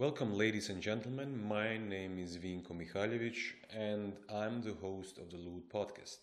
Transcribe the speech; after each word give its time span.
Welcome, 0.00 0.32
ladies 0.32 0.70
and 0.70 0.80
gentlemen. 0.80 1.46
My 1.46 1.76
name 1.76 2.18
is 2.18 2.38
Vinko 2.38 2.70
Mihalovic, 2.70 3.36
and 3.70 4.14
I'm 4.32 4.62
the 4.62 4.72
host 4.72 5.18
of 5.18 5.30
the 5.30 5.36
Loot 5.36 5.70
podcast. 5.70 6.20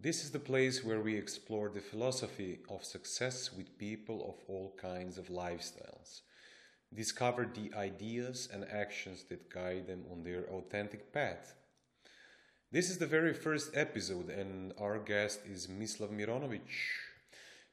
This 0.00 0.22
is 0.22 0.30
the 0.30 0.38
place 0.38 0.84
where 0.84 1.00
we 1.00 1.16
explore 1.16 1.68
the 1.68 1.80
philosophy 1.80 2.60
of 2.70 2.84
success 2.84 3.52
with 3.52 3.76
people 3.78 4.28
of 4.28 4.48
all 4.48 4.76
kinds 4.80 5.18
of 5.18 5.26
lifestyles, 5.26 6.20
discover 6.94 7.50
the 7.52 7.76
ideas 7.76 8.48
and 8.52 8.64
actions 8.70 9.24
that 9.24 9.50
guide 9.50 9.88
them 9.88 10.04
on 10.12 10.22
their 10.22 10.44
authentic 10.44 11.12
path. 11.12 11.56
This 12.70 12.90
is 12.90 12.98
the 12.98 13.08
very 13.08 13.34
first 13.34 13.76
episode, 13.76 14.30
and 14.30 14.72
our 14.78 15.00
guest 15.00 15.40
is 15.52 15.66
Mislav 15.66 16.10
Mironovic. 16.10 16.70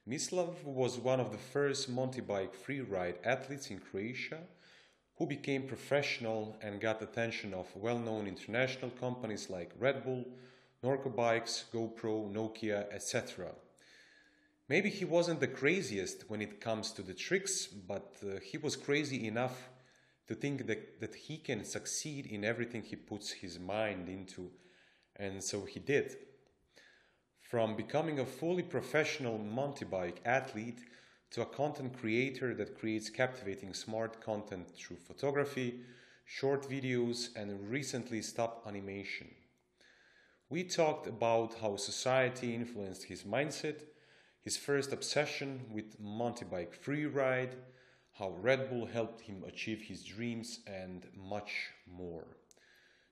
Mislav 0.10 0.64
was 0.64 0.98
one 0.98 1.20
of 1.20 1.32
the 1.32 1.38
first 1.38 1.88
mountain 1.90 2.26
bike 2.26 2.56
freeride 2.56 3.18
athletes 3.24 3.70
in 3.70 3.78
Croatia 3.78 4.40
who 5.18 5.28
became 5.28 5.68
professional 5.68 6.58
and 6.62 6.82
got 6.82 7.02
attention 7.02 7.54
of 7.54 7.68
well-known 7.76 8.28
international 8.28 8.92
companies 8.92 9.50
like 9.50 9.72
Red 9.80 10.04
Bull, 10.04 10.26
Norco 10.84 11.16
Bikes, 11.16 11.66
GoPro, 11.72 12.32
Nokia, 12.32 12.92
etc. 12.92 13.52
Maybe 14.68 14.90
he 14.90 15.06
wasn't 15.06 15.40
the 15.40 15.48
craziest 15.48 16.30
when 16.30 16.42
it 16.42 16.60
comes 16.60 16.92
to 16.92 17.02
the 17.02 17.14
tricks, 17.14 17.68
but 17.68 18.16
uh, 18.24 18.40
he 18.40 18.58
was 18.58 18.76
crazy 18.76 19.28
enough 19.28 19.70
to 20.28 20.36
think 20.36 20.68
that, 20.68 21.00
that 21.00 21.16
he 21.16 21.38
can 21.38 21.64
succeed 21.64 22.26
in 22.26 22.44
everything 22.44 22.82
he 22.82 22.96
puts 22.96 23.32
his 23.32 23.60
mind 23.60 24.10
into, 24.10 24.50
and 25.18 25.44
so 25.44 25.66
he 25.66 25.80
did. 25.80 26.16
From 27.42 27.76
becoming 27.76 28.20
a 28.20 28.26
fully 28.26 28.64
professional 28.64 29.38
mountain 29.38 29.90
bike 29.90 30.22
athlete 30.26 30.80
to 31.34 31.42
a 31.42 31.46
content 31.46 32.00
creator 32.00 32.54
that 32.54 32.80
creates 32.80 33.10
captivating 33.10 33.74
smart 33.74 34.22
content 34.22 34.70
through 34.70 34.98
photography, 34.98 35.80
short 36.26 36.70
videos, 36.70 37.36
and 37.36 37.70
recently 37.70 38.22
stop 38.22 38.64
animation. 38.68 39.28
We 40.50 40.64
talked 40.64 41.08
about 41.08 41.56
how 41.60 41.76
society 41.78 42.54
influenced 42.54 43.06
his 43.06 43.24
mindset, 43.24 43.82
his 44.42 44.58
first 44.58 44.94
obsession 44.94 45.62
with 45.72 46.00
mountain 46.00 46.50
bike 46.50 46.80
freeride, 46.80 47.56
how 48.20 48.30
Red 48.40 48.70
Bull 48.70 48.86
helped 48.86 49.22
him 49.22 49.44
achieve 49.48 49.82
his 49.82 50.04
dreams, 50.04 50.60
and 50.68 51.08
much 51.18 51.72
more. 51.92 52.28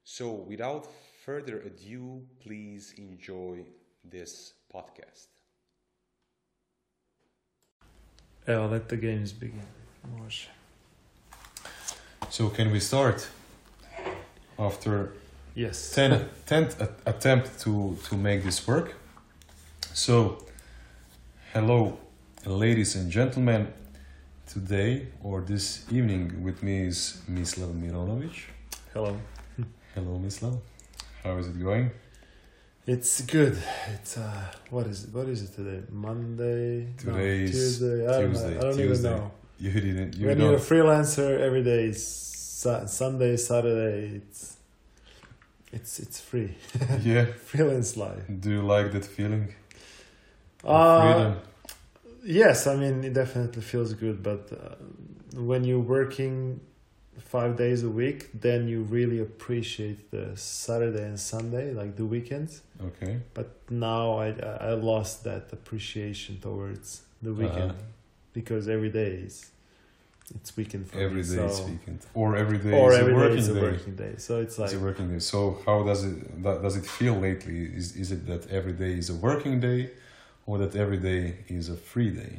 So, 0.03 0.31
without 0.31 0.87
further 1.25 1.61
ado, 1.61 2.27
please 2.39 2.93
enjoy 2.97 3.65
this 4.03 4.53
podcast. 4.71 5.40
Evo, 8.47 8.71
let 8.71 8.89
the 8.89 8.97
games 8.97 9.31
begin. 9.31 9.65
Može. 10.17 10.49
So, 12.29 12.49
can 12.49 12.71
we 12.71 12.79
start 12.79 13.27
after 14.57 15.09
Yes. 15.55 15.93
10 15.95 16.29
10th 16.47 16.87
attempt 17.05 17.59
to, 17.63 17.97
to 18.09 18.17
make 18.17 18.43
this 18.43 18.67
work? 18.67 18.95
So, 19.93 20.37
hello, 21.53 21.97
ladies 22.45 22.95
and 22.95 23.11
gentlemen. 23.11 23.67
Today 24.47 25.07
or 25.23 25.41
this 25.41 25.85
evening 25.91 26.43
with 26.43 26.61
me 26.63 26.87
is 26.87 27.21
Mislav 27.29 27.73
Mironovic. 27.73 28.47
Hello. 28.93 29.17
Hello, 29.95 30.19
Mislav. 30.19 30.59
How 31.23 31.37
is 31.37 31.47
it 31.47 31.61
going? 31.61 31.91
It's 32.87 33.21
good. 33.21 33.57
It's 33.93 34.17
uh, 34.17 34.43
what 34.71 34.87
is 34.87 35.03
it? 35.05 35.13
What 35.13 35.27
is 35.27 35.43
it 35.43 35.53
today? 35.53 35.83
Monday. 35.91 36.87
Today 36.97 37.43
is 37.43 37.51
Tuesday. 37.51 38.07
I 38.07 38.21
don't, 38.21 38.29
Tuesday, 38.31 38.53
know. 38.53 38.57
I 38.57 38.61
don't 38.61 38.75
Tuesday. 38.75 39.09
even 39.09 39.19
know. 39.19 39.31
You 39.59 39.71
didn't. 39.71 40.15
You 40.17 40.27
when 40.27 40.37
don't. 40.39 40.47
you're 40.47 40.57
a 40.57 40.59
freelancer, 40.59 41.39
every 41.39 41.63
day 41.63 41.85
is 41.85 42.05
Su- 42.05 42.87
Sunday, 42.87 43.37
Saturday. 43.37 44.15
It's 44.15 44.57
it's 45.71 45.99
it's 45.99 46.19
free. 46.19 46.55
yeah. 47.03 47.25
Freelance 47.25 47.95
life. 47.97 48.23
Do 48.39 48.49
you 48.49 48.61
like 48.63 48.91
that 48.93 49.05
feeling? 49.05 49.53
Uh, 50.63 51.01
freedom. 51.13 51.37
Yes, 52.23 52.65
I 52.65 52.75
mean 52.75 53.03
it 53.03 53.13
definitely 53.13 53.61
feels 53.61 53.93
good, 53.93 54.23
but 54.23 54.49
uh, 54.51 54.75
when 55.39 55.63
you're 55.63 55.79
working 55.79 56.61
five 57.19 57.57
days 57.57 57.83
a 57.83 57.89
week, 57.89 58.29
then 58.41 58.67
you 58.67 58.81
really 58.83 59.19
appreciate 59.19 60.11
the 60.11 60.31
Saturday 60.35 61.03
and 61.03 61.19
Sunday, 61.19 61.73
like 61.73 61.95
the 61.95 62.05
weekends. 62.05 62.61
Okay. 62.89 63.19
But 63.33 63.47
now 63.69 64.17
I 64.19 64.27
I 64.69 64.73
lost 64.73 65.23
that 65.23 65.43
appreciation 65.53 66.39
towards 66.39 67.01
the 67.21 67.33
weekend 67.33 67.71
Uh-huh. 67.71 68.33
because 68.33 68.67
every 68.67 68.89
day 68.89 69.11
is 69.27 69.51
it's 70.35 70.55
weekend 70.55 70.87
for 70.89 70.97
Every 70.99 71.23
me. 71.23 71.35
day 71.35 71.35
so, 71.35 71.45
is 71.45 71.61
weekend, 71.61 71.99
or 72.13 72.37
every 72.37 72.57
day 72.57 72.71
or 72.79 72.91
is 72.93 72.99
every 72.99 73.13
a 73.13 73.15
day 73.17 73.21
working 73.23 73.37
is 73.39 73.49
a 73.49 73.53
day. 73.53 73.61
working 73.69 73.95
day. 73.95 74.13
So 74.17 74.41
it's 74.41 74.57
like 74.57 74.71
it's 74.71 74.79
a 74.81 74.85
working 74.89 75.07
day. 75.13 75.19
So 75.19 75.39
how 75.65 75.83
does 75.83 76.01
it 76.09 76.41
does 76.43 76.75
it 76.77 76.85
feel 76.85 77.15
lately? 77.27 77.59
Is 77.79 77.95
is 78.03 78.11
it 78.15 78.25
that 78.27 78.43
every 78.49 78.73
day 78.83 78.93
is 79.01 79.09
a 79.09 79.15
working 79.29 79.59
day, 79.59 79.89
or 80.47 80.57
that 80.63 80.73
every 80.75 80.97
day 81.11 81.23
is 81.47 81.69
a 81.69 81.75
free 81.75 82.11
day? 82.23 82.33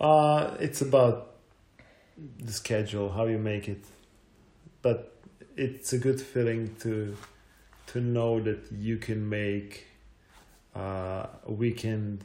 Uh, 0.00 0.56
it's 0.60 0.80
about 0.80 1.29
the 2.38 2.52
schedule, 2.52 3.10
how 3.12 3.26
you 3.26 3.38
make 3.38 3.68
it. 3.68 3.84
But 4.82 5.16
it's 5.56 5.92
a 5.92 5.98
good 5.98 6.20
feeling 6.20 6.74
to 6.80 7.16
to 7.88 8.00
know 8.00 8.40
that 8.40 8.70
you 8.70 8.96
can 8.98 9.28
make 9.28 9.86
uh, 10.76 11.26
a 11.46 11.52
weekend 11.52 12.24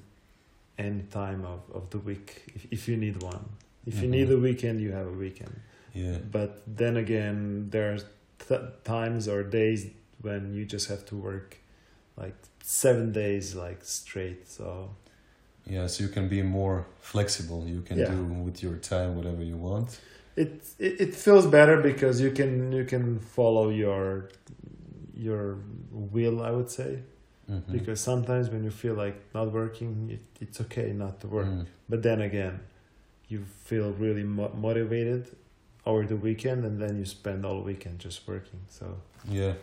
any 0.77 1.01
time 1.03 1.43
of, 1.45 1.61
of 1.73 1.89
the 1.89 1.97
week 1.97 2.43
if, 2.55 2.67
if 2.71 2.87
you 2.87 2.97
need 2.97 3.23
one. 3.23 3.45
If 3.87 3.95
you 4.01 4.07
Mhm. 4.07 4.11
need 4.17 4.31
a 4.31 4.37
weekend, 4.37 4.79
you 4.81 4.91
have 4.91 5.07
a 5.07 5.17
weekend. 5.25 5.59
Yeah. 5.93 6.17
But 6.31 6.61
then 6.67 6.97
again, 6.97 7.69
there's 7.71 8.03
th- 8.47 8.61
times 8.83 9.27
or 9.27 9.43
days 9.43 9.87
when 10.21 10.53
you 10.53 10.65
just 10.65 10.87
have 10.89 11.05
to 11.07 11.15
work 11.15 11.57
like 12.17 12.35
seven 12.63 13.11
days 13.11 13.55
like 13.55 13.83
straight. 13.83 14.47
So 14.47 14.95
Yeah, 15.67 15.87
so 15.87 16.03
you 16.03 16.09
can 16.09 16.27
be 16.27 16.41
more 16.43 16.85
flexible. 17.01 17.65
You 17.67 17.81
can 17.81 17.97
Yeah. 17.97 18.11
do 18.13 18.23
with 18.45 18.61
your 18.63 18.75
time 18.77 19.15
whatever 19.15 19.43
you 19.43 19.57
want. 19.57 19.99
it, 20.37 20.51
it 20.79 20.93
it 21.05 21.15
feels 21.25 21.45
better 21.47 21.77
because 21.81 22.15
you 22.25 22.31
can 22.39 22.51
you 22.79 22.83
can 22.93 23.19
follow 23.35 23.69
your 23.69 24.29
your 25.27 25.43
will 25.91 26.37
i 26.49 26.51
would 26.57 26.69
say 26.69 26.91
Mhm. 27.49 27.71
because 27.77 27.99
sometimes 28.11 28.49
when 28.53 28.63
you 28.67 28.71
feel 28.83 28.95
like 29.05 29.17
not 29.33 29.47
working 29.53 29.91
it, 30.15 30.23
it's 30.43 30.59
okay 30.65 30.89
not 31.03 31.13
to 31.21 31.27
work 31.27 31.47
Mm. 31.47 31.65
but 31.91 31.99
then 32.07 32.19
again 32.21 32.55
you 33.31 33.39
feel 33.69 33.87
really 34.05 34.23
mo- 34.37 34.53
motivated 34.67 35.23
over 35.85 36.03
the 36.13 36.17
weekend 36.27 36.59
and 36.65 36.75
then 36.81 36.93
you 36.99 37.05
spend 37.05 37.45
all 37.45 37.61
weekend 37.71 37.95
just 38.07 38.27
working 38.27 38.59
so 38.69 38.85
Yeah. 39.39 39.53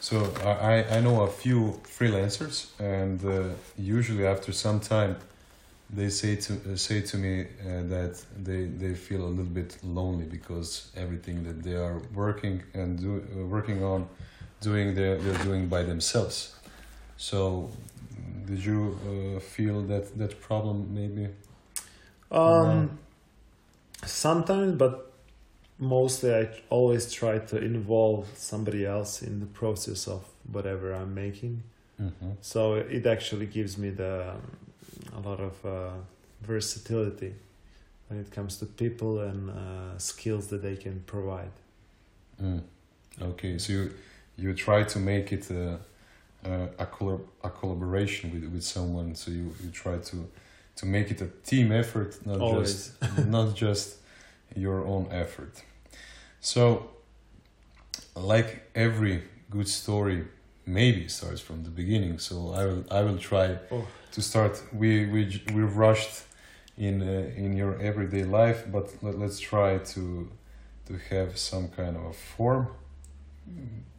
So 0.00 0.16
I, 0.44 0.52
I- 0.74 0.86
I 0.96 0.98
know 1.06 1.16
a 1.22 1.30
few 1.44 1.60
freelancers, 1.98 2.56
and 2.98 3.18
uh, 3.24 3.32
usually 3.96 4.26
after 4.34 4.52
some 4.52 4.78
time, 4.94 5.12
they 5.90 6.08
say 6.08 6.36
to 6.36 6.54
uh, 6.54 6.76
say 6.76 7.00
to 7.00 7.16
me 7.16 7.42
uh, 7.42 7.82
that 7.84 8.22
they 8.42 8.64
they 8.64 8.94
feel 8.94 9.22
a 9.24 9.30
little 9.38 9.44
bit 9.44 9.78
lonely 9.82 10.24
because 10.24 10.90
everything 10.96 11.44
that 11.44 11.62
they 11.62 11.74
are 11.74 12.00
working 12.14 12.62
and 12.74 12.98
do, 12.98 13.22
uh, 13.34 13.44
working 13.46 13.84
on, 13.84 14.08
doing 14.60 14.94
they're, 14.94 15.18
they're 15.18 15.44
doing 15.44 15.68
by 15.68 15.82
themselves. 15.82 16.56
So, 17.16 17.70
did 18.46 18.64
you 18.64 18.98
uh, 19.36 19.40
feel 19.40 19.82
that 19.82 20.18
that 20.18 20.40
problem 20.40 20.92
maybe? 20.92 21.28
um 22.32 22.98
sometimes 24.04 24.74
but 24.76 25.12
mostly 25.78 26.34
i 26.34 26.48
always 26.70 27.12
try 27.12 27.38
to 27.38 27.56
involve 27.56 28.26
somebody 28.34 28.84
else 28.84 29.22
in 29.22 29.38
the 29.38 29.46
process 29.46 30.08
of 30.08 30.24
whatever 30.50 30.92
i'm 30.92 31.14
making 31.14 31.62
Mm-hmm. 32.00 32.32
So 32.40 32.74
it 32.74 33.06
actually 33.06 33.46
gives 33.46 33.78
me 33.78 33.90
the 33.90 34.34
a 35.16 35.20
lot 35.20 35.40
of 35.40 35.64
uh, 35.64 35.90
versatility 36.42 37.34
when 38.08 38.20
it 38.20 38.30
comes 38.30 38.58
to 38.58 38.66
people 38.66 39.20
and 39.20 39.50
uh, 39.50 39.98
skills 39.98 40.48
that 40.48 40.62
they 40.62 40.76
can 40.76 41.02
provide. 41.06 41.50
Mm. 42.42 42.62
Okay, 43.20 43.58
so 43.58 43.72
you 43.72 43.90
you 44.36 44.54
try 44.54 44.84
to 44.84 44.98
make 44.98 45.32
it 45.32 45.50
a 45.50 45.78
a, 46.44 46.68
a, 46.78 46.86
collab- 46.86 47.26
a 47.42 47.50
collaboration 47.50 48.30
with 48.32 48.44
with 48.52 48.62
someone. 48.62 49.14
So 49.14 49.30
you, 49.30 49.54
you 49.62 49.70
try 49.70 49.98
to 49.98 50.28
to 50.76 50.86
make 50.86 51.10
it 51.10 51.20
a 51.22 51.28
team 51.44 51.72
effort, 51.72 52.24
not 52.26 52.40
Always. 52.40 52.92
just 53.00 53.26
not 53.26 53.54
just 53.54 53.96
your 54.54 54.84
own 54.84 55.08
effort. 55.10 55.62
So, 56.40 56.90
like 58.14 58.70
every 58.74 59.22
good 59.50 59.68
story, 59.68 60.24
maybe 60.66 61.08
starts 61.08 61.40
from 61.40 61.62
the 61.64 61.70
beginning. 61.70 62.18
So 62.18 62.52
I 62.52 62.66
will 62.66 62.84
I 62.90 63.02
will 63.02 63.18
try 63.18 63.58
Oh. 63.70 63.86
to 64.12 64.20
start. 64.22 64.62
We 64.72 65.06
we 65.06 65.42
we 65.54 65.62
rushed 65.62 66.24
in 66.76 67.02
uh, 67.02 67.30
in 67.44 67.56
your 67.56 67.80
everyday 67.80 68.24
life, 68.24 68.64
but 68.72 68.90
let, 69.02 69.18
let's 69.18 69.38
try 69.40 69.78
to 69.78 70.28
to 70.86 70.98
have 71.10 71.36
some 71.38 71.68
kind 71.68 71.96
of 71.96 72.04
a 72.04 72.12
form. 72.12 72.66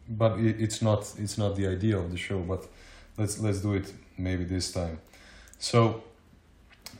But 0.10 0.40
it, 0.40 0.62
it's 0.62 0.82
not 0.82 1.14
it's 1.18 1.38
not 1.38 1.56
the 1.56 1.68
idea 1.68 1.98
of 1.98 2.12
the 2.12 2.18
show. 2.18 2.40
But 2.40 2.68
let's 3.18 3.40
let's 3.40 3.60
do 3.62 3.74
it 3.74 3.94
maybe 4.18 4.44
this 4.46 4.72
time. 4.72 5.00
So, 5.60 6.04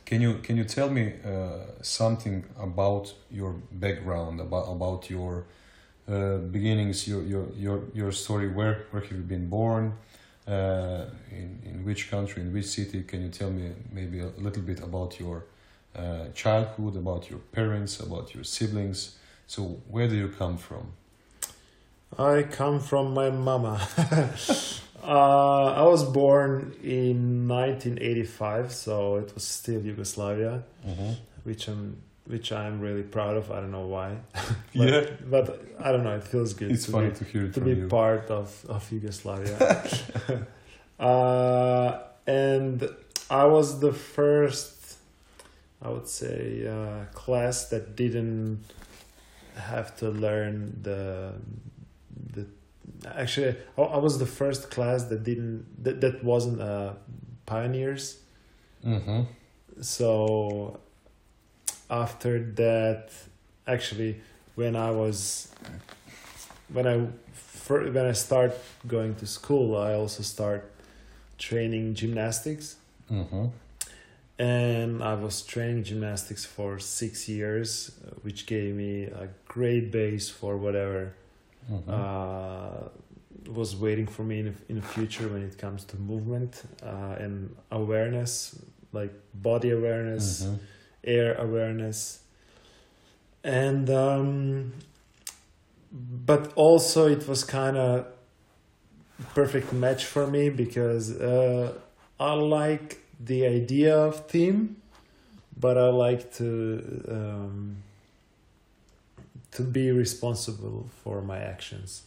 Can 0.04 0.20
you 0.22 0.34
can 0.42 0.56
you 0.56 0.64
tell 0.64 0.90
me 0.90 1.12
uh, 1.24 1.82
something 1.82 2.44
about 2.58 3.14
your 3.30 3.54
background, 3.70 4.40
about 4.40 4.68
about 4.72 5.10
your 5.10 5.44
uh, 6.08 6.38
beginnings, 6.38 7.06
your 7.06 7.22
your 7.22 7.46
your 7.56 7.80
your 7.94 8.12
story? 8.12 8.48
Where 8.48 8.86
where 8.90 9.02
have 9.02 9.12
you 9.12 9.18
been 9.18 9.48
born? 9.48 9.92
Uh, 10.46 11.04
in 11.30 11.58
in 11.64 11.84
which 11.84 12.10
country, 12.10 12.42
in 12.42 12.52
which 12.52 12.66
city? 12.66 13.02
Can 13.02 13.22
you 13.22 13.28
tell 13.28 13.50
me 13.50 13.72
maybe 13.92 14.20
a 14.20 14.30
little 14.38 14.62
bit 14.62 14.80
about 14.82 15.20
your 15.20 15.44
uh, 15.94 16.28
childhood, 16.34 16.96
about 16.96 17.28
your 17.30 17.40
parents, 17.52 18.00
about 18.00 18.34
your 18.34 18.44
siblings? 18.44 19.16
So 19.46 19.80
where 19.88 20.08
do 20.08 20.14
you 20.16 20.28
come 20.28 20.56
from? 20.56 20.92
I 22.18 22.42
come 22.44 22.80
from 22.80 23.12
my 23.12 23.30
mama. 23.30 23.86
uh, 25.02 25.64
I 25.76 25.82
was 25.82 26.04
born 26.04 26.74
in 26.82 27.46
1985, 27.46 28.72
so 28.72 29.16
it 29.16 29.34
was 29.34 29.44
still 29.44 29.82
Yugoslavia, 29.82 30.62
Mm-hmm. 30.86 31.12
which 31.44 31.68
I'm 31.68 31.96
which 32.28 32.52
I'm 32.52 32.80
really 32.80 33.02
proud 33.02 33.36
of. 33.36 33.50
I 33.50 33.56
don't 33.60 33.70
know 33.72 33.86
why. 33.86 34.10
but, 34.34 34.88
Yeah. 34.88 35.04
but 35.34 35.44
I 35.80 35.92
don't 35.92 36.04
know. 36.04 36.16
It 36.16 36.24
feels 36.24 36.52
good 36.54 36.70
It's 36.70 36.84
to 36.86 36.92
funny 36.92 37.08
be 37.10 37.16
to 37.16 37.24
hear 37.24 37.44
it 37.46 37.54
to 37.54 37.60
be 37.60 37.74
you. 37.74 37.88
part 37.88 38.30
of 38.30 38.48
of 38.68 38.90
Yugoslavia. 38.92 39.56
uh, 41.00 41.98
and 42.26 42.88
I 43.30 43.44
was 43.46 43.80
the 43.80 43.92
first, 43.92 44.96
I 45.82 45.88
would 45.90 46.08
say, 46.08 46.66
uh, 46.66 47.04
class 47.14 47.68
that 47.70 47.96
didn't 47.96 48.64
have 49.56 49.96
to 50.00 50.10
learn 50.10 50.78
the 50.82 51.32
the. 52.34 52.46
Actually, 53.14 53.56
I, 53.76 53.82
I 53.82 53.98
was 53.98 54.18
the 54.18 54.26
first 54.26 54.70
class 54.70 55.04
that 55.04 55.22
didn't 55.24 55.64
that, 55.84 56.00
that 56.00 56.24
wasn't 56.24 56.60
uh, 56.60 56.92
pioneers. 57.46 58.18
Mm-hmm. 58.84 59.22
So 59.80 60.80
after 61.90 62.38
that, 62.54 63.10
actually, 63.66 64.20
when 64.54 64.76
I 64.76 64.90
was 64.90 65.48
when 66.72 66.86
I 66.86 67.06
fir- 67.32 67.90
when 67.90 68.06
I 68.06 68.12
start 68.12 68.52
going 68.86 69.14
to 69.16 69.26
school, 69.26 69.76
I 69.76 69.94
also 69.94 70.22
start 70.22 70.70
training 71.38 71.94
gymnastics, 71.94 72.76
Mm-hmm. 73.10 73.46
and 74.38 75.02
I 75.02 75.14
was 75.14 75.42
training 75.42 75.84
gymnastics 75.84 76.44
for 76.44 76.78
six 76.78 77.28
years, 77.28 77.90
which 78.22 78.46
gave 78.46 78.74
me 78.74 79.04
a 79.04 79.28
great 79.46 79.90
base 79.90 80.28
for 80.28 80.56
whatever 80.56 81.14
Mm-hmm. 81.70 81.90
uh, 81.90 82.88
was 83.52 83.76
waiting 83.76 84.06
for 84.06 84.22
me 84.22 84.38
in 84.40 84.46
the, 84.46 84.54
in 84.70 84.76
the 84.76 84.86
future 84.86 85.28
when 85.28 85.42
it 85.42 85.58
comes 85.58 85.84
to 85.84 85.96
movement 85.96 86.62
uh, 86.82 87.16
and 87.18 87.54
awareness, 87.70 88.58
like 88.92 89.12
body 89.34 89.70
awareness 89.70 90.44
Mm-hmm. 90.44 90.54
Air 91.04 91.34
awareness. 91.34 92.20
And 93.44 93.88
um 93.90 94.72
but 95.92 96.52
also 96.54 97.08
it 97.08 97.26
was 97.26 97.44
kind 97.44 97.76
of 97.76 98.06
perfect 99.34 99.72
match 99.72 100.04
for 100.04 100.26
me 100.26 100.50
because 100.50 101.18
uh 101.20 101.72
i 102.20 102.32
like 102.32 102.98
the 103.18 103.46
idea 103.46 103.96
of 103.96 104.26
team 104.28 104.76
but 105.58 105.76
i 105.76 105.88
like 105.88 106.32
to 106.32 107.04
um 107.10 107.76
to 109.50 109.62
be 109.62 109.90
responsible 109.90 110.88
for 111.02 111.22
my 111.22 111.38
actions 111.38 112.02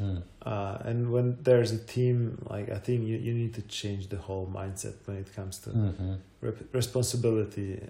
Mm. 0.00 0.22
uh, 0.44 0.78
and 0.88 1.12
when 1.12 1.26
there's 1.42 1.70
a 1.72 1.78
team 1.78 2.16
like 2.50 2.68
i 2.70 2.78
think 2.78 2.98
you, 3.08 3.16
you 3.26 3.32
need 3.32 3.54
to 3.54 3.62
change 3.80 4.08
the 4.08 4.16
whole 4.26 4.46
mindset 4.60 4.94
when 5.06 5.16
it 5.18 5.28
comes 5.36 5.58
to 5.64 5.70
Mm-hmm. 5.70 6.14
rep- 6.40 6.74
responsibility 6.74 7.80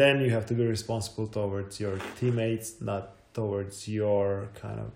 then 0.00 0.20
you 0.20 0.30
have 0.30 0.46
to 0.46 0.54
be 0.54 0.66
responsible 0.66 1.26
towards 1.26 1.80
your 1.80 1.96
teammates 2.18 2.68
not 2.90 3.04
towards 3.32 3.88
your 3.88 4.48
kind 4.62 4.78
of 4.84 4.90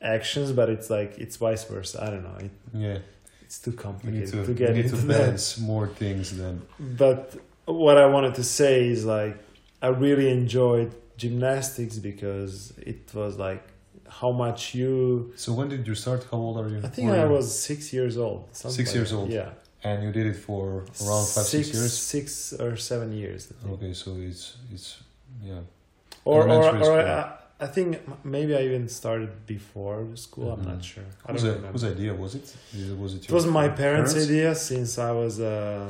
actions 0.00 0.52
but 0.52 0.68
it's 0.68 0.88
like 0.90 1.18
it's 1.18 1.36
vice 1.36 1.64
versa 1.64 1.96
i 2.04 2.10
don't 2.10 2.22
know 2.22 2.38
it, 2.48 2.50
Yeah. 2.72 2.98
it's 3.42 3.58
too 3.58 3.70
You 3.70 3.76
need 3.76 3.82
complicated 3.82 4.30
to, 4.32 4.42
to, 4.44 4.48
you 4.48 4.54
get 4.54 4.74
need 4.76 4.84
into 4.86 4.96
to 5.00 5.06
that 5.06 5.56
more 5.60 5.88
things 5.88 6.36
than 6.36 6.62
but 6.78 7.34
what 7.64 7.96
i 7.98 8.06
wanted 8.06 8.34
to 8.36 8.44
say 8.44 8.88
is 8.94 9.04
like 9.04 9.36
i 9.82 9.88
really 9.88 10.28
enjoyed 10.30 10.90
gymnastics 11.16 11.96
because 11.98 12.72
it 12.92 13.02
was 13.14 13.36
like 13.38 13.64
how 14.08 14.30
much 14.32 14.74
you 14.74 15.32
So 15.36 15.52
when 15.58 15.68
did 15.68 15.86
you 15.86 15.94
start? 15.94 16.20
How 16.30 16.38
old 16.46 16.56
are 16.60 16.68
you? 16.68 16.80
i 16.88 16.88
think 16.94 17.06
i 17.10 17.24
was 17.36 17.46
six 17.70 17.92
years 17.92 18.16
old 18.16 18.40
Six 18.52 18.94
years 18.94 19.12
old. 19.12 19.30
yeah 19.30 19.50
And 19.90 19.98
you 20.04 20.10
did 20.18 20.26
it 20.32 20.38
for 20.48 20.64
around 21.04 21.26
five, 21.36 21.46
six, 21.56 21.64
years. 21.74 21.92
six 22.14 22.26
or 22.64 22.72
seven 22.90 23.08
years 23.22 23.40
I 23.52 23.54
think. 23.58 23.72
Okay, 23.74 23.92
so 24.02 24.08
it's 24.30 24.44
it's 24.74 24.88
yeah. 25.50 25.62
or 26.30 26.40
or, 26.42 26.48
Elementary 26.48 26.88
or. 26.88 27.00
I, 27.22 27.64
I 27.66 27.68
think 27.74 27.88
maybe 28.34 28.52
I 28.60 28.62
even 28.70 28.84
started 29.00 29.30
before 29.54 29.96
the 30.12 30.18
school. 30.26 30.48
I'm 30.54 30.60
Mhm. 30.62 30.70
not 30.72 30.80
sure. 30.92 31.08
I 31.26 31.32
Whose, 31.32 31.42
don't 31.44 31.56
remember. 31.58 31.72
whose 31.74 31.86
idea 31.96 32.10
was 32.24 32.32
it- 32.38 32.50
Was 33.02 33.12
it? 33.16 33.20
it 33.28 33.32
was 33.38 33.46
my 33.60 33.68
parents', 33.84 34.12
parents? 34.12 34.30
idea 34.30 34.48
since 34.70 34.90
I 35.10 35.12
was, 35.22 35.34
uh, 35.40 35.86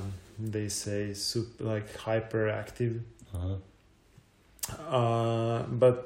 they 0.54 0.69
say, 0.84 1.02
super 1.30 1.56
like 1.72 1.86
hyperactive. 2.06 2.94
Uh-huh. 3.34 3.56
Uh, 5.00 5.62
but 5.82 5.96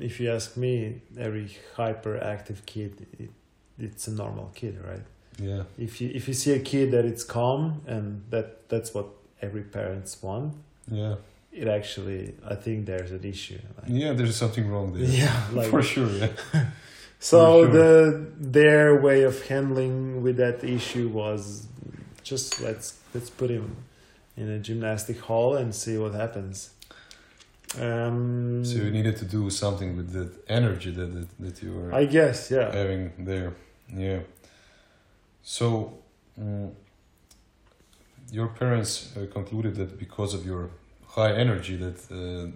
if 0.00 0.20
you 0.20 0.30
ask 0.30 0.56
me, 0.56 1.00
every 1.18 1.48
hyperactive 1.76 2.64
kid, 2.66 3.06
it, 3.18 3.30
it's 3.78 4.08
a 4.08 4.12
normal 4.12 4.50
kid, 4.54 4.78
right? 4.86 5.02
Yeah. 5.38 5.62
If 5.78 6.00
you 6.00 6.10
if 6.14 6.28
you 6.28 6.34
see 6.34 6.52
a 6.52 6.58
kid 6.60 6.90
that 6.90 7.04
it's 7.04 7.24
calm 7.24 7.80
and 7.86 8.22
that 8.30 8.68
that's 8.68 8.92
what 8.94 9.06
every 9.40 9.62
parents 9.62 10.22
want, 10.22 10.54
Yeah. 10.90 11.14
it 11.52 11.66
actually 11.68 12.34
I 12.46 12.56
think 12.56 12.86
there's 12.86 13.10
an 13.10 13.24
issue. 13.24 13.58
Like, 13.80 13.90
Yeah. 13.90 14.12
There's 14.12 14.36
something 14.36 14.68
wrong 14.68 14.92
there. 14.92 15.04
yeah, 15.22 15.46
like 15.52 15.70
for 15.70 15.82
sure. 15.82 16.08
Yeah. 16.08 16.30
So 17.22 17.64
sure. 17.64 17.72
the 17.72 18.26
their 18.58 18.98
way 18.98 19.24
of 19.24 19.46
handling 19.46 20.22
with 20.22 20.38
that 20.38 20.64
issue 20.64 21.08
was 21.08 21.66
just 22.22 22.60
let's 22.62 22.98
let's 23.14 23.28
put 23.28 23.50
him 23.50 23.76
in 24.38 24.48
a 24.48 24.58
gymnastic 24.58 25.20
hall 25.20 25.54
and 25.54 25.74
see 25.74 25.98
what 25.98 26.14
happens. 26.14 26.70
Um, 27.78 28.64
So 28.64 28.78
you 28.78 28.90
needed 28.90 29.16
to 29.18 29.24
do 29.24 29.48
something 29.50 29.96
with 29.96 30.12
that 30.12 30.30
energy 30.48 30.90
that 30.90 31.12
that, 31.14 31.28
that 31.38 31.62
you 31.62 31.72
were 31.72 31.94
I 31.94 32.04
guess, 32.06 32.50
yeah. 32.50 32.72
having 32.72 33.12
there. 33.24 33.52
Yeah. 33.94 34.20
So, 35.42 35.98
mm, 36.38 36.72
your 38.32 38.48
parents 38.48 39.16
uh, 39.16 39.26
concluded 39.32 39.74
that 39.76 39.98
because 39.98 40.34
of 40.34 40.44
your 40.44 40.70
high 41.06 41.32
energy, 41.32 41.76
that 41.76 41.98
uh, 42.10 42.50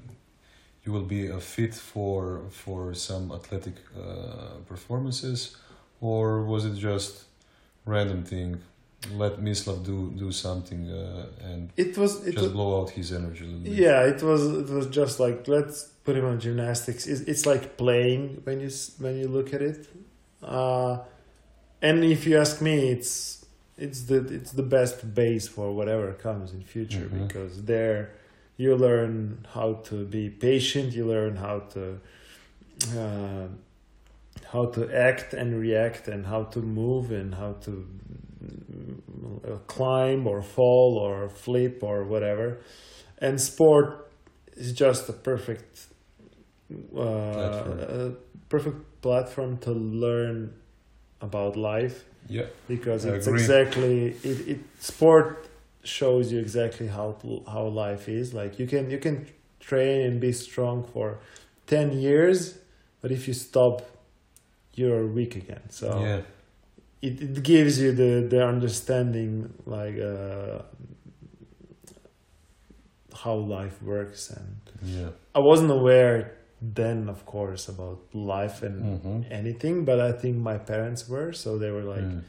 you 0.85 0.93
will 0.93 1.07
be 1.07 1.29
a 1.29 1.41
fit 1.41 1.75
for 1.75 2.43
for 2.51 2.95
some 2.95 3.33
athletic 3.33 3.77
uh, 3.97 4.59
performances, 4.69 5.57
or 6.01 6.43
was 6.43 6.65
it 6.65 6.75
just 6.77 7.25
random 7.87 8.25
thing? 8.25 8.61
Let 9.13 9.41
Mislav 9.41 9.85
do 9.85 10.11
do 10.17 10.33
something 10.33 10.91
uh, 10.91 11.27
and 11.51 11.71
It 11.77 11.97
was 11.99 12.27
it 12.27 12.33
just 12.33 12.45
was, 12.45 12.53
blow 12.53 12.81
out 12.81 12.91
his 12.91 13.13
energy 13.13 13.45
a 13.45 13.47
little 13.47 13.61
bit. 13.61 13.73
yeah, 13.73 14.03
it 14.13 14.23
was 14.23 14.43
it 14.63 14.69
was 14.71 14.87
just 14.87 15.21
like 15.21 15.47
let's 15.49 15.85
put 16.05 16.17
him 16.17 16.25
on 16.25 16.41
gymnastics. 16.41 17.07
It's, 17.07 17.21
it's 17.23 17.45
like 17.47 17.77
playing 17.77 18.41
when 18.45 18.61
you 18.61 18.71
when 18.99 19.19
you 19.19 19.29
look 19.29 19.53
at 19.55 19.63
it. 19.63 19.87
Uh, 20.43 20.99
and 21.83 22.03
if 22.05 22.27
you 22.27 22.39
ask 22.39 22.61
me, 22.63 22.89
it's 22.91 23.45
it's 23.77 24.03
the 24.03 24.19
it's 24.39 24.53
the 24.53 24.63
best 24.63 25.15
base 25.15 25.47
for 25.49 25.73
whatever 25.75 26.13
comes 26.15 26.53
in 26.53 26.63
future 26.63 27.09
Mhm. 27.11 27.27
because 27.29 27.65
there 27.65 28.13
you 28.57 28.75
learn 28.77 29.47
how 29.55 29.75
to 29.89 30.05
be 30.07 30.31
patient. 30.31 30.93
You 30.95 31.07
learn 31.07 31.37
how 31.37 31.59
to 31.75 31.99
uh, 32.97 33.47
how 34.53 34.67
to 34.67 34.91
act 35.09 35.35
and 35.35 35.61
react 35.61 36.09
and 36.09 36.27
how 36.27 36.45
to 36.45 36.61
move 36.61 37.11
and 37.11 37.35
how 37.35 37.53
to 37.65 37.87
climb 39.67 40.27
or 40.27 40.43
fall 40.43 40.99
or 41.01 41.29
flip 41.29 41.83
or 41.83 42.05
whatever. 42.05 42.59
And 43.19 43.41
sport 43.41 44.11
is 44.57 44.73
just 44.73 45.09
a 45.09 45.13
perfect 45.13 45.87
uh, 46.97 47.33
Platform. 47.33 47.79
a 47.81 48.11
perfect 48.49 49.03
platform 49.03 49.59
to 49.59 49.71
learn 49.73 50.53
about 51.21 51.57
life 51.57 52.05
Yeah. 52.29 52.47
because 52.69 53.07
I 53.07 53.11
it's 53.15 53.27
agree. 53.27 53.41
exactly 53.41 54.07
it, 54.23 54.49
it 54.49 54.59
sport 54.81 55.49
shows 55.83 56.33
you 56.33 56.39
exactly 56.41 56.87
how 56.87 57.17
how 57.47 57.67
life 57.69 58.09
is 58.09 58.33
like 58.33 58.59
you 58.59 58.67
can 58.67 58.91
you 58.91 58.99
can 58.99 59.27
train 59.61 60.01
and 60.07 60.21
be 60.21 60.33
strong 60.33 60.83
for 60.93 61.19
10 61.67 61.93
years 62.01 62.59
but 63.03 63.11
if 63.13 63.29
you 63.29 63.35
stop 63.35 63.83
you're 64.75 65.07
weak 65.07 65.37
again 65.37 65.63
so 65.69 65.87
Yeah. 66.01 66.23
It, 67.07 67.15
it 67.27 67.43
gives 67.53 67.75
you 67.83 67.91
the 68.03 68.11
the 68.33 68.41
understanding 68.55 69.33
like 69.77 69.97
uh 70.13 70.59
how 73.23 73.35
life 73.35 73.77
works 73.83 74.31
and 74.31 74.57
Yeah. 74.97 75.11
i 75.35 75.41
wasn't 75.51 75.71
aware 75.71 76.17
then 76.61 77.09
of 77.15 77.21
course 77.35 77.69
about 77.75 77.99
life 78.13 78.63
and 78.67 78.77
Mhm. 79.01 79.25
anything 79.41 79.85
but 79.85 79.99
i 80.01 80.13
think 80.21 80.35
my 80.51 80.59
parents 80.73 81.09
were 81.09 81.31
so 81.33 81.49
they 81.63 81.71
were 81.77 81.87
like 81.97 82.07
Mm. 82.11 82.23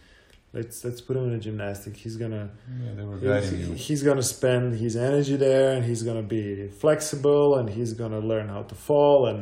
let's 0.58 0.78
let's 0.86 1.02
put 1.08 1.14
him 1.18 1.26
in 1.30 1.34
a 1.40 1.42
gymnastic. 1.48 1.94
He's 2.04 2.18
gonna 2.24 2.46
Yeah, 2.84 2.94
they 2.98 3.04
were 3.10 3.18
he's, 3.42 3.88
he's 3.88 4.04
gonna 4.08 4.28
spend 4.38 4.66
his 4.86 4.96
energy 5.10 5.36
there, 5.48 5.68
and 5.76 5.82
he's 5.90 6.04
gonna 6.08 6.28
be 6.40 6.44
flexible, 6.84 7.48
and 7.60 7.66
he's 7.78 7.92
gonna 8.02 8.24
learn 8.32 8.48
how 8.56 8.64
to 8.72 8.76
fall 8.88 9.20
and 9.32 9.42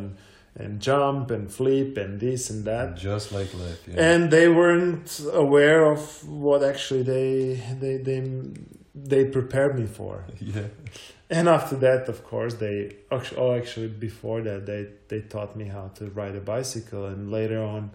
and 0.55 0.79
jump 0.79 1.31
and 1.31 1.51
flip 1.51 1.98
and 1.98 2.19
this 2.19 2.50
and 2.50 2.65
that. 2.65 2.95
Just 2.95 3.31
like 3.31 3.53
life. 3.53 3.81
Yeah. 3.88 3.95
And 4.13 4.31
they 4.31 4.48
weren't 4.48 5.22
aware 5.31 5.83
of 5.91 6.27
what 6.27 6.63
actually 6.63 7.03
they 7.03 7.62
they 7.79 7.98
they 7.98 8.22
they 8.95 9.25
prepared 9.25 9.77
me 9.79 9.86
for. 9.86 10.25
yeah. 10.39 10.67
And 11.29 11.48
after 11.50 11.75
that, 11.77 12.10
of 12.10 12.24
course, 12.24 12.55
they 12.55 12.95
actually, 13.12 13.38
oh, 13.41 13.55
actually 13.55 13.88
before 13.88 14.41
that, 14.41 14.65
they 14.65 14.88
they 15.07 15.22
taught 15.22 15.55
me 15.55 15.65
how 15.65 15.88
to 15.95 16.05
ride 16.12 16.36
a 16.36 16.41
bicycle, 16.41 17.05
and 17.07 17.31
later 17.31 17.62
on, 17.63 17.91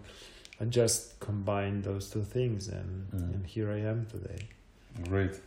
I 0.59 0.65
just 0.65 1.19
combined 1.21 1.83
those 1.85 2.09
two 2.09 2.23
things, 2.23 2.67
and 2.67 3.07
Mm. 3.11 3.33
and 3.33 3.45
here 3.47 3.71
I 3.71 3.79
am 3.91 4.05
today. 4.07 4.49
Great. 5.07 5.39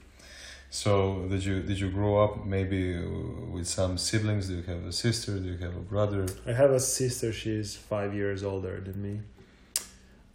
So 0.73 1.26
did 1.29 1.45
you 1.45 1.61
did 1.61 1.79
you 1.79 1.91
grow 1.91 2.25
up 2.25 2.47
maybe 2.47 2.97
with 2.97 3.67
some 3.67 3.99
siblings? 3.99 4.49
Do 4.49 4.55
you 4.55 4.62
have 4.62 4.87
a 4.87 4.93
sister? 4.93 5.38
Do 5.38 5.50
you 5.50 5.59
have 5.59 5.76
a 5.76 5.81
brother? 5.81 6.25
I 6.47 6.52
have 6.55 6.71
a 6.71 6.81
sister; 6.81 7.31
she's 7.31 7.76
five 7.76 8.14
years 8.14 8.43
older 8.43 8.81
than 8.81 9.02
me, 9.02 9.21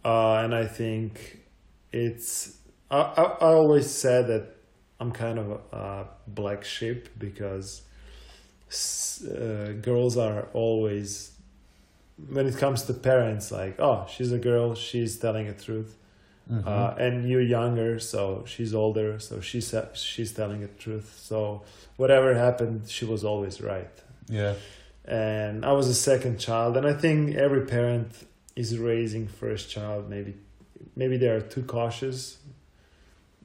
uh, 0.04 0.34
and 0.44 0.54
I 0.54 0.66
think 0.66 1.40
it's. 1.92 2.56
I, 2.88 3.00
I 3.00 3.22
I 3.22 3.52
always 3.60 3.90
said 3.90 4.28
that 4.28 4.54
I'm 5.00 5.10
kind 5.10 5.40
of 5.40 5.50
a, 5.50 5.76
a 5.76 6.06
black 6.28 6.64
sheep 6.64 7.08
because 7.18 7.82
uh, 9.24 9.72
girls 9.82 10.16
are 10.16 10.46
always 10.52 11.32
when 12.28 12.46
it 12.46 12.56
comes 12.56 12.82
to 12.82 12.94
parents 12.94 13.50
like 13.50 13.80
oh 13.80 14.06
she's 14.08 14.30
a 14.30 14.38
girl 14.38 14.74
she's 14.74 15.18
telling 15.18 15.46
the 15.46 15.52
truth 15.52 15.96
Mhm. 16.50 16.66
uh, 16.66 16.94
and 17.04 17.28
you're 17.28 17.42
younger 17.42 17.98
so 17.98 18.42
she's 18.46 18.72
older 18.74 19.18
so 19.20 19.40
she's 19.40 19.74
she's 19.92 20.32
telling 20.32 20.60
the 20.62 20.68
truth 20.68 21.18
so 21.22 21.62
whatever 21.96 22.32
happened 22.34 22.88
she 22.88 23.04
was 23.04 23.22
always 23.22 23.60
right 23.60 23.90
yeah. 24.30 24.54
and 25.04 25.64
I 25.64 25.72
was 25.72 25.88
a 25.88 25.94
second 25.94 26.38
child, 26.38 26.76
and 26.76 26.86
I 26.86 26.92
think 26.92 27.34
every 27.36 27.64
parent 27.66 28.12
is 28.56 28.78
raising 28.78 29.26
first 29.26 29.70
child. 29.70 30.08
Maybe, 30.10 30.34
maybe 30.96 31.16
they 31.16 31.28
are 31.28 31.40
too 31.40 31.62
cautious 31.62 32.36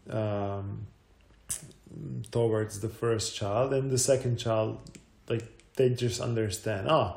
um, 0.09 0.87
towards 2.31 2.79
the 2.81 2.89
first 2.89 3.35
child, 3.35 3.73
and 3.73 3.91
the 3.91 3.97
second 3.97 4.37
child, 4.37 4.79
like 5.29 5.43
they 5.75 5.89
just 5.89 6.19
understand. 6.19 6.87
Oh, 6.89 7.15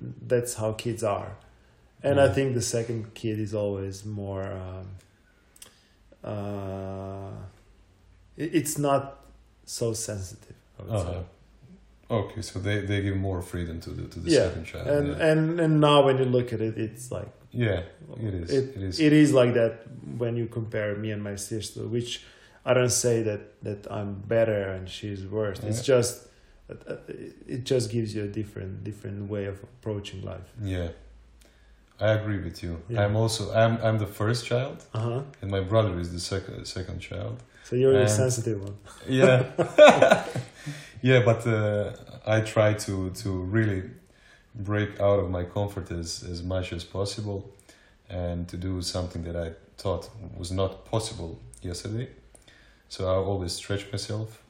that's 0.00 0.54
how 0.54 0.72
kids 0.72 1.02
are, 1.04 1.36
and 2.02 2.20
I 2.20 2.28
think 2.28 2.54
the 2.54 2.62
second 2.62 3.14
kid 3.14 3.38
is 3.38 3.54
always 3.54 4.04
more. 4.04 4.44
Um, 4.44 4.86
uh, 6.24 7.30
it- 8.36 8.54
it's 8.54 8.78
not 8.78 9.24
so 9.64 9.92
sensitive. 9.92 10.56
I 10.78 10.82
would. 10.82 10.92
Uh-huh. 10.92 11.22
Okay, 12.10 12.42
so 12.42 12.58
they, 12.58 12.80
they 12.80 13.00
give 13.00 13.16
more 13.16 13.40
freedom 13.42 13.80
to 13.80 13.90
the 13.90 14.06
to 14.08 14.20
the 14.20 14.30
Yeah, 14.30 14.48
second 14.48 14.64
child. 14.66 14.86
and 14.86 15.08
yeah. 15.08 15.26
and 15.30 15.60
and 15.60 15.80
now 15.80 16.04
when 16.04 16.18
you 16.18 16.24
look 16.26 16.52
at 16.52 16.60
it, 16.60 16.76
it's 16.76 17.10
like 17.10 17.28
yeah, 17.52 17.82
it 18.20 18.34
is. 18.34 18.50
It, 18.50 18.76
it 18.76 18.82
is. 18.82 19.00
it 19.00 19.12
is 19.12 19.32
like 19.32 19.54
that 19.54 19.72
when 20.18 20.36
you 20.36 20.46
compare 20.46 20.94
me 20.96 21.10
and 21.10 21.22
my 21.22 21.36
sister, 21.36 21.80
which 21.86 22.22
I 22.66 22.74
don't 22.74 22.92
say 22.92 23.22
that 23.22 23.62
that 23.62 23.86
I'm 23.90 24.14
better 24.14 24.62
and 24.74 24.88
she's 24.88 25.24
worse. 25.26 25.58
It's 25.60 25.82
just 25.82 26.28
it 27.48 27.64
just 27.64 27.90
gives 27.90 28.14
you 28.14 28.24
a 28.24 28.28
different 28.28 28.84
different 28.84 29.30
way 29.30 29.46
of 29.46 29.62
approaching 29.62 30.22
life. 30.22 30.48
yeah, 30.62 30.88
I 32.00 32.12
agree 32.12 32.38
with 32.38 32.62
you. 32.62 32.80
Yeah. 32.88 33.04
I'm 33.04 33.16
also 33.16 33.52
I'm 33.54 33.78
I'm 33.82 33.98
the 33.98 34.06
first 34.06 34.46
child, 34.46 34.84
Uh 34.94 35.00
huh. 35.00 35.22
and 35.42 35.50
my 35.50 35.60
brother 35.60 35.98
is 36.00 36.10
the 36.12 36.20
second 36.20 36.64
second 36.66 37.00
child. 37.00 37.36
So 37.64 37.76
you're 37.76 37.92
the 37.92 38.00
And- 38.00 38.10
sensitive 38.10 38.60
one. 38.62 38.76
Yeah, 39.08 39.44
yeah, 41.02 41.22
but 41.24 41.46
uh, 41.46 41.92
I 42.26 42.40
try 42.40 42.74
to 42.74 43.10
to 43.22 43.28
really 43.52 43.82
break 44.54 45.00
out 45.00 45.18
of 45.20 45.30
my 45.30 45.44
comfort 45.44 45.90
as 45.90 46.22
as 46.30 46.42
much 46.42 46.72
as 46.72 46.84
possible, 46.84 47.40
and 48.08 48.48
to 48.48 48.56
do 48.56 48.82
something 48.82 49.24
that 49.24 49.36
I 49.36 49.52
thought 49.76 50.10
was 50.38 50.50
not 50.50 50.84
possible 50.90 51.38
yesterday. 51.62 52.08
So 52.88 53.04
I 53.04 53.14
always 53.26 53.52
stretch 53.52 53.90
myself, 53.92 54.42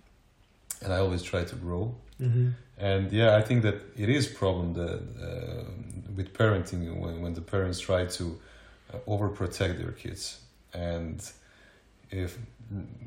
and 0.83 0.93
I 0.93 0.99
always 0.99 1.23
try 1.23 1.45
to 1.45 1.57
grow. 1.57 1.95
Mm-hmm. 2.21 2.49
And 2.83 3.13
yeah, 3.13 3.37
I 3.37 3.43
think 3.43 3.63
that 3.63 3.77
it 3.97 4.09
is 4.09 4.27
problem 4.27 4.75
that 4.75 5.01
uh, 5.23 5.65
with 6.17 6.35
parenting 6.35 6.99
when 6.99 7.23
when 7.23 7.33
the 7.33 7.41
parents 7.41 7.79
try 7.79 8.07
to 8.07 8.25
uh, 8.93 8.99
overprotect 9.07 9.79
their 9.79 9.93
kids, 9.93 10.41
and 10.75 11.23
if 12.11 12.37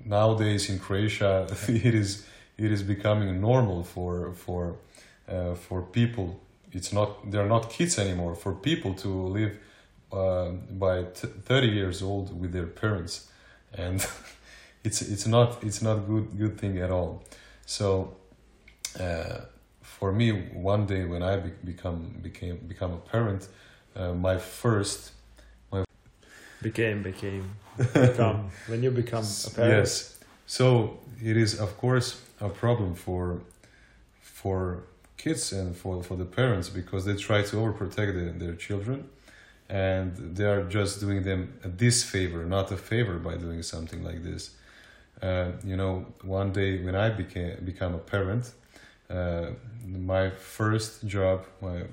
nowadays 0.05 0.70
in 0.70 0.79
Croatia 0.79 1.46
it 1.67 1.94
is 1.94 2.25
it 2.58 2.72
is 2.72 2.84
becoming 2.84 3.41
normal 3.41 3.84
for 3.84 4.32
for 4.34 4.77
uh, 5.27 5.55
for 5.55 5.82
people. 5.82 6.39
It's 6.72 6.94
not 6.94 7.29
they're 7.29 7.50
not 7.50 7.70
kids 7.70 8.00
anymore. 8.00 8.34
For 8.36 8.53
people 8.53 8.94
to 8.94 9.10
live 9.10 9.58
uh, 10.10 10.51
by 10.72 11.03
t- 11.03 11.27
thirty 11.44 11.67
years 11.67 12.01
old 12.01 12.39
with 12.39 12.53
their 12.53 12.67
parents, 12.67 13.29
and 13.74 14.08
it's 14.86 15.01
it's 15.01 15.27
not 15.27 15.62
it's 15.65 15.82
not 15.82 16.08
good 16.08 16.38
good 16.38 16.58
thing 16.58 16.77
at 16.77 16.91
all. 16.91 17.24
So 17.65 18.15
uh, 18.98 19.39
for 20.05 20.12
me, 20.12 20.29
one 20.53 20.85
day 20.85 21.03
when 21.03 21.24
I 21.24 21.38
be- 21.38 21.71
become 21.71 22.00
became 22.21 22.57
become 22.74 22.91
a 22.93 23.01
parent, 23.13 23.41
uh, 23.95 24.13
my 24.13 24.38
first 24.38 25.00
Became 26.62 27.01
became 27.01 27.45
become 27.93 28.51
when 28.67 28.83
you 28.83 28.91
become 28.91 29.25
a 29.47 29.50
parent. 29.50 29.88
yes. 29.88 30.19
So 30.45 30.65
it 31.29 31.38
is 31.45 31.59
of 31.65 31.71
course 31.83 32.07
a 32.39 32.50
problem 32.50 32.93
for 33.05 33.24
for 34.21 34.83
kids 35.17 35.43
and 35.59 35.75
for 35.81 36.03
for 36.03 36.15
the 36.24 36.29
parents 36.39 36.67
because 36.69 37.01
they 37.07 37.15
try 37.27 37.39
to 37.51 37.55
overprotect 37.63 38.12
their, 38.19 38.31
their 38.43 38.55
children, 38.67 39.09
and 39.69 40.07
they 40.38 40.47
are 40.55 40.65
just 40.77 41.00
doing 41.00 41.24
them 41.29 41.41
a 41.63 41.69
disfavor, 41.83 42.45
not 42.57 42.71
a 42.71 42.77
favor, 42.77 43.17
by 43.29 43.35
doing 43.45 43.63
something 43.63 44.01
like 44.09 44.21
this. 44.29 44.41
Uh, 45.27 45.47
you 45.63 45.77
know, 45.81 45.93
one 46.21 46.50
day 46.51 46.71
when 46.85 46.95
I 47.05 47.09
became 47.21 47.53
become 47.71 47.93
a 47.95 48.03
parent, 48.15 48.45
uh, 49.09 49.51
my 49.85 50.29
first 50.31 51.05
job, 51.07 51.45
my 51.62 51.81
uh, 51.81 51.85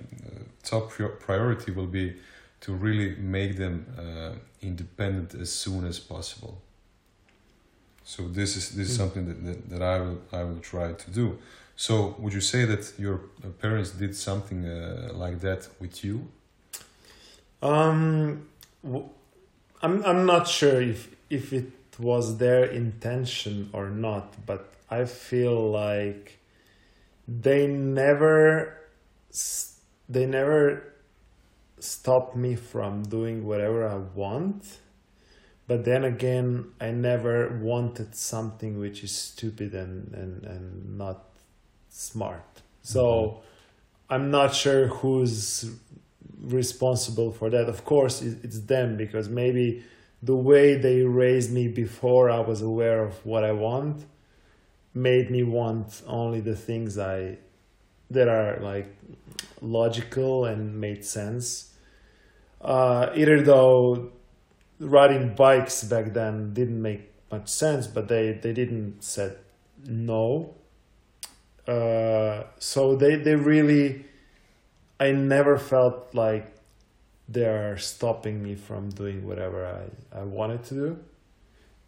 top 0.62 0.90
pri- 0.90 1.16
priority 1.20 1.70
will 1.72 1.86
be 1.86 2.14
to 2.60 2.72
really 2.72 3.16
make 3.16 3.56
them 3.56 3.86
uh, 3.98 4.32
independent 4.60 5.34
as 5.34 5.50
soon 5.52 5.84
as 5.84 5.98
possible. 5.98 6.60
So 8.04 8.28
this 8.28 8.56
is 8.56 8.70
this 8.70 8.88
is 8.90 8.94
Mm. 8.94 8.98
something 8.98 9.26
that, 9.26 9.44
that, 9.44 9.70
that 9.70 9.82
I 9.82 9.98
will 10.00 10.18
I 10.32 10.44
will 10.44 10.60
try 10.60 10.92
to 10.92 11.10
do. 11.10 11.38
So 11.76 12.14
would 12.18 12.32
you 12.32 12.40
say 12.40 12.64
that 12.66 12.92
your 12.98 13.14
uh, 13.44 13.48
parents 13.60 13.90
did 13.90 14.14
something 14.16 14.64
uh, 14.66 15.10
like 15.14 15.40
that 15.40 15.68
with 15.80 16.04
you? 16.04 16.28
Um, 17.62 18.46
w- 18.82 19.08
I'm 19.82 20.04
I'm 20.04 20.26
not 20.26 20.48
sure 20.48 20.80
if 20.80 21.08
if 21.30 21.52
it 21.52 21.72
was 21.98 22.38
their 22.38 22.64
intention 22.64 23.70
or 23.72 23.88
not, 23.90 24.34
but 24.46 24.72
I 24.90 25.04
feel 25.04 25.70
like 25.70 26.38
they 27.26 27.66
never 27.66 28.78
they 30.08 30.26
never 30.26 30.92
stop 31.78 32.36
me 32.36 32.54
from 32.54 33.02
doing 33.02 33.46
whatever 33.46 33.88
I 33.88 33.96
want. 33.96 34.78
But 35.66 35.84
then 35.84 36.04
again, 36.04 36.72
I 36.80 36.90
never 36.90 37.58
wanted 37.62 38.14
something 38.14 38.78
which 38.78 39.02
is 39.02 39.12
stupid 39.12 39.74
and, 39.74 40.12
and, 40.12 40.44
and 40.44 40.98
not 40.98 41.24
smart. 41.88 42.62
So 42.82 43.04
mm-hmm. 43.04 44.14
I'm 44.14 44.30
not 44.30 44.54
sure 44.54 44.88
who's 44.88 45.70
responsible 46.40 47.32
for 47.32 47.48
that. 47.50 47.68
Of 47.68 47.84
course, 47.84 48.20
it's 48.22 48.60
them 48.60 48.96
because 48.96 49.28
maybe 49.28 49.84
the 50.22 50.36
way 50.36 50.76
they 50.76 51.02
raised 51.02 51.52
me 51.52 51.68
before 51.68 52.30
I 52.30 52.40
was 52.40 52.62
aware 52.62 53.04
of 53.04 53.24
what 53.24 53.44
I 53.44 53.52
want 53.52 54.04
made 54.94 55.30
me 55.30 55.42
want 55.42 56.02
only 56.06 56.40
the 56.40 56.56
things 56.56 56.98
I 56.98 57.38
that 58.10 58.28
are 58.28 58.58
like 58.60 58.94
logical 59.60 60.44
and 60.44 60.80
made 60.80 61.04
sense. 61.04 61.72
Uh, 62.60 63.10
either 63.14 63.42
though 63.42 64.12
riding 64.78 65.34
bikes 65.34 65.82
back 65.84 66.12
then 66.12 66.52
didn't 66.52 66.80
make 66.80 67.10
much 67.30 67.48
sense, 67.48 67.86
but 67.86 68.08
they, 68.08 68.32
they 68.32 68.52
didn't 68.52 69.02
said 69.02 69.38
no. 69.86 70.54
Uh, 71.66 72.44
so 72.58 72.96
they, 72.96 73.16
they 73.16 73.34
really 73.34 74.04
I 75.02 75.10
never 75.10 75.58
felt 75.58 76.14
like 76.14 76.54
they're 77.28 77.76
stopping 77.76 78.40
me 78.40 78.54
from 78.54 78.90
doing 78.90 79.26
whatever 79.26 79.66
I, 79.66 80.20
I 80.20 80.22
wanted 80.22 80.62
to 80.64 80.74
do. 80.74 80.98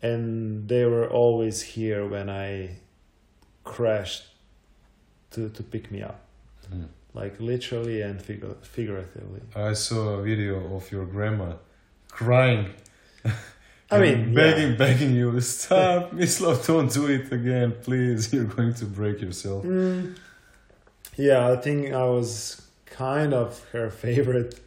And 0.02 0.68
they 0.68 0.84
were 0.84 1.08
always 1.08 1.62
here 1.62 2.04
when 2.08 2.28
I 2.28 2.78
crashed 3.64 4.24
to, 5.32 5.48
to 5.50 5.62
pick 5.62 5.90
me 5.90 6.02
up, 6.02 6.20
Mm. 6.72 6.86
like 7.12 7.38
literally 7.40 8.00
and 8.02 8.20
figu- 8.20 8.62
figuratively. 8.64 9.40
I 9.56 9.72
saw 9.74 10.18
a 10.18 10.22
video 10.22 10.74
of 10.76 10.90
your 10.92 11.04
grandma 11.06 11.54
crying 12.10 12.70
I 13.90 13.98
mean, 14.00 14.34
begging, 14.34 14.70
yeah. 14.72 14.76
begging 14.76 15.14
you, 15.14 15.40
stop, 15.40 16.12
Mislav, 16.12 16.66
don't 16.66 16.90
do 16.92 17.06
it 17.06 17.30
again, 17.32 17.74
please. 17.82 18.32
You're 18.32 18.44
going 18.44 18.74
to 18.74 18.86
break 18.86 19.20
yourself. 19.20 19.64
Mm, 19.64 20.16
yeah, 21.16 21.48
I 21.50 21.56
think 21.56 21.92
I 21.92 22.04
was 22.06 22.62
kind 22.86 23.34
of 23.34 23.62
her 23.72 23.90
favorite. 23.90 24.58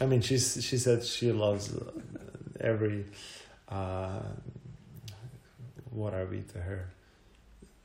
I 0.00 0.06
mean, 0.06 0.20
she's 0.22 0.62
she 0.64 0.78
said 0.78 1.04
she 1.04 1.30
loves 1.32 1.74
uh, 1.74 1.90
every. 2.60 3.04
Uh, 3.68 4.20
what 5.90 6.14
are 6.14 6.24
we 6.26 6.40
to 6.52 6.58
her? 6.60 6.88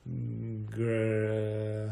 Gr- 0.05 1.89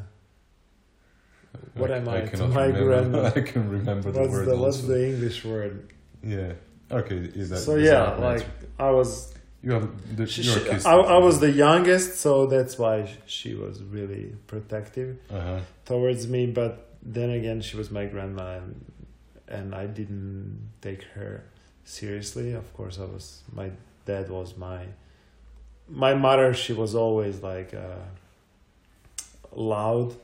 What 1.76 1.92
am 1.92 2.08
I 2.10 2.22
cannot 2.22 2.50
my 2.52 2.66
remember. 2.66 2.86
grandma? 2.86 3.28
I 3.36 3.42
can 3.42 3.70
remember 3.70 4.12
the 4.12 4.20
what's 4.20 4.32
word 4.32 4.48
the 4.48 4.58
what's 4.58 4.82
the 4.82 5.08
English 5.10 5.44
word? 5.46 5.90
Yeah. 6.24 6.54
Okay. 6.92 7.16
Is 7.18 7.50
that, 7.50 7.58
so 7.60 7.76
is 7.76 7.86
yeah, 7.86 7.92
that 8.06 8.20
like 8.20 8.46
I 8.80 8.92
was 8.92 9.34
you 9.64 9.72
have 9.72 10.16
the, 10.18 10.28
She, 10.28 10.42
your 10.44 10.60
she- 10.60 10.86
I, 10.86 10.96
I 10.96 11.18
was 11.18 11.40
the 11.40 11.50
youngest, 11.52 12.20
so 12.20 12.46
that's 12.48 12.78
why 12.78 13.10
she 13.26 13.56
was 13.56 13.82
really 13.82 14.36
protective 14.48 15.18
Uh-huh. 15.32 15.60
towards 15.86 16.28
me. 16.28 16.46
But 16.48 16.90
then 17.02 17.30
again, 17.32 17.62
she 17.62 17.78
was 17.78 17.90
my 17.90 18.06
grandma, 18.06 18.58
and 18.58 18.86
and 19.48 19.74
I 19.74 19.86
didn't 19.88 20.70
take 20.82 21.04
her 21.16 21.44
seriously. 21.86 22.54
Of 22.54 22.72
course, 22.74 23.00
I 23.00 23.06
was. 23.06 23.42
My 23.52 23.72
dad 24.06 24.30
was 24.30 24.56
my. 24.58 24.86
My 25.90 26.14
mother, 26.14 26.54
she 26.54 26.74
was 26.74 26.96
always 26.96 27.42
like 27.42 27.74
uh, 27.74 28.04
loud, 29.56 30.16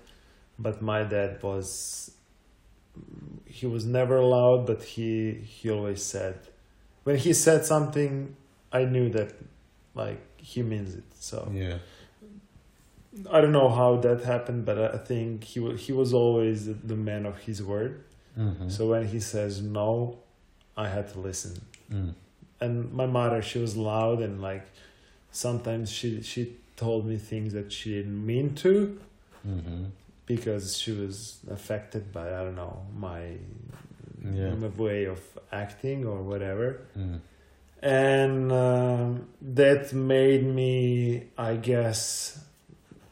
but 0.57 0.81
my 0.81 1.03
dad 1.03 1.41
was. 1.43 2.11
He 3.45 3.65
was 3.65 3.85
never 3.85 4.21
loud, 4.21 4.65
but 4.65 4.83
he 4.83 5.33
he 5.33 5.69
always 5.69 6.03
said, 6.03 6.35
when 7.03 7.17
he 7.17 7.33
said 7.33 7.65
something, 7.65 8.35
I 8.71 8.85
knew 8.85 9.09
that, 9.09 9.33
like 9.95 10.21
he 10.37 10.63
means 10.63 10.95
it. 10.95 11.03
So 11.19 11.49
Yeah. 11.53 11.77
I 13.31 13.41
don't 13.41 13.51
know 13.51 13.69
how 13.69 13.97
that 13.97 14.23
happened, 14.23 14.65
but 14.65 14.77
I 14.77 14.97
think 14.97 15.43
he 15.43 15.59
he 15.75 15.91
was 15.91 16.13
always 16.13 16.65
the 16.91 16.95
man 16.95 17.25
of 17.25 17.37
his 17.39 17.61
word. 17.63 18.03
Mhm. 18.37 18.71
So 18.71 18.87
when 18.91 19.07
he 19.07 19.19
says 19.19 19.61
no, 19.61 20.19
I 20.77 20.87
had 20.89 21.11
to 21.13 21.19
listen. 21.19 21.61
Mm. 21.91 22.13
And 22.61 22.93
my 22.93 23.05
mother, 23.05 23.41
she 23.41 23.59
was 23.59 23.75
loud 23.75 24.21
and 24.21 24.41
like 24.41 24.65
sometimes 25.31 25.89
she 25.91 26.21
she 26.21 26.55
told 26.75 27.05
me 27.05 27.17
things 27.17 27.53
that 27.53 27.71
she 27.71 27.89
didn't 27.95 28.25
mean 28.25 28.55
to 28.55 28.99
Mhm. 29.47 29.91
because 30.25 30.77
she 30.77 30.91
was 30.91 31.39
affected 31.49 32.11
by 32.11 32.27
I 32.27 32.43
don't 32.43 32.55
know 32.55 32.85
my 32.97 33.37
Yeah. 34.33 34.53
my 34.55 34.67
way 34.67 35.05
of 35.05 35.19
acting 35.51 36.05
or 36.05 36.21
whatever. 36.21 36.81
Mm. 36.97 37.19
and 37.81 38.51
um, 38.51 39.27
that 39.41 39.93
made 39.93 40.43
me 40.43 40.73
i 41.37 41.55
guess 41.55 42.37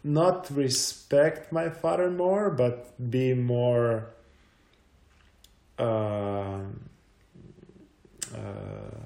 not 0.04 0.50
respect 0.52 1.54
my 1.54 1.70
father 1.70 2.10
more 2.12 2.50
but 2.50 2.76
be 3.10 3.34
more 3.34 4.08
um 5.80 6.80
uh, 8.36 9.06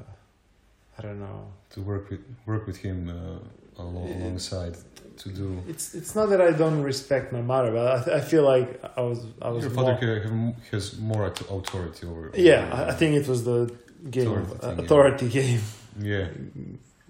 i 0.97 1.01
don't 1.01 1.19
know 1.19 1.43
To 1.73 1.81
work 1.81 2.09
with 2.11 2.23
work 2.45 2.63
with 2.67 2.77
him 2.77 2.99
uh, 3.09 3.81
along, 3.81 4.07
Yeah. 4.07 4.17
alongside 4.23 4.75
to 5.23 5.29
do. 5.29 5.47
it's 5.73 5.93
it's 5.99 6.13
not 6.15 6.27
that 6.31 6.41
i 6.41 6.51
don't 6.51 6.81
respect 6.91 7.31
my 7.31 7.41
mother 7.53 7.71
but 7.77 7.85
i, 8.09 8.17
I 8.19 8.21
feel 8.31 8.43
like 8.53 8.67
i 8.97 9.01
was 9.09 9.19
i 9.41 9.49
was 9.55 9.61
Your 9.65 9.73
father 9.79 9.95
more, 10.31 10.55
has 10.71 10.83
more 11.11 11.23
authority 11.57 12.03
over. 12.07 12.31
yeah 12.33 12.63
over- 12.65 12.73
I, 12.75 12.89
I 12.91 12.93
think 12.99 13.11
it 13.21 13.27
was 13.27 13.43
the 13.43 13.59
game 14.09 14.27
Authority 14.31 14.51
of, 14.53 14.59
thing, 14.61 14.77
yeah. 14.77 14.83
authority 14.85 15.27
game 15.39 15.61
Yeah. 16.11 16.27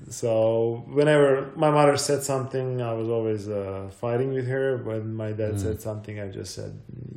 So 0.09 0.83
whenever 0.97 1.51
my 1.55 1.69
mother 1.69 1.95
said 1.97 2.23
something, 2.23 2.81
I 2.81 2.93
was 2.93 3.07
always 3.07 3.47
uh, 3.47 3.89
fighting 4.03 4.33
with 4.33 4.47
her. 4.47 4.77
When 4.77 5.13
my 5.13 5.31
dad 5.31 5.53
Mm. 5.53 5.59
said 5.65 5.77
something, 5.81 6.15
I 6.19 6.27
just 6.39 6.51
said, 6.55 6.73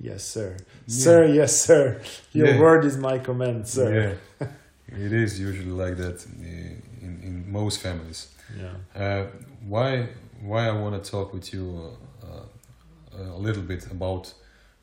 "Yes, 0.09 0.23
sir, 0.37 0.49
Yeah. 0.87 1.05
sir, 1.05 1.21
yes, 1.41 1.53
sir. 1.69 2.01
Your 2.33 2.49
Yeah. 2.49 2.61
word 2.65 2.85
is 2.85 2.97
my 2.99 3.17
command, 3.29 3.67
sir." 3.77 3.89
Yeah. 4.41 4.49
it 5.07 5.13
is 5.25 5.41
usually 5.49 5.75
like 5.85 5.97
that 6.05 6.19
uh, 6.27 6.75
in, 7.05 7.21
in 7.23 7.53
most 7.53 7.77
families. 7.81 8.29
Yeah. 8.63 9.03
Uh, 9.03 9.27
why 9.69 10.09
why 10.51 10.63
I 10.69 10.73
want 10.73 10.95
to 11.03 11.11
talk 11.11 11.33
with 11.33 11.47
you 11.55 11.65
uh, 12.23 12.27
uh, 12.27 13.37
a 13.39 13.41
little 13.47 13.63
bit 13.63 13.83
about 13.91 14.35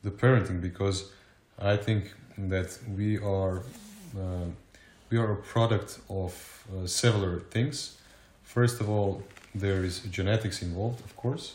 the 0.02 0.10
parenting 0.10 0.60
because 0.60 1.04
I 1.58 1.76
think 1.76 2.02
that 2.50 2.78
we 2.96 3.18
are 3.18 3.56
uh, 4.16 4.48
we 5.10 5.18
are 5.18 5.32
a 5.32 5.36
product 5.54 6.00
of 6.08 6.32
uh, 6.74 6.86
several 6.86 7.38
things. 7.50 7.96
First 8.42 8.80
of 8.80 8.88
all, 8.88 9.22
there 9.54 9.84
is 9.84 10.00
genetics 10.10 10.62
involved, 10.62 11.00
of 11.04 11.14
course. 11.16 11.46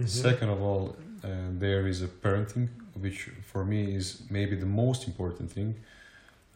Mhm. 0.00 0.08
Second 0.08 0.50
of 0.50 0.60
all, 0.60 0.84
uh, 1.24 1.28
there 1.58 1.88
is 1.88 2.02
a 2.02 2.08
parenting, 2.22 2.68
which 3.00 3.30
for 3.52 3.64
me 3.64 3.80
is 3.96 4.22
maybe 4.30 4.56
the 4.56 4.66
most 4.66 5.06
important 5.06 5.50
thing 5.52 5.74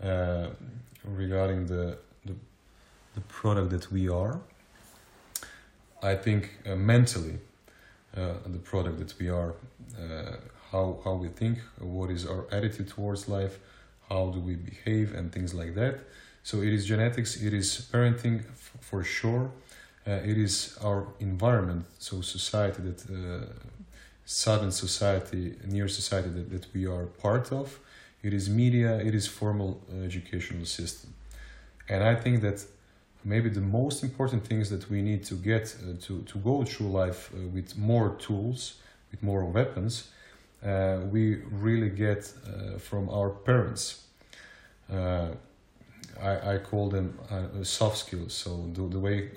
uh, 0.02 0.46
regarding 1.04 1.66
the, 1.66 1.96
the 3.20 3.32
product 3.40 3.70
that 3.70 3.92
we 3.92 4.08
are. 4.08 4.40
I 6.02 6.14
think 6.16 6.42
uh, 6.66 6.76
mentally, 6.76 7.38
uh, 8.16 8.34
the 8.46 8.58
product 8.58 8.98
that 8.98 9.14
we 9.20 9.28
are, 9.28 9.52
uh, 9.98 10.36
how 10.72 10.86
how 11.04 11.14
we 11.24 11.28
think, 11.28 11.58
what 11.78 12.10
is 12.10 12.26
our 12.26 12.44
attitude 12.50 12.88
towards 12.88 13.28
life, 13.28 13.54
how 14.08 14.30
do 14.34 14.40
we 14.40 14.54
behave, 14.54 15.14
and 15.18 15.32
things 15.32 15.52
like 15.54 15.74
that. 15.74 15.94
So 16.42 16.62
it 16.62 16.72
is 16.72 16.86
genetics, 16.86 17.30
it 17.36 17.52
is 17.52 17.68
parenting 17.92 18.42
for 18.80 19.04
sure. 19.04 19.50
Uh, 20.06 20.12
it 20.32 20.38
is 20.38 20.78
our 20.82 21.06
environment, 21.18 21.84
so 21.98 22.22
society 22.22 22.80
that 22.88 23.00
uh, 23.10 23.46
southern 24.24 24.72
society, 24.72 25.54
near 25.66 25.88
society 25.88 26.30
that, 26.36 26.50
that 26.50 26.66
we 26.74 26.86
are 26.86 27.06
part 27.06 27.52
of. 27.52 27.78
It 28.22 28.32
is 28.32 28.48
media, 28.48 28.98
it 28.98 29.14
is 29.14 29.26
formal 29.26 29.70
uh, 29.72 30.04
educational 30.04 30.66
system, 30.66 31.12
and 31.88 32.02
I 32.02 32.14
think 32.22 32.40
that 32.42 32.58
maybe 33.24 33.48
the 33.48 33.60
most 33.60 34.02
important 34.02 34.46
things 34.46 34.70
that 34.70 34.88
we 34.90 35.02
need 35.02 35.24
to 35.24 35.34
get 35.34 35.76
uh, 35.82 35.94
to 36.06 36.22
to 36.22 36.38
go 36.38 36.64
through 36.64 36.88
life 36.88 37.30
uh, 37.34 37.46
with 37.48 37.76
more 37.76 38.16
tools, 38.18 38.74
with 39.10 39.22
more 39.22 39.44
weapons, 39.44 40.08
uh, 40.64 40.98
we 41.10 41.36
really 41.50 41.88
get 41.88 42.32
uh, 42.46 42.78
from 42.78 43.08
our 43.08 43.30
parents. 43.30 44.04
Uh, 44.92 45.28
I, 46.22 46.54
I 46.54 46.58
call 46.58 46.90
them 46.90 47.18
uh, 47.30 47.64
soft 47.64 47.98
skills. 47.98 48.34
So 48.34 48.68
the, 48.74 48.82
the 48.88 48.98
way 48.98 49.30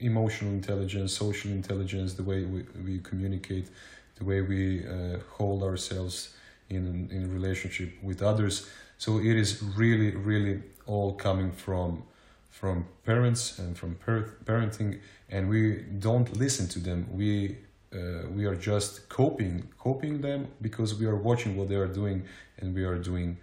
emotional 0.00 0.52
intelligence, 0.52 1.12
social 1.12 1.50
intelligence, 1.50 2.14
the 2.14 2.22
way 2.22 2.44
we, 2.44 2.64
we 2.84 2.98
communicate, 2.98 3.68
the 4.16 4.24
way 4.24 4.42
we 4.42 4.84
hold 5.30 5.62
ourselves 5.62 6.34
in 6.68 7.08
in 7.10 7.32
relationship 7.32 7.90
with 8.02 8.22
others. 8.22 8.68
So 8.98 9.18
it 9.18 9.36
is 9.36 9.62
really, 9.62 10.10
really 10.10 10.62
all 10.86 11.14
coming 11.14 11.52
from 11.52 12.02
from 12.50 12.86
parents 13.04 13.58
and 13.58 13.76
from 13.76 13.94
par- 13.96 14.34
parenting, 14.44 15.00
and 15.30 15.48
we 15.48 15.76
don't 15.98 16.36
listen 16.36 16.68
to 16.68 16.78
them. 16.78 17.06
We 17.10 17.56
uh, 17.92 18.28
we 18.34 18.44
are 18.44 18.54
just 18.56 19.08
coping 19.08 19.68
coping 19.78 20.20
them 20.20 20.48
because 20.60 20.94
we 20.94 21.06
are 21.06 21.16
watching 21.16 21.56
what 21.56 21.68
they 21.68 21.76
are 21.76 21.86
doing, 21.86 22.24
and 22.58 22.74
we 22.74 22.84
are 22.84 22.98
doing 22.98 23.38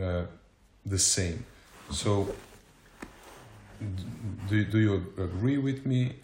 uh, 0.00 0.24
the 0.84 0.98
same. 0.98 1.44
So, 1.90 2.34
do, 4.48 4.64
do 4.64 4.78
you 4.78 4.94
agree 5.16 5.58
with 5.58 5.86
me? 5.86 6.16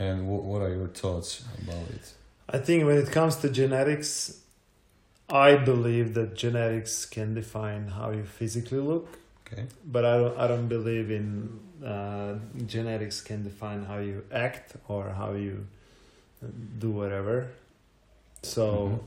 And 0.00 0.28
what 0.28 0.62
are 0.62 0.70
your 0.70 0.86
thoughts 0.86 1.44
about 1.60 1.90
it? 1.90 2.14
I 2.48 2.58
think 2.58 2.86
when 2.86 2.98
it 2.98 3.10
comes 3.10 3.34
to 3.36 3.50
genetics, 3.50 4.42
I 5.28 5.56
believe 5.56 6.14
that 6.14 6.36
genetics 6.36 7.04
can 7.04 7.34
define 7.34 7.88
how 7.88 8.10
you 8.12 8.24
physically 8.24 8.78
look, 8.78 9.18
Okay. 9.50 9.64
but 9.84 10.04
I 10.04 10.16
don't. 10.18 10.36
I 10.38 10.46
don't 10.46 10.68
believe 10.68 11.10
in 11.10 11.58
uh, 11.84 12.34
genetics 12.66 13.20
can 13.22 13.42
define 13.44 13.84
how 13.84 13.98
you 13.98 14.22
act 14.30 14.74
or 14.88 15.08
how 15.10 15.32
you 15.32 15.66
do 16.78 16.90
whatever. 16.90 17.48
So 18.42 18.64
Mhm. 18.66 18.98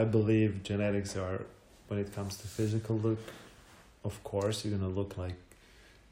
I 0.00 0.04
believe 0.04 0.62
genetics 0.64 1.16
are 1.16 1.46
when 1.88 1.98
it 2.00 2.12
comes 2.14 2.36
to 2.38 2.46
physical 2.48 2.96
look. 2.98 3.18
Of 4.04 4.22
course, 4.24 4.64
you're 4.64 4.76
gonna 4.76 4.90
look 4.92 5.16
like 5.16 5.36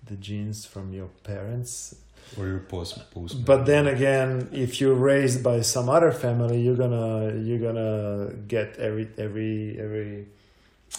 the 0.06 0.16
genes 0.16 0.64
from 0.64 0.92
your 0.92 1.08
parents. 1.24 1.94
Or 2.38 2.46
your 2.46 2.60
post 2.60 3.10
post. 3.10 3.44
But 3.44 3.66
then 3.66 3.86
again, 3.86 4.48
if 4.52 4.80
you're 4.80 4.94
raised 4.94 5.42
by 5.42 5.60
some 5.62 5.88
other 5.88 6.12
family, 6.12 6.60
you're 6.62 6.76
gonna 6.84 7.34
you're 7.46 7.58
gonna 7.58 8.32
get 8.48 8.76
every 8.78 9.08
every 9.18 9.76
every 9.78 10.26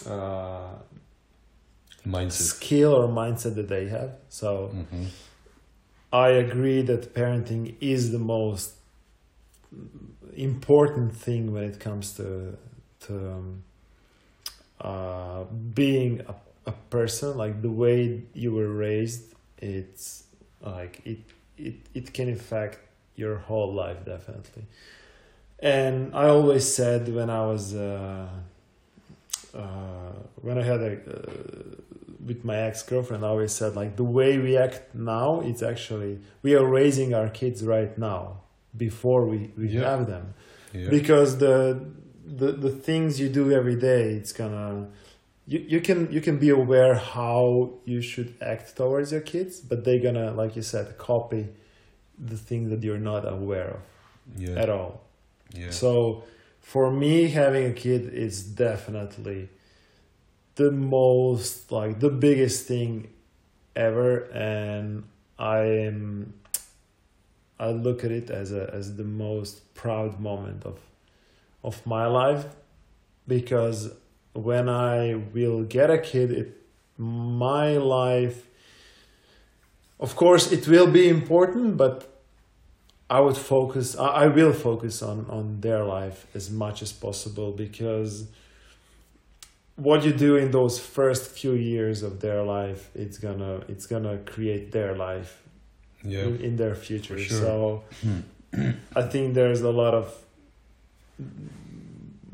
uh, 0.06 0.76
mindset. 2.06 2.32
skill 2.56 2.94
or 2.94 3.08
mindset 3.08 3.56
that 3.56 3.68
they 3.70 3.88
have. 3.89 4.12
So 4.30 4.68
hmm 4.68 5.06
I 6.12 6.30
agree 6.30 6.84
that 6.84 7.16
parenting 7.16 7.74
is 7.82 8.12
the 8.12 8.20
most 8.20 8.76
important 10.36 11.16
thing 11.16 11.52
when 11.54 11.63
it 11.63 11.80
comes 11.80 12.13
to 12.18 12.58
to 13.02 13.13
um, 13.32 13.63
uh, 14.80 15.44
being 15.74 16.22
a, 16.28 16.36
a 16.68 16.72
person. 16.89 17.38
Like 17.38 17.62
the 17.62 17.72
way 17.72 18.24
you 18.34 18.54
were 18.54 18.70
raised, 18.70 19.34
it's 19.58 20.24
like 20.62 21.02
it 21.06 21.20
it 21.58 21.76
it 21.94 22.13
can 22.13 22.30
affect 22.30 22.80
your 23.16 23.36
whole 23.38 23.72
life 23.74 24.04
definitely 24.06 24.63
and 25.60 26.13
i 26.16 26.26
always 26.28 26.74
said 26.76 27.08
when 27.13 27.30
i 27.30 27.46
was 27.46 27.76
uh, 27.76 28.28
uh, 29.54 30.13
when 30.42 30.58
i 30.58 30.63
had 30.63 30.82
a 30.82 30.94
uh, 30.94 31.76
with 32.26 32.44
my 32.46 32.58
ex-girlfriend 32.58 33.24
i 33.26 33.28
always 33.28 33.52
said 33.52 33.76
like 33.76 33.96
the 33.98 34.04
way 34.04 34.38
we 34.38 34.58
act 34.58 34.96
now 34.96 35.42
it's 35.42 35.62
actually 35.62 36.20
we 36.42 36.56
are 36.56 36.66
raising 36.66 37.13
our 37.13 37.30
kids 37.30 37.63
right 37.63 37.98
now 37.98 38.22
before 38.76 39.26
we, 39.32 39.52
we 39.58 39.68
Yeah. 39.70 39.89
have 39.92 40.08
them 40.08 40.34
Yeah. 40.74 40.89
because 40.89 41.38
the, 41.38 41.86
the 42.26 42.50
the 42.66 42.70
things 42.88 43.20
you 43.20 43.30
do 43.30 43.52
every 43.52 43.76
day 43.92 44.04
it's 44.20 44.34
gonna 44.34 44.88
you, 45.46 45.60
you 45.74 45.80
can 45.88 46.00
you 46.16 46.22
can 46.22 46.38
be 46.39 46.50
aware 46.50 46.96
how 46.96 47.74
you 47.86 48.02
should 48.02 48.34
act 48.42 48.76
towards 48.78 49.12
your 49.12 49.22
kids 49.34 49.60
but 49.70 49.84
they're 49.84 50.00
gonna 50.08 50.32
like 50.42 50.56
you 50.56 50.62
said 50.74 50.98
copy 50.98 51.44
the 52.32 52.38
things 52.38 52.70
that 52.72 52.82
you're 52.86 53.06
not 53.13 53.24
aware 53.38 53.70
of 53.78 53.82
yeah. 54.44 54.63
at 54.63 54.70
all 54.70 55.02
yeah. 55.54 55.70
so 55.70 56.24
for 56.63 56.89
me 56.89 57.28
having 57.28 57.65
a 57.65 57.73
kid 57.73 58.12
is 58.13 58.41
definitely 58.41 59.49
the 60.56 60.71
most 60.71 61.71
like 61.71 61.99
the 61.99 62.10
biggest 62.10 62.65
thing 62.65 63.10
ever 63.76 64.21
and 64.32 65.04
i 65.38 65.60
am 65.60 66.34
i 67.60 67.69
look 67.69 68.04
at 68.04 68.12
it 68.12 68.30
as 68.30 68.52
a 68.54 68.69
as 68.73 68.95
the 68.95 69.04
most 69.04 69.73
proud 69.76 70.19
moment 70.19 70.63
of 70.63 70.80
of 71.63 71.86
my 71.86 72.08
life 72.08 72.45
because 73.28 73.91
when 74.32 74.69
i 74.69 75.15
will 75.34 75.63
get 75.63 75.89
a 75.89 75.97
kid 75.97 76.32
it 76.32 76.58
my 76.97 77.76
life 77.76 78.47
of 79.99 80.15
course 80.15 80.52
it 80.52 80.67
will 80.67 80.88
be 80.88 81.10
important 81.10 81.76
but 81.76 82.12
I 83.17 83.19
would 83.26 83.38
focus. 83.54 83.88
I 83.97 84.08
I 84.23 84.28
will 84.38 84.54
focus 84.67 84.95
on 85.02 85.17
on 85.38 85.45
their 85.62 85.84
life 85.97 86.19
as 86.39 86.45
much 86.63 86.78
as 86.86 86.91
possible 87.06 87.49
because 87.65 88.13
what 89.88 89.99
you 90.06 90.13
do 90.28 90.32
in 90.43 90.52
those 90.52 90.76
first 90.97 91.23
few 91.39 91.54
years 91.73 92.04
of 92.04 92.13
their 92.26 92.41
life, 92.58 92.82
it's 93.04 93.17
gonna 93.26 93.54
it's 93.71 93.86
gonna 93.93 94.17
create 94.34 94.65
their 94.78 94.93
life 95.08 95.32
yeah. 96.04 96.26
in, 96.26 96.34
in 96.47 96.54
their 96.62 96.76
future. 96.76 97.17
Sure. 97.19 97.39
So 97.43 97.84
I 99.02 99.04
think 99.12 99.34
there's 99.34 99.62
a 99.62 99.71
lot 99.71 99.93
of 100.02 100.08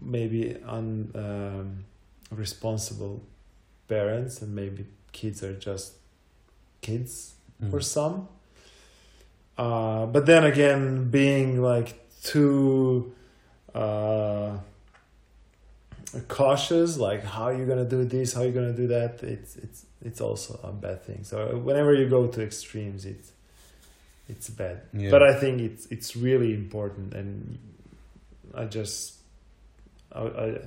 maybe 0.01 0.55
un 0.77 1.11
um, 1.15 1.67
responsible 2.31 3.21
parents 3.87 4.41
and 4.41 4.55
maybe 4.55 4.85
kids 5.11 5.43
are 5.43 5.53
just 5.69 5.93
kids 6.81 7.33
Mm. 7.61 7.71
for 7.71 7.81
some. 7.81 8.27
Uh, 9.60 10.06
but 10.06 10.26
then 10.26 10.45
again, 10.45 11.10
being 11.10 11.62
like 11.62 12.10
too 12.24 13.13
uh, 13.76 14.58
cautious, 16.30 16.98
like 16.98 17.26
how 17.26 17.50
you're 17.50 17.67
gonna 17.67 17.84
do 17.84 18.06
this, 18.06 18.34
how 18.34 18.41
you're 18.43 18.54
gonna 18.54 18.72
do 18.72 18.88
that, 18.88 19.22
it's 19.22 19.58
it's 19.58 19.86
it's 20.02 20.22
also 20.22 20.58
a 20.63 20.72
bad 20.72 21.04
thing. 21.04 21.26
So 21.26 21.58
whenever 21.58 21.93
you 21.93 22.08
go 22.08 22.28
to 22.28 22.41
extremes, 22.41 23.04
it's 23.06 23.34
it's 24.30 24.50
bad. 24.50 24.84
Yeah. 24.93 25.10
But 25.12 25.24
I 25.24 25.34
think 25.38 25.60
it's 25.60 25.88
it's 25.88 26.15
really 26.15 26.54
important, 26.54 27.13
and 27.13 27.60
I 28.56 28.63
just 28.63 29.15
I, 30.13 30.22
I 30.22 30.58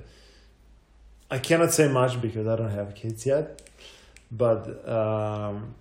I 1.30 1.38
cannot 1.38 1.72
say 1.72 1.88
much 1.90 2.20
because 2.20 2.46
I 2.46 2.56
don't 2.56 2.72
have 2.72 2.94
kids 2.94 3.24
yet, 3.24 3.62
but 4.30 4.86
um, 4.86 5.76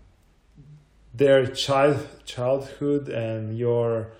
their 1.14 1.46
child 1.48 2.00
childhood 2.26 3.10
and 3.10 3.58
your 3.58 4.12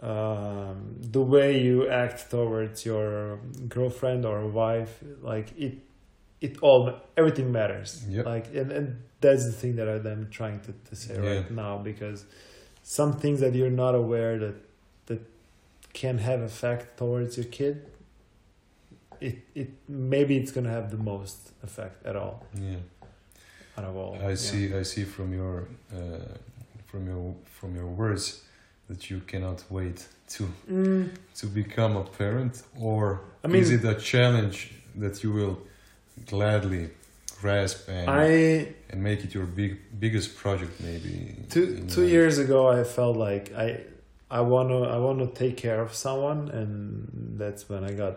um, 0.00 0.94
the 1.00 1.20
way 1.20 1.60
you 1.60 1.88
act 1.88 2.30
towards 2.30 2.86
your 2.86 3.38
girlfriend 3.68 4.24
or 4.24 4.46
wife, 4.46 5.02
like 5.22 5.52
it 5.58 5.78
it 6.40 6.58
all 6.62 6.94
everything 7.16 7.50
matters. 7.50 8.04
Yep. 8.08 8.26
Like 8.26 8.46
and, 8.54 8.70
and 8.72 9.02
that's 9.20 9.44
the 9.46 9.52
thing 9.52 9.76
that 9.76 9.88
I'm 9.88 10.28
trying 10.30 10.60
to, 10.60 10.72
to 10.88 10.94
say 10.96 11.14
Yeah. 11.14 11.28
right 11.40 11.50
now 11.50 11.78
because 11.78 12.24
some 12.82 13.14
things 13.14 13.40
that 13.40 13.54
you're 13.54 13.70
not 13.70 13.94
aware 13.96 14.38
that 14.38 14.54
that 15.06 15.20
can 15.92 16.18
have 16.18 16.40
effect 16.42 16.96
towards 16.98 17.36
your 17.36 17.46
kid 17.46 17.90
it 19.20 19.38
it 19.54 19.70
maybe 19.88 20.36
it's 20.36 20.52
gonna 20.52 20.70
have 20.70 20.92
the 20.92 20.96
most 20.96 21.50
effect 21.64 22.06
at 22.06 22.14
all 22.14 22.46
Yeah. 22.54 22.76
Out 23.78 23.84
of 23.90 23.96
all 23.96 24.14
I 24.20 24.28
Yeah. 24.30 24.34
see. 24.36 24.74
I 24.80 24.84
see 24.84 25.04
from 25.04 25.32
your 25.32 25.56
uh, 25.92 25.98
from 26.90 27.06
your 27.06 27.34
from 27.60 27.74
your 27.76 27.86
words 27.86 28.42
that 28.88 29.00
you 29.10 29.20
cannot 29.26 29.64
wait 29.70 29.98
to 30.34 30.44
Mm, 30.70 31.08
to 31.40 31.46
become 31.46 31.96
a 31.96 32.04
parent, 32.18 32.62
or 32.80 33.20
I 33.44 33.48
mean- 33.48 33.62
is 33.62 33.70
it 33.70 33.84
a 33.84 33.94
challenge 33.94 34.56
that 35.00 35.22
you 35.22 35.32
will 35.38 35.56
gladly 36.26 36.90
grasp 37.40 37.88
and 37.88 38.10
I 38.10 38.74
and 38.90 39.02
make 39.02 39.20
it 39.24 39.34
your 39.34 39.46
big 39.46 39.72
biggest 40.00 40.36
project 40.42 40.72
maybe? 40.80 41.34
two 41.48 41.66
two 41.94 42.02
life? 42.02 42.10
years 42.12 42.38
ago 42.38 42.80
I 42.80 42.84
felt 42.84 43.16
like 43.16 43.52
I 43.66 43.68
I 44.30 44.40
wanna 44.40 44.80
I 44.96 44.98
wanna 45.06 45.26
take 45.26 45.56
care 45.56 45.80
of 45.82 45.94
someone 45.94 46.40
and 46.58 46.78
that's 47.40 47.68
when 47.70 47.84
I 47.90 47.92
got 48.04 48.14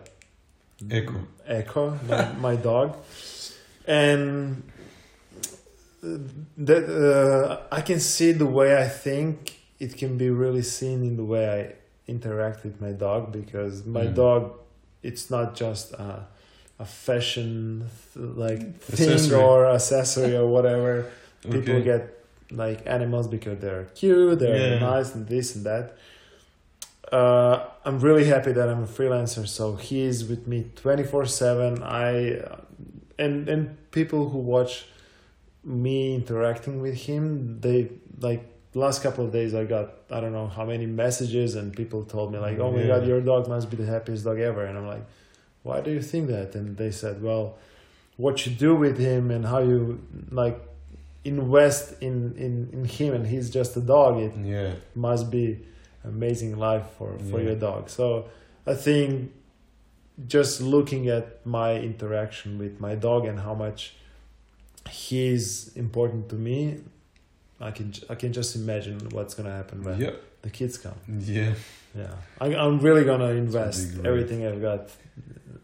Echo. 0.90 1.14
Echo, 1.46 1.98
my, 2.08 2.32
my 2.48 2.56
dog, 2.56 2.96
and 3.86 4.62
that 6.02 6.84
uh, 6.88 7.74
I 7.74 7.80
can 7.80 8.00
see 8.00 8.32
the 8.32 8.46
way 8.46 8.76
I 8.76 8.88
think 8.88 9.58
it 9.78 9.96
can 9.96 10.18
be 10.18 10.30
really 10.30 10.62
seen 10.62 11.02
in 11.02 11.16
the 11.16 11.24
way 11.24 11.44
I 11.60 12.10
interact 12.10 12.64
with 12.64 12.80
my 12.80 12.92
dog 12.92 13.32
because 13.32 13.84
my 13.86 14.06
Mm. 14.06 14.14
dog, 14.14 14.52
it's 15.02 15.30
not 15.30 15.54
just 15.54 15.92
a, 15.92 16.26
a 16.78 16.84
fashion 16.84 17.88
like 18.16 18.78
thing 18.80 19.10
Accessory. 19.10 19.38
or 19.40 19.66
accessory 19.70 20.36
or 20.36 20.46
whatever. 20.46 21.06
People 21.42 21.76
Okay. 21.76 21.84
get 21.84 22.18
like 22.50 22.80
animals 22.86 23.28
because 23.28 23.58
they're 23.60 23.84
cute, 23.94 24.38
they're 24.40 24.58
Yeah. 24.72 24.78
nice, 24.78 25.14
and 25.14 25.26
this 25.28 25.54
and 25.56 25.64
that. 25.66 25.96
Uh, 27.10 27.64
I'm 27.84 27.98
really 28.00 28.24
happy 28.24 28.52
that 28.52 28.68
I'm 28.68 28.82
a 28.84 28.86
freelancer, 28.86 29.46
so 29.46 29.76
he 29.76 30.02
is 30.02 30.24
with 30.28 30.46
me 30.46 30.70
twenty 30.76 31.02
four 31.04 31.26
seven. 31.26 31.82
I 31.82 32.42
and 33.18 33.48
and 33.48 33.90
people 33.90 34.30
who 34.30 34.38
watch 34.38 34.86
me 35.64 36.14
interacting 36.14 36.80
with 36.80 36.94
him, 36.94 37.60
they 37.60 37.90
like 38.20 38.44
last 38.74 39.02
couple 39.02 39.24
of 39.24 39.32
days 39.32 39.54
I 39.54 39.64
got 39.64 39.90
I 40.10 40.20
don't 40.20 40.32
know 40.32 40.46
how 40.48 40.64
many 40.64 40.86
messages 40.86 41.54
and 41.56 41.74
people 41.74 42.04
told 42.04 42.32
me 42.32 42.38
like, 42.38 42.58
oh 42.58 42.70
my 42.72 42.80
Yeah. 42.80 42.86
god, 42.98 43.06
your 43.06 43.20
dog 43.20 43.48
must 43.48 43.70
be 43.70 43.76
the 43.76 43.86
happiest 43.86 44.24
dog 44.24 44.38
ever, 44.40 44.64
and 44.64 44.76
I'm 44.78 44.86
like, 44.86 45.04
why 45.62 45.80
do 45.80 45.90
you 45.90 46.02
think 46.02 46.28
that? 46.28 46.54
And 46.54 46.76
they 46.76 46.90
said, 46.90 47.22
well, 47.22 47.56
what 48.16 48.46
you 48.46 48.52
do 48.52 48.74
with 48.74 48.98
him 48.98 49.30
and 49.30 49.46
how 49.46 49.60
you 49.60 50.00
like 50.30 50.58
invest 51.24 51.94
in 52.02 52.34
in 52.36 52.68
in 52.72 52.84
him, 52.84 53.14
and 53.14 53.26
he's 53.26 53.48
just 53.50 53.76
a 53.76 53.80
dog. 53.80 54.18
It 54.18 54.34
Yeah. 54.36 54.72
must 54.94 55.30
be 55.30 55.46
amazing 56.04 56.56
life 56.58 56.86
for 56.98 57.10
for 57.30 57.38
Yeah. 57.38 57.46
your 57.50 57.54
dog 57.54 57.88
so 57.88 58.24
i 58.66 58.74
think 58.74 59.30
just 60.26 60.60
looking 60.60 61.08
at 61.08 61.24
my 61.46 61.76
interaction 61.78 62.58
with 62.58 62.80
my 62.80 62.94
dog 62.96 63.24
and 63.24 63.38
how 63.38 63.54
much 63.54 63.94
he's 64.90 65.68
important 65.76 66.28
to 66.28 66.34
me 66.34 66.80
i 67.60 67.70
can 67.70 67.92
i 68.10 68.14
can 68.14 68.32
just 68.32 68.56
imagine 68.56 68.98
what's 69.10 69.34
going 69.34 69.48
to 69.48 69.54
happen 69.54 69.82
when 69.84 70.00
Yeah. 70.00 70.10
the 70.42 70.50
kids 70.50 70.78
come 70.78 70.94
Yeah. 71.08 71.54
yeah 71.94 72.14
I, 72.40 72.46
i'm 72.54 72.78
really 72.80 73.04
going 73.04 73.20
to 73.20 73.30
invest 73.30 73.98
everything 74.04 74.46
i've 74.46 74.60
got 74.62 74.90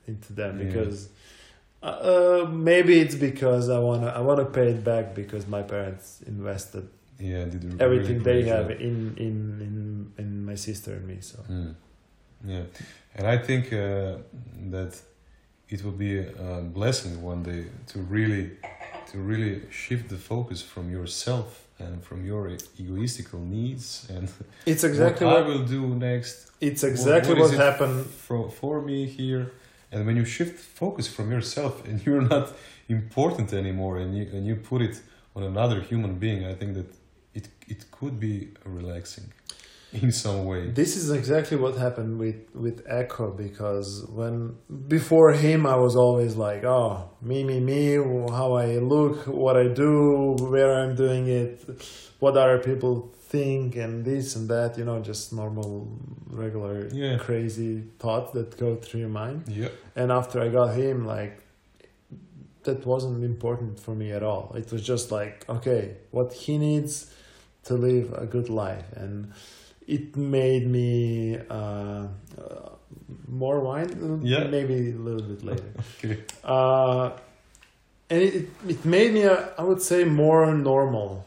into 0.07 0.33
them 0.33 0.59
Yeah. 0.59 0.66
because 0.66 1.09
uh, 1.83 2.44
maybe 2.50 2.98
it's 2.98 3.14
because 3.14 3.68
I 3.68 3.78
wanna 3.78 4.09
I 4.09 4.20
wanna 4.20 4.44
pay 4.46 4.68
it 4.70 4.83
back 4.83 5.14
because 5.14 5.46
my 5.46 5.62
parents 5.62 6.20
invested 6.26 6.88
Yeah. 7.20 7.44
Did 7.44 7.62
really 7.64 7.81
everything 7.87 8.22
they 8.24 8.42
have 8.54 8.68
job. 8.68 8.81
in 8.81 8.96
in 9.26 9.37
in 9.66 10.12
in 10.22 10.44
my 10.44 10.57
sister 10.57 10.90
and 10.94 11.07
me. 11.07 11.18
So 11.20 11.38
Mm. 11.48 11.74
Yeah, 12.52 12.64
and 13.16 13.26
I 13.35 13.37
think 13.48 13.72
uh, 13.72 14.18
that 14.74 14.92
it 15.68 15.85
will 15.85 15.98
be 16.07 16.18
a 16.18 16.61
blessing 16.62 17.22
one 17.22 17.42
day 17.42 17.64
to 17.88 17.98
really, 18.00 18.52
to 19.11 19.18
really 19.18 19.62
shift 19.70 20.09
the 20.09 20.16
focus 20.16 20.62
from 20.62 20.90
yourself 20.90 21.66
and 21.78 22.02
from 22.02 22.24
your 22.24 22.48
egoistical 22.78 23.38
needs 23.38 24.07
and 24.11 24.28
it's 24.66 24.83
exactly 24.83 25.24
what, 25.26 25.35
what, 25.35 25.44
I 25.44 25.48
will 25.48 25.64
do 25.64 25.94
next 25.94 26.48
it's 26.61 26.83
exactly 26.83 27.35
what 27.35 27.42
what, 27.42 27.54
it 27.54 27.59
happened. 27.59 28.07
for 28.07 28.50
for 28.50 28.81
me 28.81 29.07
here. 29.07 29.52
And 29.90 30.04
when 30.07 30.16
you 30.16 30.24
shift 30.24 30.59
focus 30.59 31.07
from 31.09 31.31
yourself 31.31 31.85
and 31.88 32.04
you're 32.04 32.22
not 32.22 32.52
important 32.88 33.52
anymore, 33.52 33.98
and 33.98 34.16
you 34.16 34.24
and 34.33 34.46
you 34.46 34.57
put 34.57 34.83
it 34.83 35.00
on 35.37 35.42
another 35.42 35.81
human 35.81 36.18
being, 36.18 36.44
I 36.44 36.54
think 36.54 36.74
that 36.74 36.90
it 37.35 37.48
it 37.68 37.90
could 37.90 38.18
be 38.18 38.48
relaxing. 38.64 39.33
in 40.03 40.12
some 40.12 40.44
way. 40.44 40.70
This 40.70 40.96
is 40.96 41.11
exactly 41.11 41.57
what 41.57 41.77
happened 41.77 42.18
with 42.18 42.40
with 42.55 42.85
Echo 42.87 43.31
because 43.31 44.05
when 44.18 44.57
before 44.88 45.33
him 45.33 45.66
I 45.66 45.77
was 45.77 45.96
always 45.96 46.37
like, 46.37 46.62
oh, 46.64 47.11
me, 47.22 47.42
me, 47.44 47.59
me, 47.61 47.94
how 48.38 48.53
I 48.55 48.79
look, 48.79 49.27
what 49.27 49.57
I 49.57 49.68
do, 49.68 50.37
where 50.38 50.72
I'm 50.81 50.94
doing 50.94 51.27
it, 51.29 51.55
what 52.18 52.37
other 52.37 52.59
people 52.59 53.14
think, 53.31 53.77
and 53.77 54.05
this 54.05 54.37
and 54.37 54.48
that. 54.48 54.77
You 54.79 54.85
know, 54.85 55.01
just 55.01 55.33
normal, 55.33 55.88
regular, 56.31 56.88
Yeah. 56.92 57.16
crazy 57.18 57.85
thoughts 57.98 58.33
that 58.33 58.59
go 58.59 58.77
through 58.77 59.01
your 59.01 59.09
mind. 59.22 59.44
Yeah. 59.48 59.68
And 59.96 60.12
after 60.12 60.40
I 60.40 60.48
got 60.48 60.74
him, 60.74 61.07
like 61.07 61.35
that 62.64 62.85
wasn't 62.85 63.24
important 63.24 63.81
for 63.81 63.94
me 63.94 64.12
at 64.12 64.22
all. 64.22 64.53
It 64.55 64.70
was 64.70 64.83
just 64.83 65.11
like, 65.11 65.48
okay, 65.48 65.96
what 66.11 66.33
he 66.33 66.59
needs 66.59 67.11
to 67.64 67.74
live 67.74 68.12
a 68.12 68.27
good 68.27 68.48
life, 68.51 68.85
and 68.96 69.33
it 69.88 70.16
made 70.16 70.64
me 70.68 71.38
uh, 71.51 72.07
uh, 72.38 72.68
more 73.27 73.61
wine. 73.61 74.20
Yeah. 74.22 74.44
maybe 74.44 74.92
a 74.92 75.01
little 75.09 75.27
bit 75.33 75.42
later. 75.42 75.70
Okay. 76.05 76.18
Uh, 76.44 77.11
and 78.11 78.22
it, 78.22 78.48
it 78.68 78.85
made 78.85 79.12
me, 79.12 79.24
uh, 79.24 79.48
I 79.59 79.62
would 79.64 79.83
say, 79.83 80.05
more 80.05 80.46
normal. 80.55 81.24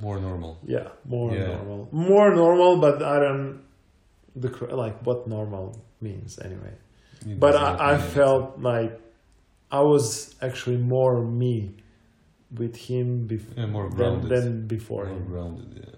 More 0.00 0.18
normal. 0.20 0.58
Yeah, 0.64 0.88
more 1.04 1.32
Yeah. 1.34 1.46
normal, 1.56 1.88
more 1.92 2.34
normal. 2.34 2.72
But 2.80 3.02
I 3.02 3.18
don't 3.20 3.60
the 4.34 4.48
like 4.84 4.96
what 5.06 5.26
normal 5.26 5.66
means 6.00 6.38
anyway. 6.38 6.74
It 7.26 7.38
but 7.38 7.54
I, 7.54 7.94
I 7.94 7.98
felt 7.98 8.58
like 8.60 8.92
I 9.70 9.80
was 9.82 10.34
actually 10.40 10.78
more 10.78 11.20
me 11.22 11.74
with 12.60 12.74
him 12.76 13.28
bef- 13.28 13.56
Yeah, 13.56 13.66
more 13.66 13.90
than, 13.90 14.28
than 14.28 14.66
before 14.66 15.04
More 15.04 15.14
him. 15.16 15.26
grounded. 15.26 15.68
Yeah. 15.84 15.96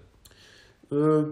Uh, 0.93 1.25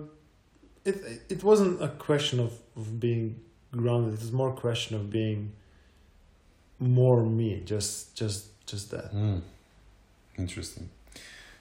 it 0.89 0.95
it 1.29 1.43
wasn't 1.43 1.81
a 1.81 1.89
question 2.07 2.39
of, 2.39 2.51
of 2.75 2.99
being 2.99 3.35
grounded. 3.71 4.13
It 4.13 4.19
was 4.21 4.31
more 4.31 4.49
a 4.49 4.59
question 4.67 4.95
of 4.99 5.03
being 5.09 5.51
more 6.79 7.23
me. 7.23 7.61
Just 7.65 8.15
just 8.15 8.45
just 8.65 8.89
that. 8.91 9.13
Mm. 9.13 9.41
Interesting. 10.37 10.89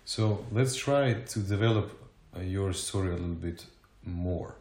So 0.04 0.44
let's 0.52 0.74
try 0.76 1.12
to 1.32 1.38
develop 1.40 1.90
uh, 2.36 2.40
your 2.40 2.72
story 2.72 3.08
a 3.10 3.16
little 3.24 3.42
bit 3.48 3.66
more. 4.04 4.54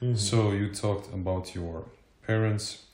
Mhm. 0.00 0.16
So 0.18 0.52
you 0.52 0.68
talked 0.74 1.08
about 1.14 1.54
your 1.54 1.84
parents, 2.26 2.84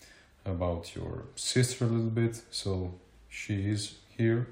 about 0.45 0.95
your 0.97 1.25
sister 1.35 1.85
a 1.85 1.89
little 1.89 2.11
bit. 2.23 2.43
So 2.51 2.93
she 3.29 3.55
is 3.71 3.95
here, 4.19 4.47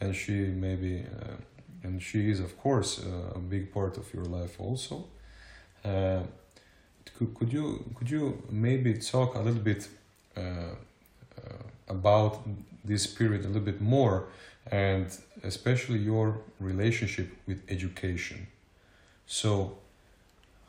and 0.00 0.14
she 0.14 0.32
maybe, 0.66 1.04
uh, 1.20 1.36
and 1.82 2.02
she 2.02 2.30
is 2.30 2.40
of 2.40 2.56
course 2.58 3.00
uh, 3.00 3.38
a 3.38 3.38
big 3.38 3.72
part 3.72 3.96
of 3.98 4.12
your 4.14 4.24
life 4.24 4.60
also. 4.60 5.04
Uh, 5.84 6.20
could 7.18 7.34
could 7.34 7.52
you 7.52 7.84
could 7.94 8.10
you 8.10 8.42
maybe 8.50 8.94
talk 8.94 9.34
a 9.34 9.40
little 9.40 9.60
bit 9.62 9.88
uh, 10.36 10.40
uh, 10.40 10.74
about 11.88 12.40
this 12.84 13.06
period 13.06 13.44
a 13.44 13.48
little 13.48 13.62
bit 13.72 13.80
more, 13.80 14.24
and 14.70 15.06
especially 15.42 15.98
your 15.98 16.38
relationship 16.60 17.28
with 17.46 17.62
education. 17.68 18.46
So 19.26 19.78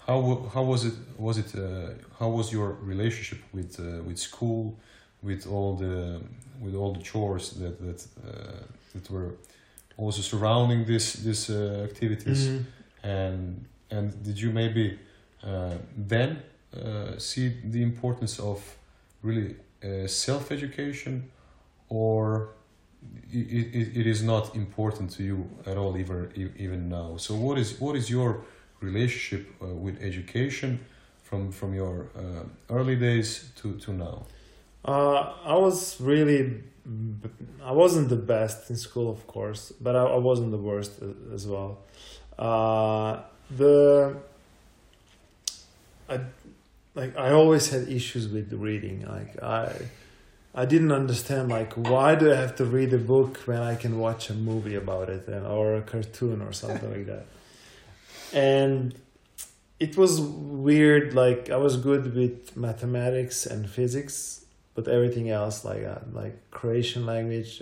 how 0.06 0.50
how 0.54 0.64
was 0.64 0.86
it 0.86 0.94
was 1.18 1.38
it 1.38 1.56
uh, 1.56 1.94
how 2.20 2.30
was 2.30 2.52
your 2.52 2.78
relationship 2.82 3.40
with 3.54 3.80
uh, 3.80 4.04
with 4.04 4.18
school 4.18 4.76
with 5.22 5.48
all 5.48 5.76
the 5.76 6.22
with 6.60 6.76
all 6.76 6.94
the 6.94 7.04
chores 7.04 7.52
that 7.52 7.80
that 7.80 8.06
that 8.94 9.10
were 9.10 9.36
also 9.98 10.22
surrounding 10.22 10.86
this 10.86 11.14
this 11.14 11.50
uh, 11.50 11.88
activities. 11.90 12.48
Mhm. 12.48 12.66
and 13.04 13.66
and 13.92 14.24
did 14.24 14.40
you 14.40 14.52
maybe 14.52 14.98
uh, 15.44 15.78
then 16.08 16.42
uh, 16.76 17.18
see 17.18 17.52
the 17.72 17.82
importance 17.82 18.40
of 18.40 18.60
really 19.22 19.56
uh, 19.84 20.08
self 20.08 20.52
education 20.52 21.30
or 21.90 22.50
it, 23.32 23.68
it, 23.76 23.98
it 23.98 24.08
is 24.08 24.22
not 24.24 24.56
important 24.56 25.12
to 25.18 25.24
you 25.24 25.50
at 25.66 25.78
all 25.78 25.98
even 25.98 26.32
even 26.58 26.90
now? 26.90 27.18
So 27.18 27.36
what 27.36 27.58
is 27.58 27.80
what 27.80 27.96
is 27.96 28.10
your 28.10 28.42
relationship 28.82 29.48
uh, 29.62 29.68
with 29.68 30.02
education 30.02 30.80
from 31.24 31.52
from 31.52 31.74
your 31.74 32.08
uh, 32.16 32.44
early 32.70 32.96
days 32.96 33.52
to 33.62 33.74
to 33.80 33.92
now 33.94 34.26
Uh, 34.86 35.34
I 35.46 35.56
was 35.56 36.00
really, 36.02 36.62
I 37.64 37.72
wasn't 37.72 38.10
the 38.10 38.18
best 38.18 38.70
in 38.70 38.76
school, 38.76 39.10
of 39.10 39.26
course, 39.28 39.72
but 39.80 39.96
I, 39.96 40.04
I 40.04 40.18
wasn't 40.18 40.52
the 40.52 40.58
worst 40.58 41.00
as 41.34 41.48
well. 41.48 41.80
Uh, 42.38 43.22
the, 43.50 44.18
I, 46.10 46.20
like 46.96 47.18
I 47.18 47.32
always 47.32 47.70
had 47.70 47.88
issues 47.88 48.28
with 48.28 48.52
reading. 48.54 49.06
Like 49.06 49.42
I, 49.42 49.74
I 50.54 50.66
didn't 50.66 50.92
understand 50.92 51.50
like 51.50 51.74
why 51.74 52.16
do 52.16 52.32
I 52.32 52.36
have 52.36 52.56
to 52.58 52.66
read 52.66 52.94
a 52.94 52.98
book 52.98 53.38
when 53.46 53.60
I 53.60 53.76
can 53.76 53.98
watch 53.98 54.30
a 54.30 54.34
movie 54.34 54.76
about 54.76 55.10
it 55.10 55.28
and 55.28 55.46
or 55.46 55.76
a 55.76 55.82
cartoon 55.82 56.42
or 56.42 56.54
something 56.54 56.92
like 56.92 57.08
that. 57.08 57.26
And 58.34 58.96
it 59.80 59.98
was 59.98 60.22
weird. 60.22 61.14
Like 61.14 61.50
I 61.50 61.58
was 61.58 61.78
good 61.78 62.16
with 62.16 62.56
mathematics 62.56 63.46
and 63.46 63.70
physics, 63.70 64.43
but 64.76 64.88
everything 64.88 65.30
else, 65.30 65.64
like 65.64 65.84
uh, 65.84 66.00
like 66.12 66.50
Croatian 66.52 67.06
language, 67.06 67.62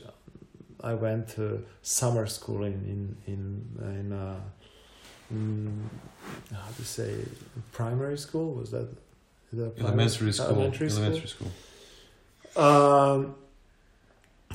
I 0.84 0.94
went 0.94 1.28
to 1.36 1.64
summer 1.82 2.26
school 2.28 2.64
in 2.64 2.74
in 2.74 3.18
in 3.28 4.00
in, 4.00 4.14
uh, 4.14 4.40
in 5.30 5.90
how 6.54 6.70
to 6.76 6.84
say 6.84 7.16
primary 7.72 8.18
school? 8.18 8.54
Was 8.54 8.72
that 8.72 8.90
elementary 9.80 10.34
school. 10.34 10.48
Elementary 10.48 10.90
school? 10.90 11.04
Elementary 11.04 11.28
school. 11.28 11.52
Um, 12.56 13.36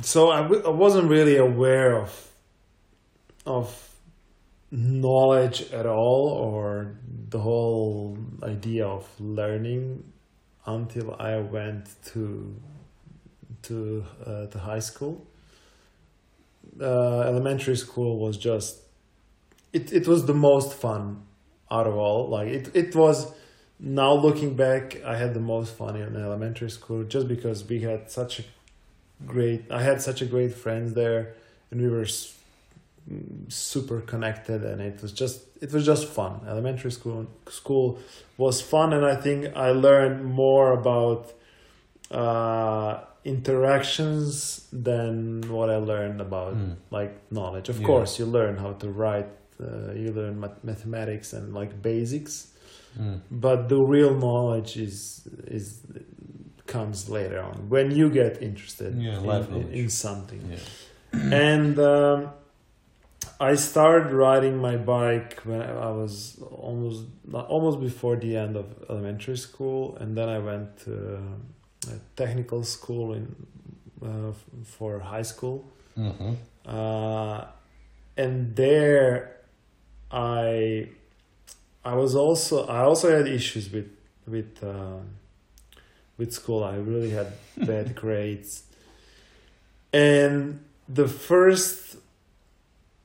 so 0.02 0.30
I, 0.30 0.42
w- 0.42 0.62
I 0.64 0.70
wasn't 0.70 1.08
really 1.08 1.36
aware 1.36 1.96
of 1.96 2.30
of 3.46 3.90
knowledge 4.70 5.72
at 5.72 5.86
all 5.86 6.28
or 6.28 6.96
the 7.30 7.38
whole 7.38 8.18
idea 8.42 8.86
of 8.86 9.08
learning 9.20 10.02
until 10.66 11.14
I 11.18 11.38
went 11.38 11.88
to 12.06 12.54
to 13.62 14.04
uh, 14.24 14.58
high 14.58 14.78
school. 14.80 15.26
Uh, 16.80 17.20
elementary 17.20 17.76
school 17.76 18.18
was 18.18 18.36
just 18.36 18.80
it, 19.72 19.92
it 19.92 20.06
was 20.06 20.26
the 20.26 20.34
most 20.34 20.74
fun 20.74 21.22
out 21.70 21.86
of 21.86 21.96
all. 21.96 22.28
Like 22.28 22.48
it, 22.48 22.70
it 22.74 22.94
was 22.94 23.32
now 23.78 24.14
looking 24.14 24.54
back, 24.54 25.02
I 25.04 25.16
had 25.16 25.34
the 25.34 25.40
most 25.40 25.74
fun 25.74 25.96
in 25.96 26.16
elementary 26.16 26.70
school 26.70 27.04
just 27.04 27.28
because 27.28 27.68
we 27.68 27.80
had 27.80 28.10
such 28.10 28.40
a 28.40 28.44
great. 29.26 29.70
I 29.70 29.82
had 29.82 30.00
such 30.00 30.22
a 30.22 30.26
great 30.26 30.54
friends 30.54 30.94
there, 30.94 31.34
and 31.70 31.80
we 31.80 31.88
were 31.88 32.06
super 33.48 34.00
connected, 34.00 34.64
and 34.64 34.80
it 34.80 35.00
was 35.02 35.12
just 35.12 35.40
it 35.60 35.72
was 35.72 35.84
just 35.86 36.06
fun. 36.06 36.40
Elementary 36.48 36.90
school 36.90 37.26
school 37.48 37.98
was 38.36 38.60
fun, 38.60 38.92
and 38.92 39.04
I 39.04 39.16
think 39.16 39.56
I 39.56 39.70
learned 39.70 40.24
more 40.24 40.72
about 40.72 41.32
uh, 42.10 43.00
interactions 43.24 44.66
than 44.72 45.42
what 45.48 45.68
I 45.70 45.76
learned 45.76 46.20
about 46.20 46.54
Mm. 46.54 46.76
like 46.90 47.12
knowledge. 47.30 47.68
Of 47.68 47.80
Yeah. 47.80 47.86
course, 47.86 48.18
you 48.18 48.26
learn 48.26 48.56
how 48.56 48.72
to 48.82 48.88
write. 48.90 49.28
Uh, 49.58 49.92
you 49.94 50.12
learn 50.12 50.38
math- 50.38 50.62
mathematics 50.62 51.32
and 51.32 51.54
like 51.54 51.80
basics 51.82 52.34
Mm. 53.00 53.20
but 53.30 53.68
the 53.68 53.80
real 53.94 54.14
knowledge 54.14 54.76
is 54.88 55.26
is 55.46 55.66
comes 56.66 57.08
later 57.08 57.40
on 57.40 57.54
when 57.74 57.90
you 57.90 58.06
get 58.10 58.32
interested 58.42 58.90
Yeah, 58.96 59.18
in, 59.20 59.54
in, 59.62 59.68
in 59.80 59.88
something 59.90 60.42
yeah 60.52 60.58
and 61.50 61.78
um, 61.78 62.18
i 63.40 63.54
started 63.54 64.12
riding 64.12 64.56
my 64.56 64.76
bike 64.76 65.40
when 65.44 65.60
i 65.60 65.90
was 65.90 66.38
almost 66.50 67.04
almost 67.32 67.80
before 67.80 68.16
the 68.16 68.36
end 68.36 68.56
of 68.56 68.66
elementary 68.88 69.36
school 69.36 69.96
and 70.00 70.16
then 70.16 70.28
i 70.28 70.38
went 70.38 70.76
to 70.78 71.18
a 71.88 71.98
technical 72.16 72.62
school 72.64 73.12
in 73.12 73.34
uh, 74.02 74.32
for 74.64 74.98
high 74.98 75.22
school. 75.22 75.70
Hmm 75.94 76.34
uh, 76.66 77.44
and 78.16 78.56
there 78.56 79.36
I 80.10 80.88
I 81.84 81.94
was 81.94 82.14
also 82.14 82.66
I 82.66 82.80
also 82.80 83.16
had 83.16 83.28
issues 83.28 83.70
with 83.70 83.90
with 84.26 84.62
um, 84.62 85.10
with 86.18 86.32
school. 86.32 86.64
I 86.64 86.76
really 86.76 87.10
had 87.10 87.32
bad 87.56 87.94
grades, 88.00 88.64
and 89.92 90.64
the 90.88 91.06
first 91.08 91.96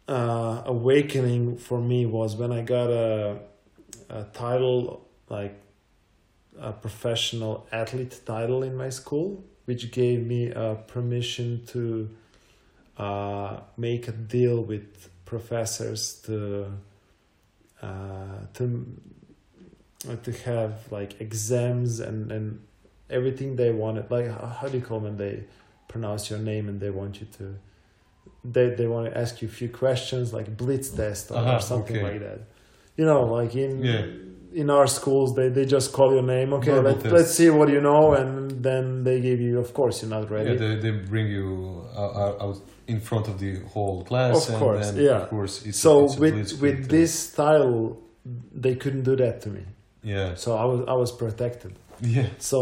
uh, 0.07 0.63
awakening 0.65 1.57
for 1.57 1.79
me 1.79 2.05
was 2.05 2.35
when 2.35 2.51
I 2.51 2.61
got 2.61 2.89
a 2.89 3.39
a 4.09 4.23
title 4.33 5.07
like 5.29 5.55
a 6.59 6.73
professional 6.73 7.65
athlete 7.71 8.19
title 8.25 8.61
in 8.63 8.75
my 8.75 8.89
school, 8.89 9.43
which 9.65 9.91
gave 9.91 10.25
me 10.25 10.51
a 10.51 10.75
permission 10.87 11.65
to 11.67 12.09
uh, 12.97 13.61
make 13.77 14.07
a 14.07 14.11
deal 14.11 14.61
with 14.61 15.09
professors 15.25 16.21
to 16.25 16.67
uh, 17.81 18.45
to 18.53 18.85
to 20.23 20.31
have 20.31 20.91
like 20.91 21.21
exams 21.21 21.99
and 21.99 22.31
and 22.31 22.61
everything 23.09 23.55
they 23.55 23.71
wanted. 23.71 24.11
Like 24.11 24.27
how 24.27 24.67
do 24.67 24.77
you 24.77 24.83
call 24.83 24.99
when 24.99 25.17
they 25.17 25.45
pronounce 25.87 26.29
your 26.29 26.39
name 26.39 26.67
and 26.69 26.79
they 26.79 26.89
want 26.89 27.19
you 27.21 27.27
to 27.37 27.55
they 28.43 28.69
they 28.75 28.87
want 28.87 29.05
to 29.11 29.17
ask 29.17 29.41
you 29.41 29.47
a 29.47 29.51
few 29.51 29.69
questions 29.69 30.33
like 30.33 30.55
blitz 30.57 30.89
test 30.89 31.31
or, 31.31 31.37
Uh-huh, 31.37 31.55
or 31.55 31.59
something 31.59 31.97
okay. 31.97 32.05
like 32.11 32.19
that. 32.27 32.39
You 32.97 33.05
know, 33.05 33.21
like 33.39 33.55
in 33.55 33.83
Yeah. 33.83 34.05
in 34.61 34.69
our 34.69 34.87
schools 34.87 35.33
they, 35.37 35.47
they 35.49 35.65
just 35.65 35.93
call 35.93 36.09
your 36.13 36.23
name. 36.35 36.51
Okay, 36.53 36.71
Verbal 36.71 36.91
let, 36.91 37.01
test. 37.01 37.13
let's 37.15 37.33
see 37.39 37.49
what 37.49 37.69
you 37.69 37.81
know, 37.81 38.13
and 38.13 38.61
then 38.63 39.03
they 39.03 39.21
give 39.21 39.39
you. 39.39 39.59
Of 39.59 39.73
course, 39.73 40.01
you're 40.01 40.09
not 40.19 40.29
ready. 40.29 40.51
Yeah, 40.51 40.57
they, 40.63 40.75
they 40.83 40.91
bring 41.13 41.27
you 41.27 41.85
out, 41.97 42.57
in 42.87 42.99
front 42.99 43.27
of 43.29 43.39
the 43.39 43.59
whole 43.73 44.03
class, 44.03 44.35
Of 44.47 44.53
and 44.55 44.59
course, 44.63 44.91
then 44.91 45.05
yeah. 45.05 45.21
of 45.21 45.29
course 45.29 45.65
it's 45.65 45.77
so 45.79 46.05
it's 46.05 46.17
with 46.17 46.61
with 46.61 46.89
this 46.89 47.11
style, 47.29 47.97
they 48.65 48.75
couldn't 48.75 49.03
do 49.03 49.15
that 49.23 49.35
to 49.43 49.49
me. 49.49 49.63
yeah, 50.03 50.35
So 50.35 50.49
I 50.63 50.65
was 50.71 50.79
I 50.93 50.95
was 51.03 51.11
protected. 51.23 51.73
yeah, 52.01 52.27
So 52.39 52.59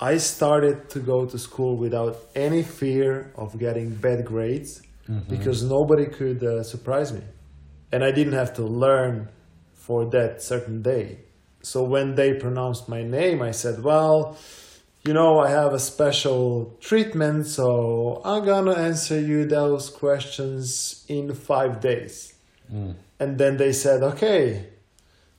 I 0.00 0.18
started 0.18 0.76
to 0.94 0.98
go 1.00 1.18
to 1.32 1.38
school 1.38 1.72
without 1.84 2.14
any 2.46 2.62
fear 2.62 3.32
of 3.42 3.58
getting 3.58 3.88
bad 4.06 4.20
grades 4.24 4.82
Mhm. 5.08 5.28
because 5.28 5.62
nobody 5.62 6.06
could 6.06 6.42
uh, 6.42 6.62
surprise 6.62 7.12
me, 7.12 7.22
and 7.92 8.02
I 8.04 8.10
didn't 8.12 8.32
have 8.42 8.52
to 8.54 8.62
learn 8.62 9.28
for 9.74 10.04
that 10.16 10.42
certain 10.42 10.82
day. 10.82 11.18
So 11.62 11.82
when 11.84 12.14
they 12.14 12.34
pronounced 12.34 12.88
my 12.88 13.02
name, 13.02 13.42
I 13.42 13.52
said, 13.52 13.82
"Well." 13.82 14.36
You 15.06 15.12
know, 15.12 15.38
I 15.38 15.50
have 15.50 15.74
a 15.74 15.78
special 15.78 16.78
treatment, 16.80 17.46
so 17.46 18.22
I'm 18.24 18.42
gonna 18.46 18.72
answer 18.72 19.20
you 19.20 19.44
those 19.44 19.90
questions 19.90 21.04
in 21.08 21.34
five 21.34 21.80
days. 21.80 22.32
Mm. 22.72 22.94
And 23.20 23.36
then 23.36 23.58
they 23.58 23.72
said, 23.72 24.02
okay. 24.02 24.64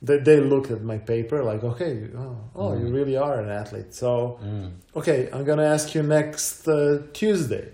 They, 0.04 0.20
they 0.20 0.40
looked 0.40 0.70
at 0.70 0.84
my 0.84 1.00
paper 1.00 1.44
like, 1.44 1.64
okay, 1.64 1.94
oh, 2.16 2.38
oh 2.56 2.74
you 2.78 2.86
Mm. 2.86 2.94
really 2.94 3.18
are 3.18 3.40
an 3.40 3.50
athlete. 3.50 3.92
So, 3.96 4.38
Mm. 4.44 4.70
okay, 4.96 5.30
I'm 5.34 5.44
going 5.46 5.58
to 5.58 5.66
ask 5.76 5.96
you 5.96 6.04
next 6.04 6.68
uh, 6.68 7.00
Tuesday. 7.14 7.68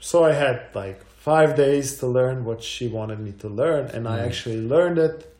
So 0.00 0.24
I 0.24 0.32
had 0.32 0.60
like 0.74 1.04
five 1.16 1.56
days 1.56 1.98
to 1.98 2.06
learn 2.06 2.44
what 2.44 2.62
she 2.62 2.88
wanted 2.88 3.18
me 3.20 3.32
to 3.40 3.48
learn. 3.48 3.86
And 3.86 4.06
I 4.08 4.18
Mm. 4.18 4.26
actually 4.26 4.60
learned 4.60 4.98
it. 4.98 5.34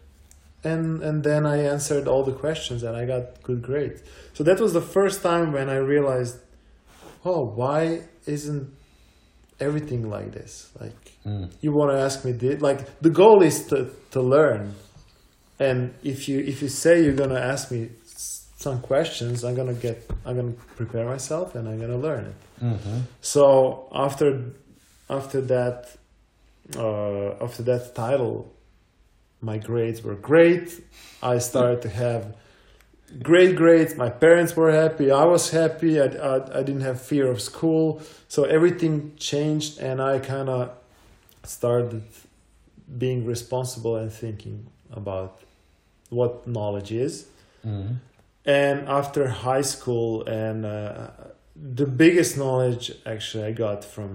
And, 0.65 1.03
and 1.03 1.23
then 1.23 1.47
I 1.47 1.59
answered 1.63 2.09
all 2.09 2.25
the 2.25 2.33
questions 2.33 2.83
and 2.83 2.97
I 2.97 3.05
got 3.07 3.43
good 3.43 3.63
grades. 3.63 4.03
So 4.35 4.43
that 4.45 4.59
was 4.61 4.73
the 4.73 4.81
first 4.81 5.23
time 5.23 5.53
when 5.53 5.69
I 5.71 5.77
realized, 5.77 6.37
oh, 7.25 7.45
why 7.45 8.03
isn't 8.27 8.69
everything 9.61 10.09
like 10.11 10.33
this? 10.33 10.71
Like, 10.81 10.93
Mm. 11.27 11.51
you 11.61 11.73
want 11.73 11.91
to 11.93 11.99
ask 11.99 12.25
me 12.25 12.33
this 12.33 12.61
like 12.63 13.01
the 13.03 13.11
goal 13.11 13.43
is 13.43 13.67
to, 13.67 13.91
to 14.13 14.21
learn 14.23 14.75
and 15.59 15.93
if 16.05 16.29
you 16.29 16.39
if 16.39 16.63
you 16.63 16.69
say 16.69 17.03
you're 17.05 17.13
going 17.25 17.35
to 17.39 17.43
ask 17.53 17.71
me 17.73 17.91
some 18.65 18.79
questions 18.91 19.45
i'm 19.45 19.55
to 19.75 19.81
get 19.87 19.97
i'm 20.27 20.37
to 20.37 20.59
prepare 20.81 21.07
myself 21.15 21.55
and 21.57 21.69
i'm 21.69 21.79
to 21.81 21.97
learn 22.09 22.25
it. 22.33 22.39
Mhm. 22.71 23.03
so 23.35 23.43
after 24.07 24.29
after 25.19 25.41
that 25.55 25.79
uh, 26.85 27.45
after 27.47 27.63
that 27.71 27.83
title 27.95 28.35
my 29.41 29.57
grades 29.69 30.03
were 30.03 30.17
great. 30.31 30.67
I 31.23 31.39
started 31.39 31.81
to 31.83 31.89
have 32.05 32.23
great 33.23 33.55
grades. 33.63 33.95
My 33.97 34.11
parents 34.11 34.53
were 34.57 34.73
happy. 34.73 35.07
I 35.13 35.25
was 35.35 35.45
happy. 35.51 35.93
I, 36.01 36.07
I, 36.07 36.59
I 36.59 36.63
didn't 36.67 36.81
have 36.91 37.01
fear 37.01 37.27
of 37.35 37.41
school. 37.41 38.03
So 38.35 38.41
everything 38.57 38.95
changed 39.31 39.79
and 39.79 39.97
i 40.03 40.19
kind 40.19 40.49
of 40.49 40.63
started 41.45 42.03
being 43.05 43.25
responsible 43.35 43.95
and 44.03 44.11
thinking 44.13 44.67
about 45.01 45.33
what 46.11 46.33
knowledge 46.57 46.91
is. 47.07 47.15
Mhm. 47.65 47.97
And 48.49 48.89
after 48.89 49.23
high 49.29 49.61
school 49.75 50.11
and 50.27 50.65
uh, 50.65 51.09
the 51.79 51.87
biggest 51.87 52.33
knowledge 52.43 52.85
actually 53.13 53.45
i 53.51 53.53
got 53.53 53.85
from 53.95 54.11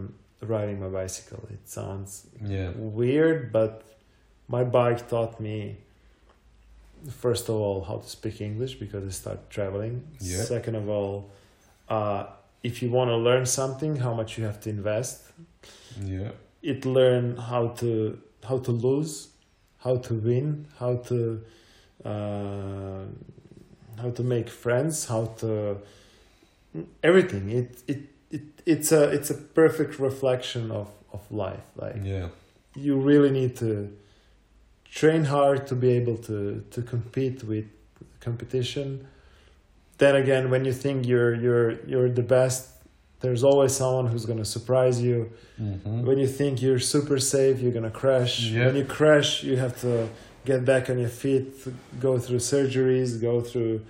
riding 0.54 0.78
my 0.86 0.92
bicycle 1.02 1.44
it 1.58 1.64
sounds 1.78 2.12
Yeah. 2.56 2.72
weird 3.00 3.52
but 3.58 3.74
my 4.56 4.64
bike 4.78 5.02
taught 5.14 5.40
me 5.40 5.58
first 7.26 7.50
of 7.50 7.56
all 7.56 7.80
how 7.90 7.98
to 8.06 8.10
speak 8.18 8.42
english 8.50 8.74
because 8.84 9.04
i 9.06 9.12
started 9.22 9.50
traveling 9.50 9.96
Yeah. 10.20 10.44
second 10.54 10.76
of 10.82 10.86
all 10.90 11.16
uh, 11.90 12.22
if 12.70 12.82
you 12.82 12.90
want 12.98 13.10
to 13.10 13.18
learn 13.30 13.46
something 13.46 13.98
how 14.06 14.14
much 14.14 14.38
you 14.38 14.44
have 14.50 14.60
to 14.66 14.70
invest 14.70 15.18
Yeah. 16.14 16.32
it 16.72 16.86
learn 16.86 17.26
how 17.52 17.64
to 17.82 17.90
how 18.50 18.58
to 18.68 18.72
lose 18.72 19.14
how 19.86 19.96
to 20.08 20.14
win 20.30 20.48
how 20.80 20.94
to 21.10 21.18
uh, 22.12 23.04
how 24.02 24.10
to 24.12 24.24
make 24.24 24.50
friends 24.50 25.06
how 25.06 25.26
to 25.42 25.78
everything 27.04 27.50
it 27.52 27.82
it, 27.88 28.00
it 28.32 28.42
it's 28.66 28.92
a 28.92 29.04
it's 29.10 29.30
a 29.30 29.36
perfect 29.36 30.00
reflection 30.00 30.72
of 30.72 30.88
of 31.12 31.22
life 31.32 31.66
like 31.76 31.98
Yeah. 32.04 32.30
you 32.76 32.98
really 33.00 33.30
need 33.32 33.56
to 33.58 33.90
train 35.00 35.26
hard 35.26 35.68
to 35.68 35.76
be 35.76 35.90
able 35.90 36.18
to 36.30 36.64
to 36.72 36.82
compete 36.82 37.44
with 37.44 37.66
competition 38.20 39.08
then 39.98 40.16
again 40.16 40.50
when 40.50 40.66
you 40.66 40.74
think 40.74 41.06
you're 41.06 41.34
you're 41.36 41.72
you're 41.86 42.10
the 42.10 42.24
best 42.38 42.70
there's 43.20 43.44
always 43.44 43.72
someone 43.74 44.08
who's 44.08 44.26
going 44.26 44.40
to 44.40 44.46
surprise 44.58 45.02
you 45.02 45.32
Mhm. 45.62 46.04
when 46.08 46.18
you 46.18 46.28
think 46.28 46.62
you're 46.64 46.80
super 46.96 47.20
safe 47.20 47.56
you're 47.62 47.72
going 47.80 47.90
to 47.94 47.98
crash 48.04 48.34
Yeah. 48.50 48.66
when 48.68 48.76
you 48.76 48.86
crash 48.86 49.44
you 49.44 49.56
have 49.58 49.80
to 49.82 50.10
get 50.46 50.66
back 50.66 50.90
on 50.90 51.00
your 51.00 51.10
feet 51.10 51.54
go 52.00 52.20
through 52.20 52.38
surgeries 52.38 53.22
go 53.22 53.42
through 53.42 53.82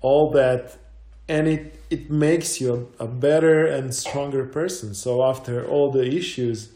all 0.00 0.30
that 0.30 0.76
and 1.28 1.46
it 1.46 1.80
it 1.90 2.10
makes 2.10 2.60
you 2.60 2.90
a, 2.98 3.04
a 3.04 3.06
better 3.06 3.66
and 3.66 3.94
stronger 3.94 4.44
person. 4.44 4.94
So 4.94 5.22
after 5.22 5.66
all 5.66 5.90
the 5.90 6.06
issues 6.06 6.70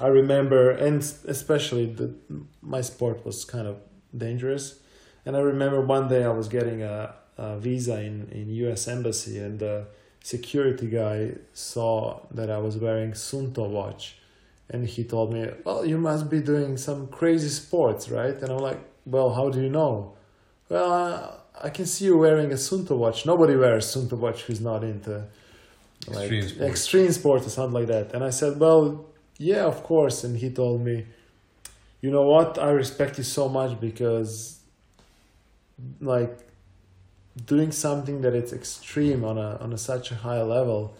i 0.00 0.06
remember 0.06 0.70
and 0.70 1.02
especially 1.26 1.86
the 1.86 2.14
my 2.62 2.80
sport 2.80 3.24
was 3.24 3.44
kind 3.44 3.66
of 3.66 3.76
dangerous. 4.16 4.80
And 5.26 5.36
i 5.36 5.40
remember 5.40 5.80
one 5.80 6.08
day 6.08 6.24
i 6.24 6.30
was 6.30 6.48
getting 6.48 6.82
a, 6.82 7.14
a 7.36 7.58
visa 7.58 8.00
in 8.00 8.28
in 8.32 8.48
us 8.72 8.88
embassy 8.88 9.38
and 9.38 9.58
the 9.58 9.86
security 10.22 10.88
guy 10.88 11.32
saw 11.52 12.20
that 12.30 12.50
i 12.50 12.58
was 12.58 12.76
wearing 12.76 13.12
Suunto 13.12 13.68
watch 13.68 14.19
and 14.70 14.86
he 14.86 15.04
told 15.04 15.32
me 15.32 15.48
well 15.64 15.84
you 15.84 15.98
must 15.98 16.30
be 16.30 16.40
doing 16.40 16.76
some 16.76 17.06
crazy 17.08 17.48
sports 17.48 18.08
right 18.08 18.36
and 18.42 18.50
i'm 18.50 18.58
like 18.58 18.80
well 19.04 19.34
how 19.34 19.50
do 19.50 19.60
you 19.60 19.68
know 19.68 20.14
well 20.68 20.92
uh, 20.92 21.32
I 21.62 21.68
can 21.68 21.86
see 21.86 22.06
you 22.06 22.16
wearing 22.16 22.50
a 22.52 22.54
Suunto 22.54 22.96
watch. 22.96 23.26
Nobody 23.26 23.54
wears 23.54 23.84
Suunto 23.94 24.16
watch 24.16 24.42
who's 24.44 24.60
not 24.60 24.82
into 24.82 25.26
like 26.06 26.30
Extreme 26.30 26.48
sport. 26.48 26.70
extreme 26.70 27.12
sport 27.12 27.46
or 27.46 27.50
something 27.50 27.74
like 27.74 27.88
that. 27.88 28.14
And 28.14 28.24
I 28.24 28.30
said, 28.30 28.58
well, 28.58 29.04
yeah, 29.36 29.64
of 29.64 29.82
course. 29.82 30.24
And 30.24 30.38
he 30.38 30.50
told 30.50 30.80
me, 30.80 31.06
you 32.00 32.10
know 32.10 32.22
what? 32.22 32.58
I 32.58 32.70
respect 32.70 33.18
you 33.18 33.24
so 33.24 33.48
much 33.48 33.78
because 33.78 34.60
like 36.00 36.38
doing 37.44 37.72
something 37.72 38.22
that 38.22 38.34
it's 38.34 38.52
extreme 38.52 39.24
on 39.24 39.36
a 39.38 39.56
on 39.56 39.72
a 39.72 39.78
such 39.78 40.10
a 40.10 40.14
high 40.14 40.42
level 40.42 40.94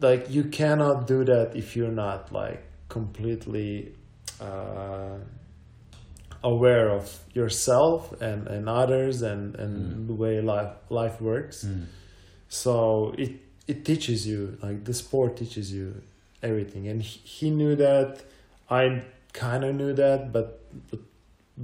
like 0.00 0.30
you 0.30 0.44
cannot 0.44 1.06
do 1.06 1.24
that 1.24 1.56
if 1.56 1.76
you're 1.76 1.90
not 2.06 2.32
like 2.32 2.62
completely 2.88 3.92
uh, 4.40 5.16
aware 6.42 6.88
of 6.90 7.18
yourself 7.34 8.20
and, 8.20 8.46
and 8.46 8.68
others 8.68 9.22
and, 9.22 9.54
and 9.56 9.74
Mm. 9.76 10.06
the 10.06 10.14
way 10.14 10.40
life 10.40 10.72
life 10.90 11.20
works. 11.20 11.64
Mm. 11.64 11.86
So 12.48 13.14
it 13.18 13.32
it 13.66 13.84
teaches 13.84 14.26
you 14.26 14.56
like 14.62 14.84
the 14.84 14.94
sport 14.94 15.36
teaches 15.36 15.72
you 15.72 16.00
everything, 16.42 16.86
and 16.88 17.02
he, 17.02 17.18
he 17.24 17.50
knew 17.50 17.74
that. 17.76 18.22
I 18.70 19.02
kind 19.32 19.64
of 19.64 19.74
knew 19.74 19.92
that, 19.94 20.32
but, 20.32 20.60
but 20.90 21.00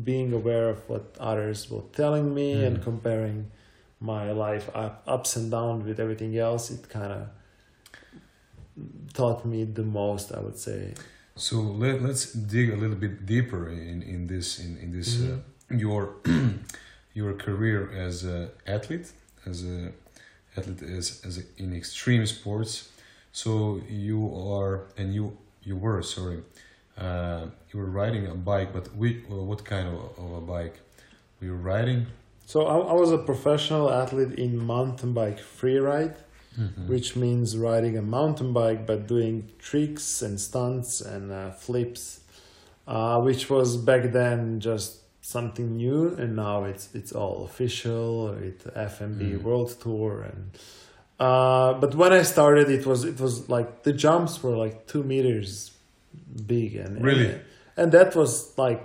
being 0.03 0.33
aware 0.33 0.69
of 0.71 0.89
what 0.89 1.05
others 1.21 1.71
were 1.71 1.83
telling 1.93 2.35
me 2.35 2.65
and 2.65 2.79
Mm. 2.79 2.83
comparing 2.83 3.51
my 4.01 4.33
life 4.33 4.69
up, 4.75 5.03
ups 5.07 5.37
and 5.37 5.51
downs 5.51 5.85
with 5.87 5.99
everything 6.01 6.37
else, 6.37 6.71
it 6.71 6.89
kind 6.89 7.13
of 7.13 7.29
taught 9.13 9.45
me 9.45 9.65
the 9.65 9.83
most. 9.83 10.33
I 10.33 10.41
would 10.41 10.59
say. 10.59 10.95
So 11.37 11.57
let, 11.57 12.01
let's 12.03 12.33
dig 12.33 12.71
a 12.71 12.77
little 12.77 12.97
bit 12.97 13.27
deeper 13.27 13.69
in, 13.69 14.03
in 14.03 14.27
this 14.27 14.61
in, 14.61 14.77
in 14.79 14.93
this 14.93 15.21
uh, 15.21 15.39
your 15.71 16.17
your 17.15 17.35
career 17.35 17.91
as 17.93 18.25
an 18.25 18.51
athlete 18.67 19.13
as 19.45 19.65
a 19.65 19.93
athlete 20.57 20.83
as, 20.83 21.23
as 21.25 21.39
a, 21.39 21.43
in 21.57 21.75
extreme 21.75 22.25
sports. 22.27 22.91
So 23.33 23.81
you 23.89 24.33
are 24.53 24.87
and 24.97 25.15
you 25.15 25.37
you 25.63 25.77
were 25.77 26.03
sorry 26.03 26.43
uh, 26.99 27.47
you 27.73 27.81
were 27.81 27.87
riding 27.87 28.27
a 28.27 28.35
bike, 28.35 28.73
but 28.73 28.95
we, 28.97 29.21
what 29.29 29.65
kind 29.65 29.89
of, 29.89 30.19
of 30.19 30.33
a 30.33 30.41
bike 30.41 30.81
were 31.41 31.49
you 31.49 31.55
riding? 31.55 32.07
So 32.47 32.67
I, 32.67 32.77
I 32.77 32.93
was 32.93 33.11
a 33.11 33.19
professional 33.19 33.91
athlete 33.91 34.39
in 34.39 34.65
mountain 34.65 35.13
bike 35.13 35.41
freeride. 35.41 36.17
Mhm. 36.59 36.87
which 36.89 37.17
means 37.17 37.57
riding 37.57 37.97
a 37.99 38.03
mountain 38.03 38.53
bike 38.53 38.87
but 38.87 39.07
doing 39.09 39.51
tricks 39.59 40.23
and 40.23 40.41
stunts 40.41 41.01
and 41.01 41.33
uh, 41.33 41.51
flips 41.51 42.21
uh, 42.87 43.19
which 43.21 43.49
was 43.51 43.77
back 43.77 44.13
then 44.13 44.61
just 44.61 44.99
something 45.21 45.77
new, 45.79 46.15
and 46.19 46.37
now 46.37 46.65
it's 46.65 46.95
it's 46.95 47.13
all 47.13 47.45
official. 47.45 48.29
It's 48.49 48.65
FMB 48.67 49.23
Mm. 49.39 49.43
World 49.43 49.71
Tour, 49.81 50.21
and 50.31 50.51
uh, 51.19 51.73
but 51.81 51.95
when 51.95 52.13
I 52.13 52.23
started, 52.23 52.69
it 52.69 52.85
was 52.85 53.05
it 53.05 53.19
was 53.19 53.49
like 53.49 53.85
the 53.85 53.93
jumps 53.95 54.43
were 54.43 54.57
like 54.65 54.87
two 54.87 55.03
meters 55.03 55.73
big, 56.47 56.77
and 56.77 57.03
Really? 57.03 57.31
and, 57.31 57.41
and 57.77 57.93
that 57.93 58.15
was 58.15 58.33
like. 58.59 58.83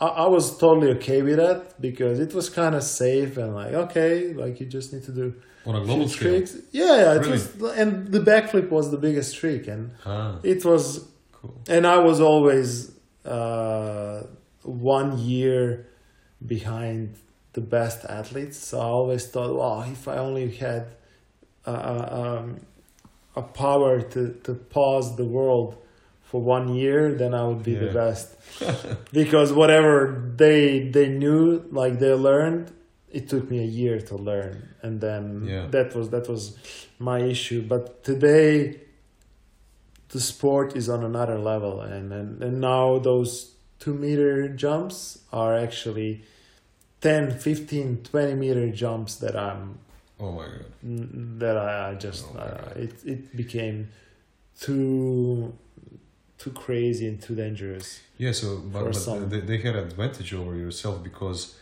I 0.00 0.06
I 0.24 0.26
was 0.26 0.58
totally 0.58 0.90
okay 0.96 1.22
with 1.22 1.36
that 1.44 1.80
because 1.80 2.18
it 2.26 2.34
was 2.34 2.50
kind 2.50 2.74
of 2.74 2.82
safe 2.82 3.32
and 3.42 3.54
like 3.54 3.72
okay, 3.84 4.34
like 4.34 4.54
you 4.60 4.66
just 4.66 4.92
need 4.92 5.04
to 5.04 5.12
do 5.12 5.32
On 5.66 5.74
a 5.74 5.84
global 5.84 6.08
scale. 6.08 6.28
tricks. 6.36 6.56
Yeah, 6.72 6.84
yeah, 6.96 7.14
it 7.14 7.18
Really? 7.18 7.30
was, 7.32 7.76
and 7.76 8.08
the 8.08 8.20
backflip 8.20 8.68
was 8.70 8.90
the 8.90 8.98
biggest 8.98 9.36
trick, 9.36 9.66
and 9.68 9.90
Ah, 10.04 10.38
it 10.42 10.64
was, 10.64 11.08
cool. 11.32 11.54
and 11.68 11.86
I 11.86 11.98
was 11.98 12.20
always 12.20 12.92
uh, 13.24 14.22
one 14.62 15.18
year 15.18 15.86
behind 16.44 17.16
the 17.54 17.60
best 17.60 18.04
athletes. 18.04 18.58
So 18.58 18.78
I 18.80 18.84
always 18.84 19.26
thought, 19.26 19.54
wow, 19.54 19.82
if 19.90 20.06
I 20.08 20.16
only 20.18 20.50
had 20.56 20.86
uh, 21.66 21.70
uh, 21.70 22.38
um, 22.40 22.60
a 23.34 23.42
power 23.42 24.00
to 24.12 24.20
to 24.44 24.54
pause 24.54 25.16
the 25.16 25.24
world 25.24 25.76
for 26.22 26.40
one 26.40 26.74
year, 26.74 27.12
then 27.14 27.34
I 27.34 27.42
would 27.48 27.62
be 27.62 27.74
the 27.74 27.92
best. 27.92 28.26
because 29.12 29.52
whatever 29.52 29.94
they 30.36 30.88
they 30.96 31.08
knew, 31.08 31.64
like 31.70 31.98
they 31.98 32.12
learned, 32.12 32.70
it 33.12 33.28
took 33.28 33.50
me 33.50 33.58
a 33.60 33.66
year 33.80 34.00
to 34.00 34.16
learn, 34.16 34.74
and 34.82 35.00
then 35.00 35.46
Yeah. 35.46 35.66
that 35.70 35.94
was 35.94 36.10
that 36.10 36.28
was 36.28 36.56
my 36.98 37.20
issue. 37.20 37.62
But 37.62 38.02
today, 38.04 38.80
the 40.08 40.20
sport 40.20 40.76
is 40.76 40.88
on 40.88 41.04
another 41.04 41.38
level, 41.38 41.80
and 41.80 42.12
and, 42.12 42.42
and 42.42 42.60
now 42.60 42.98
those 42.98 43.52
two 43.78 43.94
meter 43.94 44.48
jumps 44.48 45.18
are 45.32 45.54
actually 45.56 46.22
10 47.02 47.38
15 47.38 48.02
20 48.02 48.34
meter 48.34 48.70
jumps 48.70 49.16
that 49.16 49.36
i'm 49.36 49.78
Oh 50.18 50.32
my 50.32 50.46
god. 50.46 51.38
that 51.40 51.56
i, 51.58 51.90
I 51.90 51.94
just 51.94 52.24
Oh 52.34 52.38
uh, 52.38 52.72
it, 52.74 52.94
it 53.04 53.36
became 53.36 53.90
too 54.58 55.52
too 56.38 56.50
crazy 56.52 57.06
and 57.06 57.20
too 57.20 57.34
dangerous 57.34 58.00
Yeah, 58.18 58.32
so 58.32 58.58
but, 58.72 58.84
but 58.92 59.30
they, 59.30 59.40
they 59.40 59.58
had 59.58 59.76
advantage 59.76 60.32
over 60.32 60.56
yourself 60.56 61.02
because 61.02 61.54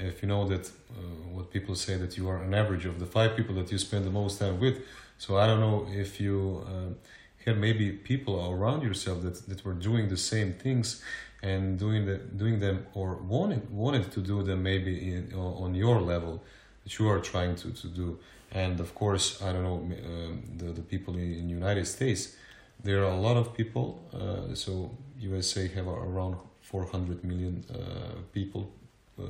if 0.00 0.22
you 0.22 0.28
know 0.28 0.46
that 0.48 0.66
uh, 0.68 1.02
what 1.32 1.50
people 1.50 1.74
say 1.74 1.96
that 1.96 2.16
you 2.16 2.28
are 2.28 2.42
an 2.42 2.54
average 2.54 2.86
of 2.86 2.98
the 2.98 3.06
five 3.06 3.36
people 3.36 3.54
that 3.56 3.70
you 3.72 3.78
spend 3.78 4.04
the 4.04 4.10
most 4.10 4.38
time 4.38 4.58
with. 4.60 4.82
So 5.18 5.36
I 5.36 5.46
don't 5.46 5.60
know 5.60 5.86
if 5.90 6.20
you 6.20 6.64
um 6.66 6.96
had 7.44 7.56
maybe 7.58 7.90
people 7.92 8.34
around 8.52 8.82
yourself 8.82 9.22
that, 9.22 9.36
that 9.48 9.64
were 9.64 9.72
doing 9.72 10.08
the 10.08 10.16
same 10.16 10.52
things 10.52 11.02
and 11.42 11.78
doing 11.78 12.04
the 12.04 12.16
doing 12.42 12.60
them 12.60 12.86
or 12.92 13.08
wanted 13.16 13.62
wanted 13.70 14.12
to 14.12 14.20
do 14.20 14.42
them 14.42 14.62
maybe 14.62 14.92
in, 15.14 15.32
on 15.34 15.74
your 15.74 16.00
level 16.00 16.42
that 16.82 16.98
you 16.98 17.08
are 17.08 17.20
trying 17.20 17.54
to, 17.56 17.70
to 17.82 17.86
do. 17.88 18.18
And 18.52 18.80
of 18.80 18.94
course, 18.94 19.40
I 19.42 19.52
don't 19.52 19.64
know 19.70 19.80
um, 20.10 20.42
the 20.60 20.68
the 20.78 20.82
people 20.82 21.14
in, 21.14 21.32
in 21.40 21.48
United 21.48 21.86
States 21.86 22.36
there 22.82 23.04
are 23.04 23.12
a 23.12 23.16
lot 23.16 23.36
of 23.36 23.54
people. 23.54 24.00
Uh, 24.12 24.54
so 24.54 24.90
USA 25.18 25.68
have 25.68 25.86
around 25.86 26.36
400 26.62 27.24
million 27.24 27.64
uh, 27.70 28.20
people 28.32 28.62
uh, 28.62 28.79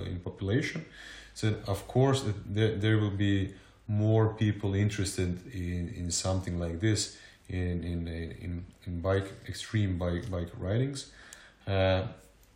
in 0.06 0.20
population. 0.20 0.84
So 1.34 1.54
of 1.66 1.86
course 1.86 2.24
there, 2.46 2.76
there 2.76 2.98
will 2.98 3.16
be 3.16 3.54
more 3.86 4.34
people 4.34 4.74
interested 4.74 5.38
in, 5.52 5.92
in 5.96 6.10
something 6.10 6.58
like 6.58 6.80
this 6.80 7.16
in 7.48 7.82
in 7.84 8.08
in, 8.08 8.64
in 8.86 9.00
bike 9.00 9.28
extreme 9.48 9.98
bike 9.98 10.30
bike 10.30 10.50
ridings 10.58 11.10
uh, 11.66 12.02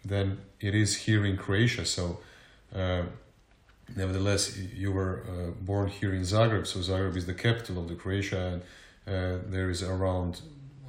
than 0.05 0.39
it 0.61 0.75
is 0.75 0.97
here 0.97 1.25
in 1.25 1.37
Croatia. 1.37 1.85
So. 1.85 2.19
Uh, 2.75 3.05
Nevertheless, 3.97 4.57
you 4.57 4.93
were 4.93 5.25
uh, 5.29 5.51
born 5.65 5.89
here 5.89 6.15
in 6.15 6.23
Zagreb, 6.23 6.67
so 6.67 6.81
Zagreb 6.81 7.17
is 7.17 7.27
the 7.27 7.35
capital 7.35 7.79
of 7.79 7.89
the 7.89 7.95
Croatia, 7.95 8.41
and 8.53 8.63
uh, 9.07 9.43
there 9.51 9.69
is 9.71 9.83
around 9.83 10.41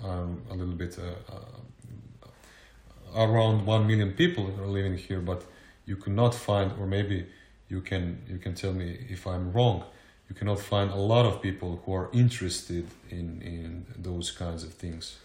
um, 0.03 0.41
a 0.49 0.53
little 0.53 0.73
bit 0.73 0.97
uh, 0.97 1.33
uh, 1.35 3.23
around 3.27 3.65
one 3.65 3.85
million 3.85 4.13
people 4.13 4.45
living 4.65 4.97
here, 4.97 5.19
but 5.19 5.43
you 5.85 5.95
cannot 5.95 6.33
find, 6.33 6.71
or 6.79 6.87
maybe 6.87 7.27
you 7.69 7.81
can 7.81 8.21
you 8.27 8.37
can 8.37 8.53
tell 8.55 8.73
me 8.73 9.05
if 9.09 9.27
I'm 9.27 9.51
wrong. 9.51 9.83
You 10.29 10.35
cannot 10.35 10.59
find 10.59 10.89
a 10.91 10.95
lot 10.95 11.25
of 11.25 11.41
people 11.41 11.81
who 11.85 11.93
are 11.93 12.09
interested 12.13 12.87
in 13.09 13.41
in 13.41 13.85
those 13.97 14.31
kinds 14.31 14.63
of 14.63 14.73
things. 14.73 15.17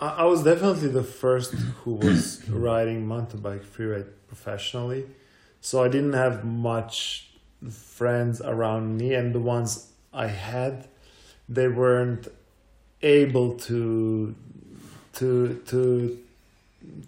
I, 0.00 0.24
was 0.24 0.42
definitely 0.42 0.88
the 0.88 1.04
first 1.04 1.52
who 1.52 1.94
was 1.94 2.46
riding 2.48 3.06
mountain 3.06 3.40
bike 3.40 3.64
freeride 3.64 4.08
professionally 4.26 5.06
so 5.60 5.82
i 5.84 5.88
didn't 5.88 6.14
have 6.14 6.44
much 6.44 7.30
friends 7.70 8.40
around 8.40 8.98
me 8.98 9.14
and 9.14 9.34
the 9.34 9.40
ones 9.40 9.92
i 10.12 10.26
had 10.26 10.88
they 11.48 11.68
weren't 11.68 12.28
able 13.02 13.54
to 13.54 14.34
to 15.14 15.62
to 15.66 16.18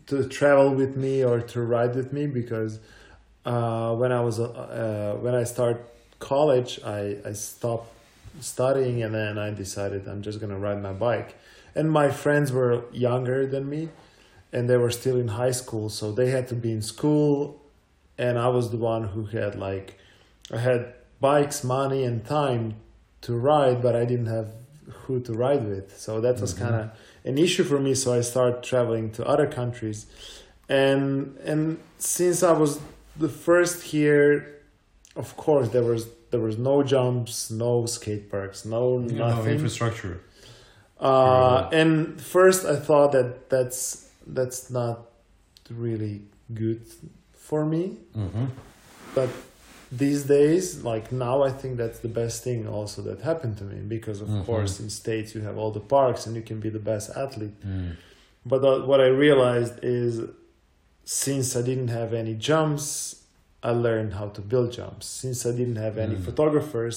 to 0.07 0.29
travel 0.29 0.71
with 0.75 0.97
me 0.97 1.25
or 1.25 1.41
to 1.41 1.61
ride 1.63 1.95
with 1.95 2.13
me 2.13 2.27
because 2.27 2.79
uh, 3.45 3.95
when 3.95 4.13
I 4.13 4.21
was 4.21 4.41
uh, 4.41 4.45
uh, 4.51 5.21
when 5.21 5.35
I 5.35 5.45
start 5.45 5.85
college, 6.19 6.81
I 6.85 7.17
I 7.25 7.33
stopped 7.33 7.93
studying 8.41 9.03
and 9.03 9.15
then 9.15 9.39
I 9.39 9.51
decided 9.51 10.07
I'm 10.09 10.23
just 10.23 10.41
gonna 10.41 10.59
ride 10.59 10.83
my 10.83 10.93
bike. 10.93 11.35
And 11.75 11.91
my 11.91 12.11
friends 12.11 12.53
were 12.53 12.85
younger 12.93 13.47
than 13.47 13.69
me, 13.69 13.91
and 14.53 14.69
they 14.69 14.77
were 14.79 14.91
still 14.91 15.19
in 15.19 15.29
high 15.29 15.51
school, 15.53 15.89
so 15.91 16.11
they 16.11 16.31
had 16.31 16.49
to 16.49 16.55
be 16.55 16.73
in 16.73 16.81
school, 16.83 17.61
and 18.17 18.39
I 18.39 18.49
was 18.49 18.71
the 18.71 18.79
one 18.79 19.05
who 19.09 19.27
had 19.27 19.55
like 19.57 19.99
I 20.53 20.59
had 20.59 20.95
bikes, 21.21 21.63
money, 21.65 22.05
and 22.05 22.25
time 22.25 22.75
to 23.23 23.35
ride, 23.35 23.83
but 23.83 23.95
I 23.95 24.05
didn't 24.05 24.27
have 24.27 24.49
who 25.03 25.21
to 25.21 25.33
ride 25.33 25.67
with. 25.69 25.99
So 25.99 26.21
that 26.21 26.41
was 26.41 26.55
Mhm. 26.55 26.59
kind 26.59 26.75
of 26.77 26.91
an 27.27 27.37
issue 27.37 27.65
for 27.65 27.79
me. 27.79 27.95
So 27.95 28.15
I 28.15 28.23
started 28.23 28.63
traveling 28.63 29.11
to 29.13 29.27
other 29.27 29.47
countries, 29.47 30.07
and 30.69 31.37
and 31.45 31.79
since 31.99 32.43
I 32.43 32.53
was 32.53 32.81
the 33.17 33.29
first 33.29 33.83
here, 33.83 34.63
of 35.15 35.37
course 35.37 35.69
there 35.71 35.83
was 35.83 36.07
there 36.31 36.41
was 36.41 36.57
no 36.57 36.83
jumps, 36.83 37.51
no 37.51 37.87
skate 37.87 38.31
parks, 38.31 38.65
no 38.65 38.99
nothing. 38.99 39.55
infrastructure. 39.55 40.21
Uh, 40.99 41.69
and 41.73 42.21
first 42.21 42.65
I 42.65 42.77
thought 42.77 43.13
that 43.13 43.51
that's 43.51 44.09
that's 44.27 44.71
not 44.71 45.11
really 45.71 46.23
good 46.55 46.81
for 47.33 47.67
me. 47.67 47.99
Mm-hmm. 48.17 48.47
But 49.15 49.31
these 49.93 50.25
days, 50.25 50.83
like 50.83 51.13
now, 51.13 51.43
I 51.43 51.51
think 51.51 51.77
that's 51.77 52.01
the 52.01 52.09
best 52.09 52.43
thing 52.43 52.67
also 52.67 53.03
that 53.03 53.21
happened 53.21 53.57
to 53.59 53.65
me 53.65 53.81
because, 53.97 54.21
of 54.21 54.29
Mhm. 54.29 54.45
course, 54.45 54.81
in 54.81 54.91
states 54.91 55.35
you 55.35 55.43
have 55.43 55.57
all 55.57 55.71
the 55.71 55.81
parks 55.97 56.27
and 56.27 56.35
you 56.37 56.43
can 56.43 56.59
be 56.61 56.71
the 56.71 56.85
best 56.93 57.11
athlete. 57.17 57.55
Mm. 57.65 57.93
But 58.45 58.65
uh, 58.65 58.85
what 58.87 59.01
I 59.01 59.07
realized 59.07 59.75
is, 59.83 60.23
since 61.05 61.55
I 61.57 61.63
didn't 61.63 61.89
have 61.89 62.13
any 62.13 62.35
jumps, 62.35 63.23
I 63.63 63.71
learned 63.71 64.15
how 64.15 64.29
to 64.29 64.41
build 64.41 64.73
jumps. 64.73 65.07
Since 65.07 65.47
I 65.47 65.53
didn't 65.53 65.77
have 65.77 65.99
any 65.99 66.17
Mm. 66.17 66.25
photographers, 66.25 66.97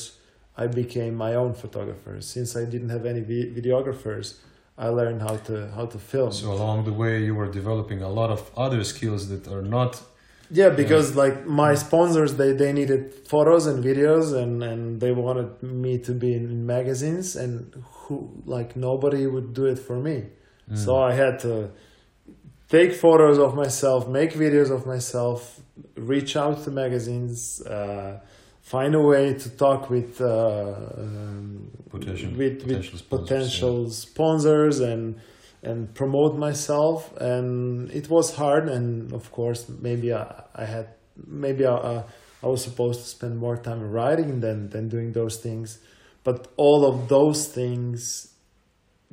I 0.57 0.67
became 0.67 1.13
my 1.15 1.33
own 1.35 1.53
photographer. 1.53 2.19
Since 2.21 2.55
I 2.55 2.65
didn't 2.65 2.89
have 2.89 3.05
any 3.05 3.21
vi- 3.21 3.51
videographers, 3.59 4.33
I 4.77 4.87
learned 4.89 5.21
how 5.21 5.35
to 5.47 5.55
how 5.77 5.85
to 5.93 5.97
film. 5.99 6.31
So 6.31 6.51
along 6.51 6.85
the 6.85 6.93
way, 6.93 7.13
you 7.23 7.35
were 7.35 7.51
developing 7.51 8.01
a 8.01 8.09
lot 8.19 8.29
of 8.29 8.41
other 8.65 8.83
skills 8.83 9.29
that 9.29 9.47
are 9.47 9.61
not. 9.77 10.01
Yeah, 10.51 10.69
because 10.69 11.15
like 11.15 11.45
my 11.45 11.75
sponsors, 11.75 12.35
they, 12.35 12.53
they 12.53 12.73
needed 12.73 13.13
photos 13.13 13.67
and 13.67 13.83
videos, 13.83 14.33
and, 14.33 14.63
and 14.63 14.99
they 14.99 15.11
wanted 15.11 15.61
me 15.61 15.99
to 15.99 16.11
be 16.11 16.33
in 16.33 16.65
magazines, 16.65 17.35
and 17.35 17.83
who 17.91 18.31
like 18.45 18.75
nobody 18.75 19.27
would 19.27 19.53
do 19.53 19.65
it 19.65 19.77
for 19.77 19.97
me. 19.99 20.25
Mm. 20.71 20.77
So 20.77 20.97
I 21.01 21.13
had 21.13 21.39
to 21.39 21.71
take 22.67 22.93
photos 22.93 23.37
of 23.37 23.55
myself, 23.55 24.07
make 24.07 24.33
videos 24.33 24.71
of 24.71 24.85
myself, 24.85 25.59
reach 25.95 26.35
out 26.35 26.63
to 26.63 26.71
magazines, 26.71 27.61
uh, 27.61 28.19
find 28.61 28.95
a 28.95 29.01
way 29.01 29.33
to 29.33 29.49
talk 29.51 29.89
with 29.89 30.21
uh, 30.21 30.75
um, 30.97 31.71
Potential- 31.89 32.31
with, 32.31 32.59
potential 32.61 32.93
with 32.93 33.01
sponsors, 33.01 33.27
potential 33.29 33.89
sponsors 33.89 34.79
and 34.79 35.19
and 35.63 35.93
promote 35.93 36.37
myself. 36.37 37.15
And 37.17 37.89
it 37.91 38.09
was 38.09 38.35
hard, 38.35 38.69
and 38.69 39.11
of 39.13 39.31
course, 39.31 39.67
maybe 39.69 40.13
I, 40.13 40.43
I 40.55 40.65
had 40.65 40.87
maybe 41.27 41.65
I, 41.65 41.75
I 41.75 42.03
I 42.43 42.47
was 42.47 42.63
supposed 42.63 43.01
to 43.01 43.07
spend 43.07 43.37
more 43.37 43.57
time 43.57 43.81
writing 43.91 44.39
than 44.39 44.69
than 44.69 44.87
doing 44.89 45.11
those 45.13 45.37
things, 45.37 45.79
but 46.23 46.47
all 46.57 46.85
of 46.85 47.07
those 47.09 47.47
things 47.47 48.33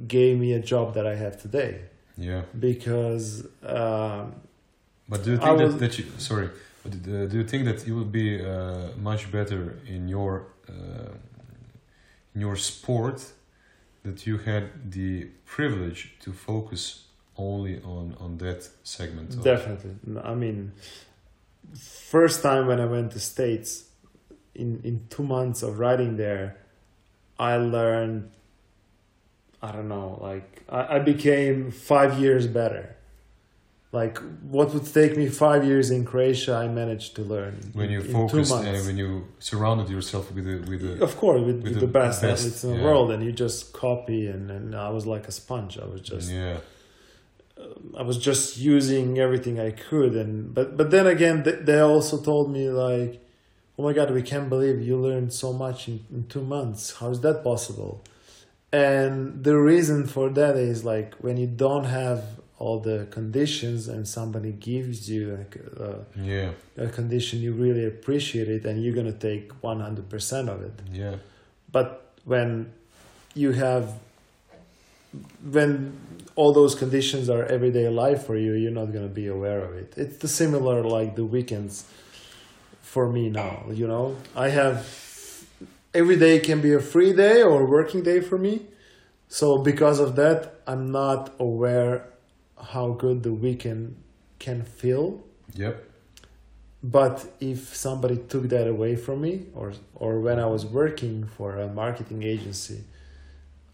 gave 0.06 0.38
me 0.38 0.52
a 0.52 0.60
job 0.60 0.94
that 0.94 1.06
I 1.06 1.14
have 1.16 1.40
today 1.40 1.80
Yeah, 2.18 2.42
because 2.58 3.46
um, 3.62 4.34
but 5.08 5.24
do 5.24 5.30
you 5.32 5.38
think 5.38 5.58
was- 5.60 5.72
that, 5.72 5.80
that 5.80 5.98
you 5.98 6.04
sorry? 6.18 6.50
But 6.82 6.92
uh, 6.92 7.26
do 7.26 7.38
you 7.38 7.44
think 7.44 7.64
that 7.64 7.86
you 7.86 7.96
would 7.96 8.12
be 8.12 8.28
uh, 8.40 8.90
much 9.10 9.30
better 9.32 9.76
in 9.88 10.06
your 10.08 10.46
uh, 10.68 11.10
in 12.34 12.40
your 12.40 12.56
sport 12.56 13.18
that 14.06 14.26
you 14.26 14.38
had 14.38 14.90
the 14.92 15.24
privilege 15.44 16.14
to 16.20 16.32
focus 16.32 17.04
only 17.36 17.80
on 17.82 18.14
on 18.18 18.38
that 18.38 18.68
segment. 18.82 19.34
of- 19.34 19.42
Definitely. 19.44 19.94
I 20.22 20.34
mean, 20.34 20.72
first 22.10 22.42
time 22.42 22.66
when 22.66 22.80
I 22.80 22.86
went 22.86 23.12
to 23.12 23.20
States, 23.20 23.84
in 24.54 24.80
in 24.84 25.06
two 25.10 25.22
months 25.22 25.62
of 25.62 25.78
riding 25.78 26.16
there, 26.16 26.56
I 27.38 27.56
learned. 27.56 28.30
I 29.62 29.72
don't 29.72 29.88
know, 29.88 30.18
like 30.22 30.62
I, 30.68 30.96
I 30.96 30.98
became 31.00 31.70
five 31.70 32.18
years 32.20 32.46
better. 32.46 32.95
Like 33.92 34.18
what 34.42 34.74
would 34.74 34.92
take 34.92 35.16
me 35.16 35.28
five 35.28 35.64
years 35.64 35.90
in 35.90 36.04
Croatia, 36.04 36.54
I 36.54 36.68
managed 36.68 37.14
to 37.16 37.22
learn 37.22 37.70
when 37.72 37.88
you 37.88 38.00
in 38.00 38.12
focused 38.12 38.52
uh, 38.52 38.60
and 38.60 38.84
when 38.86 38.98
you 38.98 39.28
surrounded 39.38 39.88
yourself 39.88 40.32
with 40.32 40.44
the 40.44 40.58
with 40.70 40.80
the 40.82 41.02
Of 41.02 41.16
course, 41.16 41.40
with, 41.40 41.56
with 41.56 41.64
with 41.64 41.74
the 41.74 41.80
the, 41.80 41.86
best, 41.86 42.20
best, 42.20 42.40
athletes 42.40 42.64
in 42.64 42.70
the 42.70 42.76
yeah. 42.76 42.84
world, 42.84 43.10
and 43.12 43.24
you 43.24 43.32
just 43.32 43.72
copy, 43.72 44.26
and, 44.26 44.50
and 44.50 44.74
I 44.74 44.90
was 44.90 45.06
like 45.06 45.28
a 45.28 45.32
sponge. 45.32 45.78
I 45.78 45.86
was 45.86 46.00
just 46.00 46.30
yeah 46.30 46.58
I 47.96 48.02
was 48.02 48.18
just 48.18 48.58
using 48.58 49.18
everything 49.18 49.58
I 49.58 49.70
could, 49.70 50.14
and 50.14 50.54
but 50.54 50.76
but 50.76 50.90
then 50.90 51.06
again, 51.06 51.42
they, 51.42 51.52
they 51.52 51.80
also 51.80 52.20
told 52.20 52.52
me 52.52 52.68
like, 52.68 53.22
"Oh 53.78 53.82
my 53.82 53.92
God, 53.92 54.10
we 54.10 54.22
can't 54.22 54.48
believe 54.48 54.80
you 54.80 54.98
learned 54.98 55.32
so 55.32 55.52
much 55.52 55.88
in, 55.88 56.04
in 56.12 56.26
two 56.26 56.42
months. 56.42 56.96
How 56.96 57.10
is 57.10 57.20
that 57.20 57.42
possible?" 57.42 58.04
And 58.72 59.42
the 59.42 59.56
reason 59.56 60.06
for 60.06 60.28
that 60.30 60.56
is 60.56 60.84
like 60.84 61.14
when 61.14 61.38
you 61.38 61.46
don't 61.46 61.84
have 61.84 62.40
all 62.58 62.80
the 62.80 63.06
conditions, 63.10 63.88
and 63.88 64.08
somebody 64.08 64.52
gives 64.52 65.10
you 65.10 65.36
like 65.36 65.56
a, 65.56 66.04
yeah 66.16 66.50
a 66.76 66.88
condition 66.88 67.40
you 67.40 67.52
really 67.52 67.84
appreciate 67.84 68.48
it, 68.48 68.64
and 68.64 68.82
you're 68.82 68.94
gonna 68.94 69.12
take 69.12 69.52
one 69.62 69.80
hundred 69.80 70.08
percent 70.08 70.48
of 70.48 70.62
it. 70.62 70.76
yeah 70.92 71.16
But 71.70 71.88
when 72.24 72.72
you 73.34 73.52
have, 73.52 73.84
when 75.42 75.92
all 76.34 76.52
those 76.52 76.74
conditions 76.74 77.28
are 77.28 77.44
everyday 77.44 77.88
life 77.88 78.24
for 78.24 78.36
you, 78.36 78.52
you're 78.54 78.78
not 78.82 78.92
going 78.92 79.06
to 79.08 79.14
be 79.14 79.26
aware 79.26 79.60
of 79.60 79.74
it. 79.74 79.94
It's 79.96 80.18
the 80.18 80.28
similar 80.28 80.82
like 80.82 81.16
the 81.16 81.24
weekends 81.24 81.84
for 82.82 83.08
me 83.10 83.28
now. 83.28 83.64
You 83.72 83.86
know, 83.86 84.16
I 84.34 84.48
have 84.48 84.76
every 85.94 86.16
day 86.16 86.40
can 86.40 86.60
be 86.60 86.72
a 86.72 86.80
free 86.80 87.12
day 87.12 87.42
or 87.42 87.66
working 87.66 88.02
day 88.02 88.20
for 88.20 88.38
me. 88.38 88.62
So 89.28 89.58
because 89.58 89.98
of 90.00 90.16
that, 90.16 90.60
I'm 90.66 90.90
not 90.90 91.34
aware 91.38 92.08
how 92.62 92.92
good 92.92 93.22
the 93.22 93.32
weekend 93.32 93.96
can 94.38 94.62
feel. 94.62 95.24
Yep. 95.54 95.84
But 96.82 97.26
if 97.40 97.74
somebody 97.74 98.16
took 98.16 98.48
that 98.50 98.68
away 98.68 98.96
from 98.96 99.22
me 99.22 99.46
or 99.54 99.72
or 99.94 100.20
when 100.20 100.38
i 100.38 100.46
was 100.46 100.64
working 100.64 101.26
for 101.26 101.56
a 101.56 101.66
marketing 101.66 102.22
agency 102.22 102.84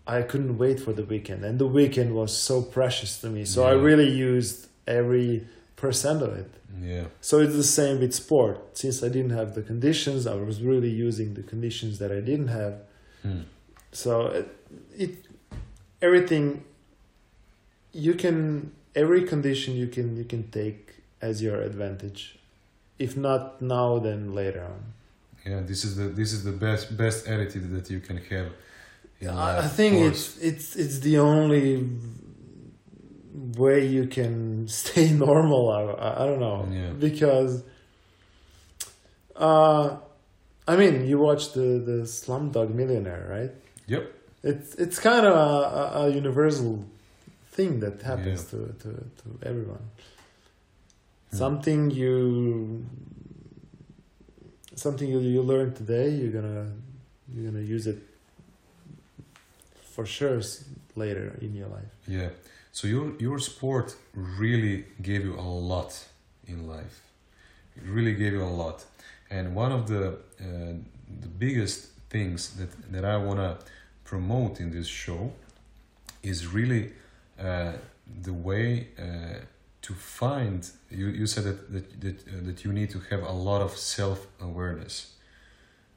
i 0.07 0.23
couldn't 0.23 0.59
wait 0.59 0.81
for 0.81 0.93
the 0.93 1.05
weekend. 1.05 1.45
And 1.45 1.59
the 1.59 1.67
weekend 1.67 2.15
was 2.15 2.37
so 2.37 2.63
precious 2.63 3.21
to 3.21 3.29
me. 3.29 3.45
So 3.45 3.65
i 3.65 3.73
really 3.73 4.11
used 4.11 4.69
every 4.87 5.47
percent 5.77 6.23
of 6.23 6.33
it. 6.37 6.51
Yeah. 6.81 7.05
So 7.21 7.39
it's 7.41 7.55
the 7.55 7.71
same 7.81 8.01
with 8.01 8.15
sport. 8.15 8.79
Since 8.79 9.03
i 9.03 9.09
didn't 9.09 9.31
have 9.31 9.55
the 9.55 9.63
conditions 9.63 10.27
i 10.27 10.35
was 10.35 10.63
really 10.63 10.91
using 10.91 11.35
the 11.35 11.43
conditions 11.43 11.99
that 11.99 12.11
i 12.11 12.21
didn't 12.21 12.49
have. 12.49 12.75
Hmm. 13.23 13.43
so 13.93 14.27
it, 14.27 14.49
it 14.97 15.13
everything 16.01 16.65
you 17.93 18.15
can 18.15 18.73
every 18.95 19.23
condition 19.25 19.75
you 19.75 19.87
can 19.87 20.17
you 20.17 20.25
can 20.25 20.51
take 20.51 20.95
as 21.21 21.43
your 21.43 21.61
advantage. 21.61 22.39
If 22.99 23.17
not 23.17 23.61
now 23.63 23.99
then 23.99 24.35
later 24.35 24.65
on. 24.65 24.81
Yeah 25.47 25.61
this 25.61 25.85
is 25.85 25.97
the 25.97 26.05
this 26.05 26.33
is 26.33 26.45
the 26.45 26.53
best 26.53 26.97
best 26.97 27.27
attitude 27.29 27.71
that 27.73 27.91
you 27.91 28.01
can 28.01 28.17
have 28.19 28.49
I, 29.23 29.27
life, 29.27 29.63
I 29.63 29.67
of 29.67 29.73
think 29.73 29.97
course. 29.97 30.37
it's 30.37 30.39
it's 30.39 30.77
it's 30.77 30.99
the 31.01 31.19
only 31.19 31.89
way 33.57 33.87
you 33.87 34.07
can 34.07 34.69
stay 34.81 35.11
normal 35.13 35.71
I, 35.71 35.83
I, 35.83 36.23
I 36.23 36.27
don't 36.27 36.41
know. 36.41 36.69
Yeah. 36.71 36.91
because 36.91 37.63
uh 39.37 39.97
I 40.69 40.77
mean 40.77 41.07
you 41.07 41.19
watch 41.19 41.53
the 41.53 41.83
the 41.89 41.99
Slumdog 42.07 42.73
Millionaire 42.75 43.27
right? 43.29 43.53
Yep. 43.87 44.13
It's 44.45 44.75
it's 44.77 44.99
kind 44.99 45.25
of 45.27 45.35
a, 45.35 45.99
a 46.03 46.09
universal 46.11 46.85
thing 47.53 47.81
that 47.81 48.03
happens 48.03 48.45
to, 48.45 48.75
to, 48.83 48.89
to 49.21 49.27
everyone. 49.45 49.85
Hmm. 51.31 51.37
Something 51.37 51.91
you 51.91 52.87
something 54.75 55.09
you, 55.09 55.21
you 55.21 55.43
learn 55.43 55.75
today, 55.75 56.09
you're 56.11 56.33
gonna 56.33 56.67
you're 57.33 57.51
gonna 57.51 57.65
use 57.77 57.87
it 57.87 57.99
for 59.95 60.07
sure 60.07 60.41
later 60.97 61.39
in 61.41 61.55
your 61.55 61.69
life. 61.69 61.93
Yeah. 62.09 62.31
So 62.73 62.89
your 62.89 63.13
your 63.19 63.39
sport 63.39 63.97
really 64.15 64.87
gave 65.01 65.25
you 65.25 65.35
a 65.39 65.51
lot 65.73 65.93
in 66.47 66.67
life. 66.67 67.03
It 67.77 67.85
really 67.85 68.15
gave 68.15 68.33
you 68.33 68.43
a 68.43 68.55
lot. 68.65 68.85
And 69.31 69.55
one 69.55 69.73
of 69.73 69.89
the 69.89 70.05
uh, 70.41 70.75
the 71.25 71.33
biggest 71.45 71.79
things 72.09 72.39
that 72.59 72.71
that 72.93 73.05
I 73.05 73.17
wanna 73.17 73.59
promote 74.05 74.61
in 74.61 74.71
this 74.71 74.87
show 74.87 75.33
is 76.23 76.47
really 76.47 76.93
uh, 77.41 77.73
the 78.23 78.33
way 78.33 78.89
uh, 78.99 79.45
to 79.83 79.95
find. 79.95 80.69
You 80.91 81.09
you 81.09 81.27
said 81.27 81.45
that 81.45 81.73
that 81.73 82.01
that, 82.01 82.29
uh, 82.29 82.45
that 82.45 82.65
you 82.65 82.73
need 82.73 82.91
to 82.91 83.01
have 83.11 83.23
a 83.23 83.33
lot 83.33 83.63
of 83.63 83.77
self 83.77 84.27
awareness 84.41 85.15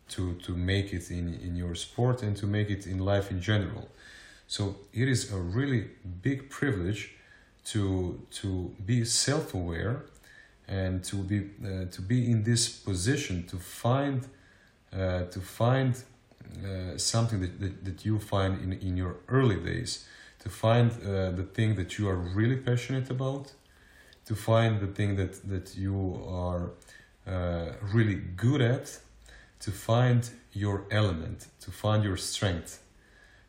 to 0.09 0.35
to 0.35 0.55
make 0.55 0.93
it 0.93 1.09
in 1.11 1.33
in 1.33 1.55
your 1.55 1.75
sport 1.75 2.23
and 2.23 2.37
to 2.37 2.47
make 2.47 2.69
it 2.69 2.85
in 2.85 2.99
life 2.99 3.31
in 3.31 3.41
general. 3.41 3.89
So 4.47 4.75
it 4.93 5.07
is 5.07 5.31
a 5.31 5.37
really 5.37 5.89
big 6.21 6.49
privilege 6.49 7.15
to 7.65 8.19
to 8.41 8.75
be 8.85 9.05
self-aware 9.05 10.05
and 10.67 11.03
to 11.03 11.17
be 11.17 11.49
uh, 11.63 11.85
to 11.91 12.01
be 12.01 12.31
in 12.31 12.43
this 12.43 12.69
position 12.69 13.43
to 13.47 13.57
find 13.57 14.27
uh, 14.93 15.25
to 15.25 15.39
find 15.39 15.95
uh, 16.63 16.97
something 16.97 17.41
that, 17.41 17.59
that, 17.59 17.85
that 17.85 18.05
you 18.05 18.19
find 18.19 18.61
in, 18.63 18.73
in 18.73 18.97
your 18.97 19.17
early 19.27 19.57
days 19.57 20.05
to 20.45 20.49
find 20.51 20.91
uh, 20.91 21.31
the 21.31 21.43
thing 21.57 21.75
that 21.75 21.97
you 21.97 22.07
are 22.07 22.15
really 22.15 22.55
passionate 22.55 23.09
about 23.09 23.51
to 24.25 24.35
find 24.35 24.79
the 24.79 24.87
thing 24.87 25.15
that 25.15 25.33
that 25.49 25.75
you 25.75 26.23
are 26.27 26.71
uh, 27.27 27.73
really 27.93 28.15
good 28.35 28.61
at 28.61 28.99
to 29.59 29.71
find 29.71 30.29
your 30.53 30.85
element 30.91 31.47
to 31.59 31.71
find 31.71 32.03
your 32.03 32.17
strength. 32.17 32.81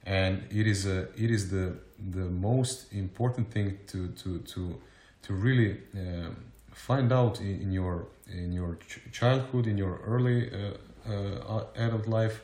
And 0.05 0.44
it 0.51 0.66
is 0.66 0.86
a 0.86 0.99
it 1.24 1.30
is 1.30 1.51
the 1.51 1.76
the 2.18 2.28
most 2.49 2.92
important 2.92 3.51
thing 3.53 3.78
to 3.88 4.09
to 4.22 4.38
to 4.53 4.80
to 5.24 5.34
really 5.34 5.78
um, 5.94 6.36
find 6.72 7.12
out 7.12 7.40
in, 7.40 7.61
in 7.64 7.72
your 7.72 8.07
in 8.32 8.53
your 8.53 8.78
ch- 8.88 9.01
childhood 9.12 9.66
in 9.66 9.76
your 9.76 10.01
early 10.07 10.51
uh, 10.51 11.12
uh, 11.12 11.64
adult 11.76 12.07
life. 12.07 12.40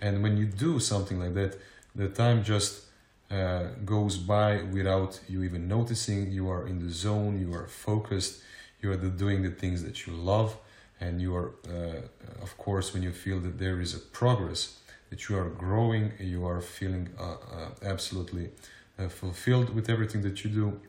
And 0.00 0.22
when 0.22 0.36
you 0.36 0.46
do 0.46 0.80
something 0.80 1.18
like 1.18 1.34
that 1.34 1.58
the 1.94 2.08
time 2.08 2.44
just 2.44 2.85
uh, 3.30 3.64
goes 3.84 4.16
by 4.16 4.62
without 4.62 5.20
you 5.28 5.42
even 5.42 5.66
noticing 5.68 6.30
you 6.30 6.48
are 6.48 6.66
in 6.66 6.84
the 6.84 6.92
zone 6.92 7.40
you 7.40 7.52
are 7.54 7.66
focused 7.66 8.40
you 8.80 8.90
are 8.90 8.96
doing 8.96 9.42
the 9.42 9.50
things 9.50 9.82
that 9.82 10.06
you 10.06 10.12
love 10.12 10.56
and 11.00 11.20
you 11.20 11.34
are 11.34 11.52
uh, 11.68 12.42
of 12.42 12.56
course 12.56 12.94
when 12.94 13.02
you 13.02 13.12
feel 13.12 13.40
that 13.40 13.58
there 13.58 13.80
is 13.80 13.94
a 13.94 13.98
progress 13.98 14.78
that 15.10 15.28
you 15.28 15.38
are 15.38 15.48
growing, 15.48 16.12
you 16.18 16.46
are 16.46 16.60
feeling 16.60 17.08
uh, 17.18 17.22
uh, 17.22 17.36
absolutely 17.82 18.50
uh, 18.98 19.08
fulfilled 19.08 19.74
with 19.74 19.88
everything 19.88 20.22
that 20.22 20.44
you 20.44 20.50
do. 20.50 20.80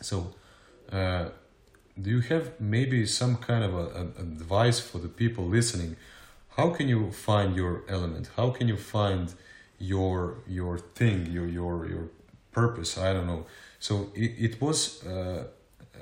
So, 0.00 0.34
uh, 0.90 1.28
do 2.00 2.10
you 2.10 2.20
have 2.20 2.60
maybe 2.60 3.06
some 3.06 3.36
kind 3.36 3.62
of 3.62 3.74
a, 3.74 3.78
a 3.78 4.22
advice 4.22 4.80
for 4.80 4.98
the 4.98 5.08
people 5.08 5.44
listening? 5.44 5.96
How 6.56 6.70
can 6.70 6.88
you 6.88 7.12
find 7.12 7.54
your 7.54 7.82
element? 7.88 8.30
How 8.36 8.50
can 8.50 8.66
you 8.68 8.76
find 8.76 9.32
your 9.78 10.38
your 10.46 10.78
thing, 10.78 11.26
your 11.26 11.46
your 11.46 11.86
your 11.86 12.08
purpose? 12.52 12.98
I 12.98 13.12
don't 13.12 13.26
know. 13.26 13.46
So 13.78 14.10
it, 14.14 14.32
it 14.38 14.60
was 14.60 15.04
uh, 15.04 15.44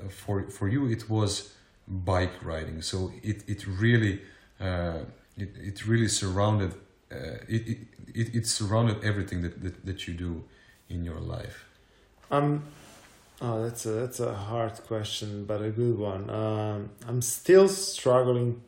for 0.09 0.49
for 0.49 0.67
you. 0.67 0.87
It 0.87 1.09
was 1.09 1.53
bike 1.87 2.43
riding. 2.43 2.81
So 2.81 3.11
it 3.21 3.43
it 3.47 3.67
really 3.67 4.21
uh, 4.59 4.99
it 5.37 5.49
it 5.57 5.87
really 5.87 6.07
surrounded 6.07 6.73
uh, 7.13 7.37
it, 7.47 7.67
it, 7.67 7.77
it, 8.13 8.35
it 8.35 8.47
surrounded 8.47 9.03
everything 9.03 9.41
that, 9.41 9.61
that, 9.61 9.85
that 9.85 10.07
you 10.07 10.13
do 10.13 10.43
in 10.89 11.03
your 11.03 11.19
life. 11.19 11.65
Um, 12.31 12.63
oh, 13.41 13.63
that's 13.63 13.85
a 13.85 13.91
that's 13.91 14.19
a 14.19 14.33
hard 14.33 14.73
question, 14.87 15.45
but 15.45 15.61
a 15.61 15.69
good 15.69 15.97
one. 15.97 16.29
Um, 16.29 16.89
I'm 17.07 17.21
still 17.21 17.67
struggling 17.67 18.61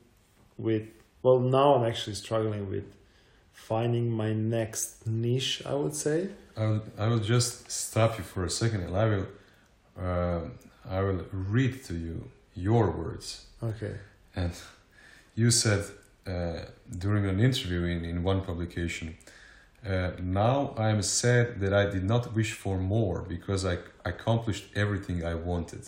with. 0.57 0.83
Well, 1.23 1.39
now 1.39 1.75
I'm 1.75 1.85
actually 1.85 2.15
struggling 2.15 2.69
with 2.69 2.85
finding 3.55 4.11
my 4.11 4.33
next 4.33 5.07
niche. 5.07 5.63
I 5.65 5.73
would 5.73 5.95
say. 5.95 6.29
I 6.57 6.65
will, 6.67 6.83
I 6.97 7.07
will 7.07 7.19
just 7.19 7.69
stop 7.71 8.17
you 8.17 8.23
for 8.23 8.45
a 8.45 8.49
second 8.49 8.81
and 8.81 8.95
I 8.95 9.05
will, 9.05 9.27
uh, 9.99 10.41
I 10.89 11.01
will 11.01 11.25
read 11.31 11.83
to 11.85 11.93
you 11.93 12.29
your 12.53 12.91
words. 12.91 13.45
Okay. 13.61 13.95
And 14.35 14.53
you 15.35 15.51
said 15.51 15.83
uh, 16.27 16.59
during 16.97 17.25
an 17.25 17.39
interview 17.39 17.83
in, 17.83 18.05
in 18.05 18.23
one 18.23 18.41
publication 18.41 19.17
Uh, 19.85 20.11
now 20.19 20.73
I 20.77 20.89
am 20.89 21.01
sad 21.03 21.45
that 21.61 21.71
I 21.71 21.85
did 21.95 22.03
not 22.03 22.33
wish 22.33 22.53
for 22.53 22.77
more 22.79 23.21
because 23.35 23.61
I 23.73 23.77
accomplished 24.03 24.65
everything 24.75 25.23
I 25.23 25.35
wanted. 25.35 25.83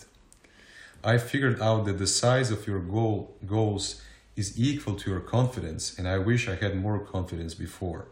I 1.02 1.18
figured 1.18 1.60
out 1.60 1.84
that 1.86 1.98
the 1.98 2.06
size 2.06 2.52
of 2.52 2.60
your 2.68 2.80
goal, 2.80 3.34
goals 3.44 4.00
is 4.38 4.58
equal 4.58 4.94
to 4.94 5.10
your 5.10 5.20
confidence, 5.20 5.98
and 5.98 6.06
I 6.06 6.18
wish 6.18 6.48
I 6.48 6.54
had 6.54 6.76
more 6.76 7.00
confidence 7.00 7.54
before. 7.54 8.06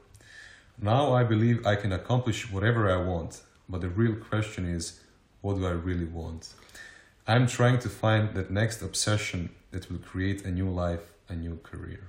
Now 0.79 1.15
I 1.15 1.23
believe 1.25 1.65
I 1.65 1.77
can 1.77 1.93
accomplish 1.93 2.51
whatever 2.51 2.83
I 2.91 2.99
want, 3.13 3.41
but 3.69 3.81
the 3.81 3.89
real 3.89 4.17
question 4.17 4.67
is 4.67 5.01
what 5.41 5.55
do 5.57 5.67
I 5.67 5.77
really 5.89 6.11
want? 6.21 6.43
I'm 7.27 7.47
trying 7.47 7.79
to 7.81 7.89
find 7.89 8.35
that 8.35 8.51
next 8.51 8.83
obsession 8.83 9.51
that 9.71 9.91
will 9.91 9.99
create 9.99 10.45
a 10.45 10.51
new 10.51 10.69
life, 10.69 11.05
a 11.29 11.35
new 11.35 11.59
career. 11.63 12.09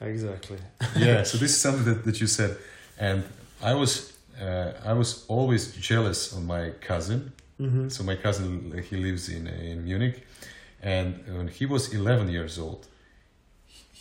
Exactly. 0.00 0.58
yeah, 0.96 1.22
so 1.22 1.38
this 1.38 1.52
is 1.52 1.60
something 1.60 1.84
that, 1.84 2.04
that 2.04 2.20
you 2.20 2.26
said. 2.26 2.56
And 2.98 3.24
I 3.62 3.74
was 3.74 4.12
uh, 4.40 4.72
I 4.84 4.92
was 4.92 5.24
always 5.28 5.74
jealous 5.76 6.32
of 6.32 6.44
my 6.44 6.70
cousin. 6.80 7.32
Mm-hmm. 7.60 7.88
So 7.88 8.04
my 8.04 8.16
cousin 8.16 8.48
he 8.88 8.96
lives 8.96 9.28
in 9.28 9.46
in 9.46 9.84
Munich, 9.84 10.26
and 10.82 11.08
when 11.36 11.48
he 11.48 11.64
was 11.66 11.94
11 11.94 12.28
years 12.28 12.58
old, 12.58 12.86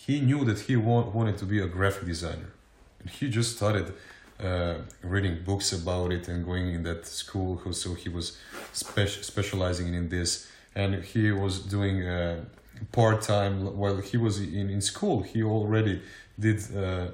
he 0.06 0.20
knew 0.28 0.43
that 0.45 0.60
he 0.68 0.76
wa- 0.76 1.10
wanted 1.18 1.38
to 1.38 1.45
be 1.45 1.60
a 1.60 1.68
graphic 1.68 2.06
designer, 2.14 2.49
and 2.99 3.10
he 3.18 3.30
just 3.30 3.49
started 3.58 3.88
uh, 4.39 4.76
reading 5.14 5.36
books 5.45 5.72
about 5.74 6.12
it 6.12 6.28
and 6.28 6.43
going 6.45 6.68
in 6.76 6.84
that 6.84 7.06
school. 7.06 7.51
So 7.74 7.93
he 8.04 8.10
was 8.10 8.38
spe- 8.74 9.22
specializing 9.32 9.93
in 9.93 10.10
this, 10.10 10.30
and 10.76 11.04
he 11.12 11.32
was 11.32 11.60
doing 11.60 11.95
uh, 12.08 12.43
part 12.91 13.22
time 13.22 13.54
while 13.82 13.97
he 14.10 14.18
was 14.18 14.36
in 14.39 14.70
in 14.76 14.82
school. 14.82 15.18
He 15.32 15.43
already 15.43 16.01
did. 16.39 16.60
Uh, 16.76 17.08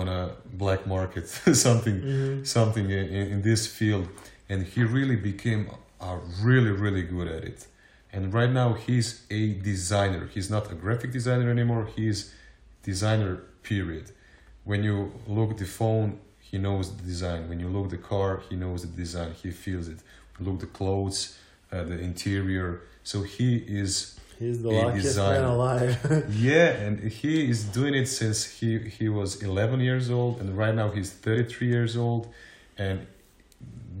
on 0.00 0.08
a 0.08 0.30
black 0.62 0.86
market 0.86 1.28
something 1.68 1.96
Mhm. 2.00 2.46
something 2.46 2.86
in, 2.90 3.06
in 3.34 3.42
this 3.42 3.62
field 3.78 4.06
and 4.48 4.58
he 4.72 4.82
really 4.98 5.16
became 5.30 5.62
uh, 6.00 6.16
really 6.48 6.70
really 6.84 7.02
good 7.14 7.28
at 7.36 7.42
it 7.50 7.66
and 8.12 8.32
right 8.34 8.50
now 8.50 8.74
he's 8.74 9.24
a 9.30 9.54
designer. 9.54 10.28
He's 10.34 10.50
not 10.50 10.70
a 10.70 10.74
graphic 10.74 11.10
designer 11.12 11.50
anymore. 11.50 11.88
He's 11.96 12.34
designer 12.82 13.36
period. 13.62 14.10
When 14.64 14.82
you 14.84 15.12
look 15.26 15.56
the 15.58 15.64
phone 15.64 16.18
he 16.40 16.58
knows 16.58 16.94
the 16.96 17.02
design. 17.02 17.48
When 17.48 17.58
you 17.60 17.68
look 17.68 17.88
the 17.90 17.96
car 18.12 18.42
he 18.48 18.56
knows 18.56 18.82
the 18.82 18.94
design. 19.04 19.32
He 19.42 19.50
feels 19.50 19.88
it. 19.88 20.00
Look 20.40 20.60
the 20.60 20.66
clothes 20.66 21.38
uh, 21.72 21.84
the 21.84 21.98
interior. 21.98 22.82
So 23.04 23.22
he 23.22 23.56
is 23.56 24.18
He's 24.38 24.60
the 24.62 24.70
A 24.70 24.72
luckiest 24.72 25.06
designer. 25.06 25.40
man 25.42 25.50
alive. 25.50 26.26
yeah, 26.30 26.66
and 26.84 26.98
he 27.20 27.48
is 27.48 27.64
doing 27.64 27.94
it 27.94 28.06
since 28.06 28.44
he 28.58 28.78
he 28.98 29.08
was 29.08 29.40
11 29.42 29.80
years 29.80 30.10
old, 30.10 30.40
and 30.40 30.56
right 30.58 30.74
now 30.74 30.90
he's 30.90 31.10
33 31.12 31.68
years 31.68 31.96
old, 31.96 32.28
and 32.76 33.06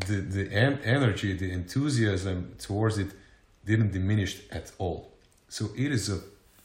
the 0.06 0.16
the 0.36 0.52
en- 0.52 0.80
energy, 0.84 1.32
the 1.36 1.50
enthusiasm 1.52 2.54
towards 2.58 2.98
it 2.98 3.10
didn't 3.64 3.92
diminish 3.92 4.40
at 4.50 4.72
all. 4.78 5.10
So 5.48 5.66
it 5.76 5.92
is 5.92 6.08
a 6.08 6.18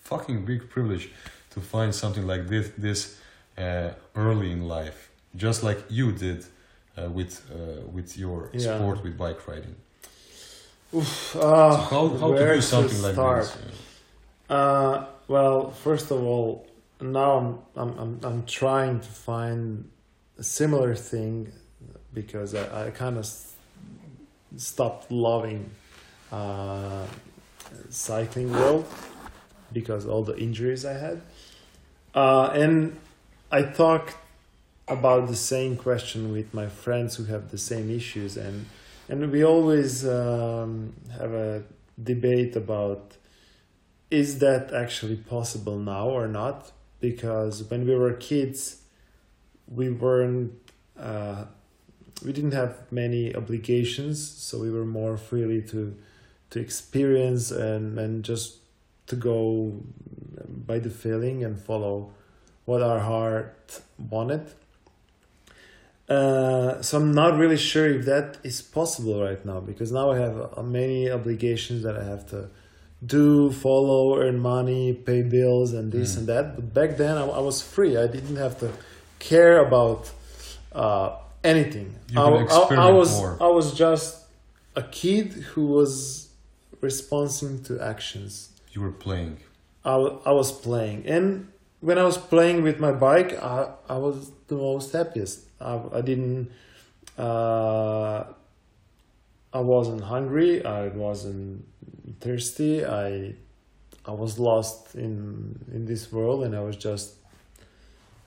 fucking 0.04 0.46
big 0.46 0.70
privilege 0.70 1.10
to 1.52 1.60
find 1.62 1.94
something 1.94 2.26
like 2.28 2.48
this 2.48 2.70
this 2.78 3.18
uh, 3.58 3.90
early 4.16 4.52
in 4.52 4.68
life, 4.68 5.10
just 5.36 5.64
like 5.64 5.80
you 5.90 6.12
did 6.12 6.46
uh, 6.98 7.10
with 7.10 7.34
uh, 7.52 7.82
with 7.92 8.18
your 8.18 8.50
Yeah. 8.54 8.78
sport 8.78 9.04
with 9.04 9.18
bike 9.18 9.48
riding. 9.48 9.76
Oof, 10.94 11.08
So 11.34 11.40
how 11.92 12.08
how 12.22 12.34
to 12.34 12.56
do 12.56 12.62
something 12.62 13.02
like 13.02 13.16
this? 13.16 13.58
Uh, 14.50 15.06
well, 15.28 15.72
first 15.72 16.12
of 16.12 16.24
all, 16.24 16.66
now 17.02 17.32
I'm, 17.40 17.60
I'm 17.76 18.00
I'm 18.00 18.20
I'm 18.24 18.46
trying 18.46 19.00
to 19.02 19.08
find 19.10 19.90
a 20.40 20.44
similar 20.44 20.96
thing 20.96 21.52
because 22.14 22.56
I, 22.56 22.88
I 22.88 22.92
kind 22.92 23.18
of 23.18 23.26
stopped 24.58 25.12
loving 25.12 25.70
uh, 26.32 27.06
cycling 27.90 28.52
world 28.52 28.86
because 29.72 30.06
all 30.06 30.24
the 30.24 30.38
injuries 30.38 30.86
I 30.86 30.94
had, 30.94 31.22
uh, 32.14 32.52
and 32.54 32.98
I 33.52 33.64
talked 33.64 34.16
about 34.88 35.28
the 35.28 35.36
same 35.36 35.76
question 35.76 36.32
with 36.32 36.54
my 36.54 36.68
friends 36.68 37.16
who 37.16 37.26
have 37.26 37.52
the 37.52 37.58
same 37.58 37.90
issues 37.90 38.38
and 38.38 38.66
and 39.10 39.32
we 39.32 39.44
always 39.44 40.06
um, 40.06 40.94
have 41.18 41.34
a 41.34 41.64
debate 42.02 42.56
about 42.56 43.16
is 44.10 44.40
that 44.40 44.74
actually 44.74 45.16
possible 45.16 45.78
now 45.78 46.08
or 46.10 46.28
not? 46.28 46.72
Because 47.00 47.64
when 47.64 47.86
we 47.86 47.96
were 47.96 48.14
kids 48.14 48.82
we 49.68 49.90
weren't 49.90 50.54
uh, 50.98 51.46
we 52.24 52.34
didn't 52.34 52.54
have 52.54 52.92
many 52.92 53.36
obligations 53.36 54.26
so 54.26 54.60
we 54.60 54.72
were 54.72 54.86
more 54.86 55.18
freely 55.18 55.62
to 55.62 55.96
to 56.52 56.60
experience 56.60 57.52
and 57.52 57.98
and 58.00 58.24
just 58.24 58.58
to 59.08 59.16
go 59.16 59.74
by 60.68 60.80
the 60.80 60.90
feeling 60.90 61.44
and 61.44 61.60
follow 61.60 62.12
what 62.66 62.82
our 62.82 63.00
heart 63.00 63.82
wanted 64.10 64.46
uh, 66.10 66.82
so 66.82 66.98
I'm 66.98 67.14
not 67.14 67.38
really 67.38 67.58
sure 67.58 67.86
if 67.88 68.06
that 68.06 68.38
is 68.44 68.62
possible 68.62 69.22
right 69.22 69.44
now 69.46 69.60
because 69.60 69.92
now 69.92 70.12
I 70.12 70.18
have 70.20 70.54
uh, 70.58 70.64
many 70.64 71.12
obligations 71.12 71.84
that 71.84 71.98
I 71.98 72.04
have 72.06 72.30
to 72.30 72.50
do, 73.06 73.52
follow, 73.52 74.18
earn 74.18 74.40
money, 74.40 74.94
pay 74.94 75.22
bills, 75.22 75.74
and 75.74 75.92
this 75.92 76.14
Mm. 76.16 76.18
and 76.20 76.28
that. 76.28 76.56
But 76.56 76.74
back 76.74 76.98
then 76.98 77.18
I, 77.18 77.26
I 77.26 77.40
was 77.40 77.62
free. 77.62 77.98
I 77.98 78.08
didn't 78.08 78.38
have 78.38 78.58
to 78.62 78.72
care 79.20 79.60
about 79.60 80.10
uh, 80.72 81.18
anything. 81.44 81.96
I, 82.16 82.22
I- 82.22 82.76
I, 82.88 82.92
was 82.92 83.12
more. 83.20 83.38
I 83.42 83.48
was 83.48 83.74
just 83.74 84.24
a 84.78 84.84
kid 84.84 85.34
who 85.34 85.66
was 85.68 86.27
responding 86.92 87.64
to 87.68 87.72
actions. 87.94 88.34
You 88.74 88.82
were 88.86 88.96
playing. 89.06 89.34
I, 89.84 89.96
I 90.30 90.34
was 90.42 90.50
playing. 90.68 91.00
And 91.16 91.26
when 91.88 91.98
I 91.98 92.06
was 92.12 92.18
playing 92.34 92.58
with 92.68 92.78
my 92.88 92.92
bike 93.08 93.32
I, 93.56 93.58
I 93.96 93.98
was 94.06 94.16
the 94.52 94.56
most 94.56 94.90
happiest. 95.00 95.36
I, 95.72 95.74
I 96.00 96.02
didn't 96.10 96.50
uh, 97.18 98.24
I 99.54 99.60
wasn't 99.74 100.02
hungry. 100.14 100.64
I 100.66 100.88
wasn't 100.90 101.66
thirsty. 102.22 102.74
I 102.86 103.34
I 104.06 104.12
was 104.24 104.38
lost 104.50 104.96
in 104.96 105.16
in 105.76 105.82
this 105.92 106.04
world 106.16 106.40
and 106.46 106.54
I 106.56 106.62
was 106.70 106.78
just 106.90 107.08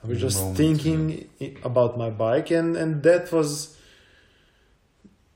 I 0.03 0.07
was 0.07 0.17
In 0.17 0.21
just 0.27 0.39
moment, 0.39 0.57
thinking 0.61 0.99
i- 1.45 1.55
about 1.63 1.91
my 2.03 2.09
bike. 2.25 2.49
And 2.59 2.75
and 2.81 2.91
that 3.03 3.31
was 3.31 3.51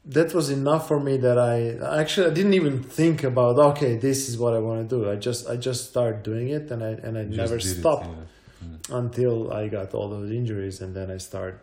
that 0.08 0.34
was 0.34 0.50
enough 0.50 0.88
for 0.88 1.00
me 1.00 1.18
that 1.18 1.38
I 1.40 1.78
actually 2.02 2.28
I 2.32 2.34
didn't 2.34 2.54
even 2.54 2.84
think 2.84 3.24
about 3.24 3.58
okay 3.72 3.96
this 3.98 4.30
is 4.30 4.38
what 4.38 4.54
I 4.54 4.60
want 4.60 4.88
to 4.88 4.96
do 4.96 5.10
I 5.10 5.16
just 5.16 5.48
I 5.50 5.56
just 5.58 5.90
started 5.90 6.22
doing 6.24 6.50
it 6.50 6.70
and 6.72 6.84
I 6.84 6.92
and 7.06 7.18
I 7.18 7.22
You 7.22 7.36
never 7.38 7.58
did 7.58 7.66
it, 7.66 7.80
stopped 7.80 8.08
yeah. 8.08 8.96
until 9.02 9.52
I 9.52 9.68
got 9.68 9.94
all 9.96 10.08
those 10.10 10.30
injuries 10.32 10.80
and 10.82 10.96
then 10.96 11.10
I 11.10 11.18
start 11.18 11.56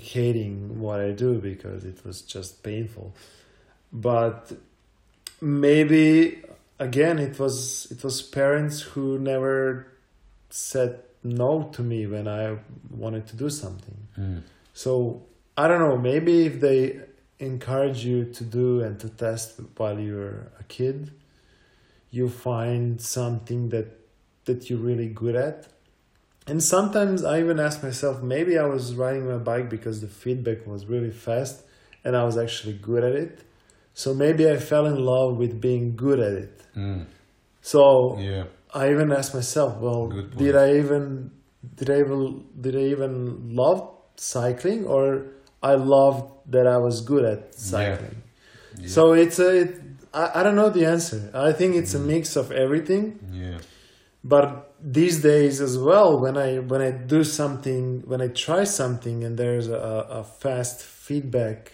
hating 0.00 0.80
what 0.80 0.98
I 1.00 1.10
do 1.10 1.38
because 1.38 1.84
it 1.84 1.98
was 2.06 2.22
just 2.22 2.62
painful 2.62 3.14
but 3.92 4.50
maybe 5.40 6.42
again 6.78 7.18
it 7.18 7.38
was 7.38 7.86
it 7.90 8.02
was 8.02 8.22
parents 8.22 8.80
who 8.80 9.18
never 9.18 9.86
said 10.50 11.00
no 11.22 11.68
to 11.72 11.82
me 11.82 12.06
when 12.06 12.26
I 12.28 12.56
wanted 12.90 13.26
to 13.28 13.36
do 13.36 13.50
something 13.50 13.96
Mm. 14.18 14.42
so 14.74 15.22
I 15.56 15.68
don't 15.68 15.78
know. 15.80 15.96
Maybe 15.96 16.46
if 16.46 16.60
they 16.60 16.80
encourage 17.38 18.04
you 18.04 18.24
to 18.24 18.44
do 18.44 18.80
and 18.82 18.98
to 19.00 19.08
test 19.08 19.60
while 19.76 19.98
you're 19.98 20.50
a 20.58 20.64
kid, 20.64 21.12
you 22.10 22.28
find 22.28 23.00
something 23.00 23.68
that 23.70 23.98
that 24.44 24.70
you're 24.70 24.78
really 24.78 25.08
good 25.08 25.36
at. 25.36 25.68
And 26.46 26.62
sometimes 26.62 27.22
I 27.22 27.40
even 27.40 27.60
ask 27.60 27.82
myself, 27.82 28.22
maybe 28.22 28.58
I 28.58 28.64
was 28.64 28.94
riding 28.94 29.28
my 29.28 29.36
bike 29.36 29.68
because 29.68 30.00
the 30.00 30.08
feedback 30.08 30.66
was 30.66 30.86
really 30.86 31.10
fast 31.10 31.62
and 32.02 32.16
I 32.16 32.24
was 32.24 32.38
actually 32.38 32.72
good 32.72 33.04
at 33.04 33.12
it. 33.12 33.40
So 33.92 34.14
maybe 34.14 34.48
I 34.50 34.56
fell 34.56 34.86
in 34.86 35.04
love 35.04 35.36
with 35.36 35.60
being 35.60 35.94
good 35.94 36.20
at 36.20 36.32
it. 36.32 36.62
Mm. 36.74 37.04
So 37.60 38.16
Yeah. 38.18 38.44
I 38.72 38.90
even 38.90 39.12
asked 39.12 39.34
myself, 39.34 39.76
well, 39.78 40.08
did 40.08 40.56
I 40.56 40.78
even 40.78 41.30
did 41.76 41.90
I 41.90 42.00
even 42.00 42.44
did 42.58 42.76
I 42.76 42.84
even 42.94 43.54
love 43.54 43.90
cycling 44.16 44.86
or 44.86 45.26
I 45.62 45.74
loved 45.74 46.24
that 46.52 46.66
I 46.66 46.78
was 46.78 47.00
good 47.00 47.24
at 47.24 47.54
cycling? 47.54 48.22
Yeah. 48.78 48.88
So 48.88 49.12
it's 49.12 49.38
a 49.38 49.50
it, 49.62 49.80
I, 50.14 50.40
I 50.40 50.42
don't 50.42 50.54
know 50.56 50.70
the 50.70 50.86
answer. 50.86 51.30
I 51.34 51.52
think 51.52 51.74
it's 51.76 51.94
a 51.94 51.98
Mm. 51.98 52.06
mix 52.06 52.36
of 52.36 52.50
everything. 52.52 53.18
Yeah. 53.32 53.58
But 54.24 54.72
these 54.82 55.20
days 55.22 55.60
as 55.60 55.76
well, 55.78 56.18
when 56.20 56.36
I 56.36 56.58
when 56.58 56.80
I 56.80 56.90
do 56.92 57.24
something, 57.24 58.02
when 58.06 58.20
I 58.20 58.28
try 58.28 58.64
something, 58.64 59.24
and 59.24 59.36
there's 59.38 59.68
a, 59.68 60.06
a 60.20 60.24
fast 60.24 60.82
feedback, 60.82 61.72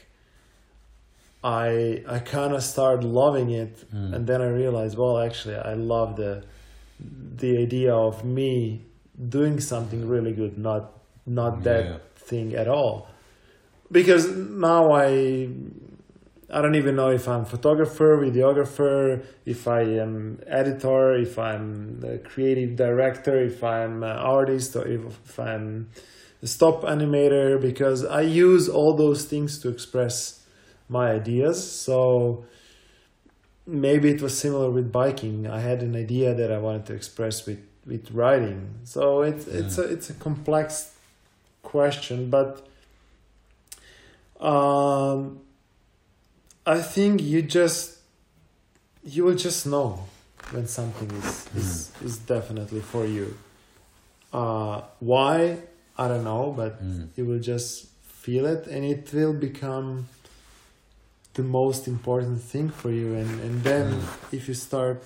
I 1.42 2.02
I 2.08 2.18
kind 2.20 2.54
of 2.54 2.62
start 2.62 3.04
loving 3.04 3.50
it, 3.50 3.84
Mm. 3.94 4.14
and 4.14 4.26
then 4.26 4.40
I 4.40 4.48
realize, 4.48 4.96
well, 4.96 5.18
actually, 5.18 5.56
I 5.56 5.74
love 5.74 6.16
the 6.16 6.42
the 7.36 7.58
idea 7.58 7.94
of 7.94 8.24
me 8.24 8.80
doing 9.28 9.60
something 9.60 10.08
really 10.08 10.32
good, 10.32 10.56
not 10.58 10.92
not 11.26 11.62
that 11.64 11.84
Yeah. 11.84 11.96
thing 12.16 12.54
at 12.54 12.68
all 12.68 13.08
because 13.90 14.28
now 14.28 14.92
I 14.92 15.48
I 16.50 16.60
don't 16.62 16.76
even 16.76 16.94
know 16.94 17.10
if 17.10 17.26
I'm 17.26 17.44
photographer, 17.44 18.16
videographer, 18.18 19.24
if 19.44 19.66
I 19.66 19.80
am 19.82 20.40
editor, 20.46 21.14
if 21.14 21.38
I'm 21.38 22.00
creative 22.24 22.76
director, 22.76 23.42
if 23.42 23.64
I'm 23.64 24.02
an 24.02 24.16
artist, 24.16 24.76
or 24.76 24.86
if, 24.86 25.00
if 25.24 25.40
I'm 25.40 25.88
a 26.42 26.46
stop 26.46 26.82
animator, 26.82 27.60
because 27.60 28.04
I 28.04 28.20
use 28.20 28.68
all 28.68 28.94
those 28.94 29.24
things 29.24 29.58
to 29.60 29.68
express 29.68 30.44
my 30.88 31.10
ideas. 31.10 31.58
So 31.68 32.44
maybe 33.66 34.10
it 34.10 34.20
was 34.20 34.38
similar 34.38 34.70
with 34.70 34.92
biking. 34.92 35.46
I 35.48 35.60
had 35.60 35.82
an 35.82 35.96
idea 35.96 36.34
that 36.34 36.52
I 36.52 36.58
wanted 36.58 36.86
to 36.86 36.94
express 36.94 37.46
with 37.46 37.66
with 37.86 38.10
writing. 38.12 38.76
So 38.84 39.22
it's 39.22 39.46
it's 39.46 39.78
a 39.78 39.82
it's 39.82 40.10
a 40.10 40.14
complex 40.14 40.94
question, 41.62 42.30
but 42.30 42.66
um, 44.44 45.40
I 46.66 46.80
think 46.80 47.22
you 47.22 47.42
just 47.42 47.98
you 49.02 49.24
will 49.24 49.34
just 49.36 49.66
know 49.66 50.04
when 50.52 50.66
something 50.66 51.10
is 51.10 51.48
is, 51.56 51.90
is 52.02 52.18
definitely 52.18 52.80
for 52.80 53.04
you. 53.06 53.36
Uh, 54.32 54.82
why 55.00 55.58
I 55.96 56.08
don't 56.08 56.24
know, 56.24 56.52
but 56.56 56.82
Mm. 56.82 57.08
you 57.16 57.24
will 57.26 57.38
just 57.52 57.86
feel 58.24 58.46
it, 58.46 58.66
and 58.66 58.84
it 58.84 59.12
will 59.12 59.32
become 59.48 60.08
the 61.34 61.42
most 61.42 61.86
important 61.88 62.40
thing 62.42 62.68
for 62.80 62.90
you. 62.90 63.14
And 63.14 63.30
and 63.46 63.62
then 63.62 63.86
Mm. 63.92 64.32
if 64.38 64.48
you 64.48 64.54
start 64.54 65.02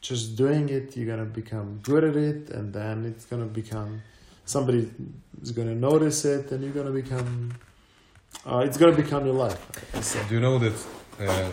just 0.00 0.36
doing 0.36 0.68
it, 0.68 0.96
you're 0.96 1.06
gonna 1.14 1.30
become 1.42 1.68
good 1.82 2.04
at 2.04 2.16
it, 2.16 2.50
and 2.50 2.72
then 2.72 3.04
it's 3.04 3.24
gonna 3.30 3.46
become 3.62 4.02
somebody 4.44 4.90
is 5.42 5.52
gonna 5.52 5.74
notice 5.90 6.24
it, 6.24 6.50
and 6.52 6.62
you're 6.64 6.72
gonna 6.80 6.98
become. 7.02 7.52
Uh, 8.46 8.58
it's 8.58 8.76
gonna 8.76 8.92
become 8.96 9.24
your 9.26 9.34
life. 9.34 9.58
Do 10.28 10.34
you 10.34 10.40
know 10.40 10.58
that 10.58 10.74
uh, 11.20 11.50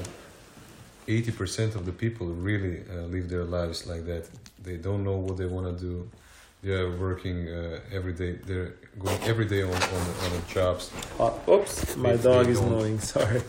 eighty 1.08 1.32
percent 1.32 1.76
of 1.76 1.86
the 1.86 1.92
people 1.94 2.28
really 2.28 2.84
uh, 2.90 3.04
live 3.16 3.30
their 3.30 3.44
lives 3.46 3.86
like 3.88 4.06
that? 4.06 4.28
They 4.62 4.78
don't 4.78 5.04
know 5.04 5.18
what 5.18 5.38
they 5.38 5.46
want 5.46 5.66
to 5.78 5.82
do. 5.84 6.10
They 6.64 6.74
are 6.74 6.92
working 6.98 7.48
uh, 7.48 7.80
every 7.92 8.14
day. 8.14 8.34
They're 8.46 8.74
going 9.00 9.20
every 9.24 9.46
day 9.46 9.64
on 9.64 9.74
on, 9.74 10.04
on 10.24 10.30
the 10.38 10.42
jobs. 10.54 10.92
Uh, 11.20 11.32
oops, 11.50 11.96
my 11.96 12.16
They- 12.16 12.24
dog 12.24 12.48
is 12.48 12.60
don't- 12.60 12.72
moving. 12.72 13.00
Sorry. 13.14 13.42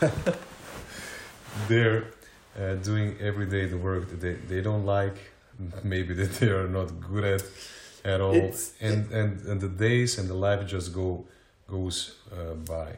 They're 1.68 2.04
uh, 2.58 2.74
doing 2.74 3.16
every 3.20 3.46
day 3.46 3.66
the 3.66 3.78
work 3.78 4.08
that 4.10 4.20
they, 4.20 4.34
they 4.34 4.60
don't 4.60 4.84
like, 4.84 5.16
maybe 5.84 6.14
that 6.14 6.32
they 6.40 6.48
are 6.48 6.68
not 6.68 7.00
good 7.00 7.24
at 7.24 7.42
at 8.04 8.20
all, 8.20 8.34
It's- 8.34 8.72
and, 8.80 9.10
and 9.12 9.40
and 9.46 9.60
the 9.60 9.68
days 9.68 10.18
and 10.18 10.28
the 10.28 10.34
life 10.34 10.66
just 10.66 10.92
go 10.92 11.26
goes 11.68 12.16
uh, 12.32 12.54
by, 12.54 12.88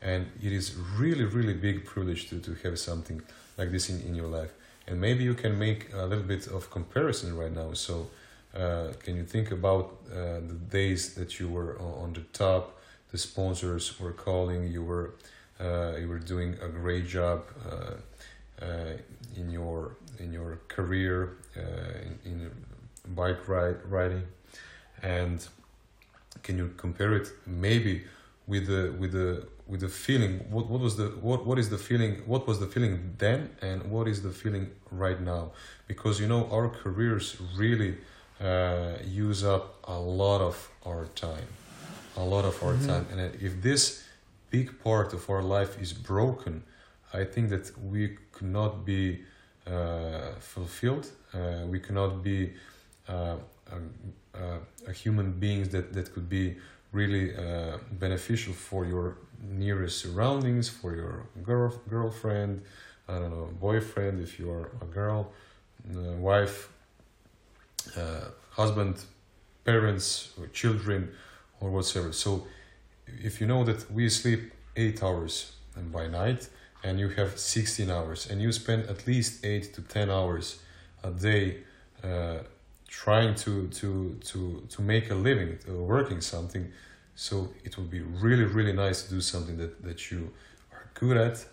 and 0.00 0.26
it 0.42 0.52
is 0.52 0.74
really 0.98 1.24
really 1.24 1.54
big 1.54 1.84
privilege 1.84 2.28
to, 2.28 2.38
to 2.40 2.54
have 2.62 2.78
something 2.78 3.20
like 3.58 3.70
this 3.70 3.90
in, 3.90 4.00
in 4.02 4.14
your 4.14 4.28
life, 4.28 4.52
and 4.86 5.00
maybe 5.00 5.24
you 5.24 5.34
can 5.34 5.58
make 5.58 5.92
a 5.92 6.06
little 6.06 6.24
bit 6.24 6.46
of 6.48 6.70
comparison 6.70 7.36
right 7.36 7.52
now. 7.52 7.72
So, 7.74 8.10
uh, 8.54 8.92
can 9.02 9.16
you 9.16 9.24
think 9.24 9.50
about 9.50 9.96
uh, 10.10 10.40
the 10.50 10.58
days 10.70 11.14
that 11.14 11.38
you 11.38 11.48
were 11.48 11.78
on, 11.80 12.12
the 12.12 12.20
top, 12.32 12.80
the 13.10 13.18
sponsors 13.18 13.98
were 14.00 14.12
calling, 14.12 14.68
you 14.68 14.82
were 14.82 15.14
uh, 15.60 15.96
you 16.00 16.08
were 16.08 16.18
doing 16.18 16.56
a 16.62 16.68
great 16.68 17.06
job. 17.06 17.44
Uh, 17.70 17.94
uh, 18.60 18.96
in 19.36 19.50
your 19.50 19.96
in 20.18 20.32
your 20.32 20.60
career 20.68 21.38
in, 21.56 22.18
in 22.24 22.50
bike 23.14 23.48
ride 23.48 23.76
riding 23.88 24.22
and 25.02 25.48
can 26.42 26.58
you 26.58 26.68
compare 26.76 27.12
it 27.14 27.28
maybe 27.46 28.04
with 28.46 28.66
the 28.66 28.92
with 29.00 29.12
the 29.12 29.46
with 29.66 29.80
the 29.80 29.88
feeling 29.88 30.40
what, 30.50 30.66
what 30.68 30.80
was 30.80 30.96
the 30.96 31.08
what 31.20 31.46
what 31.46 31.58
is 31.58 31.68
the 31.70 31.78
feeling 31.78 32.12
what 32.26 32.46
was 32.46 32.58
the 32.60 32.66
feeling 32.66 33.14
then 33.18 33.50
and 33.62 33.78
what 33.90 34.06
is 34.08 34.22
the 34.22 34.30
feeling 34.30 34.70
right 34.90 35.20
now 35.20 35.52
because 35.86 36.20
you 36.20 36.26
know 36.26 36.48
our 36.50 36.68
careers 36.68 37.36
really 37.56 37.96
uh, 38.40 38.94
use 39.04 39.44
up 39.44 39.64
a 39.84 39.98
lot 39.98 40.40
of 40.40 40.56
our 40.84 41.06
time 41.14 41.48
a 42.16 42.24
lot 42.24 42.44
of 42.44 42.62
our 42.62 42.74
Mhm. 42.74 42.86
time 42.86 43.06
and 43.12 43.20
if 43.40 43.52
this 43.62 43.82
big 44.50 44.68
part 44.82 45.12
of 45.14 45.22
our 45.30 45.42
life 45.42 45.72
is 45.80 45.92
broken 45.92 46.62
I 47.14 47.24
think 47.24 47.50
that 47.50 47.66
we 47.92 48.16
could 48.32 48.48
not 48.60 48.72
be 48.86 49.20
uh, 49.66 50.32
fulfilled. 50.40 51.06
Uh, 51.34 51.66
we 51.72 51.78
cannot 51.78 52.22
be 52.22 52.38
uh, 53.06 53.36
a, 54.34 54.92
human 54.92 55.32
beings 55.32 55.68
that, 55.70 55.92
that 55.92 56.12
could 56.12 56.28
be 56.28 56.56
really 56.92 57.34
uh, 57.34 57.78
beneficial 57.92 58.52
for 58.52 58.84
your 58.84 59.16
nearest 59.40 59.98
surroundings, 59.98 60.68
for 60.68 60.94
your 60.94 61.26
girl, 61.42 61.80
girlfriend, 61.88 62.62
I 63.08 63.18
don't 63.18 63.30
know, 63.30 63.48
boyfriend, 63.60 64.20
if 64.20 64.38
you 64.38 64.50
are 64.50 64.70
a 64.80 64.84
girl, 64.84 65.32
uh, 65.90 66.12
wife, 66.12 66.68
uh, 67.96 68.26
husband, 68.50 68.96
parents, 69.64 70.32
or 70.38 70.46
children, 70.48 71.10
or 71.60 71.70
whatsoever. 71.70 72.12
So, 72.12 72.46
if 73.06 73.40
you 73.40 73.46
know 73.46 73.64
that 73.64 73.90
we 73.90 74.08
sleep 74.08 74.52
eight 74.76 75.02
hours 75.02 75.52
and 75.76 75.90
by 75.90 76.06
night, 76.06 76.48
and 76.84 76.98
you 76.98 77.08
have 77.10 77.38
16 77.38 77.90
hours 77.90 78.28
and 78.28 78.42
you 78.42 78.52
spend 78.52 78.88
at 78.88 79.06
least 79.06 79.44
8 79.44 79.72
to 79.74 79.82
10 79.82 80.10
hours 80.10 80.60
a 81.04 81.10
day 81.10 81.58
uh, 82.02 82.38
trying 82.92 83.34
to, 83.34 83.68
to, 83.68 84.18
to, 84.22 84.62
to 84.68 84.82
make 84.82 85.10
a 85.10 85.14
living 85.14 85.58
uh, 85.68 85.72
working 85.72 86.20
something. 86.20 86.70
So 87.14 87.48
it 87.64 87.76
would 87.76 87.90
be 87.90 88.00
really 88.00 88.44
really 88.44 88.72
nice 88.72 89.02
to 89.04 89.10
do 89.10 89.20
something 89.20 89.56
that, 89.56 89.82
that 89.82 90.10
you 90.10 90.30
are 90.72 90.86
good 90.94 91.16
at 91.16 91.44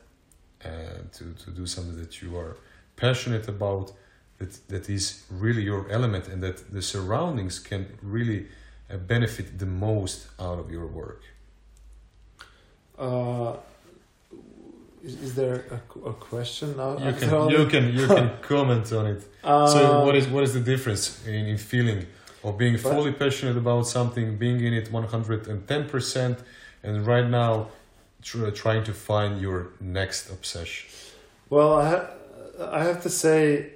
and 0.62 1.12
to, 1.14 1.34
to 1.46 1.52
do 1.52 1.66
something 1.66 1.98
that 1.98 2.22
you 2.22 2.38
are 2.38 2.58
passionate 2.98 3.48
about 3.48 3.94
that, 4.40 4.52
that 4.68 4.90
is 4.90 5.24
really 5.30 5.64
your 5.64 5.90
element 5.90 6.28
and 6.28 6.44
that 6.44 6.72
the 6.74 6.82
surroundings 6.82 7.58
can 7.60 7.88
really 8.02 8.48
uh, 8.92 8.98
benefit 8.98 9.58
the 9.58 9.66
most 9.66 10.28
out 10.40 10.60
of 10.60 10.70
your 10.70 10.88
work. 10.88 11.24
Uh, 12.98 13.54
is, 15.04 15.16
is 15.22 15.36
there 15.36 15.66
a, 15.78 16.10
a 16.10 16.14
question 16.14 16.76
now? 16.78 16.98
you 16.98 17.14
can 17.22 17.50
you 17.50 17.66
can 17.74 17.94
you 18.00 18.08
can 18.08 18.30
comment 18.52 18.92
on 18.94 19.06
it 19.14 19.22
Uh, 19.44 19.68
So 19.68 20.06
what 20.06 20.16
is 20.16 20.28
what 20.28 20.44
is 20.44 20.54
the 20.54 20.60
difference 20.74 21.04
in, 21.28 21.46
in 21.52 21.58
feeling 21.58 22.06
of 22.44 22.58
being 22.58 22.76
But- 22.76 22.94
fully 22.94 23.12
passionate 23.12 23.58
about 23.58 23.88
something, 23.88 24.38
being 24.38 24.60
in 24.68 24.74
it 24.74 24.92
one 24.92 25.08
hundred 25.16 25.48
and 25.48 25.68
ten 25.68 25.88
percent, 25.94 26.36
and 26.84 27.06
right 27.14 27.28
now 27.42 27.68
tr- 28.22 28.50
trying 28.64 28.84
to 28.90 28.94
find 28.94 29.32
your 29.42 29.60
next 29.80 30.30
obsession? 30.30 30.88
Well, 31.50 31.74
I, 31.82 31.86
ha- 31.92 32.10
I 32.80 32.84
have 32.84 33.02
to 33.04 33.10
say, 33.10 33.74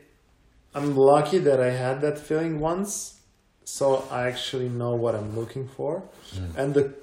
I'm 0.75 0.95
lucky 0.95 1.39
that 1.39 1.59
I 1.59 1.71
had 1.71 2.01
that 2.01 2.17
feeling 2.19 2.59
once, 2.59 3.19
so 3.63 3.85
I 4.11 4.27
actually 4.27 4.69
know 4.69 4.93
what 5.03 5.13
I'm 5.15 5.31
looking 5.39 5.67
for. 5.67 6.03
And 6.57 6.73
the, 6.73 6.93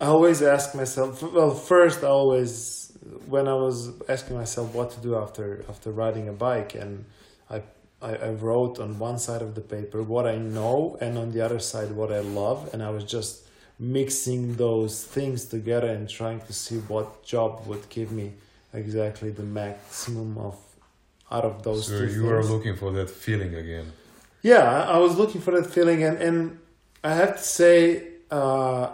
I 0.00 0.06
always 0.06 0.40
ask 0.42 0.74
myself. 0.74 1.22
Well, 1.22 1.50
first 1.54 2.02
I 2.02 2.08
always, 2.08 2.81
when 3.26 3.48
I 3.48 3.54
was 3.54 3.90
asking 4.08 4.36
myself 4.36 4.74
what 4.74 4.90
to 4.92 5.00
do 5.00 5.16
after 5.16 5.64
after 5.68 5.90
riding 5.90 6.28
a 6.28 6.32
bike, 6.32 6.74
and 6.74 7.04
I, 7.50 7.62
I 8.00 8.14
I 8.28 8.30
wrote 8.30 8.78
on 8.78 8.98
one 8.98 9.18
side 9.18 9.42
of 9.42 9.54
the 9.54 9.60
paper 9.60 10.02
what 10.02 10.26
I 10.26 10.36
know, 10.36 10.96
and 11.00 11.18
on 11.18 11.32
the 11.32 11.40
other 11.40 11.58
side 11.58 11.92
what 11.92 12.12
I 12.12 12.20
love, 12.20 12.72
and 12.72 12.82
I 12.82 12.90
was 12.90 13.04
just 13.04 13.46
mixing 13.78 14.54
those 14.56 15.02
things 15.02 15.46
together 15.46 15.88
and 15.88 16.08
trying 16.08 16.40
to 16.40 16.52
see 16.52 16.78
what 16.78 17.24
job 17.24 17.66
would 17.66 17.88
give 17.88 18.12
me 18.12 18.32
exactly 18.72 19.30
the 19.30 19.42
maximum 19.42 20.38
of 20.38 20.56
out 21.30 21.44
of 21.44 21.62
those 21.62 21.86
so 21.86 21.98
two 21.98 22.12
you 22.12 22.30
are 22.30 22.44
looking 22.44 22.76
for 22.76 22.92
that 22.92 23.10
feeling 23.10 23.54
again. 23.54 23.92
Yeah, 24.42 24.64
I 24.64 24.94
I 24.94 24.98
was 24.98 25.16
looking 25.16 25.40
for 25.40 25.52
that 25.58 25.66
feeling, 25.66 26.04
and, 26.04 26.18
and 26.18 26.58
I 27.02 27.14
have 27.14 27.36
to 27.36 27.42
say, 27.42 28.04
uh, 28.30 28.90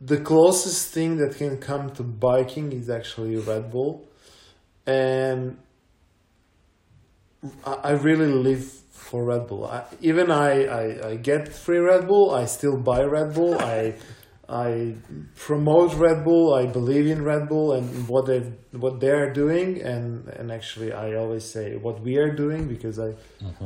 the 0.00 0.18
closest 0.18 0.92
thing 0.92 1.16
that 1.16 1.36
can 1.36 1.58
come 1.58 1.90
to 1.94 2.02
biking 2.02 2.72
is 2.72 2.90
actually 2.90 3.36
Red 3.36 3.70
Bull, 3.70 4.06
and 4.86 5.58
I, 7.64 7.92
really 7.92 8.26
live 8.32 8.64
for 8.90 9.24
Red 9.24 9.46
Bull. 9.46 9.66
I, 9.66 9.84
even 10.00 10.30
I, 10.30 10.64
I, 10.64 11.08
I 11.10 11.16
get 11.16 11.48
free 11.48 11.78
Red 11.78 12.06
Bull. 12.06 12.34
I 12.34 12.46
still 12.46 12.76
buy 12.76 13.04
Red 13.04 13.34
Bull. 13.34 13.58
I 13.58 13.94
I 14.48 14.94
promote 15.34 15.94
Red 15.94 16.24
Bull. 16.24 16.54
I 16.54 16.66
believe 16.66 17.06
in 17.08 17.24
Red 17.24 17.48
Bull 17.48 17.72
and 17.72 18.06
what 18.08 18.26
they 18.26 18.40
what 18.72 19.00
they're 19.00 19.32
doing, 19.32 19.82
and 19.82 20.28
and 20.28 20.52
actually 20.52 20.92
I 20.92 21.14
always 21.14 21.44
say 21.44 21.76
what 21.76 22.00
we 22.00 22.16
are 22.16 22.32
doing 22.32 22.68
because 22.68 22.98
I. 22.98 23.14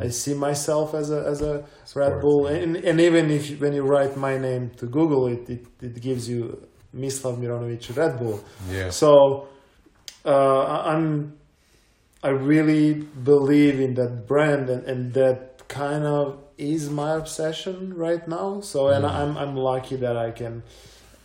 I 0.01 0.09
see 0.09 0.35
myself 0.35 0.95
as 0.95 1.11
a 1.11 1.21
as 1.33 1.43
a 1.43 1.65
Red 1.95 2.21
Bull, 2.21 2.51
yeah. 2.51 2.57
and, 2.63 2.77
and 2.77 3.01
even 3.01 3.31
if 3.31 3.61
when 3.61 3.73
you 3.73 3.83
write 3.83 4.17
my 4.17 4.37
name 4.39 4.71
to 4.79 4.87
Google, 4.87 5.27
it 5.29 5.49
it, 5.49 5.67
it 5.83 6.01
gives 6.01 6.29
you 6.29 6.41
Mislav 6.95 7.39
Mironovic 7.39 7.97
Red 7.97 8.19
Bull. 8.19 8.41
Yeah. 8.71 8.91
So 8.91 9.49
uh, 10.25 10.31
I- 10.75 10.93
I'm 10.95 11.35
I 12.23 12.31
really 12.31 12.95
believe 12.95 13.81
in 13.81 13.95
that 13.95 14.27
brand 14.27 14.69
and, 14.69 14.85
and 14.85 15.13
that 15.15 15.69
kind 15.69 16.05
of 16.05 16.39
is 16.61 16.91
my 16.91 17.13
obsession 17.15 17.95
right 17.97 18.27
now. 18.29 18.61
So 18.61 18.89
and 18.89 19.05
Mm. 19.05 19.11
I'm 19.19 19.37
I'm 19.39 19.57
lucky 19.57 19.97
that 19.97 20.17
I 20.17 20.31
can 20.31 20.63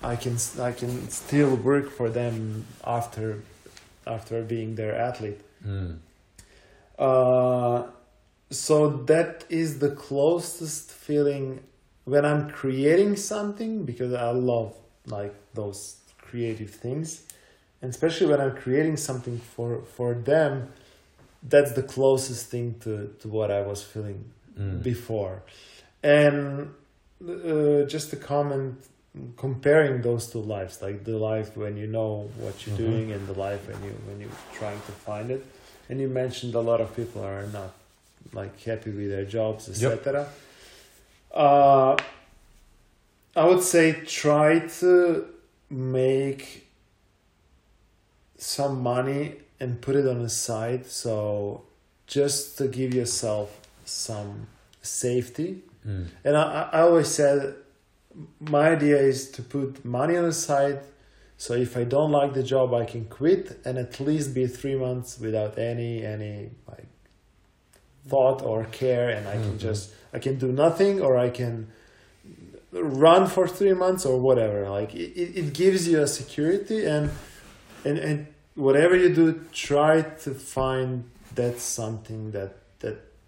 I 0.01 0.15
can 0.15 0.37
I 0.69 0.71
can 0.71 1.09
still 1.09 1.55
work 1.55 1.89
for 1.91 2.09
them 2.09 2.65
after 2.83 3.41
after 4.07 4.41
being 4.43 4.75
their 4.75 4.95
athlete. 4.95 5.41
Mm. 5.65 5.97
Uh, 6.97 7.83
so 8.49 8.89
that 9.11 9.43
is 9.49 9.79
the 9.79 9.91
closest 9.91 10.91
feeling 10.91 11.61
when 12.05 12.23
I'm 12.25 12.49
creating 12.49 13.15
something 13.17 13.83
because 13.83 14.13
I 14.13 14.29
love 14.31 14.73
like 15.07 15.33
those 15.53 15.97
creative 16.21 16.69
things, 16.69 17.23
and 17.81 17.89
especially 17.89 18.27
when 18.27 18.39
I'm 18.39 18.55
creating 18.55 18.97
something 18.97 19.37
for 19.39 19.81
for 19.97 20.13
them. 20.13 20.69
That's 21.47 21.73
the 21.73 21.83
closest 21.83 22.47
thing 22.49 22.67
to, 22.79 23.13
to 23.19 23.27
what 23.27 23.51
I 23.51 23.61
was 23.61 23.83
feeling 23.83 24.31
Mm. 24.57 24.81
before. 24.83 25.41
And 26.03 26.73
uh, 27.21 27.83
just 27.87 28.13
a 28.13 28.15
comment 28.15 28.77
comparing 29.37 30.01
those 30.01 30.27
two 30.27 30.39
lives, 30.39 30.81
like 30.81 31.03
the 31.03 31.17
life 31.17 31.57
when 31.57 31.77
you 31.77 31.87
know 31.87 32.29
what 32.37 32.65
you're 32.65 32.75
Mhm. 32.75 32.85
doing 32.85 33.11
and 33.11 33.27
the 33.27 33.33
life 33.33 33.67
when 33.67 33.81
you 33.83 33.93
when 34.07 34.19
you're 34.21 34.39
trying 34.59 34.79
to 34.89 34.91
find 34.91 35.31
it. 35.31 35.43
And 35.89 35.99
you 35.99 36.07
mentioned 36.07 36.55
a 36.55 36.61
lot 36.61 36.79
of 36.81 36.95
people 36.95 37.21
are 37.23 37.47
not 37.47 37.71
like 38.33 38.61
happy 38.63 38.91
with 38.91 39.09
their 39.09 39.25
jobs, 39.25 39.69
etc. 39.69 40.27
Uh, 41.33 41.95
I 43.35 43.45
would 43.45 43.61
say 43.63 43.91
try 44.05 44.59
to 44.79 45.25
make 45.69 46.67
some 48.37 48.81
money 48.81 49.33
and 49.59 49.81
put 49.81 49.95
it 49.95 50.07
on 50.07 50.21
the 50.23 50.29
side. 50.29 50.85
So 50.85 51.63
just 52.07 52.57
to 52.57 52.67
give 52.67 52.93
yourself 52.93 53.59
some 53.85 54.47
safety. 54.81 55.61
Mm. 55.87 56.07
And 56.23 56.35
I, 56.37 56.69
I 56.73 56.81
always 56.81 57.07
said 57.07 57.55
my 58.39 58.69
idea 58.69 58.97
is 58.97 59.29
to 59.31 59.41
put 59.41 59.83
money 59.85 60.15
on 60.17 60.23
the 60.23 60.33
side. 60.33 60.79
So 61.37 61.53
if 61.53 61.75
I 61.75 61.83
don't 61.83 62.11
like 62.11 62.33
the 62.33 62.43
job, 62.43 62.73
I 62.73 62.85
can 62.85 63.05
quit 63.05 63.59
and 63.65 63.77
at 63.77 63.99
least 63.99 64.33
be 64.33 64.47
three 64.47 64.75
months 64.75 65.19
without 65.19 65.57
any 65.59 66.03
any 66.05 66.51
like 66.67 66.87
thought 68.07 68.41
or 68.41 68.65
care, 68.65 69.09
and 69.09 69.27
I 69.27 69.33
can 69.33 69.53
Mhm. 69.57 69.59
just 69.59 69.91
I 70.13 70.19
can 70.19 70.37
do 70.37 70.51
nothing 70.51 71.01
or 71.01 71.17
I 71.17 71.29
can 71.29 71.67
run 72.71 73.27
for 73.27 73.47
three 73.47 73.73
months 73.73 74.05
or 74.05 74.19
whatever. 74.19 74.69
Like 74.69 74.93
it, 74.95 75.11
it 75.21 75.37
it 75.41 75.53
gives 75.53 75.87
you 75.87 76.01
a 76.01 76.07
security 76.07 76.85
and 76.85 77.09
and 77.83 77.97
and 77.97 78.27
whatever 78.55 78.95
you 78.95 79.13
do, 79.13 79.41
try 79.51 80.01
to 80.23 80.33
find 80.33 81.03
that 81.35 81.59
something 81.59 82.31
that 82.31 82.51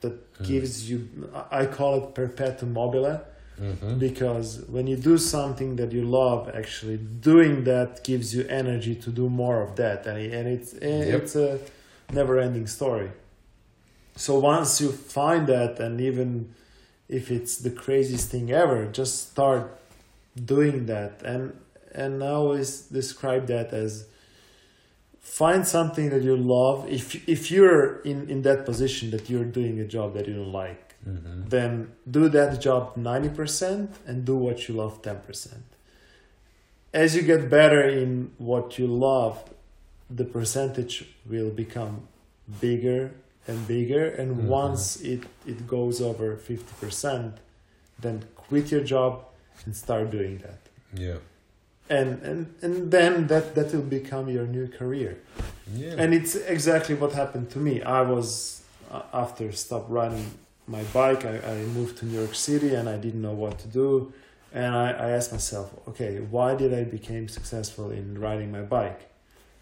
that 0.02 0.16
Mm. 0.40 0.48
gives 0.48 0.90
you. 0.90 1.08
I 1.52 1.66
call 1.66 1.92
it 2.00 2.14
perpetuum 2.14 2.74
mobile 2.74 3.20
Mhm. 3.60 3.98
because 4.00 4.62
when 4.70 4.86
you 4.88 4.96
do 4.98 5.18
something 5.18 5.76
that 5.78 5.92
you 5.92 6.04
love, 6.04 6.42
actually 6.54 6.98
doing 6.98 7.64
that 7.64 8.04
gives 8.04 8.36
you 8.36 8.46
energy 8.62 8.94
to 8.96 9.10
do 9.10 9.30
more 9.30 9.62
of 9.64 9.76
that, 9.76 10.06
and 10.06 10.18
and 10.38 10.48
it's 10.48 10.74
Yep. 10.74 11.22
it's 11.22 11.36
a 11.36 11.60
never-ending 12.14 12.68
story. 12.68 13.10
So 14.16 14.40
once 14.40 14.82
you 14.82 14.92
find 14.92 15.48
that, 15.48 15.80
and 15.80 16.00
even 16.02 16.50
if 17.10 17.32
it's 17.32 17.58
the 17.58 17.70
craziest 17.72 18.30
thing 18.30 18.52
ever, 18.52 18.86
just 18.92 19.30
start 19.32 19.64
doing 20.56 20.86
that, 20.88 21.22
and 21.24 21.54
and 21.94 22.24
I 22.24 22.28
always 22.42 22.70
describe 23.00 23.48
that 23.48 23.74
as 23.74 24.06
find 25.28 25.68
something 25.68 26.10
that 26.14 26.24
you 26.24 26.36
love. 26.38 26.78
If 26.90 27.28
if 27.36 27.52
you're 27.52 28.00
in 28.12 28.30
in 28.30 28.42
that 28.48 28.66
position 28.66 29.12
that 29.12 29.30
you're 29.30 29.52
doing 29.60 29.80
a 29.80 29.88
job 29.96 30.14
that 30.16 30.26
you 30.28 30.36
don't 30.42 30.52
like 30.66 30.84
Mhm. 31.06 31.50
then 31.50 31.72
do 32.18 32.28
that 32.38 32.52
job 32.68 32.84
90% 32.98 33.90
and 34.08 34.26
do 34.26 34.36
what 34.46 34.58
you 34.68 34.74
love 34.76 34.94
10%. 35.02 35.64
As 36.94 37.16
you 37.16 37.22
get 37.22 37.50
better 37.50 37.82
in 38.04 38.32
what 38.38 38.78
you 38.80 38.88
love, 38.88 39.36
the 40.20 40.26
percentage 40.26 41.06
will 41.32 41.52
become 41.64 42.08
bigger 42.62 43.12
and 43.48 43.58
bigger. 43.68 44.06
And 44.20 44.30
Mhm. 44.38 44.48
once 44.64 44.82
it, 45.14 45.22
it 45.46 45.60
goes 45.68 46.02
over 46.10 46.36
50%, 46.36 47.30
then 48.04 48.24
quit 48.36 48.72
your 48.72 48.84
job 48.96 49.12
and 49.66 49.76
start 49.76 50.06
doing 50.18 50.36
that. 50.46 50.60
Yeah. 50.94 51.20
And, 51.90 52.22
and, 52.22 52.54
and 52.62 52.92
then 52.92 53.28
that, 53.28 53.56
that 53.56 53.74
will 53.74 53.82
become 53.82 54.30
your 54.30 54.46
new 54.46 54.68
career. 54.68 55.20
Yeah. 55.74 55.96
And 55.98 56.14
it's 56.14 56.36
exactly 56.36 56.96
what 56.96 57.14
happened 57.14 57.50
to 57.52 57.60
me. 57.60 57.82
I 57.82 58.02
was 58.02 58.64
uh, 58.92 59.04
after 59.14 59.52
stop 59.52 59.86
riding 59.88 60.32
my 60.68 60.84
bike. 60.94 61.26
I, 61.26 61.40
I 61.40 61.56
moved 61.78 61.98
to 62.00 62.06
New 62.06 62.20
York 62.20 62.36
City 62.36 62.74
and 62.76 62.90
I 62.90 62.98
didn't 62.98 63.22
know 63.22 63.34
what 63.34 63.60
to 63.60 63.68
do. 63.68 64.12
And 64.54 64.76
I, 64.76 64.92
I 64.92 65.10
asked 65.12 65.32
myself, 65.32 65.74
okay, 65.90 66.20
why 66.20 66.56
did 66.56 66.74
I 66.74 66.84
become 66.84 67.28
successful 67.28 67.92
in 67.92 68.20
riding 68.20 68.52
my 68.52 68.62
bike? 68.62 69.10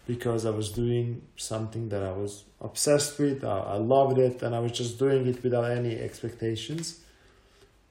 Because 0.06 0.46
I 0.46 0.50
was 0.50 0.70
doing 0.70 1.22
something 1.36 1.88
that 1.88 2.02
I 2.02 2.12
was 2.12 2.44
obsessed 2.60 3.18
with. 3.18 3.44
I, 3.44 3.58
I 3.58 3.76
loved 3.76 4.18
it, 4.18 4.42
and 4.42 4.54
I 4.54 4.60
was 4.60 4.72
just 4.72 4.98
doing 4.98 5.26
it 5.26 5.42
without 5.42 5.68
any 5.70 5.98
expectations. 5.98 7.00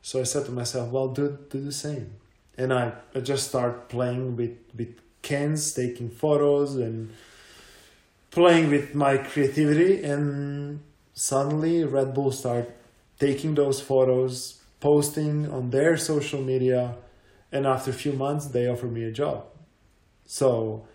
So 0.01 0.21
I 0.21 0.23
said 0.23 0.45
to 0.45 0.51
myself, 0.51 0.89
well, 0.91 1.09
do 1.09 1.37
do 1.49 1.59
the 1.61 1.73
same. 1.73 2.11
And 2.57 2.73
I, 2.73 2.93
I 3.13 3.19
just 3.19 3.49
start 3.49 3.89
playing 3.89 4.35
with 4.35 4.57
with 4.75 4.95
cans, 5.21 5.73
taking 5.73 6.09
photos, 6.09 6.75
and 6.75 7.13
playing 8.31 8.69
with 8.69 8.95
my 8.95 9.17
creativity. 9.17 10.03
And 10.03 10.81
suddenly 11.13 11.83
red 11.83 12.13
bull 12.13 12.31
start 12.31 12.69
taking 13.19 13.55
those 13.55 13.81
photos 13.81 14.61
posting 14.79 15.49
on 15.51 15.71
their 15.71 15.97
social 15.97 16.41
media. 16.41 16.95
And 17.51 17.65
after 17.65 17.91
a 17.91 17.93
few 17.93 18.13
months 18.13 18.47
they 18.47 18.67
offer 18.67 18.87
me 18.87 19.03
a 19.03 19.11
job. 19.11 19.45
So 20.25 20.85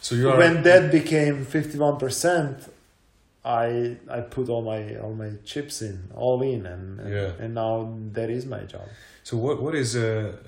so 0.00 0.16
you 0.16 0.30
are 0.30 0.36
when 0.36 0.64
that 0.64 0.90
became 0.90 1.46
51% 1.46 2.68
i 3.44 3.96
i 4.08 4.20
put 4.20 4.48
all 4.48 4.62
my 4.62 4.96
all 5.02 5.14
my 5.14 5.30
chips 5.44 5.82
in 5.82 5.96
all 6.14 6.42
in 6.42 6.66
and 6.66 7.00
and, 7.00 7.12
Yeah. 7.14 7.32
and 7.44 7.54
now 7.54 7.92
that 8.12 8.30
is 8.30 8.44
my 8.46 8.60
job 8.74 8.86
So 9.24 9.36
what 9.36 9.56
what 9.62 9.74
is 9.74 9.94
uh, 9.94 10.04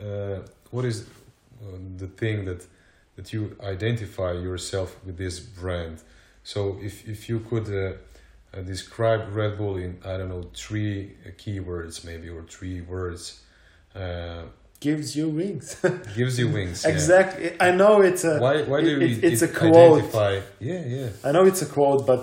uh 0.09 0.38
what 0.70 0.84
is 0.84 0.97
uh, 1.03 1.07
the 1.99 2.09
thing 2.20 2.45
that 2.47 2.66
that 3.16 3.32
you 3.32 3.42
identify 3.74 4.32
yourself 4.32 4.88
with 5.07 5.16
this 5.16 5.40
brand? 5.61 5.97
So 6.42 6.61
if 6.82 6.95
if 7.09 7.28
you 7.30 7.38
could 7.51 7.68
uh, 7.68 7.82
uh, 8.57 8.62
describe 8.72 9.20
Red 9.40 9.53
Bull 9.59 9.76
in 9.84 9.92
I 10.05 10.16
don't 10.18 10.28
know 10.28 10.45
three 10.66 10.97
uh, 11.26 11.30
keywords 11.42 12.05
maybe 12.05 12.28
or 12.28 12.42
three 12.57 12.80
words, 12.95 13.22
uh, 13.95 14.42
gives 14.80 15.14
you 15.16 15.28
wings 15.40 15.76
gives 16.20 16.34
you 16.40 16.49
wings. 16.53 16.82
yeah. 16.84 16.92
exactly 16.95 17.47
i 17.61 17.70
know 17.80 17.95
it's 18.09 18.24
a 18.24 18.34
Why 18.38 18.57
why 18.70 18.80
do 18.82 18.86
it- 18.88 19.01
you 19.01 19.16
it- 19.16 19.24
it's 19.32 19.42
a 19.42 19.49
quote. 19.49 19.76
identify? 19.76 20.32
Yeah 20.70 20.82
yeah. 20.97 21.09
I 21.26 21.30
know 21.34 21.45
it's 21.51 21.62
a 21.62 21.70
quote, 21.76 22.03
but 22.07 22.20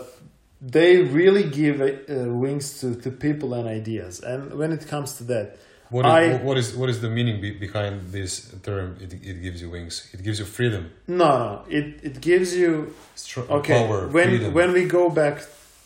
they 0.61 0.97
really 1.01 1.43
give 1.49 1.81
uh, 1.81 2.29
wings 2.29 2.79
to, 2.81 2.95
to 2.95 3.09
people 3.11 3.53
and 3.53 3.67
ideas. 3.67 4.19
And 4.21 4.53
when 4.53 4.71
it 4.71 4.87
comes 4.87 5.17
to 5.17 5.23
that, 5.25 5.57
What 5.89 6.05
is, 6.05 6.11
I- 6.11 6.43
what 6.47 6.57
is 6.57 6.67
what 6.79 6.89
is 6.89 6.99
the 7.01 7.09
meaning 7.09 7.41
be, 7.41 7.51
behind 7.51 7.95
this 8.13 8.31
term? 8.63 8.95
It, 9.03 9.11
it 9.13 9.41
gives 9.41 9.59
you 9.61 9.69
wings. 9.71 10.07
It 10.13 10.21
gives 10.23 10.37
you 10.39 10.45
freedom, 10.45 10.83
no, 11.07 11.27
no, 11.43 11.51
it, 11.67 11.85
it 12.09 12.15
gives 12.21 12.55
you 12.55 12.93
str- 13.15 13.47
okay. 13.59 13.73
power, 13.79 14.07
when 14.07 14.27
freedom. 14.29 14.53
when 14.53 14.69
we 14.71 14.83
go 14.85 15.09
back 15.09 15.35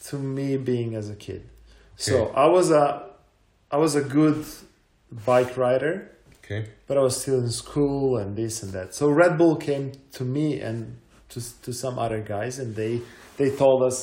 to 0.10 0.16
me 0.18 0.58
being 0.58 0.94
as 0.96 1.10
a 1.10 1.16
kid, 1.16 1.42
so 1.98 2.16
I 2.36 2.46
was 2.56 2.70
a 2.70 2.84
I 3.72 3.78
was 3.78 3.96
a 3.96 4.04
good 4.18 4.46
bike 5.26 5.58
rider, 5.58 5.94
okay. 6.44 6.62
but 6.88 6.98
I 6.98 7.02
was 7.02 7.16
still 7.22 7.40
in 7.40 7.50
school 7.50 8.18
and 8.22 8.36
this 8.36 8.62
and 8.64 8.72
that. 8.74 8.94
So 8.94 9.10
Red 9.10 9.38
Bull 9.40 9.56
came 9.56 9.86
to 10.18 10.24
me 10.24 10.62
and 10.68 10.98
to 11.30 11.40
to 11.66 11.74
some 11.74 11.98
other 12.06 12.22
guys, 12.22 12.60
and 12.60 12.76
they 12.76 13.02
they 13.38 13.50
told 13.50 13.80
us, 13.90 13.98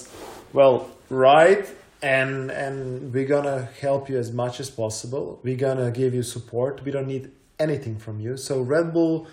well, 0.52 0.88
ride 1.10 1.66
and 2.02 2.50
and 2.50 3.12
we're 3.12 3.26
gonna 3.28 3.68
help 3.80 4.08
you 4.08 4.18
as 4.18 4.32
much 4.32 4.60
as 4.60 4.70
possible. 4.70 5.40
We're 5.42 5.56
gonna 5.56 5.90
give 5.90 6.14
you 6.14 6.22
support. 6.22 6.82
We 6.84 6.90
don't 6.90 7.06
need 7.06 7.30
anything 7.58 7.98
from 7.98 8.20
you. 8.20 8.36
So 8.36 8.60
Red 8.60 8.92
Bull 8.92 9.26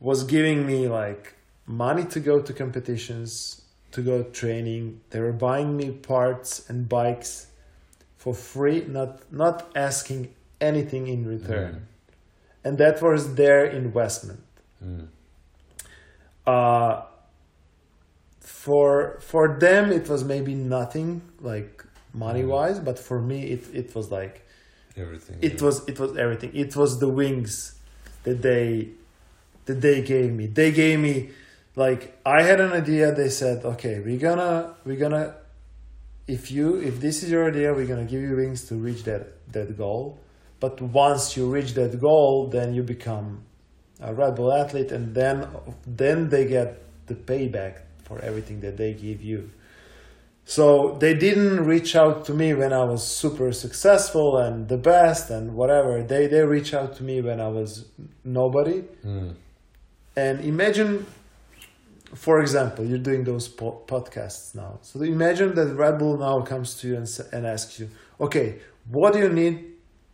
was 0.00 0.24
giving 0.24 0.66
me 0.66 0.88
like 0.88 1.34
money 1.66 2.04
to 2.04 2.20
go 2.20 2.40
to 2.40 2.52
competitions, 2.52 3.62
to 3.92 4.02
go 4.02 4.22
training. 4.24 5.00
They 5.10 5.20
were 5.20 5.32
buying 5.32 5.76
me 5.76 5.90
parts 5.90 6.68
and 6.68 6.88
bikes 6.88 7.46
for 8.16 8.34
free, 8.34 8.84
not 8.88 9.32
not 9.32 9.70
asking 9.76 10.34
anything 10.60 11.06
in 11.08 11.26
return 11.26 11.72
Mm. 11.74 11.80
and 12.64 12.78
that 12.78 13.00
was 13.00 13.34
their 13.34 13.64
investment. 13.64 14.40
Mm. 14.84 15.06
Uh, 16.46 17.02
for 18.50 19.18
for 19.20 19.58
them, 19.58 19.90
it 19.92 20.08
was 20.08 20.22
maybe 20.24 20.54
nothing 20.54 21.22
like 21.40 21.84
money 22.12 22.44
wise, 22.44 22.78
mm. 22.78 22.84
but 22.84 22.98
for 22.98 23.18
me, 23.22 23.44
it 23.44 23.62
it 23.72 23.94
was 23.94 24.10
like 24.10 24.44
Everything. 24.96 25.38
it 25.40 25.54
yeah. 25.54 25.64
was 25.64 25.88
it 25.88 25.98
was 25.98 26.16
everything. 26.16 26.50
It 26.52 26.76
was 26.76 26.98
the 26.98 27.08
wings 27.08 27.78
that 28.24 28.42
they 28.42 28.90
that 29.66 29.80
they 29.80 30.02
gave 30.02 30.32
me. 30.32 30.46
They 30.46 30.72
gave 30.72 30.98
me 30.98 31.30
like 31.76 32.18
I 32.26 32.42
had 32.42 32.60
an 32.60 32.72
idea. 32.72 33.14
They 33.14 33.30
said, 33.30 33.64
okay, 33.64 34.00
we're 34.00 34.18
gonna 34.18 34.74
we're 34.84 35.02
gonna 35.04 35.36
if 36.26 36.50
you 36.50 36.80
if 36.80 37.00
this 37.00 37.22
is 37.22 37.30
your 37.30 37.48
idea, 37.48 37.72
we're 37.72 37.86
gonna 37.86 38.04
give 38.04 38.20
you 38.20 38.36
wings 38.36 38.64
to 38.68 38.74
reach 38.74 39.04
that 39.04 39.22
that 39.52 39.78
goal. 39.78 40.18
But 40.58 40.82
once 40.82 41.36
you 41.36 41.48
reach 41.48 41.72
that 41.74 41.98
goal, 41.98 42.48
then 42.48 42.74
you 42.74 42.82
become 42.82 43.44
a 44.00 44.12
Red 44.12 44.34
Bull 44.34 44.52
athlete, 44.52 44.90
and 44.92 45.14
then 45.14 45.46
then 45.86 46.28
they 46.28 46.44
get 46.46 46.82
the 47.06 47.14
payback 47.14 47.74
for 48.10 48.20
everything 48.24 48.58
that 48.60 48.76
they 48.76 48.92
give 48.92 49.22
you. 49.22 49.50
So 50.44 50.96
they 50.98 51.14
didn't 51.14 51.64
reach 51.64 51.94
out 51.94 52.24
to 52.24 52.34
me 52.34 52.54
when 52.54 52.72
I 52.72 52.82
was 52.82 53.06
super 53.06 53.52
successful 53.52 54.36
and 54.36 54.68
the 54.68 54.76
best 54.76 55.30
and 55.30 55.54
whatever. 55.54 56.02
They 56.02 56.26
they 56.26 56.44
reach 56.56 56.74
out 56.74 56.96
to 56.96 57.04
me 57.04 57.20
when 57.20 57.38
I 57.40 57.48
was 57.48 57.84
nobody. 58.24 58.82
Mm. 59.06 59.34
And 60.16 60.40
imagine, 60.40 61.06
for 62.14 62.40
example, 62.40 62.84
you're 62.84 63.06
doing 63.10 63.22
those 63.22 63.46
po- 63.46 63.80
podcasts 63.86 64.56
now. 64.56 64.80
So 64.82 65.02
imagine 65.02 65.54
that 65.54 65.68
Red 65.84 65.98
Bull 66.00 66.16
now 66.18 66.40
comes 66.40 66.74
to 66.78 66.88
you 66.88 66.96
and, 66.96 67.08
and 67.32 67.46
asks 67.46 67.78
you, 67.78 67.88
okay, 68.20 68.58
what 68.88 69.12
do 69.12 69.20
you 69.20 69.28
need 69.28 69.54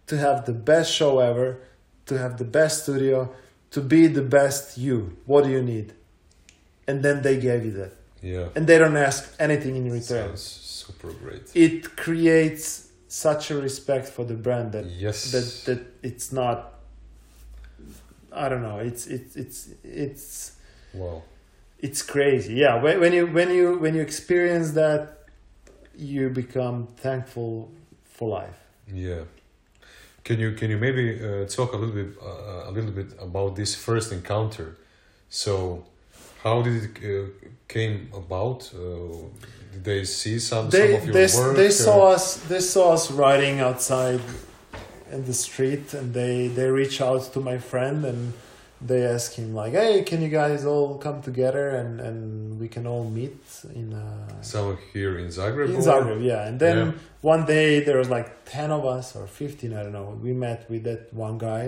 to 0.08 0.18
have 0.18 0.44
the 0.44 0.52
best 0.52 0.92
show 0.92 1.18
ever, 1.30 1.48
to 2.08 2.18
have 2.18 2.36
the 2.36 2.44
best 2.44 2.82
studio, 2.82 3.34
to 3.70 3.80
be 3.80 4.06
the 4.06 4.26
best 4.38 4.76
you? 4.76 5.16
What 5.24 5.44
do 5.44 5.50
you 5.50 5.62
need? 5.62 5.94
And 6.86 7.02
then 7.02 7.22
they 7.22 7.38
gave 7.38 7.64
you 7.64 7.72
that. 7.72 7.92
Yeah. 8.22 8.48
And 8.54 8.66
they 8.66 8.78
don't 8.78 8.96
ask 8.96 9.34
anything 9.38 9.76
in 9.76 9.84
return. 9.90 10.28
Sounds 10.28 10.42
super 10.42 11.12
great. 11.12 11.50
It 11.54 11.96
creates 11.96 12.88
such 13.08 13.50
a 13.50 13.56
respect 13.60 14.08
for 14.08 14.24
the 14.24 14.34
brand 14.34 14.72
that 14.72 14.86
Yes. 14.86 15.30
that 15.32 15.46
that 15.66 15.86
it's 16.02 16.32
not 16.32 16.74
I 18.32 18.48
don't 18.48 18.62
know 18.62 18.78
it's 18.78 19.06
it's 19.06 19.36
it's 19.36 19.68
it's 19.84 20.52
wow. 20.92 21.22
it's 21.78 22.02
crazy 22.02 22.54
yeah 22.54 22.74
when, 22.82 23.00
when 23.00 23.12
you 23.12 23.26
when 23.26 23.50
you 23.50 23.78
when 23.78 23.94
you 23.94 24.02
experience 24.02 24.72
that 24.72 25.00
you 25.96 26.28
become 26.30 26.88
thankful 26.96 27.70
for 28.04 28.28
life 28.40 28.58
Yeah. 28.92 29.22
Can 30.24 30.40
you 30.40 30.52
can 30.52 30.70
you 30.70 30.78
maybe 30.78 31.04
uh, 31.22 31.46
talk 31.46 31.72
a 31.72 31.76
little 31.76 31.94
bit 31.94 32.08
uh, 32.20 32.68
a 32.70 32.72
little 32.72 32.90
bit 32.90 33.10
about 33.28 33.54
this 33.54 33.74
first 33.76 34.10
encounter? 34.12 34.76
So, 35.28 35.84
how 36.46 36.62
did 36.62 36.76
it 36.84 36.94
uh, 37.04 37.28
came 37.68 38.08
about? 38.22 38.60
Uh, 38.72 38.78
did 39.72 39.84
they 39.90 40.04
see 40.04 40.38
some 40.38 40.70
they 40.70 40.86
some 40.86 40.94
of 40.96 41.04
your 41.06 41.14
they, 41.18 41.28
work? 41.38 41.56
they 41.56 41.70
saw 41.70 41.98
us 42.16 42.24
they 42.52 42.60
saw 42.74 42.84
us 42.96 43.04
riding 43.10 43.56
outside 43.68 44.20
in 45.14 45.20
the 45.30 45.34
street 45.46 45.86
and 45.98 46.06
they 46.20 46.36
they 46.58 46.68
reach 46.80 46.96
out 47.08 47.22
to 47.34 47.38
my 47.50 47.58
friend 47.70 47.98
and 48.10 48.20
they 48.90 49.02
ask 49.16 49.28
him 49.40 49.48
like 49.60 49.72
hey 49.80 50.02
can 50.10 50.18
you 50.24 50.28
guys 50.42 50.60
all 50.72 50.90
come 51.06 51.18
together 51.30 51.66
and 51.80 51.90
and 52.08 52.18
we 52.62 52.68
can 52.74 52.84
all 52.92 53.06
meet 53.20 53.40
in 53.80 53.88
uh 53.92 54.42
some 54.52 54.78
here 54.92 55.14
in 55.22 55.28
Zagreb. 55.38 55.68
in 55.70 55.76
or- 55.76 55.86
Zagreb, 55.90 56.20
yeah. 56.32 56.48
And 56.48 56.56
then 56.64 56.76
Yeah. 56.78 56.92
one 57.32 57.42
day 57.56 57.70
there 57.86 57.98
was 58.02 58.10
like 58.16 58.28
ten 58.56 58.70
of 58.78 58.82
us 58.96 59.06
or 59.18 59.24
fifteen, 59.42 59.70
I 59.78 59.80
don't 59.84 59.96
know. 60.00 60.08
We 60.26 60.32
met 60.46 60.60
with 60.72 60.82
that 60.88 61.02
one 61.26 61.36
guy 61.50 61.64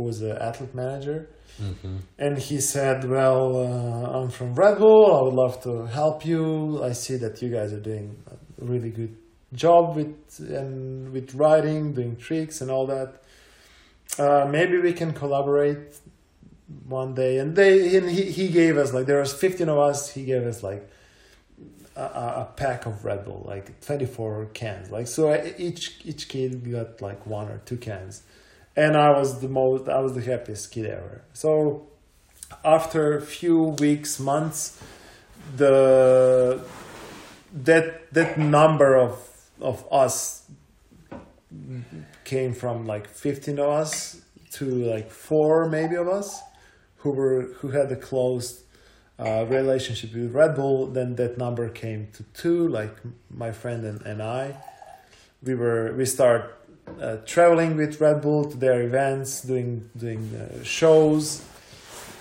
who 0.00 0.06
was 0.06 0.20
an 0.22 0.36
athlete 0.48 0.74
manager, 0.74 1.28
Mhm. 1.60 1.98
and 2.18 2.38
he 2.38 2.58
said, 2.60 3.04
"Well, 3.08 3.56
uh, 3.56 4.18
I'm 4.22 4.30
from 4.30 4.54
Red 4.54 4.78
Bull. 4.78 5.06
I 5.18 5.20
would 5.24 5.34
love 5.34 5.60
to 5.62 5.86
help 5.86 6.24
you. 6.24 6.82
I 6.82 6.92
see 6.92 7.16
that 7.16 7.42
you 7.42 7.50
guys 7.50 7.72
are 7.72 7.80
doing 7.80 8.16
a 8.30 8.64
really 8.64 8.90
good 8.90 9.14
job 9.52 9.96
with 9.96 10.14
and 10.60 11.12
with 11.12 11.34
riding, 11.34 11.92
doing 11.92 12.16
tricks 12.16 12.60
and 12.62 12.70
all 12.70 12.86
that. 12.86 13.10
Uh, 14.18 14.46
maybe 14.50 14.78
we 14.78 14.92
can 14.92 15.12
collaborate." 15.12 15.98
One 16.88 17.14
day, 17.14 17.38
and 17.38 17.56
they 17.56 17.96
and 17.96 18.08
he, 18.08 18.22
he 18.38 18.46
gave 18.48 18.76
us 18.78 18.92
like 18.94 19.06
there 19.06 19.18
was 19.18 19.32
fifteen 19.32 19.68
of 19.68 19.78
us. 19.90 19.98
He 20.16 20.22
gave 20.24 20.44
us 20.46 20.62
like 20.62 20.88
a, 21.96 22.02
a 22.44 22.48
pack 22.56 22.86
of 22.86 23.04
Red 23.04 23.24
Bull, 23.24 23.42
like 23.44 23.66
twenty 23.80 24.06
four 24.06 24.46
cans. 24.54 24.88
Like 24.96 25.08
so, 25.08 25.22
each 25.58 26.00
each 26.04 26.28
kid 26.28 26.50
got 26.70 27.02
like 27.02 27.26
one 27.26 27.48
or 27.48 27.58
two 27.68 27.76
cans, 27.76 28.22
and 28.76 28.96
I 28.96 29.10
was 29.10 29.40
the 29.40 29.48
most, 29.48 29.88
I 29.88 30.00
was 30.00 30.14
the 30.14 30.22
happiest 30.22 30.70
kid 30.72 30.86
ever. 30.86 31.22
So, 31.32 31.86
after 32.64 33.16
a 33.16 33.20
few 33.20 33.62
weeks, 33.78 34.18
months, 34.18 34.82
the 35.56 36.62
that 37.52 38.12
that 38.12 38.38
number 38.38 38.96
of 38.96 39.26
of 39.60 39.84
us 39.90 40.48
came 42.24 42.54
from 42.54 42.86
like 42.86 43.08
fifteen 43.08 43.58
of 43.58 43.68
us 43.68 44.20
to 44.52 44.64
like 44.64 45.10
four 45.10 45.68
maybe 45.68 45.96
of 45.96 46.08
us 46.08 46.40
who 46.98 47.10
were 47.10 47.42
who 47.58 47.68
had 47.70 47.90
a 47.90 47.96
close 47.96 48.62
uh, 49.18 49.44
relationship 49.48 50.14
with 50.14 50.32
Red 50.34 50.54
Bull, 50.54 50.86
then 50.86 51.16
that 51.16 51.36
number 51.36 51.68
came 51.68 52.08
to 52.14 52.22
two, 52.34 52.68
like 52.68 52.96
my 53.30 53.52
friend 53.52 53.84
and, 53.84 54.00
and 54.02 54.22
I. 54.22 54.56
We 55.42 55.54
were 55.54 55.92
we 55.92 56.06
start 56.06 56.59
uh, 57.00 57.16
traveling 57.26 57.76
with 57.76 58.00
Red 58.00 58.20
Bull 58.22 58.44
to 58.50 58.56
their 58.56 58.82
events, 58.82 59.42
doing 59.42 59.90
doing 59.96 60.22
uh, 60.34 60.62
shows, 60.64 61.42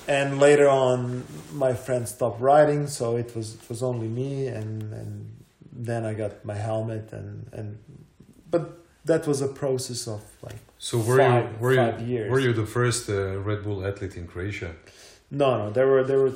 and 0.08 0.40
later 0.40 0.68
on, 0.70 1.24
my 1.54 1.74
friend 1.74 2.08
stopped 2.08 2.42
riding, 2.42 2.88
so 2.88 3.16
it 3.18 3.36
was 3.36 3.56
it 3.56 3.70
was 3.70 3.82
only 3.84 4.08
me, 4.08 4.48
and 4.48 4.94
and 4.94 5.12
then 5.72 6.06
I 6.06 6.14
got 6.14 6.44
my 6.46 6.56
helmet, 6.56 7.12
and 7.14 7.48
and 7.54 7.78
but 8.52 8.64
that 9.06 9.26
was 9.28 9.42
a 9.42 9.48
process 9.48 10.08
of 10.08 10.22
like 10.42 10.60
So 10.78 10.98
were 10.98 11.18
Five- 11.18 11.52
you 11.52 11.58
were 11.60 11.74
you 11.74 12.06
years. 12.06 12.32
were 12.32 12.40
you 12.40 12.54
the 12.54 12.66
first 12.66 13.10
uh, 13.10 13.38
Red 13.50 13.64
Bull 13.64 13.86
athlete 13.86 14.16
in 14.18 14.28
Croatia? 14.28 14.72
no 15.32 15.58
no 15.58 15.70
there 15.70 15.86
were 15.88 16.04
there 16.04 16.20
were 16.20 16.34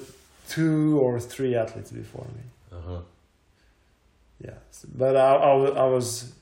two 0.49 0.99
or 0.99 1.19
three 1.19 1.55
athletes 1.55 1.91
before 1.91 2.27
me. 2.37 2.43
Uh-huh. 2.77 2.99
Yes, 4.39 4.85
but 4.93 5.15
I, 5.15 5.35
I, 5.35 5.51
I 5.85 5.85
was 5.85 6.32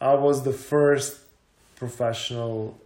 I 0.00 0.14
was 0.14 0.42
the 0.42 0.52
first 0.52 1.18
professional 1.76 2.78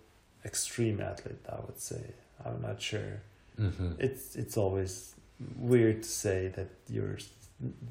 extreme 0.44 1.00
athlete. 1.00 1.44
I 1.48 1.56
would 1.66 1.80
say 1.80 2.02
I'm 2.44 2.60
not 2.62 2.80
sure. 2.80 3.20
hmm 3.56 3.92
It's 3.98 4.36
it's 4.36 4.56
always 4.56 5.14
weird 5.56 6.02
to 6.02 6.08
say 6.08 6.48
that 6.56 6.68
you're 6.88 7.18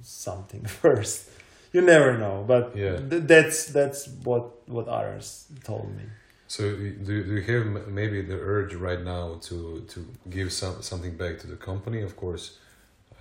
something 0.01 0.65
first. 0.81 1.29
You 1.73 1.81
never 1.81 2.17
know, 2.17 2.43
but 2.47 2.75
Yeah. 2.75 2.97
th- 3.09 3.23
that's 3.27 3.65
that's 3.77 4.07
what 4.25 4.43
what 4.67 4.87
others 4.87 5.45
told 5.63 5.87
me. 5.97 6.03
So 6.47 6.63
do 6.75 6.83
you, 7.15 7.23
do 7.29 7.33
you 7.39 7.43
have 7.53 7.87
maybe 7.87 8.21
the 8.21 8.37
urge 8.55 8.73
right 8.75 9.01
now 9.15 9.25
to 9.47 9.57
to 9.93 9.99
give 10.29 10.49
some 10.51 10.81
something 10.81 11.15
back 11.17 11.39
to 11.41 11.47
the 11.47 11.55
company? 11.55 12.01
Of 12.03 12.13
course, 12.15 12.57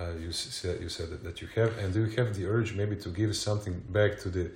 uh, 0.00 0.14
you 0.24 0.32
said 0.32 0.80
you 0.82 0.88
said 0.88 1.10
that, 1.10 1.22
that 1.22 1.36
you 1.42 1.48
have, 1.54 1.70
and 1.78 1.94
do 1.94 2.00
you 2.06 2.12
have 2.16 2.34
the 2.34 2.46
urge 2.46 2.74
maybe 2.74 2.96
to 2.96 3.08
give 3.10 3.32
something 3.36 3.74
back 3.92 4.18
to 4.22 4.28
the 4.30 4.50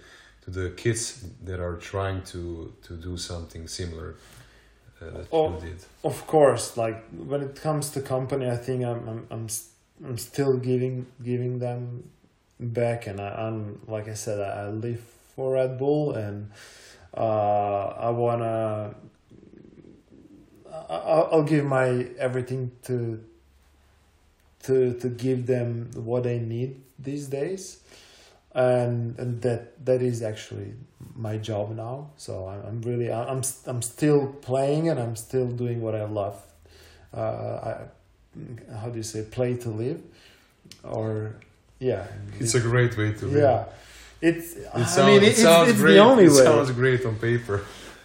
to 0.44 0.50
the 0.50 0.70
kids 0.70 1.24
that 1.44 1.60
are 1.60 1.76
trying 1.76 2.22
to 2.32 2.72
to 2.82 2.94
do 2.96 3.16
something 3.16 3.66
similar 3.68 4.14
uh, 5.00 5.10
that 5.10 5.26
Oh. 5.32 5.54
you 5.54 5.60
did? 5.60 5.78
Of 6.02 6.26
course, 6.26 6.76
like 6.76 7.04
when 7.30 7.40
it 7.42 7.54
comes 7.62 7.90
to 7.90 8.00
company, 8.00 8.48
I 8.50 8.56
think 8.56 8.84
I'm 8.84 9.08
I'm 9.08 9.26
I'm, 9.30 9.46
I'm 10.06 10.18
still 10.18 10.56
giving 10.58 11.06
giving 11.22 11.58
them 11.58 12.10
back, 12.60 13.06
and 13.06 13.20
I, 13.20 13.28
I'm 13.46 13.80
like 13.88 14.08
I 14.08 14.14
said, 14.14 14.38
I, 14.40 14.64
I 14.64 14.68
live 14.68 15.00
for 15.34 15.54
Red 15.54 15.78
Bull, 15.78 16.12
and 16.14 16.50
uh, 17.16 17.86
I 18.08 18.10
wanna 18.10 18.94
I, 20.70 20.94
I- 20.94 21.28
I'll 21.32 21.42
give 21.42 21.64
my 21.64 22.06
everything 22.18 22.70
to 22.84 23.22
to 24.64 24.94
to 25.00 25.08
give 25.08 25.46
them 25.46 25.90
what 25.94 26.22
they 26.24 26.38
need 26.38 26.80
these 26.98 27.26
days, 27.28 27.80
and 28.54 29.18
and 29.18 29.42
that 29.42 29.84
that 29.84 30.00
is 30.02 30.22
actually 30.22 30.74
my 31.16 31.36
job 31.38 31.74
now. 31.76 32.10
So 32.16 32.46
I'm, 32.48 32.60
I'm 32.66 32.82
really 32.82 33.12
I'm 33.12 33.42
I'm 33.66 33.82
still 33.82 34.26
playing 34.42 34.88
and 34.88 34.98
I'm 35.00 35.16
still 35.16 35.46
doing 35.48 35.80
what 35.80 35.94
I 35.94 36.04
love. 36.04 36.40
Uh, 37.12 37.20
I, 37.20 37.76
how 38.80 38.88
do 38.88 38.96
you 38.96 39.02
say 39.04 39.22
play 39.22 39.56
to 39.58 39.68
live, 39.70 40.00
or 40.82 41.36
yeah, 41.78 42.06
It's 42.40 42.54
a 42.54 42.60
great 42.60 42.96
way 42.96 43.12
to 43.12 43.26
live. 43.26 43.42
yeah. 43.42 43.64
It's 44.20 44.54
It 44.56 44.68
I 44.74 44.84
sounds, 44.84 45.06
mean 45.06 45.22
it 45.22 45.28
it's, 45.28 45.42
sounds 45.42 45.70
it's 45.70 45.80
great. 45.80 45.94
the 45.94 45.98
only 46.00 46.24
it 46.24 46.30
way. 46.32 46.44
sounds 46.44 46.70
great 46.72 47.04
on 47.06 47.16
paper. 47.16 47.60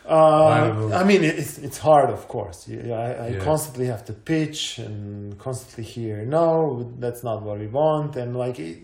I 0.05 0.11
Uh, 0.11 0.67
don't. 0.73 0.93
I 0.93 1.03
mean, 1.03 1.23
it's 1.23 1.57
it's 1.59 1.77
hard, 1.77 2.09
of 2.09 2.27
course. 2.27 2.67
You, 2.67 2.81
you- 2.87 2.93
I, 2.93 3.09
I 3.25 3.27
Yeah. 3.29 3.43
constantly 3.49 3.85
have 3.87 4.03
to 4.05 4.13
pitch 4.13 4.79
and 4.85 5.37
constantly 5.37 5.83
hear, 5.83 6.25
no, 6.25 6.91
that's 6.99 7.23
not 7.23 7.41
what 7.43 7.57
we 7.59 7.67
want, 7.67 8.15
and 8.15 8.35
like 8.35 8.59
it, 8.59 8.77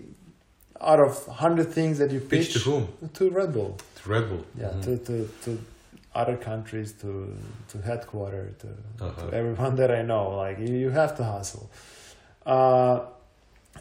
out 0.86 1.00
of 1.00 1.26
hundred 1.28 1.72
things 1.74 1.98
that 2.00 2.12
you 2.12 2.20
Pitch 2.20 2.30
pitch, 2.30 2.54
to 2.54 2.60
whom? 2.60 2.88
to 3.14 3.30
Red 3.30 3.52
Bull, 3.54 3.78
To 4.04 4.10
Red 4.10 4.30
Bull. 4.30 4.44
yeah, 4.60 4.70
Mhm. 4.70 4.84
to, 4.84 4.98
to 5.08 5.30
to 5.44 5.60
other 6.14 6.38
countries, 6.38 6.94
to 7.02 7.10
to 7.72 7.78
headquarter, 7.90 8.46
to, 8.62 8.68
Uh-huh. 9.06 9.22
to 9.30 9.36
everyone 9.36 9.76
that 9.82 9.92
I 9.92 10.02
know. 10.02 10.24
Like 10.44 10.58
you, 10.60 10.74
you 10.84 10.90
have 10.92 11.16
to 11.18 11.24
hustle, 11.24 11.70
uh, 12.46 13.00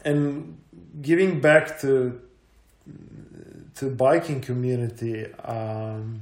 and 0.03 0.57
giving 1.01 1.39
back 1.41 1.79
to 1.81 2.19
to 3.75 3.89
biking 3.89 4.41
community. 4.41 5.17
Um, 5.57 6.21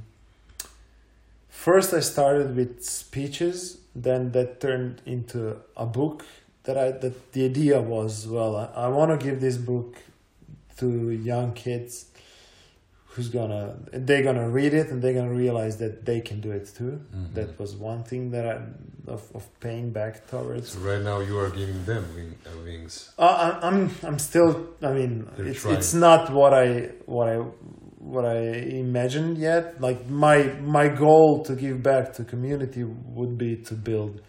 first, 1.48 1.92
I 1.94 2.00
started 2.00 2.56
with 2.56 2.84
speeches. 2.84 3.78
Then 3.96 4.32
that 4.32 4.60
turned 4.60 5.00
into 5.06 5.56
a 5.76 5.86
book. 5.86 6.24
That 6.64 6.76
I 6.78 6.90
that 7.02 7.32
the 7.32 7.44
idea 7.44 7.80
was 7.80 8.26
well, 8.26 8.56
I, 8.56 8.66
I 8.86 8.88
want 8.88 9.10
to 9.18 9.24
give 9.26 9.40
this 9.40 9.56
book 9.56 9.96
to 10.78 11.10
young 11.10 11.52
kids 11.52 12.06
who's 13.06 13.28
gonna 13.28 13.76
they're 13.92 14.24
gonna 14.24 14.48
read 14.50 14.74
it 14.74 14.88
and 14.90 15.00
they're 15.00 15.14
gonna 15.14 15.32
realize 15.32 15.76
that 15.76 16.04
they 16.04 16.20
can 16.20 16.40
do 16.40 16.50
it 16.50 16.66
too. 16.76 17.00
Mhm. 17.14 17.34
That 17.34 17.58
was 17.60 17.76
one 17.76 18.02
thing 18.02 18.30
that 18.32 18.44
I 18.46 18.56
of, 19.06 19.22
of 19.34 19.44
paying 19.60 19.90
back 19.92 20.26
towards. 20.28 20.70
So 20.70 20.80
right 20.80 21.00
now 21.02 21.20
you 21.20 21.38
are 21.38 21.50
giving 21.50 21.84
them 21.84 22.04
wing, 22.16 22.34
uh, 22.46 22.50
wings. 22.64 23.12
Uh, 23.18 23.22
I- 23.46 23.68
I'm 23.68 23.90
I'm 24.02 24.18
still. 24.18 24.50
I 24.82 24.92
mean, 24.92 25.12
They're 25.36 25.46
it's 25.48 25.62
trying. 25.62 25.76
it's 25.76 25.94
not 25.94 26.32
what 26.32 26.52
I 26.54 26.90
what 27.06 27.28
I 27.28 27.36
what 27.98 28.24
I 28.24 28.38
imagined 28.86 29.38
yet. 29.38 29.80
Like 29.80 30.08
my 30.08 30.38
my 30.78 30.88
goal 30.88 31.44
to 31.44 31.54
give 31.54 31.82
back 31.82 32.14
to 32.14 32.24
community 32.24 32.82
would 32.84 33.38
be 33.38 33.56
to 33.68 33.74
build 33.74 34.20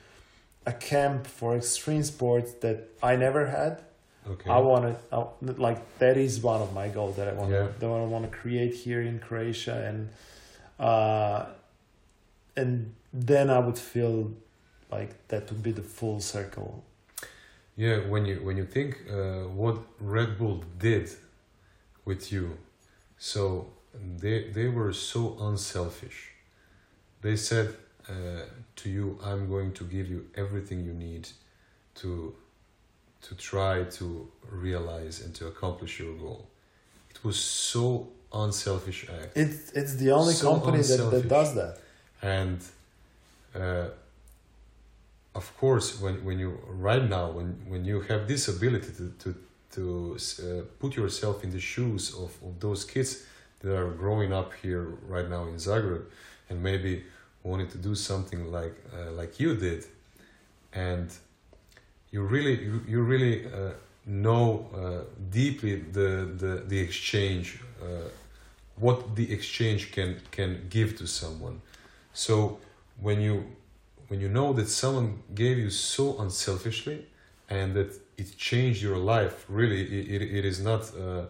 a 0.68 0.74
camp 0.74 1.26
for 1.28 1.56
extreme 1.56 2.04
sports 2.04 2.54
that 2.62 2.78
I 3.02 3.16
never 3.16 3.48
had. 3.48 3.82
Okay. 4.28 4.50
I 4.50 4.58
want 4.58 4.98
to 5.12 5.28
like 5.68 6.00
that 6.00 6.18
is 6.18 6.40
one 6.42 6.62
of 6.62 6.74
my 6.74 6.88
goals 6.88 7.16
that 7.18 7.28
I 7.28 7.34
want 7.34 7.52
Yeah. 7.52 7.68
that 7.80 7.86
I 7.86 8.06
want 8.06 8.30
to 8.30 8.38
create 8.38 8.74
here 8.74 9.02
in 9.02 9.20
Croatia 9.20 9.78
and 9.88 10.10
uh 10.80 11.46
and 12.58 12.96
then 13.14 13.50
I 13.50 13.60
would 13.60 13.78
feel 13.78 14.32
like 14.92 15.28
that 15.28 15.50
would 15.52 15.64
be 15.64 15.72
the 15.72 15.82
full 15.82 16.20
circle. 16.20 16.84
Yeah, 17.78 17.98
when 18.08 18.26
you 18.26 18.38
when 18.44 18.58
you 18.58 18.66
think 18.66 18.98
uh, 19.12 19.48
what 19.62 19.78
Red 20.00 20.38
Bull 20.38 20.64
did 20.80 21.10
with 22.06 22.32
you, 22.32 22.58
so 23.18 23.68
they 24.22 24.50
they 24.50 24.68
were 24.70 24.94
so 24.94 25.36
unselfish. 25.40 26.32
They 27.22 27.36
said 27.36 27.76
uh, 28.08 28.44
to 28.78 28.90
you, 28.90 29.20
"I'm 29.24 29.50
going 29.50 29.74
to 29.74 29.84
give 29.84 30.08
you 30.08 30.28
everything 30.36 30.86
you 30.86 30.94
need 30.94 31.28
to 31.96 32.36
to 33.28 33.36
try 33.36 33.84
to 34.00 34.06
realize 34.52 35.16
and 35.24 35.34
to 35.36 35.44
accomplish 35.48 36.00
your 36.00 36.16
goal." 36.26 36.42
It 37.14 37.20
was 37.24 37.38
so 37.40 37.86
unselfish 38.34 39.00
act. 39.20 39.32
It's 39.44 39.72
it's 39.80 39.94
the 39.96 40.12
only 40.12 40.34
So 40.34 40.52
company 40.52 40.82
that, 40.92 41.12
that 41.12 41.28
does 41.38 41.50
that. 41.60 41.74
and 42.22 42.60
uh, 43.56 43.88
of 45.42 45.48
course 45.58 45.88
when, 46.02 46.16
when 46.28 46.38
you 46.44 46.50
right 46.90 47.06
now 47.18 47.26
when, 47.38 47.50
when 47.72 47.84
you 47.86 47.98
have 48.10 48.22
this 48.28 48.48
ability 48.48 48.92
to 49.00 49.06
to, 49.24 49.30
to 49.76 49.84
uh, 50.18 50.62
put 50.80 50.92
yourself 50.96 51.44
in 51.46 51.52
the 51.52 51.60
shoes 51.74 52.04
of, 52.24 52.32
of 52.48 52.54
those 52.60 52.82
kids 52.94 53.12
that 53.62 53.76
are 53.82 53.92
growing 54.04 54.32
up 54.40 54.50
here 54.64 54.84
right 55.16 55.30
now 55.36 55.44
in 55.52 55.56
Zagreb 55.56 56.04
and 56.50 56.62
maybe 56.70 57.04
wanted 57.44 57.70
to 57.72 57.78
do 57.78 57.94
something 57.96 58.42
like 58.58 58.76
uh, 58.94 59.12
like 59.20 59.40
you 59.40 59.56
did 59.68 59.82
and 60.74 61.08
you 62.12 62.22
really 62.22 62.64
you, 62.64 62.82
you 62.88 63.02
really 63.02 63.46
uh, 63.46 63.72
know 64.06 64.70
uh, 64.74 65.04
deeply 65.30 65.76
the, 65.92 66.30
the 66.38 66.64
the 66.68 66.80
exchange 66.80 67.60
uh, 67.82 68.10
what 68.76 69.16
the 69.16 69.32
exchange 69.32 69.92
can 69.92 70.22
can 70.32 70.68
give 70.70 70.98
to 70.98 71.08
someone. 71.08 71.62
So 72.14 72.60
when 73.02 73.22
you 73.22 73.46
when 74.08 74.20
you 74.20 74.30
know 74.30 74.54
that 74.54 74.70
someone 74.70 75.24
gave 75.34 75.58
you 75.58 75.70
so 75.70 76.20
unselfishly 76.20 77.06
and 77.50 77.74
that 77.76 78.00
it 78.18 78.38
changed 78.38 78.82
your 78.82 78.98
life 78.98 79.46
really 79.48 79.82
it, 79.82 80.22
it, 80.22 80.38
it 80.38 80.46
is 80.46 80.62
not 80.62 80.82
uh, 80.96 81.26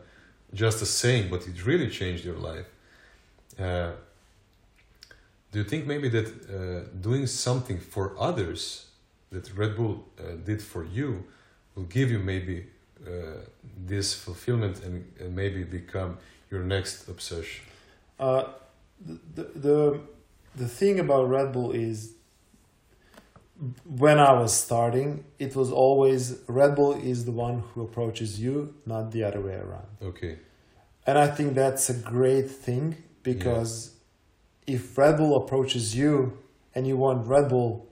just 0.54 0.82
a 0.82 0.86
saying 0.86 1.30
but 1.30 1.48
it 1.48 1.66
really 1.66 1.90
changed 1.90 2.24
your 2.24 2.38
life 2.38 2.68
uh, 3.60 3.92
do 5.52 5.60
you 5.60 5.64
think 5.64 5.86
maybe 5.86 6.10
that 6.10 6.28
uh, 6.28 6.88
doing 7.02 7.28
something 7.28 7.80
for 7.80 8.16
others 8.20 8.85
that 9.36 9.46
red 9.62 9.76
bull 9.78 9.96
uh, 10.20 10.36
did 10.50 10.62
for 10.62 10.84
you 10.98 11.10
will 11.76 11.90
give 11.98 12.10
you 12.10 12.20
maybe 12.20 12.58
uh, 13.06 13.12
this 13.92 14.14
fulfillment 14.14 14.76
and, 14.86 14.96
and 15.20 15.36
maybe 15.36 15.64
become 15.64 16.18
your 16.50 16.64
next 16.64 17.08
obsession. 17.08 17.64
Uh, 18.20 18.44
the, 19.36 19.44
the 19.66 20.00
the 20.56 20.68
thing 20.68 21.00
about 21.00 21.30
Red 21.30 21.52
Bull 21.52 21.72
is 21.72 22.14
when 23.84 24.20
I 24.20 24.32
was 24.34 24.54
starting, 24.54 25.26
it 25.38 25.56
was 25.56 25.70
always 25.72 26.40
Red 26.48 26.76
Bull 26.76 26.94
is 26.94 27.26
the 27.26 27.32
one 27.32 27.64
who 27.74 27.82
approaches 27.84 28.40
you, 28.40 28.74
not 28.86 29.12
the 29.12 29.24
other 29.24 29.42
way 29.42 29.56
around. 29.56 29.88
okay. 30.02 30.40
And 31.08 31.20
I 31.20 31.28
think 31.28 31.54
that's 31.54 31.88
a 31.90 31.94
great 31.94 32.50
thing 32.50 32.96
because 33.22 33.92
if 34.66 34.98
Red 34.98 35.18
Bull 35.18 35.36
approaches 35.36 35.96
you 35.96 36.38
and 36.74 36.88
you 36.88 36.98
want 36.98 37.28
Red 37.28 37.50
Bull, 37.50 37.88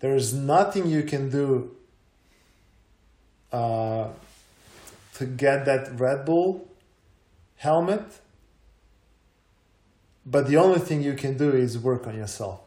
there's 0.00 0.32
nothing 0.32 0.86
you 0.86 1.02
can 1.02 1.30
do 1.30 1.74
uh, 3.52 4.08
to 5.14 5.24
get 5.24 5.64
that 5.64 5.98
Red 5.98 6.24
Bull 6.24 6.68
helmet. 7.56 8.04
But 10.24 10.46
the 10.46 10.56
only 10.58 10.78
thing 10.78 11.02
you 11.02 11.14
can 11.14 11.36
do 11.36 11.50
is 11.50 11.78
work 11.78 12.06
on 12.06 12.16
yourself. 12.16 12.60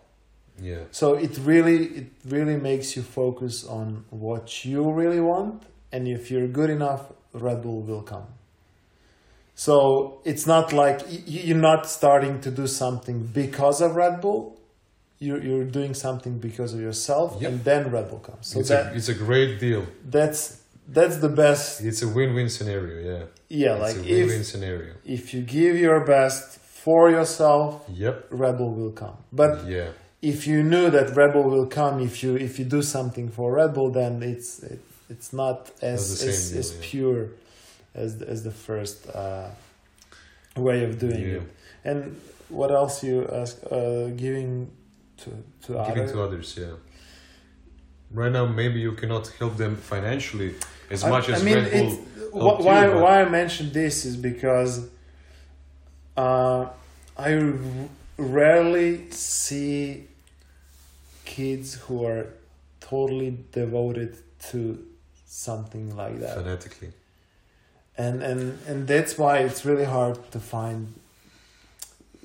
yeah 0.60 0.84
So 0.92 1.14
it 1.16 1.38
really 1.38 1.86
it 2.00 2.10
really 2.26 2.58
makes 2.58 2.96
you 2.96 3.04
focus 3.04 3.64
on 3.64 4.06
what 4.10 4.66
you 4.66 4.92
really 4.92 5.22
want, 5.22 5.64
and 5.92 6.08
if 6.08 6.32
you're 6.32 6.48
good 6.48 6.70
enough, 6.70 7.02
Red 7.34 7.62
Bull 7.62 7.82
will 7.82 8.02
come. 8.02 8.28
So 9.56 10.22
it's 10.26 10.48
not 10.48 10.74
like 10.74 11.02
you're 11.26 11.58
not 11.58 11.86
starting 11.88 12.42
to 12.42 12.52
do 12.52 12.68
something 12.68 13.28
because 13.28 13.80
of 13.82 13.96
Red 13.96 14.20
Bull. 14.22 14.58
You're 15.26 15.42
you're 15.48 15.70
doing 15.80 15.94
something 16.06 16.36
because 16.48 16.72
of 16.76 16.82
yourself, 16.88 17.28
Yep. 17.42 17.50
and 17.52 17.58
then 17.70 17.82
Red 17.96 18.06
Bull 18.10 18.20
comes. 18.30 18.44
So 18.52 18.60
it's, 18.60 18.70
that 18.70 18.86
a, 18.94 18.96
it's 18.98 19.10
a 19.16 19.18
great 19.28 19.52
deal 19.66 19.84
that's 20.18 20.42
that's 20.98 21.18
the 21.26 21.30
best. 21.44 21.68
It's 21.90 22.02
a 22.08 22.10
win-win 22.18 22.50
scenario, 22.58 22.96
yeah. 23.12 23.24
Yeah, 23.62 23.74
it's 23.76 23.82
like 23.88 23.98
a 23.98 24.10
win-win 24.14 24.42
if 24.42 24.46
scenario. 24.54 24.94
if 25.18 25.24
you 25.34 25.42
give 25.58 25.76
your 25.88 26.00
best 26.16 26.46
for 26.84 27.02
yourself, 27.18 27.70
Yep. 28.04 28.16
Red 28.44 28.56
Bull 28.60 28.74
will 28.80 28.96
come. 29.04 29.18
But 29.42 29.54
yeah, 29.76 29.90
if 30.34 30.40
you 30.50 30.60
knew 30.72 30.90
that 30.98 31.08
Red 31.16 31.32
Bull 31.36 31.48
will 31.56 31.68
come 31.80 31.96
if 32.10 32.16
you 32.24 32.32
if 32.48 32.54
you 32.60 32.66
do 32.78 32.82
something 32.82 33.28
for 33.30 33.48
Red 33.62 33.72
Bull, 33.76 33.92
then 33.92 34.14
it's 34.24 34.50
it, 34.74 34.80
it's 35.14 35.32
not 35.42 35.58
as 35.94 36.00
as, 36.02 36.20
same 36.50 36.60
as 36.62 36.68
yeah. 36.74 36.82
pure 36.90 37.22
as 38.04 38.10
the- 38.20 38.28
as 38.34 38.40
the 38.50 38.56
first 38.68 38.98
uh, 39.24 39.50
way 40.68 40.84
of 40.88 40.92
doing 41.06 41.22
Yeah. 41.22 41.38
it. 41.42 41.44
And 41.90 42.00
what 42.50 42.72
else 42.72 43.04
you 43.08 43.28
ask? 43.42 43.54
Uh, 43.72 44.08
giving 44.26 44.72
to 45.24 45.30
to 45.66 45.74
giving 45.88 46.04
other. 46.04 46.14
to 46.14 46.22
others, 46.24 46.56
yeah. 46.60 46.76
Right 48.14 48.32
now, 48.32 48.46
maybe 48.46 48.80
you 48.82 48.92
cannot 48.94 49.28
help 49.40 49.56
them 49.58 49.76
financially 49.78 50.56
as 50.90 51.04
I- 51.04 51.10
much 51.10 51.30
as 51.30 51.42
I 51.42 51.46
mean, 51.46 51.56
Red 51.64 51.72
Bull. 51.72 51.92
wh- 52.58 52.66
why 52.66 52.86
you, 52.88 53.00
why 53.04 53.22
I 53.22 53.30
mentioned 53.30 53.72
this 53.74 54.06
is 54.06 54.16
because 54.18 54.74
uh, 56.18 56.66
I 57.18 57.34
r- 57.36 57.54
rarely 58.18 59.10
see 59.12 60.08
kids 61.26 61.76
who 61.76 62.06
are 62.06 62.26
totally 62.82 63.38
devoted 63.52 64.18
to 64.52 64.60
something 65.26 65.96
like 65.96 66.20
that, 66.20 66.36
Phonetically, 66.36 66.92
and 67.98 68.22
and 68.22 68.60
and 68.68 68.88
that's 68.88 69.18
why 69.18 69.38
it's 69.40 69.64
really 69.66 69.86
hard 69.86 70.18
to 70.32 70.40
find 70.40 70.94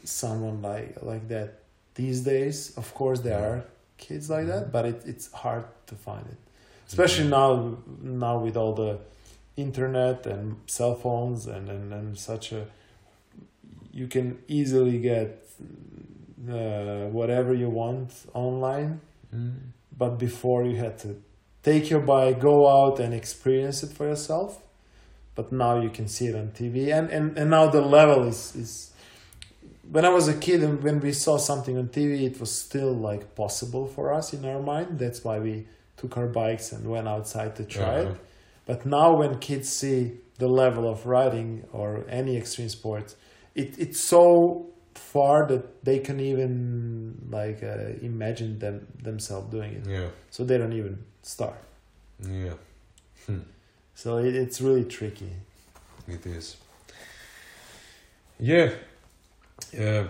someone 0.05 0.63
like 0.63 1.03
like 1.03 1.29
that 1.29 1.61
these 1.97 2.21
days. 2.21 2.77
Of 2.77 2.95
course, 2.95 3.21
there 3.21 3.39
are 3.39 3.65
kids 3.99 4.31
like 4.31 4.47
that, 4.47 4.71
but 4.71 4.87
it, 4.87 5.03
it's 5.05 5.33
hard 5.33 5.65
to 5.89 5.95
find 5.95 6.25
it, 6.27 6.39
especially 6.87 7.29
now 7.29 7.79
now 8.01 8.39
with 8.39 8.57
all 8.57 8.75
the 8.75 8.99
internet 9.57 10.27
and 10.27 10.57
cell 10.67 10.95
phones 10.95 11.47
and 11.47 11.69
and, 11.69 11.93
and 11.93 12.19
such 12.19 12.53
a 12.53 12.67
you 13.93 14.07
can 14.07 14.39
easily 14.47 14.99
get 14.99 15.49
uh, 16.49 17.07
whatever 17.07 17.55
you 17.55 17.69
want 17.69 18.13
online. 18.35 19.01
Mm. 19.35 19.57
but 19.99 20.19
before 20.19 20.65
you 20.65 20.77
had 20.77 20.97
to 20.99 21.21
take 21.65 21.91
your 21.91 21.99
bike 21.99 22.39
go 22.39 22.69
out 22.69 23.01
and 23.01 23.13
experience 23.13 23.83
it 23.83 23.91
for 23.91 24.07
yourself. 24.07 24.63
But 25.35 25.51
now 25.51 25.81
you 25.81 25.91
can 25.91 26.07
see 26.09 26.27
it 26.29 26.37
on 26.37 26.49
tv 26.61 26.75
and 26.97 27.11
and, 27.11 27.37
and 27.37 27.51
now 27.51 27.67
the 27.67 27.81
level 27.81 28.23
is 28.29 28.55
is 28.55 28.93
when 29.91 30.05
i 30.05 30.09
was 30.09 30.27
a 30.29 30.35
kid 30.35 30.63
and 30.63 30.83
when 30.83 31.01
we 31.01 31.13
saw 31.13 31.37
something 31.39 31.77
on 31.79 31.89
tv 31.89 32.23
it 32.31 32.41
was 32.41 32.51
still 32.51 32.93
like 32.93 33.35
possible 33.35 33.87
for 33.87 34.13
us 34.13 34.33
in 34.33 34.45
our 34.45 34.61
mind. 34.61 34.99
That's 34.99 35.23
why 35.25 35.39
we 35.39 35.67
took 35.97 36.17
our 36.17 36.27
bikes 36.27 36.73
and 36.73 36.89
went 36.89 37.09
outside 37.09 37.57
to 37.57 37.65
try 37.65 38.01
Uh-huh. 38.01 38.11
it 38.13 38.17
but 38.67 38.85
now 38.87 39.15
when 39.15 39.39
kids 39.39 39.69
see 39.69 40.01
the 40.39 40.49
level 40.49 40.85
of 40.89 41.07
riding 41.07 41.65
or 41.73 42.05
any 42.09 42.37
extreme 42.37 42.69
sports 42.69 43.17
it, 43.55 43.79
it's 43.79 44.01
so 44.01 44.67
far 44.95 45.47
that 45.47 45.85
they 45.85 45.99
can 45.99 46.19
even 46.21 47.29
like 47.31 47.63
uh, 47.63 47.93
imagine 48.03 48.59
them 48.59 48.87
themselves 49.03 49.51
doing 49.51 49.73
it. 49.79 49.87
Yeah, 49.87 50.09
so 50.31 50.45
they 50.45 50.59
don't 50.59 50.73
even 50.73 51.05
start. 51.23 51.59
Yeah, 52.21 52.55
so 53.95 54.19
it, 54.19 54.35
it's 54.35 54.61
really 54.61 54.85
tricky. 54.85 55.33
It 56.09 56.27
is. 56.27 56.57
Yeah, 58.39 58.71
uh, 59.79 60.05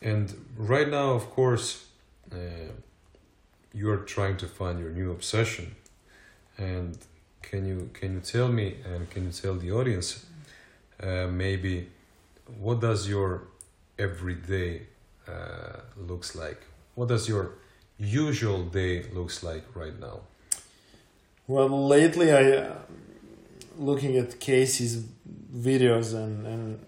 and 0.00 0.34
right 0.56 0.88
now, 0.88 1.12
of 1.12 1.30
course, 1.30 1.86
uh, 2.32 2.36
you 3.72 3.90
are 3.90 3.98
trying 3.98 4.36
to 4.38 4.46
find 4.46 4.78
your 4.78 4.90
new 4.90 5.10
obsession. 5.10 5.74
And 6.56 6.98
can 7.42 7.66
you 7.66 7.90
can 7.92 8.14
you 8.14 8.20
tell 8.20 8.48
me 8.48 8.76
and 8.84 9.08
can 9.10 9.24
you 9.26 9.32
tell 9.32 9.54
the 9.54 9.70
audience 9.72 10.26
uh, 11.02 11.26
maybe 11.26 11.88
what 12.58 12.80
does 12.80 13.08
your 13.08 13.44
everyday 13.98 14.82
uh, 15.26 15.80
looks 15.96 16.34
like? 16.34 16.60
What 16.94 17.08
does 17.08 17.28
your 17.28 17.52
usual 17.98 18.64
day 18.64 19.04
looks 19.12 19.42
like 19.42 19.64
right 19.74 19.98
now? 19.98 20.20
Well, 21.46 21.86
lately 21.86 22.32
I 22.32 22.52
uh, 22.52 22.74
looking 23.78 24.16
at 24.16 24.40
Casey's 24.40 25.04
videos 25.54 26.14
and 26.14 26.46
and 26.46 26.87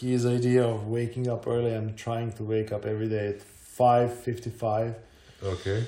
his 0.00 0.26
idea 0.26 0.62
of 0.74 0.86
waking 0.86 1.28
up 1.28 1.46
early. 1.46 1.72
I'm 1.74 1.94
trying 1.94 2.30
to 2.38 2.42
wake 2.44 2.70
up 2.72 2.84
every 2.92 3.08
day 3.08 3.26
at 3.34 3.42
five 3.42 4.10
fifty 4.26 4.50
uh, 4.50 4.58
five. 4.64 4.94
Okay. 5.42 5.80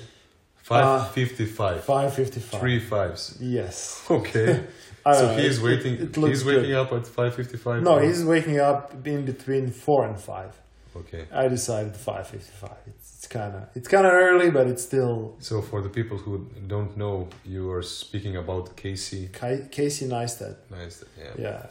Five 0.63 1.11
fifty 1.11 1.45
five. 1.45 1.83
Five 1.83 2.13
fifty 2.13 2.39
five. 2.39 2.59
Three 2.61 2.79
fives. 2.79 3.37
Yes. 3.41 4.05
Okay. 4.19 4.63
So 5.03 5.25
know, 5.25 5.35
he's 5.41 5.57
it- 5.57 5.63
waiting. 5.63 5.93
it- 5.95 6.15
it 6.15 6.27
he's 6.29 6.45
waking 6.45 6.73
good. 6.75 6.75
up 6.81 6.91
at 6.93 7.07
five 7.07 7.33
fifty 7.33 7.57
five. 7.57 7.81
No, 7.81 7.97
he's 7.97 8.23
waking 8.23 8.59
up 8.59 8.83
in 9.07 9.25
between 9.25 9.71
four 9.71 10.01
and 10.07 10.17
five. 10.31 10.53
Okay. 10.95 11.23
I 11.33 11.47
decided 11.47 11.95
five 11.97 12.27
fifty 12.27 12.51
five. 12.63 12.77
It's, 12.85 13.07
it's 13.15 13.27
kind 13.27 13.55
of 13.55 13.63
it's 13.77 13.87
kind 13.87 14.05
of 14.05 14.13
early, 14.13 14.51
but 14.51 14.67
it's 14.67 14.83
still 14.83 15.35
So 15.39 15.55
for 15.69 15.81
the 15.81 15.89
people 15.89 16.17
who 16.23 16.45
don't 16.67 16.95
know, 16.97 17.29
you 17.43 17.71
are 17.71 17.81
speaking 17.81 18.35
about 18.37 18.75
Casey. 18.75 19.29
Ca- 19.39 19.65
Casey 19.71 20.05
Neistat. 20.07 20.57
Nice. 20.69 21.03
Yeah. 21.17 21.33
Yeah. 21.45 21.65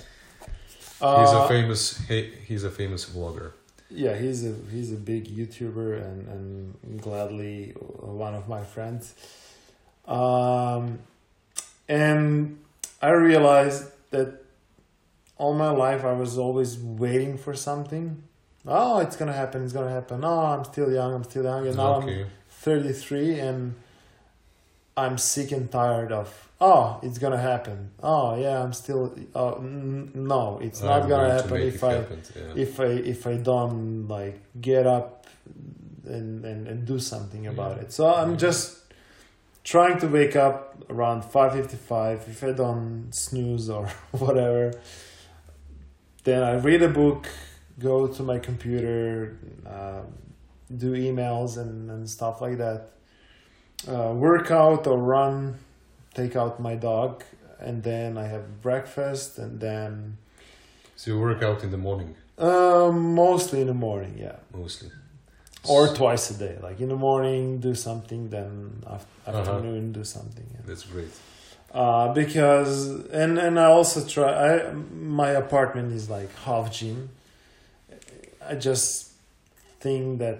He's 1.01 1.33
Uh, 1.35 1.45
a 1.45 1.49
famous. 1.49 1.99
He, 2.09 2.31
he's 2.47 2.65
a 2.65 2.71
famous 2.71 3.09
vlogger. 3.09 3.53
Yeah, 3.89 4.15
he's 4.17 4.45
a 4.47 4.55
he's 4.71 4.93
a 4.93 4.97
big 4.97 5.25
YouTuber 5.27 6.01
and 6.05 6.29
and 6.29 7.03
gladly 7.03 7.73
one 8.23 8.35
of 8.35 8.49
my 8.49 8.63
friends. 8.63 9.15
Um, 10.07 10.99
and 11.89 12.59
I 13.03 13.11
realized 13.11 13.85
that 14.11 14.45
all 15.39 15.55
my 15.55 15.71
life 15.71 16.05
I 16.05 16.13
was 16.13 16.37
always 16.39 16.79
waiting 16.79 17.39
for 17.39 17.55
something. 17.55 18.23
Oh, 18.67 18.99
it's 19.01 19.17
gonna 19.17 19.33
happen! 19.33 19.65
It's 19.65 19.73
gonna 19.73 19.91
happen! 19.91 20.23
Oh, 20.25 20.41
I'm 20.55 20.65
still 20.65 20.93
young. 20.93 21.15
I'm 21.15 21.25
still 21.25 21.45
young, 21.45 21.67
and 21.67 21.77
now 21.77 21.95
I'm 22.03 22.27
33 22.51 23.41
and 23.41 23.75
I'm 25.05 25.19
sick 25.19 25.53
and 25.53 25.71
tired 25.71 26.13
of 26.13 26.29
oh 26.61 26.99
it's 27.03 27.19
gonna 27.19 27.41
happen 27.53 27.91
oh 28.03 28.37
yeah 28.45 28.63
I'm 28.63 28.73
still 28.73 29.03
oh 29.35 29.55
n- 29.55 30.11
no 30.15 30.59
it's 30.63 30.83
not 30.83 31.03
I'm 31.03 31.09
gonna 31.09 31.29
to 31.29 31.35
happen 31.35 31.55
make 31.55 31.75
if 31.75 31.83
I 31.85 31.93
happen, 31.95 32.23
yeah. 32.37 32.63
if 32.65 32.79
I 32.81 32.85
if 33.15 33.27
I 33.27 33.37
don't 33.51 34.09
like 34.09 34.37
get 34.61 34.87
up 34.87 35.27
and 36.07 36.45
and, 36.45 36.67
and 36.71 36.87
do 36.87 36.99
something 36.99 37.47
about 37.47 37.77
Yeah. 37.77 37.83
it 37.85 37.93
so 37.93 38.03
I'm 38.21 38.33
Yeah. 38.33 38.37
just 38.49 38.67
trying 39.65 39.99
to 40.01 40.07
wake 40.09 40.37
up 40.37 40.59
around 40.91 41.23
5:55 41.23 42.29
if 42.29 42.43
I 42.45 42.53
don't 42.53 43.09
snooze 43.13 43.69
or 43.71 43.87
whatever 44.25 44.73
then 46.25 46.43
I 46.43 46.55
read 46.69 46.83
a 46.83 46.89
book 46.89 47.27
go 47.79 48.07
to 48.07 48.23
my 48.23 48.39
computer 48.39 49.39
uh, 49.67 50.03
do 50.85 50.93
emails 50.93 51.57
and, 51.59 51.91
and 51.91 52.09
stuff 52.09 52.41
like 52.41 52.59
that 52.59 52.91
uh, 53.89 54.13
work 54.15 54.51
out 54.51 54.87
or 54.87 54.99
run 54.99 55.55
take 56.15 56.37
out 56.37 56.61
my 56.61 56.75
dog 56.75 57.23
and 57.61 57.83
then 57.83 58.19
I 58.19 58.27
have 58.27 58.61
breakfast 58.63 59.39
and 59.39 59.61
then 59.61 60.17
So 60.97 61.11
you 61.13 61.21
work 61.21 61.43
out 61.43 61.63
in 61.63 61.71
the 61.71 61.79
morning 61.79 62.15
uh, 62.39 62.91
mostly 62.93 63.61
in 63.61 63.67
the 63.69 63.75
morning 63.75 64.15
yeah 64.19 64.37
mostly. 64.55 64.91
or 65.69 65.89
twice 65.95 66.31
a 66.31 66.35
day 66.35 66.57
like 66.63 66.81
in 66.81 66.89
the 66.89 66.97
morning 66.97 67.61
do 67.61 67.75
something 67.75 68.31
then 68.31 68.83
af- 68.87 69.07
Uh-huh. 69.27 69.39
afternoon 69.39 69.93
do 69.93 70.03
something 70.05 70.47
yeah. 70.55 70.63
That's 70.67 70.85
great. 70.95 71.13
uh, 71.73 72.13
because 72.23 72.73
and 73.21 73.39
and 73.39 73.55
I 73.61 73.67
also 73.77 73.99
try 74.15 74.31
I 74.49 74.73
my 75.23 75.31
apartment 75.45 75.93
is 75.93 76.09
like 76.11 76.31
half 76.47 76.67
gym 76.79 77.11
I 78.53 78.55
just 78.55 78.91
think 79.81 80.19
that 80.19 80.39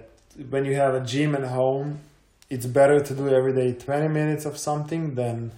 when 0.49 0.65
you 0.65 0.75
have 0.75 0.93
a 0.95 1.03
gym 1.13 1.35
at 1.35 1.43
home 1.59 1.99
it's 2.53 2.65
better 2.79 2.99
to 3.07 3.13
do 3.21 3.25
every 3.39 3.53
day 3.61 3.69
20 3.73 4.07
minutes 4.19 4.43
of 4.49 4.55
something 4.57 5.03
than 5.15 5.51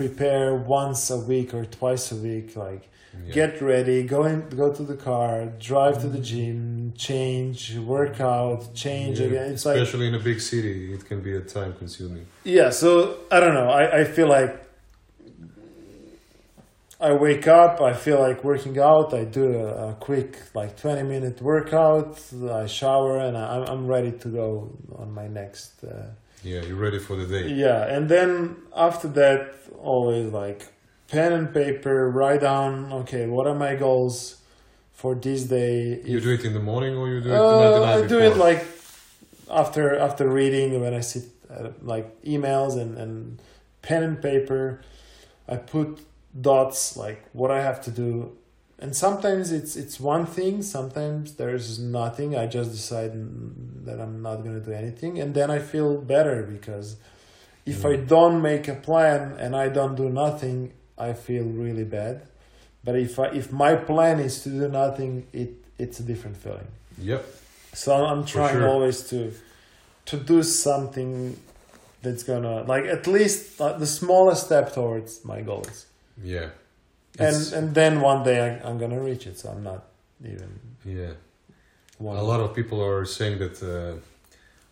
prepare 0.00 0.54
once 0.54 1.10
a 1.10 1.18
week 1.32 1.48
or 1.58 1.64
twice 1.78 2.04
a 2.16 2.18
week 2.28 2.48
like 2.66 2.82
Yeah. 3.26 3.32
get 3.38 3.52
ready 3.72 3.96
go 4.16 4.20
in 4.30 4.38
go 4.62 4.68
to 4.78 4.82
the 4.92 4.98
car 5.10 5.32
drive 5.68 5.96
to 6.02 6.08
the 6.16 6.22
gym 6.30 6.58
change 7.06 7.58
work 7.96 8.16
out 8.34 8.60
change 8.84 9.16
Yeah, 9.18 9.28
again 9.30 9.46
it's 9.54 9.64
like 9.68 9.76
Especially 9.78 10.06
in 10.12 10.14
a 10.22 10.24
big 10.30 10.40
city, 10.52 10.76
it 10.96 11.02
can 11.10 11.18
be 11.28 11.32
a 11.42 11.44
time 11.56 11.72
consuming. 11.82 12.24
yeah, 12.56 12.70
so 12.82 12.88
I 13.34 13.36
don't 13.42 13.54
know. 13.60 13.68
I, 13.80 13.82
I 14.00 14.02
feel 14.16 14.28
like 14.38 14.52
I 17.00 17.12
wake 17.14 17.46
up, 17.48 17.80
I 17.80 17.94
feel 17.94 18.18
like 18.26 18.44
working 18.44 18.78
out, 18.78 19.08
I 19.14 19.24
do 19.24 19.44
a, 19.56 19.88
a 19.90 19.94
quick 20.08 20.36
like 20.54 20.72
20 20.76 21.02
minute 21.14 21.40
workout, 21.40 22.20
I 22.62 22.66
shower 22.66 23.18
and 23.26 23.34
I, 23.42 23.44
I'm- 23.54 23.68
I'm 23.72 23.84
ready 23.86 24.12
to 24.22 24.28
go 24.28 24.48
on 25.00 25.08
my 25.20 25.26
next. 25.26 25.82
Uh, 25.82 26.10
Yeah, 26.42 26.62
you're 26.62 26.76
ready 26.76 26.98
for 26.98 27.16
the 27.16 27.26
day. 27.26 27.48
yeah, 27.52 27.84
and 27.94 28.08
then 28.08 28.56
after 28.74 29.08
that, 29.08 29.54
always 29.78 30.32
like 30.32 30.66
pen 31.08 31.32
and 31.32 31.52
paper, 31.52 32.10
write 32.10 32.40
down, 32.40 32.92
okay, 32.92 33.26
what 33.26 33.46
are 33.46 33.54
my 33.54 33.74
goals 33.74 34.40
for 34.92 35.14
this 35.14 35.44
day? 35.44 36.00
You 36.04 36.18
If- 36.18 36.24
do 36.24 36.32
it 36.32 36.44
in 36.44 36.52
the 36.54 36.60
morning 36.60 36.96
or 36.96 37.08
you 37.08 37.20
do 37.20 37.28
it 37.28 37.32
the 37.32 37.60
night, 37.60 37.70
the 37.70 37.84
uh, 37.84 38.04
I 38.04 38.06
do 38.06 38.18
it 38.18 38.36
like 38.36 38.64
after 39.50 39.98
after 39.98 40.28
reading 40.28 40.80
when 40.80 40.94
I 40.94 41.00
sit 41.00 41.24
uh, 41.50 41.70
like 41.82 42.06
emails 42.22 42.78
and 42.82 42.96
and 42.96 43.40
pen 43.82 44.02
and 44.02 44.22
paper. 44.22 44.80
I 45.48 45.56
put 45.56 45.88
dots 46.40 46.96
like 46.96 47.20
what 47.32 47.50
I 47.50 47.60
have 47.60 47.80
to 47.86 47.90
do, 47.90 48.36
and 48.80 48.96
sometimes 48.96 49.52
it's 49.52 49.76
it's 49.76 50.00
one 50.00 50.26
thing. 50.26 50.62
Sometimes 50.62 51.34
there's 51.34 51.78
nothing. 51.78 52.36
I 52.36 52.46
just 52.46 52.70
decide 52.72 53.12
that 53.86 54.00
I'm 54.00 54.22
not 54.22 54.36
gonna 54.44 54.60
do 54.60 54.72
anything, 54.72 55.18
and 55.20 55.34
then 55.34 55.50
I 55.50 55.58
feel 55.58 55.98
better 56.00 56.42
because 56.42 56.96
if 57.66 57.84
I 57.84 57.94
Mm. 57.96 58.08
don't 58.08 58.42
make 58.42 58.66
a 58.68 58.74
plan 58.74 59.36
and 59.38 59.54
I 59.54 59.68
don't 59.68 59.94
do 59.96 60.08
nothing, 60.08 60.72
I 60.98 61.12
feel 61.12 61.44
really 61.44 61.84
bad. 61.84 62.22
But 62.84 62.94
if 62.96 63.18
I, 63.18 63.26
if 63.42 63.52
my 63.52 63.74
plan 63.76 64.18
is 64.20 64.42
to 64.44 64.48
do 64.48 64.68
nothing, 64.68 65.26
it 65.32 65.50
it's 65.78 66.00
a 66.00 66.02
different 66.02 66.36
feeling. 66.36 66.68
Yep. 66.98 67.22
So 67.74 67.92
I'm 68.10 68.24
trying 68.24 68.54
sure. 68.58 68.68
always 68.68 69.02
to 69.10 69.32
to 70.06 70.16
do 70.16 70.42
something 70.42 71.36
that's 72.02 72.22
gonna 72.22 72.62
like 72.72 72.84
at 72.86 73.06
least 73.06 73.60
uh, 73.60 73.74
the 73.78 73.86
smallest 73.86 74.46
step 74.46 74.72
towards 74.74 75.24
my 75.24 75.40
goals, 75.42 75.86
Yeah. 76.22 76.48
And 77.20 77.52
and 77.52 77.74
then 77.74 78.00
one 78.00 78.22
day 78.24 78.38
I, 78.46 78.68
I'm 78.68 78.78
gonna 78.78 79.00
reach 79.00 79.26
it. 79.26 79.38
So 79.38 79.50
I'm 79.50 79.62
not 79.62 79.84
even 80.24 80.50
yeah. 80.84 81.12
one. 81.98 82.16
A 82.16 82.22
lot 82.22 82.40
of 82.40 82.54
people 82.54 82.82
are 82.84 83.04
saying 83.04 83.38
that 83.38 83.56
uh, 83.62 84.00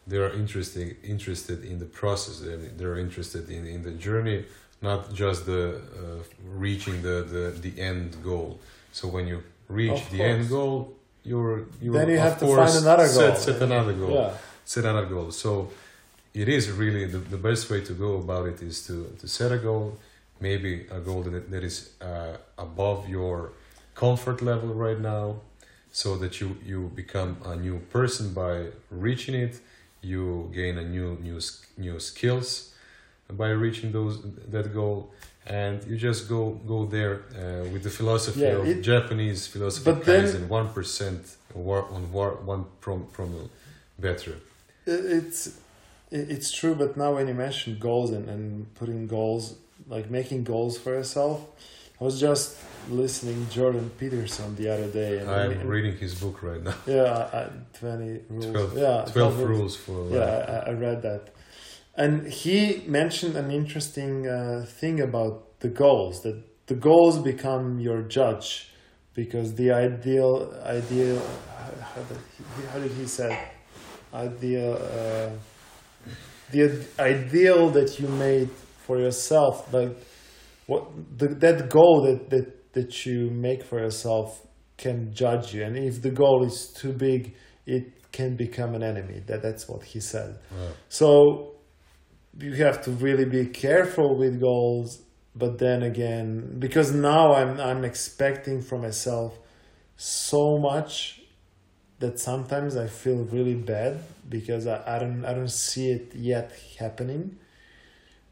they 0.07 0.17
are 0.17 0.33
interesting, 0.33 0.97
interested 1.05 1.65
in 1.65 1.79
the 1.79 1.85
process. 1.85 2.41
They're, 2.41 2.57
they're 2.57 2.99
interested 2.99 3.51
in, 3.51 3.67
in 3.67 3.83
the 3.83 3.93
journey, 3.93 4.45
not 4.81 5.13
just 5.13 5.47
the 5.47 5.77
uh, 5.77 6.23
reaching 6.47 7.03
the, 7.03 7.17
the, 7.35 7.71
the 7.71 7.81
end 7.81 8.17
goal. 8.23 8.59
So 8.93 9.09
when 9.09 9.27
you 9.27 9.43
reach 9.69 9.93
Of 9.93 10.11
the 10.11 10.19
course. 10.19 10.31
end 10.31 10.49
goal, 10.49 10.95
you're 11.25 11.67
you 11.83 11.93
Then 11.93 12.09
you 12.09 12.19
have 12.19 12.39
to 12.41 12.47
find 12.47 12.75
another 12.85 13.07
goal. 13.07 13.35
Set, 13.35 13.39
set 13.39 13.63
another 13.63 13.93
goal. 13.93 14.15
Yeah, 14.15 14.33
Set 14.65 14.85
another 14.85 15.07
goal. 15.07 15.31
So 15.31 15.71
it 16.33 16.49
is 16.49 16.71
really 16.71 17.05
the, 17.05 17.19
the 17.19 17.37
best 17.37 17.69
way 17.71 17.81
to 17.83 17.93
go 17.93 18.17
about 18.17 18.47
it 18.47 18.63
is 18.63 18.87
to, 18.87 19.15
to 19.21 19.29
set 19.29 19.53
a 19.53 19.59
goal, 19.59 19.99
maybe 20.41 20.87
a 20.91 21.01
goal 21.01 21.23
that, 21.23 21.51
that 21.51 21.65
is 21.65 21.91
uh, 22.01 22.37
above 22.59 23.09
your 23.09 23.53
comfort 23.95 24.43
level 24.43 24.69
right 24.75 25.01
now, 25.01 25.41
so 25.93 26.17
that 26.17 26.41
you, 26.41 26.57
you 26.65 26.91
become 26.95 27.37
a 27.45 27.57
new 27.57 27.79
person 27.91 28.33
by 28.33 28.67
reaching 28.91 29.35
it. 29.35 29.61
You 30.03 30.51
gain 30.55 30.79
a 30.79 30.85
new 30.85 31.19
new 31.23 31.41
new 31.77 31.99
skills 31.99 32.73
by 33.33 33.49
reaching 33.51 33.91
those 33.93 34.23
that 34.53 34.73
goal, 34.73 35.11
and 35.47 35.83
you 35.89 35.97
just 35.97 36.29
go 36.29 36.51
go 36.67 36.87
there 36.87 37.15
uh, 37.15 37.69
with 37.73 37.83
the 37.83 37.91
philosophy 37.91 38.41
Yeah, 38.41 38.59
of 38.61 38.67
it- 38.69 38.83
Japanese 38.83 39.49
philosophy 39.49 39.91
But 39.91 40.05
then- 40.05 40.25
Kaizen, 40.25 40.49
one 40.49 40.69
percent 40.69 41.23
on 41.55 42.13
war, 42.13 42.31
one 42.45 42.65
prom, 42.81 43.07
promille 43.13 43.49
better. 43.99 44.35
It's 44.87 45.59
it's 46.13 46.51
true. 46.53 46.75
But 46.77 46.97
now 46.97 47.15
when 47.17 47.27
you 47.29 47.35
mention 47.35 47.79
goals 47.79 48.11
and 48.13 48.29
and 48.29 48.73
putting 48.77 49.09
goals 49.09 49.55
like 49.87 50.11
making 50.11 50.45
goals 50.45 50.79
for 50.79 50.93
yourself, 50.93 51.47
I 52.01 52.05
was 52.05 52.21
just 52.21 52.57
listening 52.91 53.47
Jordan 53.51 53.91
Peterson 53.99 54.55
the 54.57 54.73
other 54.73 54.89
day. 54.89 55.19
And 55.19 55.31
I'm 55.31 55.53
and- 55.53 55.69
reading 55.69 55.97
his 55.97 56.15
book 56.21 56.43
right 56.43 56.63
now. 56.63 56.75
Yeah, 56.87 57.29
I, 57.33 57.49
twenty 57.79 58.21
rules. 58.29 58.47
12 58.47 58.79
yeah, 58.79 59.05
12 59.13 59.41
rules 59.41 59.77
for 59.77 59.93
life. 59.93 60.15
Yeah, 60.15 60.63
I, 60.67 60.71
I 60.71 60.73
read 60.73 61.03
that, 61.03 61.31
and 61.97 62.27
he 62.29 62.83
mentioned 62.87 63.37
an 63.37 63.51
interesting 63.51 64.27
uh, 64.27 64.65
thing 64.67 65.01
about 65.01 65.61
the 65.61 65.69
goals. 65.69 66.23
That 66.23 66.67
the 66.67 66.75
goals 66.75 67.19
become 67.19 67.81
your 67.81 68.03
judge, 68.03 68.71
because 69.15 69.55
the 69.55 69.73
ideal, 69.73 70.55
ideal, 70.65 71.19
how, 71.19 71.71
how 71.83 72.03
did 72.03 72.19
he, 72.37 72.67
how 72.73 72.79
did 72.79 72.93
he 72.93 73.07
say, 73.07 73.39
ideal, 74.15 74.75
uh, 74.75 75.31
the 76.53 76.87
ideal 76.99 77.71
that 77.71 77.99
you 77.99 78.09
made 78.09 78.49
for 78.89 78.99
yourself, 78.99 79.73
like 79.73 79.97
what 80.67 80.83
the, 81.19 81.29
that 81.29 81.69
goal 81.71 82.03
that 82.07 82.31
that 82.31 82.73
that 82.73 83.07
you 83.07 83.31
make 83.31 83.63
for 83.63 83.79
yourself 83.79 84.45
can 84.77 85.13
judge 85.13 85.55
you, 85.55 85.63
and 85.63 85.77
if 85.77 86.03
the 86.03 86.11
goal 86.11 86.45
is 86.45 86.73
too 86.81 86.93
big, 86.93 87.35
it 87.67 87.85
can 88.11 88.35
become 88.35 88.75
an 88.75 88.83
enemy. 88.83 89.23
That 89.27 89.43
that's 89.43 89.69
what 89.69 89.85
he 89.85 90.01
said. 90.01 90.39
Wow. 90.51 90.71
So 90.89 91.09
you 92.41 92.55
have 92.67 92.83
to 92.87 92.91
really 92.93 93.27
be 93.27 93.47
careful 93.47 94.17
with 94.19 94.41
goals, 94.41 95.03
but 95.37 95.59
then 95.59 95.83
again, 95.83 96.57
because 96.59 96.93
now 96.93 97.35
I'm 97.35 97.61
I'm 97.61 97.85
expecting 97.85 98.63
from 98.63 98.81
myself 98.83 99.39
so 99.97 100.59
much 100.59 101.21
that 101.99 102.19
sometimes 102.19 102.77
I 102.77 102.87
feel 102.87 103.25
really 103.25 103.59
bad 103.75 104.01
because 104.29 104.67
I, 104.67 104.77
I 104.87 104.99
don't 104.99 105.25
I 105.25 105.35
don't 105.35 105.51
see 105.51 105.91
it 105.91 106.15
yet 106.15 106.53
happening. 106.79 107.37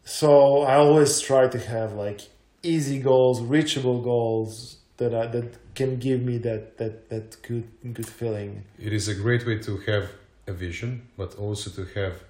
So 0.06 0.62
I 0.62 0.76
always 0.76 1.20
try 1.20 1.48
to 1.48 1.58
have 1.58 1.94
like 1.94 2.20
easy 2.62 3.00
goals, 3.00 3.42
reachable 3.42 4.00
goals 4.00 4.76
that 4.98 5.12
are, 5.12 5.26
that 5.26 5.74
can 5.74 5.98
give 5.98 6.22
me 6.22 6.38
that 6.38 6.78
that 6.78 7.10
that 7.10 7.42
good 7.42 7.66
good 7.92 8.08
feeling. 8.08 8.64
It 8.78 8.92
is 8.92 9.08
a 9.08 9.14
great 9.14 9.44
way 9.44 9.58
to 9.58 9.76
have 9.78 10.10
a 10.46 10.52
vision, 10.52 11.08
but 11.16 11.34
also 11.34 11.70
to 11.70 12.00
have 12.00 12.22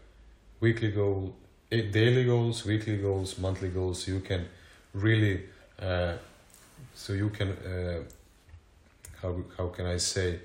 weekly 0.59 0.91
goal, 0.91 1.35
eh, 1.71 1.83
daily 1.93 2.25
goals, 2.25 2.65
weekly 2.65 2.97
goals, 2.97 3.39
monthly 3.39 3.69
goals. 3.69 4.09
You 4.09 4.21
can 4.21 4.47
really, 4.95 5.43
uh, 5.79 6.15
so 6.95 7.13
you 7.13 7.29
can, 7.29 7.51
uh, 7.51 8.03
how 9.21 9.37
how 9.59 9.69
can 9.69 9.85
I 9.85 9.99
say, 9.99 10.41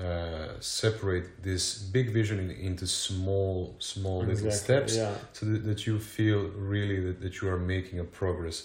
uh, 0.00 0.48
separate 0.60 1.26
this 1.42 1.64
big 1.96 2.06
vision 2.18 2.38
in, 2.44 2.50
into 2.68 2.86
small 2.86 3.74
small 3.78 4.18
little 4.20 4.46
Exactly, 4.46 4.58
steps, 4.58 4.96
Yeah. 4.96 5.14
so 5.36 5.46
that, 5.46 5.62
that 5.68 5.80
you 5.86 5.98
feel 5.98 6.40
really 6.72 6.98
that, 7.06 7.16
that 7.24 7.34
you 7.40 7.48
are 7.52 7.58
making 7.58 7.98
a 8.00 8.04
progress 8.20 8.56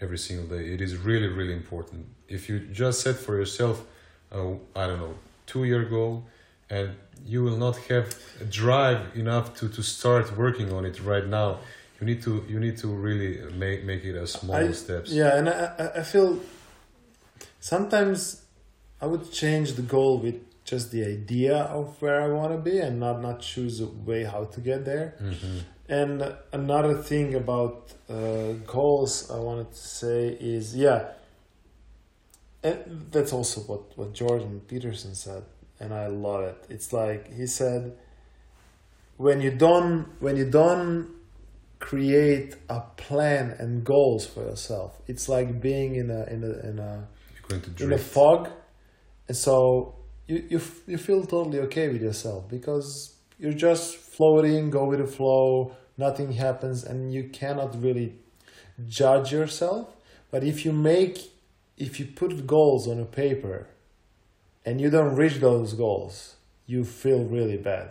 every 0.00 0.18
single 0.18 0.46
day. 0.56 0.64
It 0.74 0.80
is 0.80 0.92
really 1.10 1.28
really 1.38 1.54
important. 1.62 2.00
If 2.28 2.48
you 2.48 2.56
just 2.82 2.96
set 3.00 3.16
for 3.16 3.34
yourself, 3.42 3.76
uh, 4.32 4.52
I 4.80 4.86
don't 4.88 5.00
know, 5.04 5.14
two 5.46 5.64
year 5.64 5.84
goal, 5.96 6.14
and 6.70 6.88
you 7.32 7.42
will 7.46 7.56
not 7.66 7.76
have 7.90 8.06
a 8.40 8.44
drive 8.44 9.00
enough 9.22 9.46
to, 9.58 9.68
to 9.76 9.82
start 9.82 10.26
working 10.36 10.68
on 10.72 10.84
it 10.84 10.96
right 11.12 11.26
now. 11.40 11.58
You 12.00 12.06
need 12.06 12.22
to 12.28 12.32
you 12.52 12.60
need 12.60 12.76
to 12.84 12.88
really 13.06 13.32
make 13.64 13.78
make 13.84 14.04
it 14.04 14.16
as 14.22 14.30
small 14.40 14.56
I- 14.56 14.72
steps. 14.84 15.10
Yeah, 15.10 15.38
and 15.38 15.48
I- 15.48 15.92
I 16.00 16.02
feel 16.12 16.38
sometimes 17.60 18.42
I 19.00 19.06
would 19.06 19.30
change 19.32 19.72
the 19.74 19.82
goal 19.82 20.18
with 20.18 20.36
just 20.68 20.90
the 20.90 21.04
idea 21.04 21.56
of 21.56 22.00
where 22.02 22.20
I 22.20 22.28
want 22.28 22.52
to 22.52 22.58
be 22.58 22.78
and 22.78 23.00
not, 23.00 23.22
not 23.22 23.40
choose 23.40 23.80
a 23.80 23.86
way 23.86 24.24
how 24.24 24.44
to 24.44 24.60
get 24.60 24.84
there. 24.84 25.14
hmm 25.18 25.58
And 25.88 26.16
another 26.52 26.94
thing 27.10 27.34
about 27.34 27.76
uh, 28.10 28.52
goals 28.66 29.30
I 29.30 29.38
wanted 29.48 29.70
to 29.72 29.84
say 30.02 30.36
is 30.56 30.76
yeah, 30.76 31.00
and 32.62 33.06
that's 33.10 33.32
also 33.32 33.60
what, 33.62 33.82
what 33.96 34.12
Jordan 34.12 34.60
Peterson 34.68 35.14
said, 35.14 35.44
and 35.80 35.94
I 35.94 36.06
love 36.08 36.42
it. 36.50 36.58
It's 36.68 36.92
like 36.92 37.22
he 37.32 37.46
said, 37.46 37.96
when 39.16 39.40
you 39.40 39.52
don't 39.66 40.06
when 40.20 40.36
you 40.36 40.48
don't 40.50 41.08
create 41.78 42.56
a 42.68 42.80
plan 42.96 43.44
and 43.58 43.82
goals 43.82 44.26
for 44.26 44.42
yourself, 44.50 44.90
it's 45.06 45.26
like 45.28 45.48
being 45.60 45.94
in 45.94 46.10
a 46.10 46.22
in 46.34 46.40
a 46.44 46.52
in 46.68 46.78
a 46.78 47.08
in 47.86 47.92
a 47.92 47.98
fog, 47.98 48.50
and 49.28 49.36
so 49.36 49.97
you 50.28 50.44
you 50.48 50.60
you 50.86 50.98
feel 50.98 51.24
totally 51.24 51.58
okay 51.60 51.88
with 51.88 52.02
yourself 52.02 52.48
because 52.48 53.14
you're 53.38 53.60
just 53.68 53.96
floating, 53.96 54.70
go 54.70 54.84
with 54.84 55.00
the 55.00 55.06
flow. 55.06 55.72
Nothing 55.96 56.32
happens, 56.32 56.84
and 56.84 57.12
you 57.12 57.24
cannot 57.28 57.80
really 57.82 58.14
judge 58.86 59.32
yourself. 59.32 59.88
But 60.30 60.44
if 60.44 60.64
you 60.64 60.72
make, 60.72 61.32
if 61.76 61.98
you 61.98 62.06
put 62.06 62.46
goals 62.46 62.86
on 62.86 63.00
a 63.00 63.04
paper, 63.04 63.66
and 64.64 64.80
you 64.80 64.90
don't 64.90 65.16
reach 65.16 65.36
those 65.36 65.72
goals, 65.72 66.36
you 66.66 66.84
feel 66.84 67.24
really 67.24 67.56
bad. 67.56 67.88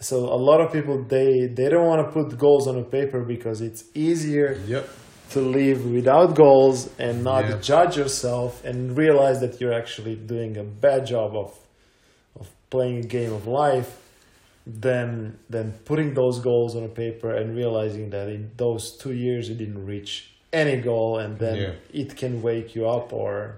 So 0.00 0.16
a 0.26 0.40
lot 0.48 0.60
of 0.60 0.72
people 0.72 1.02
they 1.04 1.46
they 1.46 1.68
don't 1.68 1.86
want 1.86 2.06
to 2.06 2.12
put 2.12 2.36
goals 2.38 2.66
on 2.66 2.76
a 2.78 2.84
paper 2.84 3.20
because 3.22 3.60
it's 3.60 3.84
easier 3.94 4.60
Yep. 4.66 4.88
To 5.30 5.40
live 5.40 5.84
without 5.84 6.34
goals 6.34 6.88
and 6.98 7.22
not 7.22 7.44
Yeah. 7.44 7.58
judge 7.60 7.96
yourself 7.96 8.64
and 8.64 8.96
realize 8.96 9.40
that 9.40 9.60
you're 9.60 9.74
actually 9.82 10.16
doing 10.16 10.56
a 10.56 10.64
bad 10.64 11.06
job 11.06 11.34
of 11.36 11.50
of 12.40 12.46
playing 12.70 12.98
a 13.04 13.08
game 13.18 13.32
of 13.32 13.46
life 13.46 13.90
than 14.66 15.38
than 15.50 15.72
putting 15.84 16.14
those 16.14 16.40
goals 16.40 16.74
on 16.76 16.82
a 16.84 16.88
paper 17.04 17.30
and 17.34 17.56
realizing 17.56 18.10
that 18.10 18.28
in 18.28 18.50
those 18.56 18.92
two 19.02 19.12
years 19.12 19.48
you 19.48 19.54
didn't 19.54 19.84
reach 19.86 20.30
any 20.52 20.76
goal 20.80 21.18
and 21.18 21.38
then 21.38 21.56
Yeah. 21.56 22.02
it 22.02 22.16
can 22.16 22.42
wake 22.42 22.74
you 22.76 22.88
up 22.88 23.12
or 23.12 23.56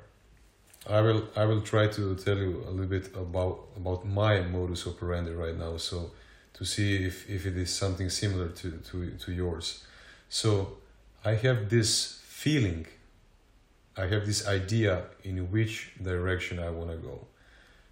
I 0.87 1.01
will 1.01 1.23
I 1.37 1.45
will 1.45 1.63
try 1.63 1.87
to 1.89 2.15
tell 2.25 2.39
you 2.39 2.65
a 2.69 2.71
little 2.71 2.87
bit 2.99 3.07
about 3.15 3.57
about 3.77 4.05
my 4.07 4.41
modus 4.41 4.87
operandi 4.87 5.33
right 5.33 5.57
now 5.57 5.77
so 5.77 6.11
to 6.55 6.65
see 6.65 7.05
if, 7.07 7.29
if 7.31 7.47
it 7.47 7.57
is 7.57 7.71
something 7.71 8.11
similar 8.11 8.49
to, 8.49 8.71
to, 8.91 9.11
to 9.25 9.33
yours. 9.33 9.83
So 10.29 10.77
I 11.23 11.35
have 11.35 11.69
this 11.69 12.19
feeling, 12.25 12.87
I 13.95 14.07
have 14.07 14.25
this 14.25 14.49
idea 14.49 15.05
in 15.23 15.51
which 15.51 15.93
direction 16.03 16.59
I 16.59 16.71
want 16.71 16.91
to 16.91 16.97
go. 16.97 17.27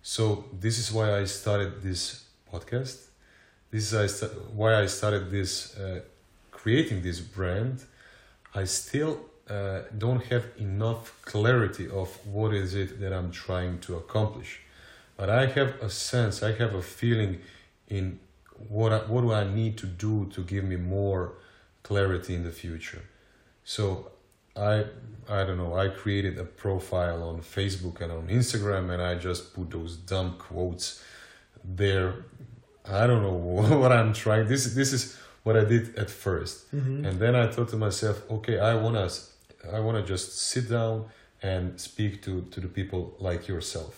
So 0.02 0.46
this 0.58 0.78
is 0.78 0.90
why 0.90 1.14
I 1.18 1.24
started 1.24 1.82
this 1.82 2.24
podcast. 2.50 2.96
This 3.70 3.92
is 3.92 4.22
why 4.54 4.80
I 4.80 4.86
started 4.86 5.30
this 5.30 5.76
uh, 5.76 6.00
creating 6.50 7.02
this 7.02 7.20
brand. 7.20 7.84
I 8.54 8.64
still 8.64 9.20
uh, 9.50 9.80
don't 9.98 10.24
have 10.24 10.46
enough 10.56 11.20
clarity 11.22 11.86
of 11.90 12.08
what 12.26 12.54
is 12.54 12.74
it 12.74 12.98
that 13.00 13.12
I'm 13.12 13.30
trying 13.30 13.80
to 13.80 13.96
accomplish, 13.96 14.60
but 15.18 15.28
I 15.28 15.46
have 15.46 15.74
a 15.82 15.90
sense, 15.90 16.42
I 16.42 16.52
have 16.52 16.74
a 16.74 16.82
feeling 16.82 17.40
in 17.88 18.20
what 18.70 18.92
I, 18.92 18.98
what 19.00 19.20
do 19.20 19.32
I 19.34 19.44
need 19.44 19.76
to 19.78 19.86
do 19.86 20.30
to 20.32 20.42
give 20.42 20.64
me 20.64 20.76
more 20.76 21.34
clarity 21.82 22.34
in 22.34 22.44
the 22.44 22.50
future. 22.50 23.02
So 23.74 23.84
I 24.56 24.74
I 25.28 25.40
don't 25.46 25.58
know. 25.62 25.74
I 25.84 25.88
created 26.02 26.34
a 26.38 26.44
profile 26.64 27.20
on 27.30 27.36
Facebook 27.56 28.00
and 28.00 28.10
on 28.10 28.24
Instagram, 28.28 28.84
and 28.94 29.02
I 29.10 29.12
just 29.28 29.42
put 29.54 29.66
those 29.70 29.92
dumb 30.12 30.30
quotes 30.38 30.86
there. 31.62 32.10
I 33.00 33.06
don't 33.06 33.22
know 33.28 33.38
what 33.82 33.92
I'm 33.92 34.12
trying. 34.14 34.48
This 34.48 34.62
this 34.80 34.90
is 34.98 35.02
what 35.44 35.54
I 35.62 35.64
did 35.74 35.84
at 36.02 36.08
1st 36.08 36.56
and 37.06 37.14
then 37.22 37.34
I 37.42 37.46
thought 37.52 37.68
to 37.74 37.76
myself, 37.76 38.16
okay, 38.36 38.58
I 38.58 38.74
wanna 38.84 39.06
I 39.76 39.80
wanna 39.86 40.02
just 40.14 40.28
sit 40.52 40.64
down 40.70 40.94
and 41.42 41.62
speak 41.88 42.12
to 42.24 42.32
to 42.52 42.58
the 42.64 42.68
people 42.78 43.02
like 43.28 43.42
yourself. 43.52 43.94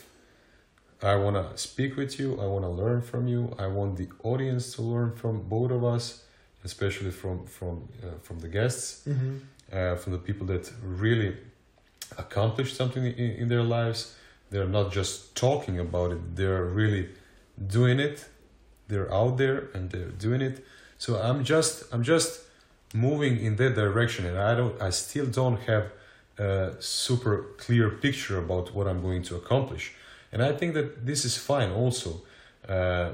I 1.03 1.15
want 1.25 1.37
to 1.37 1.47
speak 1.57 1.97
with 1.97 2.13
you. 2.21 2.29
I 2.45 2.47
want 2.55 2.65
to 2.69 2.73
learn 2.83 3.01
from 3.11 3.23
you. 3.33 3.43
I 3.59 3.69
want 3.79 3.97
the 4.03 4.09
audience 4.23 4.65
to 4.75 4.83
learn 4.83 5.11
from 5.23 5.35
both 5.55 5.71
of 5.79 5.83
us, 5.95 6.05
especially 6.69 7.13
from 7.23 7.37
from 7.47 7.75
uh, 8.05 8.19
from 8.27 8.37
the 8.45 8.49
guests, 8.59 9.07
uh, 9.73 9.97
from 9.97 10.13
the 10.13 10.19
people 10.19 10.47
that 10.49 10.71
really 10.83 11.37
accomplished 12.19 12.77
something 12.77 13.05
in, 13.05 13.13
in 13.13 13.49
their 13.49 13.63
lives. 13.63 14.15
They're 14.51 14.69
not 14.69 14.93
just 14.93 15.35
talking 15.37 15.79
about 15.79 16.13
it. 16.13 16.37
They're 16.37 16.65
really 16.65 17.09
doing 17.67 18.01
it. 18.01 18.27
They're 18.89 19.13
out 19.13 19.37
there 19.39 19.69
and 19.75 19.91
they're 19.91 20.11
doing 20.11 20.41
it. 20.41 20.65
So 20.99 21.21
I'm 21.21 21.45
just 21.45 21.85
I'm 21.93 22.03
just 22.03 22.41
moving 22.93 23.39
in 23.39 23.57
that 23.57 23.75
direction, 23.75 24.27
and 24.27 24.37
I 24.39 24.55
don't 24.55 24.81
I 24.83 24.91
still 24.91 25.27
don't 25.27 25.61
have 25.61 25.93
a 26.39 26.75
super 26.81 27.47
clear 27.59 27.91
picture 27.91 28.39
about 28.39 28.75
what 28.75 28.87
I'm 28.89 29.01
going 29.03 29.23
to 29.25 29.37
accomplish. 29.37 29.95
And 30.33 30.43
I 30.43 30.53
think 30.53 30.75
that 30.75 31.07
this 31.07 31.25
is 31.25 31.37
fine 31.37 31.71
also, 31.71 32.23
uh, 32.69 33.11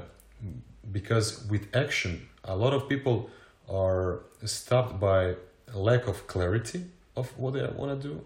because 0.91 1.45
with 1.47 1.67
action, 1.75 2.27
a 2.43 2.55
lot 2.55 2.73
of 2.73 2.87
people 2.87 3.29
are 3.69 4.21
stopped 4.45 4.99
by 4.99 5.35
lack 5.73 6.07
of 6.07 6.27
clarity 6.27 6.85
of 7.15 7.37
what 7.37 7.53
they 7.53 7.65
want 7.67 8.01
to 8.01 8.07
do, 8.07 8.23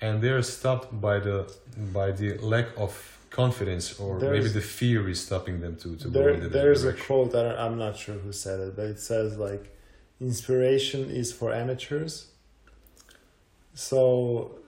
and 0.00 0.22
they're 0.22 0.42
stopped 0.42 1.00
by 1.00 1.18
the 1.18 1.52
by 1.92 2.10
the 2.12 2.38
lack 2.38 2.68
of 2.76 3.18
confidence, 3.30 3.98
or 3.98 4.18
maybe 4.18 4.48
the 4.48 4.60
fear 4.60 5.08
is 5.08 5.24
stopping 5.24 5.60
them 5.60 5.76
to 5.76 5.96
to 5.96 6.08
go 6.08 6.20
there, 6.20 6.30
in 6.30 6.40
that 6.40 6.52
there's 6.52 6.84
a 6.84 6.92
quote 6.92 7.32
don't, 7.32 7.58
i'm 7.58 7.78
not 7.78 7.96
sure 7.96 8.16
who 8.16 8.32
said 8.32 8.60
it 8.60 8.76
but 8.76 8.86
it 8.86 9.00
says 9.00 9.38
like 9.38 9.74
inspiration 10.20 11.10
is 11.10 11.32
for 11.32 11.52
amateurs. 11.52 12.28
So 13.74 14.58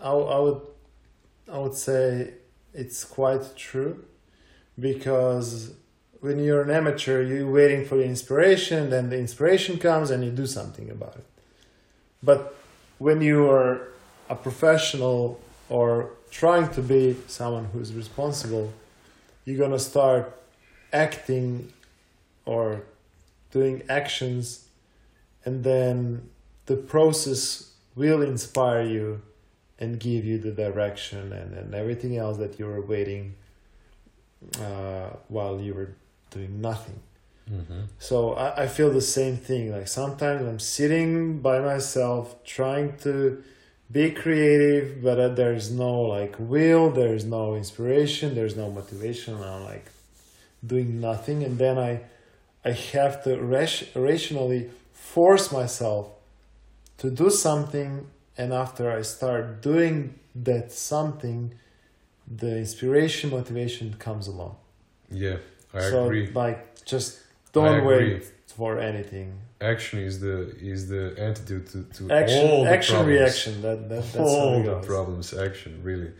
I, 0.00 0.10
I 0.10 0.38
would 0.38 0.60
i 1.52 1.58
would 1.58 1.74
say 1.74 2.34
it's 2.72 3.04
quite 3.04 3.56
true 3.56 4.04
because 4.78 5.72
when 6.20 6.38
you're 6.38 6.62
an 6.62 6.70
amateur 6.70 7.22
you're 7.22 7.50
waiting 7.50 7.84
for 7.84 7.96
the 7.96 8.04
inspiration 8.04 8.90
then 8.90 9.08
the 9.10 9.18
inspiration 9.18 9.78
comes 9.78 10.10
and 10.10 10.24
you 10.24 10.30
do 10.30 10.46
something 10.46 10.90
about 10.90 11.16
it 11.16 11.26
but 12.22 12.56
when 12.98 13.20
you 13.20 13.48
are 13.50 13.88
a 14.28 14.34
professional 14.34 15.40
or 15.68 16.10
trying 16.30 16.68
to 16.70 16.82
be 16.82 17.16
someone 17.26 17.64
who's 17.72 17.94
responsible 17.94 18.72
you're 19.44 19.58
gonna 19.58 19.78
start 19.78 20.38
acting 20.92 21.72
or 22.44 22.82
doing 23.50 23.82
actions 23.88 24.68
and 25.44 25.64
then 25.64 26.28
the 26.66 26.76
process 26.76 27.72
will 27.94 28.22
inspire 28.22 28.82
you 28.82 29.22
and 29.78 29.98
give 29.98 30.24
you 30.24 30.38
the 30.38 30.50
direction 30.50 31.32
and, 31.32 31.54
and 31.54 31.74
everything 31.74 32.16
else 32.16 32.36
that 32.38 32.58
you 32.58 32.66
were 32.66 32.80
waiting 32.80 33.34
uh, 34.60 35.08
while 35.28 35.60
you 35.60 35.74
were 35.74 35.90
doing 36.30 36.60
nothing. 36.60 37.00
Mm-hmm. 37.50 37.80
So 37.98 38.34
I, 38.34 38.64
I 38.64 38.66
feel 38.66 38.90
the 38.90 39.00
same 39.00 39.36
thing. 39.36 39.72
Like 39.72 39.88
sometimes 39.88 40.46
I'm 40.46 40.58
sitting 40.58 41.40
by 41.40 41.60
myself 41.60 42.44
trying 42.44 42.96
to 42.98 43.42
be 43.90 44.10
creative, 44.10 45.02
but 45.02 45.18
uh, 45.18 45.28
there's 45.28 45.70
no 45.70 46.00
like 46.02 46.36
will, 46.38 46.90
there's 46.90 47.24
no 47.24 47.54
inspiration, 47.54 48.34
there's 48.34 48.56
no 48.56 48.70
motivation. 48.70 49.42
I'm 49.42 49.64
like 49.64 49.86
doing 50.64 51.00
nothing, 51.00 51.42
and 51.42 51.58
then 51.58 51.78
I 51.78 52.00
I 52.64 52.72
have 52.72 53.24
to 53.24 53.36
rationally 53.94 54.70
force 54.92 55.50
myself 55.50 56.10
to 56.98 57.10
do 57.10 57.30
something, 57.30 58.06
and 58.36 58.52
after 58.52 58.90
I 58.90 59.02
start 59.02 59.62
doing 59.62 60.18
that 60.34 60.70
something, 60.70 61.54
the 62.26 62.58
inspiration, 62.58 63.30
motivation 63.30 63.94
comes 63.94 64.28
along. 64.28 64.56
Yeah, 65.10 65.38
I 65.72 65.80
so 65.80 66.04
agree. 66.04 66.30
like 66.32 66.84
just 66.84 67.20
don't 67.52 67.84
wait 67.84 68.24
for 68.46 68.78
anything. 68.78 69.32
Action 69.60 69.98
is 70.00 70.20
the 70.20 70.36
is 70.60 70.88
the 70.88 71.14
antidote 71.18 71.66
to, 71.72 71.82
to 71.96 72.12
Action, 72.12 72.48
all 72.48 72.64
the 72.64 72.70
action, 72.70 72.94
problems. 72.94 73.18
reaction. 73.20 73.62
That, 73.62 73.88
that 73.88 74.02
that's 74.02 74.14
how 74.14 74.24
all 74.24 74.62
the 74.62 74.76
problems 74.92 75.34
action 75.34 75.80
really 75.82 76.12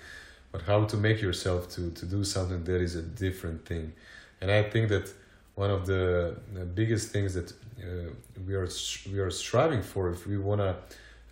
but 0.52 0.62
how 0.62 0.84
to 0.84 0.96
make 0.96 1.20
yourself 1.20 1.68
to 1.74 1.90
to 1.90 2.06
do 2.06 2.24
something 2.24 2.64
that 2.64 2.80
is 2.80 2.96
a 2.96 3.02
different 3.02 3.64
thing 3.66 3.92
and 4.40 4.50
i 4.50 4.62
think 4.62 4.88
that 4.88 5.06
one 5.54 5.70
of 5.70 5.86
the, 5.86 6.36
the 6.54 6.64
biggest 6.64 7.10
things 7.10 7.34
that 7.34 7.50
uh, 7.50 8.10
we 8.46 8.54
are 8.54 8.68
we 9.12 9.18
are 9.18 9.30
striving 9.30 9.82
for 9.82 10.08
if 10.10 10.26
we 10.26 10.38
want 10.38 10.60
to 10.60 10.76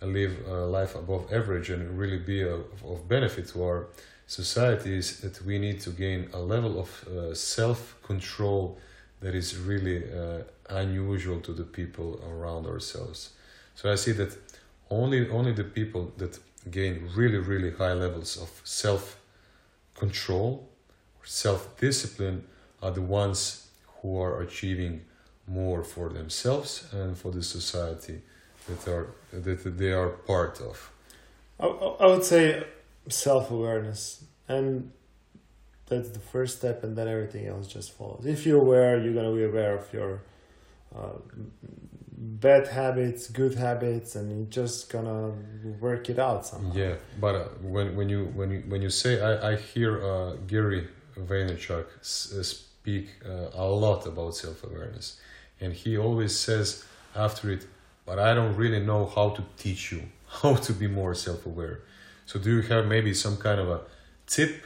live 0.05 0.33
a 0.47 0.65
life 0.79 0.95
above 0.95 1.31
average 1.31 1.69
and 1.69 1.97
really 1.97 2.19
be 2.19 2.41
of, 2.41 2.65
of 2.85 3.07
benefit 3.07 3.47
to 3.47 3.63
our 3.63 3.87
society 4.27 4.97
is 4.97 5.21
that 5.21 5.41
we 5.45 5.57
need 5.57 5.79
to 5.79 5.89
gain 5.91 6.29
a 6.33 6.39
level 6.39 6.77
of 6.79 6.89
uh, 7.07 7.33
self 7.33 7.95
control 8.03 8.77
that 9.21 9.33
is 9.33 9.57
really 9.57 10.03
uh, 10.11 10.43
unusual 10.69 11.39
to 11.41 11.53
the 11.53 11.63
people 11.63 12.21
around 12.29 12.65
ourselves. 12.65 13.31
So 13.75 13.91
i 13.91 13.95
see 13.95 14.13
that 14.13 14.35
only 14.89 15.29
only 15.29 15.53
the 15.53 15.63
people 15.63 16.11
that 16.17 16.39
gain 16.71 17.09
really 17.15 17.37
really 17.37 17.71
high 17.71 17.93
levels 17.93 18.37
of 18.37 18.49
self 18.63 19.19
control 19.95 20.67
or 21.19 21.25
self 21.25 21.77
discipline 21.79 22.43
are 22.81 22.91
the 22.91 23.01
ones 23.01 23.67
who 24.01 24.19
are 24.19 24.41
achieving 24.41 25.05
more 25.47 25.83
for 25.83 26.09
themselves 26.09 26.87
and 26.91 27.17
for 27.17 27.31
the 27.31 27.43
society 27.43 28.21
that 28.67 28.87
are 28.87 29.07
that 29.31 29.77
they 29.77 29.91
are 29.91 30.09
part 30.09 30.61
of. 30.61 30.91
I, 31.59 31.65
I 31.65 31.87
I 32.03 32.05
would 32.07 32.23
say 32.23 32.63
self 33.09 33.51
awareness, 33.51 34.23
and 34.47 34.91
that's 35.87 36.09
the 36.09 36.19
first 36.19 36.57
step, 36.57 36.83
and 36.83 36.97
then 36.97 37.07
everything 37.07 37.47
else 37.47 37.67
just 37.67 37.91
follows. 37.93 38.25
If 38.25 38.45
you're 38.45 38.61
aware, 38.61 38.99
you're 39.01 39.13
gonna 39.13 39.35
be 39.35 39.43
aware 39.43 39.77
of 39.77 39.91
your 39.93 40.21
uh, 40.95 41.13
bad 42.17 42.67
habits, 42.67 43.29
good 43.29 43.55
habits, 43.55 44.15
and 44.15 44.29
you're 44.31 44.49
just 44.49 44.89
gonna 44.89 45.31
work 45.79 46.09
it 46.09 46.19
out 46.19 46.45
somehow. 46.45 46.73
yeah 46.75 46.95
but 47.19 47.35
uh, 47.35 47.43
when 47.61 47.95
when 47.95 48.09
you 48.09 48.25
when 48.35 48.49
you 48.51 48.63
when 48.67 48.81
you 48.81 48.89
say 48.89 49.21
i 49.21 49.51
i 49.51 49.55
hear 49.55 49.91
uh, 50.03 50.33
gary 50.47 50.87
vaynerchuk 51.19 51.85
uh, 51.85 52.43
speak 52.43 53.09
uh, 53.25 53.49
a 53.53 53.65
lot 53.65 54.05
about 54.07 54.35
self-awareness 54.35 55.19
and 55.61 55.73
he 55.73 55.97
always 55.97 56.37
says 56.37 56.85
after 57.15 57.51
it 57.51 57.67
but 58.05 58.17
i 58.17 58.33
don't 58.33 58.55
really 58.55 58.79
know 58.79 59.05
how 59.05 59.29
to 59.29 59.43
teach 59.57 59.91
you 59.91 60.01
how 60.41 60.55
to 60.55 60.73
be 60.73 60.87
more 60.87 61.13
self-aware 61.13 61.79
so 62.25 62.39
do 62.39 62.49
you 62.55 62.61
have 62.61 62.85
maybe 62.87 63.13
some 63.13 63.37
kind 63.37 63.59
of 63.59 63.69
a 63.69 63.81
tip 64.25 64.63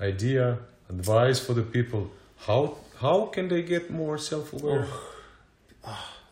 idea 0.00 0.58
advice 0.88 1.38
for 1.38 1.54
the 1.54 1.62
people 1.62 2.10
how 2.46 2.76
how 3.00 3.26
can 3.26 3.48
they 3.48 3.62
get 3.62 3.90
more 3.90 4.18
self-aware 4.18 4.88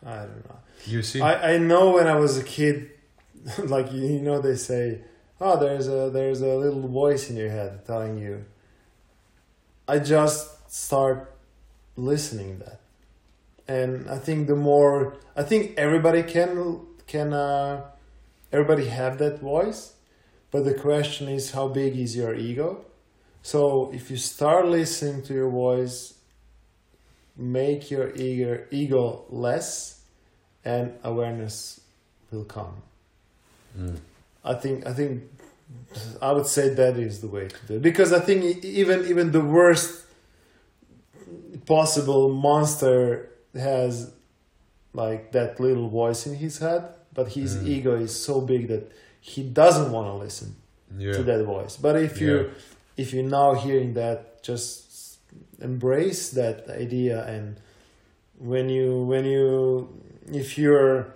I 0.05 0.19
don't 0.19 0.45
know. 0.47 0.59
you 0.85 1.03
see 1.03 1.21
I, 1.21 1.55
I 1.55 1.57
know 1.57 1.91
when 1.91 2.07
I 2.07 2.15
was 2.15 2.37
a 2.37 2.43
kid, 2.43 2.91
like 3.63 3.91
you 3.91 4.05
you 4.05 4.21
know, 4.21 4.39
they 4.41 4.55
say, 4.55 5.01
"Oh, 5.41 5.59
there's 5.59 5.87
a 5.87 6.09
there's 6.09 6.41
a 6.41 6.55
little 6.55 6.87
voice 6.87 7.29
in 7.29 7.35
your 7.35 7.49
head 7.49 7.85
telling 7.85 8.17
you." 8.17 8.45
I 9.87 9.99
just 9.99 10.71
start 10.71 11.35
listening 11.95 12.59
that, 12.59 12.79
and 13.67 14.09
I 14.09 14.19
think 14.19 14.47
the 14.47 14.55
more 14.55 15.17
I 15.35 15.43
think 15.43 15.73
everybody 15.77 16.23
can 16.23 16.85
can 17.07 17.33
uh, 17.33 17.85
everybody 18.51 18.85
have 18.85 19.17
that 19.17 19.39
voice, 19.39 19.95
but 20.51 20.63
the 20.63 20.73
question 20.73 21.27
is 21.27 21.51
how 21.51 21.67
big 21.67 21.97
is 21.97 22.15
your 22.15 22.35
ego? 22.35 22.85
So 23.41 23.91
if 23.93 24.11
you 24.11 24.17
start 24.17 24.67
listening 24.67 25.23
to 25.23 25.33
your 25.33 25.49
voice, 25.49 26.13
make 27.35 27.89
your 27.89 28.13
ego 28.15 28.63
ego 28.71 29.25
less 29.29 30.01
and 30.65 30.93
awareness 31.03 31.79
will 32.31 32.43
come. 32.45 32.73
Mm. 33.77 33.97
I 34.43 34.53
think 34.55 34.85
I 34.85 34.93
think 34.93 35.23
I 36.21 36.31
would 36.31 36.47
say 36.47 36.69
that 36.69 36.97
is 36.97 37.21
the 37.21 37.27
way 37.27 37.47
to 37.47 37.65
do 37.67 37.73
it 37.75 37.81
because 37.81 38.11
I 38.13 38.19
think 38.19 38.63
even 38.65 39.05
even 39.07 39.31
the 39.31 39.41
worst 39.41 40.05
possible 41.65 42.29
monster 42.29 43.29
has 43.53 44.11
like 44.93 45.31
that 45.31 45.59
little 45.59 45.87
voice 45.89 46.25
in 46.25 46.35
his 46.35 46.57
head, 46.59 46.83
but 47.13 47.29
his 47.33 47.55
Mm. 47.55 47.67
ego 47.67 47.95
is 47.95 48.15
so 48.15 48.41
big 48.41 48.67
that 48.67 48.91
he 49.21 49.43
doesn't 49.43 49.91
want 49.91 50.07
to 50.07 50.13
listen 50.13 50.55
yeah 50.97 51.13
to 51.13 51.23
that 51.23 51.43
voice. 51.45 51.77
But 51.77 51.95
if 51.97 52.19
you 52.21 52.35
Yeah. 52.37 52.47
If 53.01 53.13
you're 53.13 53.31
now 53.41 53.53
hearing 53.53 53.93
that, 53.93 54.43
just 54.43 55.19
embrace 55.61 56.29
that 56.31 56.69
idea 56.69 57.25
and 57.25 57.59
when 58.37 58.69
you 58.69 59.03
when 59.03 59.25
you 59.25 59.89
if 60.31 60.57
you're 60.57 61.13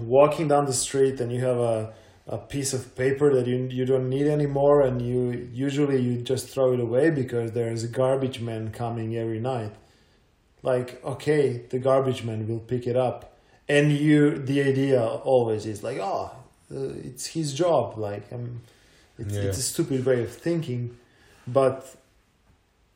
walking 0.00 0.48
down 0.48 0.64
the 0.64 0.72
street 0.72 1.20
and 1.20 1.30
you 1.30 1.40
have 1.40 1.58
a 1.58 1.92
a 2.26 2.38
piece 2.38 2.72
of 2.72 2.94
paper 2.96 3.34
that 3.34 3.46
you 3.46 3.56
you 3.70 3.84
don't 3.84 4.08
need 4.08 4.26
anymore 4.26 4.80
and 4.80 5.02
you 5.02 5.48
usually 5.52 6.00
you 6.00 6.22
just 6.22 6.48
throw 6.48 6.72
it 6.72 6.80
away 6.80 7.10
because 7.10 7.52
there's 7.52 7.84
a 7.84 7.88
garbage 7.88 8.40
man 8.40 8.70
coming 8.70 9.16
every 9.16 9.40
night 9.40 9.72
like 10.62 11.02
okay 11.04 11.64
the 11.70 11.78
garbage 11.78 12.22
man 12.24 12.46
will 12.48 12.60
pick 12.60 12.86
it 12.86 12.96
up. 12.96 13.36
And 13.68 13.92
you 13.92 14.36
the 14.36 14.62
idea 14.62 15.00
always 15.02 15.66
is 15.66 15.82
like 15.82 15.98
oh 16.00 16.30
uh, 16.74 16.92
it's 17.08 17.26
his 17.26 17.52
job 17.54 17.98
like 17.98 18.32
um, 18.32 18.62
it's, 19.20 19.34
Yeah. 19.34 19.42
it's 19.42 19.58
a 19.58 19.62
stupid 19.62 20.04
way 20.04 20.22
of 20.22 20.30
thinking 20.30 20.96
but 21.46 21.78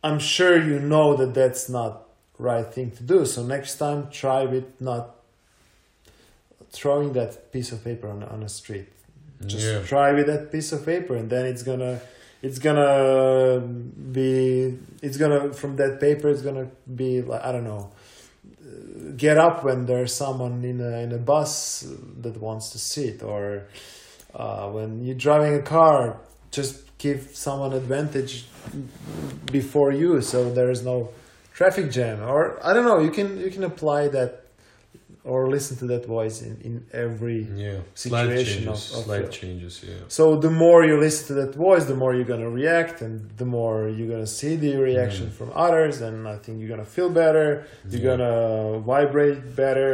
i'm 0.03 0.19
sure 0.19 0.57
you 0.71 0.79
know 0.81 1.15
that 1.17 1.33
that's 1.35 1.69
not 1.69 2.05
right 2.39 2.67
thing 2.67 2.91
to 2.91 3.03
do. 3.03 3.25
So 3.27 3.43
next 3.45 3.77
time 3.77 4.09
try 4.11 4.45
with 4.45 4.81
not 4.81 5.17
throwing 6.71 7.13
that 7.13 7.53
piece 7.53 7.71
of 7.73 7.85
paper 7.85 8.09
on, 8.09 8.23
on 8.25 8.43
a 8.43 8.49
street. 8.49 8.89
Just 9.47 9.67
yeah. 9.67 9.83
try 9.83 10.13
with 10.13 10.27
that 10.27 10.51
piece 10.51 10.73
of 10.73 10.85
paper 10.85 11.15
and 11.17 11.29
then 11.29 11.47
it's 11.47 11.63
gonna 11.63 12.01
it's 12.43 12.59
gonna 12.59 13.61
be 13.61 14.79
it's 15.03 15.17
gonna 15.17 15.53
from 15.53 15.77
that 15.77 16.01
paper 16.01 16.29
it's 16.29 16.43
gonna 16.43 16.69
be 16.95 17.21
like 17.21 17.43
i 17.45 17.53
don't 17.53 17.65
know 17.65 17.91
get 19.17 19.37
up 19.37 19.65
when 19.65 19.87
there's 19.87 20.15
someone 20.15 20.65
in 20.65 20.81
a 20.81 20.99
in 21.01 21.13
a 21.13 21.19
bus 21.19 21.87
that 22.21 22.41
wants 22.41 22.71
to 22.71 22.79
sit 22.79 23.23
or 23.23 23.65
uh, 24.35 24.69
when 24.69 25.05
you're 25.05 25.15
driving 25.29 25.55
a 25.55 25.63
car 25.63 26.17
just 26.51 26.75
give 26.99 27.31
someone 27.35 27.73
advantage 27.73 28.47
before 29.53 29.93
you 29.93 30.21
so 30.21 30.51
there 30.53 30.71
is 30.71 30.85
no 30.85 31.11
traffic 31.53 31.91
jam 31.91 32.23
or 32.23 32.59
i 32.67 32.73
don't 32.73 32.85
know 32.85 32.99
you 33.01 33.11
can 33.11 33.39
you 33.39 33.51
can 33.51 33.65
apply 33.65 34.09
that 34.09 34.41
or 35.25 35.49
listen 35.49 35.75
to 35.77 35.87
that 35.87 36.05
voice 36.05 36.43
in, 36.43 36.55
in 36.69 36.87
every 36.93 37.47
yeah 37.57 37.79
situation 37.95 38.65
changes 38.65 38.93
of- 38.93 38.99
of 38.99 39.05
slight 39.05 39.21
your- 39.23 39.31
changes 39.31 39.83
yeah 39.87 39.95
so 40.09 40.37
the 40.37 40.51
more 40.51 40.85
you 40.85 40.97
listen 41.01 41.27
to 41.29 41.35
that 41.43 41.55
voice, 41.55 41.85
the 41.87 41.95
more 42.03 42.15
you're 42.15 42.31
gonna 42.35 42.51
react, 42.51 43.01
and 43.01 43.15
the 43.39 43.47
more 43.47 43.89
you're 43.89 44.09
gonna 44.15 44.27
see 44.41 44.55
the 44.57 44.77
reaction 44.77 45.27
Mm. 45.29 45.33
from 45.39 45.49
others, 45.67 46.03
and 46.03 46.29
I 46.29 46.37
think 46.43 46.55
you're 46.61 46.69
gonna 46.69 46.93
feel 46.99 47.09
better. 47.25 47.49
You're 47.89 48.03
Yeah. 48.03 48.11
gonna 48.11 48.81
vibrate 48.81 49.41
better. 49.65 49.91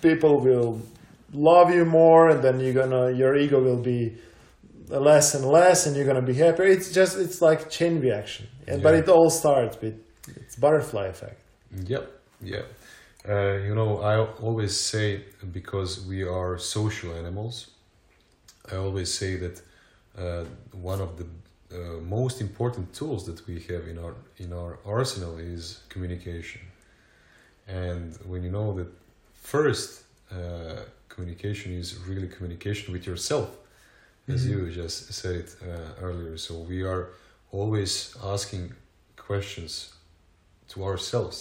People 0.00 0.34
will 0.46 0.80
love 1.32 1.74
you 1.74 1.84
more, 1.84 2.30
and 2.30 2.42
then 2.42 2.60
you're 2.60 2.74
gonna 2.74 3.10
your 3.12 3.36
ego 3.36 3.60
will 3.62 3.82
be 3.82 4.16
less 4.88 5.34
and 5.34 5.44
less, 5.44 5.86
and 5.86 5.96
you're 5.96 6.06
gonna 6.06 6.22
be 6.22 6.34
happier. 6.34 6.66
It's 6.66 6.92
just 6.92 7.18
it's 7.18 7.40
like 7.42 7.70
chain 7.70 8.00
reaction, 8.00 8.46
and 8.66 8.82
but 8.82 8.94
it 8.94 9.08
all 9.08 9.30
starts 9.30 9.80
with 9.80 9.94
it's 10.36 10.56
butterfly 10.56 11.06
effect. 11.06 11.40
Yep, 11.84 12.10
yeah. 12.42 12.62
Uh, 13.28 13.54
you 13.66 13.74
know, 13.74 14.00
I 14.02 14.18
always 14.40 14.78
say 14.78 15.24
because 15.52 16.06
we 16.06 16.22
are 16.22 16.58
social 16.58 17.12
animals, 17.12 17.70
I 18.70 18.76
always 18.76 19.12
say 19.12 19.36
that 19.36 19.62
uh, 20.16 20.44
one 20.72 21.00
of 21.00 21.16
the 21.18 21.26
uh, 21.72 22.00
most 22.00 22.40
important 22.40 22.92
tools 22.94 23.26
that 23.26 23.44
we 23.46 23.60
have 23.60 23.88
in 23.88 23.98
our 23.98 24.14
in 24.38 24.52
our 24.52 24.78
arsenal 24.86 25.38
is 25.38 25.80
communication. 25.88 26.60
And 27.66 28.16
when 28.24 28.44
you 28.44 28.50
know 28.50 28.72
that 28.74 28.88
first 29.34 30.04
uh, 30.30 30.82
communication 31.16 31.72
is 31.72 31.96
really 32.08 32.28
communication 32.28 32.92
with 32.92 33.06
yourself, 33.06 33.48
as 34.28 34.40
Mhm. 34.46 34.50
you 34.50 34.70
just 34.82 35.12
said 35.12 35.34
it 35.42 35.50
uh, 35.62 36.06
earlier. 36.06 36.36
So 36.36 36.52
we 36.72 36.82
are 36.92 37.04
always 37.52 38.14
asking 38.34 38.72
questions 39.28 39.94
to 40.68 40.84
ourselves 40.84 41.38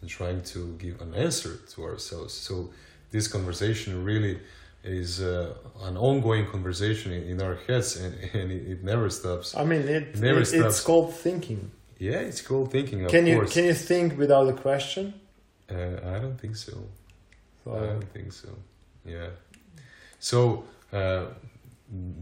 and 0.00 0.10
trying 0.10 0.42
to 0.54 0.58
give 0.84 1.00
an 1.00 1.14
answer 1.14 1.52
to 1.74 1.84
ourselves. 1.84 2.34
So 2.34 2.70
this 3.10 3.28
conversation 3.28 4.04
really 4.04 4.38
is 4.84 5.20
uh, 5.20 5.54
an 5.88 5.96
ongoing 5.96 6.46
conversation 6.46 7.12
in, 7.12 7.22
in 7.32 7.42
our 7.42 7.56
heads, 7.66 7.96
and, 7.96 8.14
and 8.34 8.50
it, 8.52 8.62
it 8.72 8.84
never 8.84 9.08
stops. 9.10 9.54
I 9.56 9.64
mean, 9.64 9.82
it, 9.88 10.18
Never 10.20 10.40
it- 10.40 10.52
it's 10.54 10.80
called 10.80 11.14
thinking. 11.14 11.70
Yeah, 11.98 12.28
it's 12.30 12.42
called 12.42 12.70
thinking. 12.70 13.04
Of 13.04 13.10
Can 13.10 13.26
you 13.26 13.36
course. 13.36 13.52
can 13.54 13.64
you 13.64 13.74
think 13.74 14.18
without 14.18 14.46
a 14.48 14.52
question? 14.52 15.14
Uh, 15.70 16.14
I 16.14 16.18
don't 16.22 16.38
think 16.42 16.56
so. 16.56 16.72
So, 17.64 17.74
I 17.74 17.86
don't 17.92 18.08
think 18.12 18.32
so. 18.32 18.48
Yeah. 19.06 19.28
So, 20.18 20.64
uh, 20.92 21.26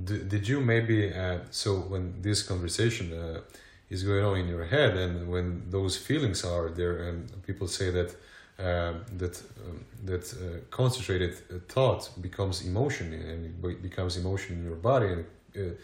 did 0.05 0.47
you 0.47 0.61
maybe? 0.61 1.12
Uh, 1.12 1.39
so 1.51 1.77
when 1.77 2.20
this 2.20 2.43
conversation 2.43 3.12
uh, 3.12 3.40
is 3.89 4.02
going 4.02 4.24
on 4.24 4.36
in 4.39 4.48
your 4.48 4.65
head, 4.65 4.97
and 4.97 5.28
when 5.31 5.70
those 5.70 5.97
feelings 5.97 6.44
are 6.44 6.69
there, 6.69 7.09
and 7.09 7.43
people 7.47 7.66
say 7.69 7.90
that 7.90 8.11
uh, 8.59 8.93
that 9.16 9.43
um, 9.65 9.85
that 10.05 10.32
uh, 10.35 10.61
concentrated 10.70 11.35
uh, 11.51 11.59
thought 11.69 12.11
becomes 12.20 12.65
emotion, 12.66 13.12
and 13.12 13.47
it 13.47 13.62
be- 13.62 13.74
becomes 13.89 14.16
emotion 14.16 14.56
in 14.56 14.65
your 14.65 14.77
body, 14.77 15.09
and 15.12 15.24
uh, 15.56 15.74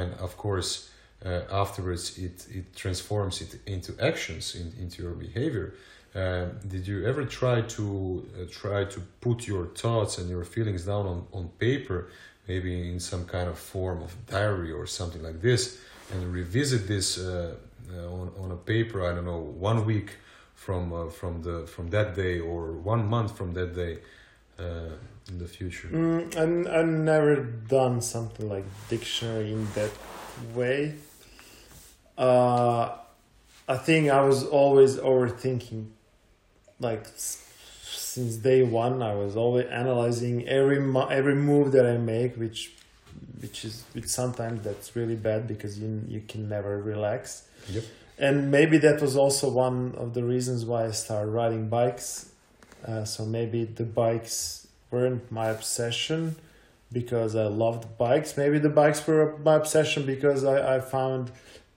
and 0.00 0.14
of 0.14 0.36
course. 0.36 0.90
Afterwards, 1.50 2.18
it, 2.18 2.46
it 2.54 2.76
transforms 2.76 3.40
it 3.40 3.58
into 3.66 3.96
actions, 4.00 4.54
in, 4.54 4.72
into 4.80 5.02
your 5.02 5.12
behavior. 5.14 5.74
Um, 6.16 6.52
did 6.66 6.86
you 6.86 7.04
ever 7.04 7.26
try 7.26 7.60
to 7.60 8.26
uh, 8.34 8.44
try 8.50 8.84
to 8.84 9.00
put 9.20 9.46
your 9.46 9.66
thoughts 9.66 10.16
and 10.16 10.30
your 10.30 10.44
feelings 10.44 10.86
down 10.86 11.04
on, 11.04 11.26
on 11.30 11.48
paper, 11.58 12.08
maybe 12.48 12.88
in 12.90 13.00
some 13.00 13.26
kind 13.26 13.50
of 13.50 13.58
form 13.58 14.02
of 14.02 14.14
diary 14.26 14.72
or 14.72 14.86
something 14.86 15.22
like 15.22 15.42
this, 15.42 15.78
and 16.10 16.32
revisit 16.32 16.88
this 16.88 17.18
uh, 17.18 17.54
uh, 17.92 18.10
on, 18.10 18.32
on 18.42 18.50
a 18.50 18.56
paper? 18.56 19.04
I 19.04 19.14
don't 19.14 19.26
know, 19.26 19.40
one 19.40 19.84
week 19.84 20.12
from 20.54 20.90
uh, 20.90 21.10
from 21.10 21.42
the 21.42 21.66
from 21.66 21.90
that 21.90 22.16
day 22.16 22.40
or 22.40 22.72
one 22.72 23.06
month 23.06 23.36
from 23.36 23.52
that 23.52 23.74
day 23.74 23.98
uh, 24.58 24.96
in 25.28 25.38
the 25.38 25.46
future. 25.46 25.88
Mm, 25.88 26.34
and 26.34 26.66
I've 26.66 26.86
never 26.86 27.36
done 27.36 28.00
something 28.00 28.48
like 28.48 28.64
dictionary 28.88 29.52
in 29.52 29.68
that 29.74 29.90
way. 30.54 30.94
I 33.68 33.76
think 33.76 34.08
I 34.10 34.22
was 34.22 34.44
always 34.44 34.96
overthinking. 34.96 35.88
Like 36.78 37.06
since 37.14 38.36
day 38.36 38.62
one, 38.62 39.02
I 39.02 39.14
was 39.14 39.36
always 39.36 39.66
analyzing 39.66 40.46
every 40.48 40.78
every 41.10 41.34
move 41.34 41.72
that 41.72 41.86
I 41.86 41.96
make, 41.96 42.36
which 42.36 42.72
which 43.40 43.64
is 43.64 43.84
which 43.92 44.06
sometimes 44.06 44.62
that's 44.62 44.96
really 44.96 45.16
bad 45.16 45.46
because 45.46 45.78
you 45.78 46.02
you 46.08 46.22
can 46.28 46.48
never 46.48 46.80
relax. 46.80 47.48
Yep. 47.68 47.84
And 48.18 48.50
maybe 48.50 48.78
that 48.78 49.00
was 49.00 49.16
also 49.16 49.50
one 49.50 49.94
of 49.96 50.14
the 50.14 50.24
reasons 50.24 50.64
why 50.64 50.86
I 50.86 50.90
started 50.92 51.30
riding 51.30 51.68
bikes. 51.68 52.30
Uh, 52.86 53.04
so 53.04 53.26
maybe 53.26 53.64
the 53.64 53.84
bikes 53.84 54.66
weren't 54.90 55.30
my 55.30 55.48
obsession 55.48 56.36
because 56.92 57.34
I 57.34 57.44
loved 57.44 57.98
bikes. 57.98 58.36
Maybe 58.36 58.58
the 58.58 58.68
bikes 58.70 59.06
were 59.06 59.36
my 59.38 59.56
obsession 59.56 60.06
because 60.06 60.44
I, 60.44 60.76
I 60.76 60.80
found 60.80 61.30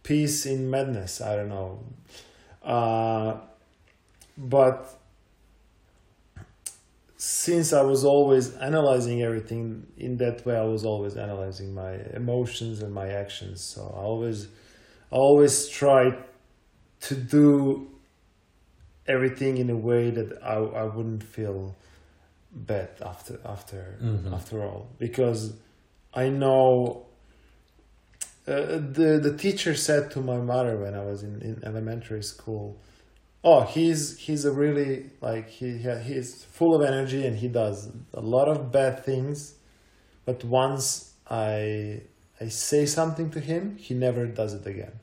peace 0.03 0.45
in 0.45 0.69
madness. 0.69 1.19
I 1.19 1.35
don't 1.35 1.49
know. 1.49 1.79
Uh, 2.63 3.37
but 4.39 4.97
since 7.17 7.73
I 7.73 7.81
was 7.81 8.05
always 8.05 8.53
analyzing 8.55 9.21
everything 9.21 9.85
in 9.97 10.17
that 10.17 10.45
way, 10.45 10.55
I 10.55 10.63
was 10.63 10.85
always 10.85 11.17
analyzing 11.17 11.73
my 11.73 11.95
emotions 12.13 12.81
and 12.81 12.93
my 12.93 13.09
actions. 13.09 13.59
So 13.61 13.81
I 13.95 13.99
always, 14.01 14.47
I 15.11 15.15
always 15.15 15.67
tried 15.67 16.15
to 17.01 17.15
do 17.15 17.89
everything 19.05 19.57
in 19.57 19.69
a 19.69 19.75
way 19.75 20.11
that 20.11 20.41
I, 20.43 20.53
I 20.55 20.83
wouldn't 20.83 21.23
feel 21.23 21.75
bad 22.51 22.89
after 23.01 23.39
after 23.45 23.97
Mhm. 24.01 24.33
after 24.33 24.63
all 24.63 24.87
because 24.97 25.53
I 26.13 26.29
know 26.29 27.05
uh, 28.47 28.79
the 28.97 29.19
the 29.21 29.35
teacher 29.37 29.75
said 29.75 30.09
to 30.11 30.19
my 30.21 30.37
mother 30.37 30.77
when 30.77 30.95
I 30.95 31.03
was 31.03 31.21
in, 31.23 31.41
in 31.41 31.61
elementary 31.63 32.23
school 32.23 32.77
oh 33.43 33.61
he's 33.61 34.17
he's 34.17 34.45
a 34.45 34.51
really 34.51 35.09
like 35.21 35.49
he 35.49 35.77
he- 35.77 36.03
he's 36.03 36.43
full 36.43 36.75
of 36.75 36.81
energy 36.85 37.25
and 37.25 37.37
he 37.37 37.47
does 37.47 37.89
a 38.13 38.21
lot 38.21 38.47
of 38.47 38.71
bad 38.71 39.03
things. 39.05 39.55
But 40.25 40.43
once 40.43 41.13
I 41.29 42.01
I 42.41 42.47
say 42.49 42.85
something 42.85 43.29
to 43.31 43.39
him 43.39 43.77
he 43.77 43.93
never 43.93 44.25
does 44.25 44.53
it 44.53 44.65
again. 44.65 44.99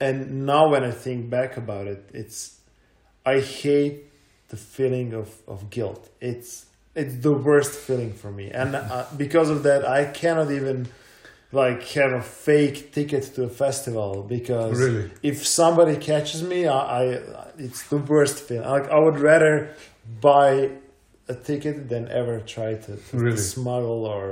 And 0.00 0.46
now 0.46 0.68
when 0.70 0.84
I 0.84 0.90
think 0.90 1.30
back 1.30 1.56
about 1.56 1.86
it 1.86 2.10
it's 2.12 2.60
I 3.24 3.40
hate 3.40 4.04
the 4.48 4.56
feeling 4.56 5.12
of, 5.14 5.28
of 5.48 5.70
guilt. 5.70 6.08
It's 6.20 6.66
it's 6.94 7.16
the 7.16 7.32
worst 7.32 7.72
feeling 7.72 8.12
for 8.14 8.30
me, 8.30 8.50
and 8.50 8.74
uh, 8.74 9.04
because 9.18 9.50
of 9.50 9.62
that, 9.64 9.86
I 9.86 10.06
cannot 10.06 10.50
even 10.50 10.88
like 11.62 11.82
have 12.00 12.12
a 12.22 12.24
fake 12.46 12.78
ticket 12.96 13.22
to 13.34 13.40
a 13.50 13.52
festival 13.64 14.10
because 14.36 14.78
Really? 14.84 15.10
if 15.30 15.36
somebody 15.60 15.96
catches 16.10 16.40
me, 16.52 16.60
I, 16.66 16.80
I 17.00 17.02
it's 17.66 17.82
the 17.92 17.98
worst 18.12 18.36
feeling. 18.46 18.68
Like 18.76 18.88
I 18.96 18.98
would 19.04 19.18
rather 19.32 19.54
buy 20.28 20.50
a 21.28 21.34
ticket 21.48 21.76
than 21.92 22.04
ever 22.20 22.34
try 22.54 22.70
to, 22.84 22.92
to 23.08 23.16
Really? 23.16 23.36
smuggle 23.54 24.02
or 24.16 24.26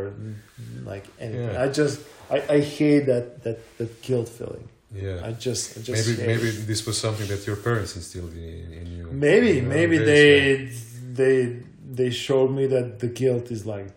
like 0.91 1.07
anything. 1.27 1.51
Yeah. 1.55 1.65
I 1.65 1.69
just 1.81 1.97
I, 2.37 2.39
I 2.57 2.61
hate 2.79 3.05
that 3.13 3.27
that 3.45 3.59
that 3.79 3.91
guilt 4.07 4.29
feeling. 4.39 4.67
Yeah. 5.05 5.29
I 5.29 5.31
just 5.47 5.65
I 5.77 5.81
just 5.89 6.07
maybe 6.09 6.13
maybe 6.31 6.49
it. 6.55 6.67
this 6.71 6.81
was 6.87 6.97
something 7.07 7.27
that 7.33 7.43
your 7.49 7.57
parents 7.69 7.93
instilled 8.01 8.35
in, 8.35 8.73
in 8.81 8.87
you. 8.97 9.05
Maybe, 9.29 9.53
in 9.59 9.69
maybe 9.79 9.97
they 9.99 10.29
days, 10.39 10.75
they 11.21 11.39
they 11.99 12.11
showed 12.27 12.51
me 12.59 12.65
that 12.75 12.87
the 13.03 13.09
guilt 13.21 13.47
is 13.57 13.63
like 13.75 13.89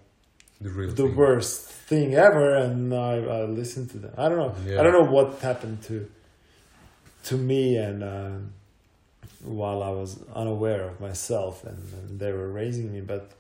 the 0.66 0.72
real 0.78 0.90
the 1.02 1.08
thing. 1.08 1.16
worst 1.22 1.62
thing 1.88 2.16
ever, 2.16 2.56
and 2.56 2.94
I, 2.94 3.16
I 3.16 3.44
listened 3.46 3.90
to 3.92 3.98
them. 3.98 4.14
I 4.18 4.28
don't 4.30 4.38
know. 4.38 4.56
Yeah. 4.66 4.80
I 4.80 4.84
don't 4.84 4.94
know 4.94 5.10
what 5.10 5.40
happened 5.40 5.82
to 5.84 6.08
to 7.26 7.38
me, 7.38 7.78
and 7.78 8.04
uh, 8.04 8.32
while 9.44 9.82
I 9.82 9.90
was 9.90 10.22
unaware 10.34 10.88
of 10.90 11.00
myself, 11.00 11.64
and, 11.64 11.78
and 11.94 12.20
they 12.20 12.32
were 12.32 12.52
raising 12.52 12.94
me, 12.94 13.02
but 13.02 13.32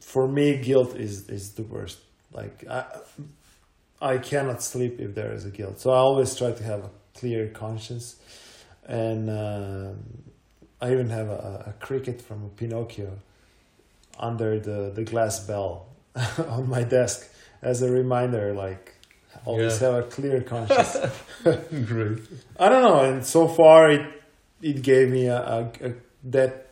for 0.00 0.28
me, 0.28 0.58
guilt 0.58 0.94
is 0.94 1.28
is 1.28 1.52
the 1.52 1.62
worst. 1.62 1.98
Like 2.32 2.66
I, 2.68 2.84
I 4.00 4.18
cannot 4.18 4.62
sleep 4.62 5.00
if 5.00 5.14
there 5.14 5.32
is 5.32 5.46
a 5.46 5.50
guilt. 5.50 5.80
So 5.80 5.90
I 5.90 5.96
always 5.96 6.36
try 6.36 6.52
to 6.52 6.62
have 6.64 6.84
a 6.84 6.90
clear 7.14 7.48
conscience, 7.48 8.16
and 8.86 9.30
uh, 9.30 9.92
I 10.82 10.92
even 10.92 11.08
have 11.08 11.28
a, 11.28 11.64
a 11.68 11.84
cricket 11.84 12.20
from 12.20 12.50
Pinocchio 12.56 13.18
under 14.18 14.60
the 14.60 14.92
the 14.94 15.04
glass 15.04 15.40
bell 15.46 15.86
on 16.48 16.68
my 16.68 16.82
desk 16.82 17.32
as 17.62 17.82
a 17.82 17.90
reminder. 17.90 18.52
Like 18.54 18.94
always 19.44 19.80
Yeah. 19.80 19.88
have 19.92 20.04
a 20.04 20.06
clear 20.08 20.40
conscience. 20.42 20.96
Great. 21.86 22.18
I 22.58 22.68
don't 22.68 22.82
know, 22.82 23.00
and 23.00 23.24
so 23.24 23.48
far 23.48 23.90
it 23.90 24.06
it 24.62 24.82
gave 24.82 25.08
me 25.10 25.26
a, 25.26 25.38
a, 25.38 25.60
a 25.88 25.92
that 26.24 26.66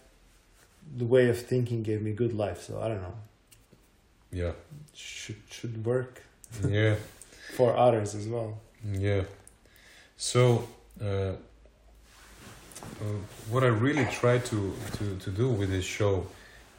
the 0.97 1.05
way 1.05 1.29
of 1.29 1.39
thinking 1.41 1.83
gave 1.83 2.03
me 2.03 2.13
good 2.13 2.33
life. 2.33 2.63
So 2.63 2.81
I 2.81 2.89
don't 2.89 3.03
know, 3.03 3.15
Yeah. 4.33 4.53
should 4.95 5.37
should 5.51 5.85
work 5.85 6.23
Yeah. 6.69 6.97
for 7.57 7.77
others 7.77 8.15
as 8.15 8.27
well. 8.29 8.59
Yeah. 8.85 9.25
So, 10.17 10.67
uh, 11.01 11.33
uh, 13.01 13.19
what 13.51 13.63
I 13.65 13.67
really 13.69 14.05
try 14.07 14.39
to, 14.39 14.73
to, 14.97 15.17
to 15.19 15.31
do 15.31 15.51
with 15.51 15.71
this 15.71 15.85
show, 15.85 16.27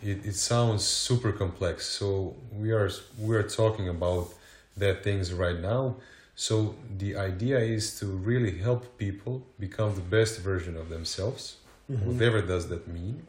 it, 0.01 0.25
it 0.25 0.35
sounds 0.35 0.83
super 0.83 1.31
complex. 1.31 1.87
So 1.87 2.35
we 2.51 2.71
are 2.71 2.89
we 3.19 3.35
are 3.35 3.43
talking 3.43 3.89
about 3.89 4.33
that 4.75 5.03
things 5.03 5.33
right 5.33 5.59
now. 5.59 5.95
So 6.35 6.75
the 6.97 7.17
idea 7.17 7.59
is 7.59 7.99
to 7.99 8.05
really 8.05 8.59
help 8.59 8.97
people 8.99 9.43
become 9.59 9.95
the 9.95 10.01
best 10.01 10.39
version 10.41 10.77
of 10.77 10.89
themselves, 10.89 11.55
whatever 11.87 12.41
does 12.41 12.67
that 12.69 12.87
mean. 12.87 13.25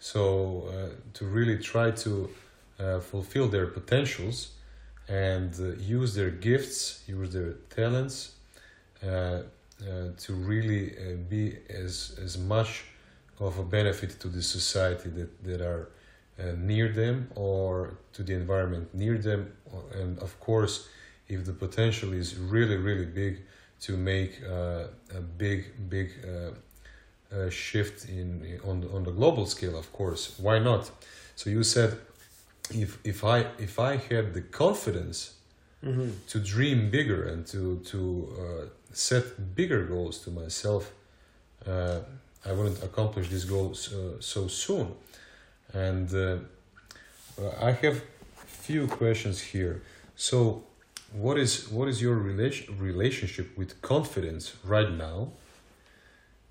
So 0.00 0.68
uh, 0.68 0.88
to 1.14 1.24
really 1.24 1.58
try 1.58 1.92
to 1.92 2.28
uh, 2.78 3.00
fulfill 3.00 3.48
their 3.48 3.66
potentials 3.66 4.50
and 5.08 5.54
uh, 5.58 5.76
use 5.80 6.14
their 6.14 6.30
gifts, 6.30 7.02
use 7.06 7.32
their 7.32 7.52
talents 7.74 8.34
uh, 9.02 9.08
uh, 9.08 9.42
to 10.16 10.32
really 10.34 10.90
uh, 10.90 11.16
be 11.28 11.56
as 11.70 12.18
as 12.22 12.36
much 12.36 12.84
of 13.40 13.58
a 13.58 13.64
benefit 13.64 14.20
to 14.20 14.28
the 14.28 14.42
society 14.42 15.08
that, 15.08 15.44
that 15.44 15.60
are 15.60 15.88
near 16.56 16.88
them 16.88 17.28
or 17.34 17.94
to 18.12 18.22
the 18.22 18.34
environment 18.34 18.92
near 18.94 19.18
them 19.18 19.52
and 19.94 20.18
of 20.18 20.38
course 20.40 20.88
if 21.28 21.44
the 21.44 21.52
potential 21.52 22.12
is 22.12 22.36
really 22.36 22.76
really 22.76 23.06
big 23.06 23.42
to 23.80 23.96
make 23.96 24.40
uh, 24.44 24.84
a 25.14 25.20
big 25.20 25.64
big 25.88 26.10
uh, 26.24 26.50
uh, 27.34 27.50
shift 27.50 28.08
in 28.08 28.60
on 28.64 28.80
the, 28.80 28.88
on 28.90 29.04
the 29.04 29.10
global 29.12 29.46
scale 29.46 29.76
of 29.78 29.92
course 29.92 30.34
why 30.38 30.58
not 30.58 30.90
so 31.36 31.50
you 31.50 31.62
said 31.62 31.98
if 32.70 32.98
if 33.04 33.24
i 33.24 33.46
if 33.58 33.78
i 33.78 33.96
had 33.96 34.34
the 34.34 34.42
confidence 34.42 35.34
Mm-hmm. 35.84 36.10
to 36.28 36.38
dream 36.38 36.90
bigger 36.90 37.24
and 37.24 37.44
to 37.48 37.80
to 37.90 38.28
uh, 38.38 38.64
set 38.92 39.54
bigger 39.56 39.84
goals 39.84 40.18
to 40.24 40.30
myself. 40.30 40.92
Uh, 41.66 41.98
I 42.44 42.52
wouldn't 42.52 42.80
accomplish 42.84 43.28
these 43.28 43.44
goals 43.44 43.92
uh, 43.92 44.20
so 44.20 44.46
soon, 44.46 44.94
and 45.74 46.12
uh, 46.14 46.38
I 47.60 47.72
have 47.72 48.02
few 48.34 48.86
questions 48.86 49.40
here. 49.40 49.82
So, 50.16 50.64
what 51.12 51.38
is 51.38 51.68
what 51.70 51.88
is 51.88 52.00
your 52.00 52.16
relation 52.16 52.78
relationship 52.78 53.56
with 53.56 53.80
confidence 53.82 54.54
right 54.64 54.90
now? 54.90 55.32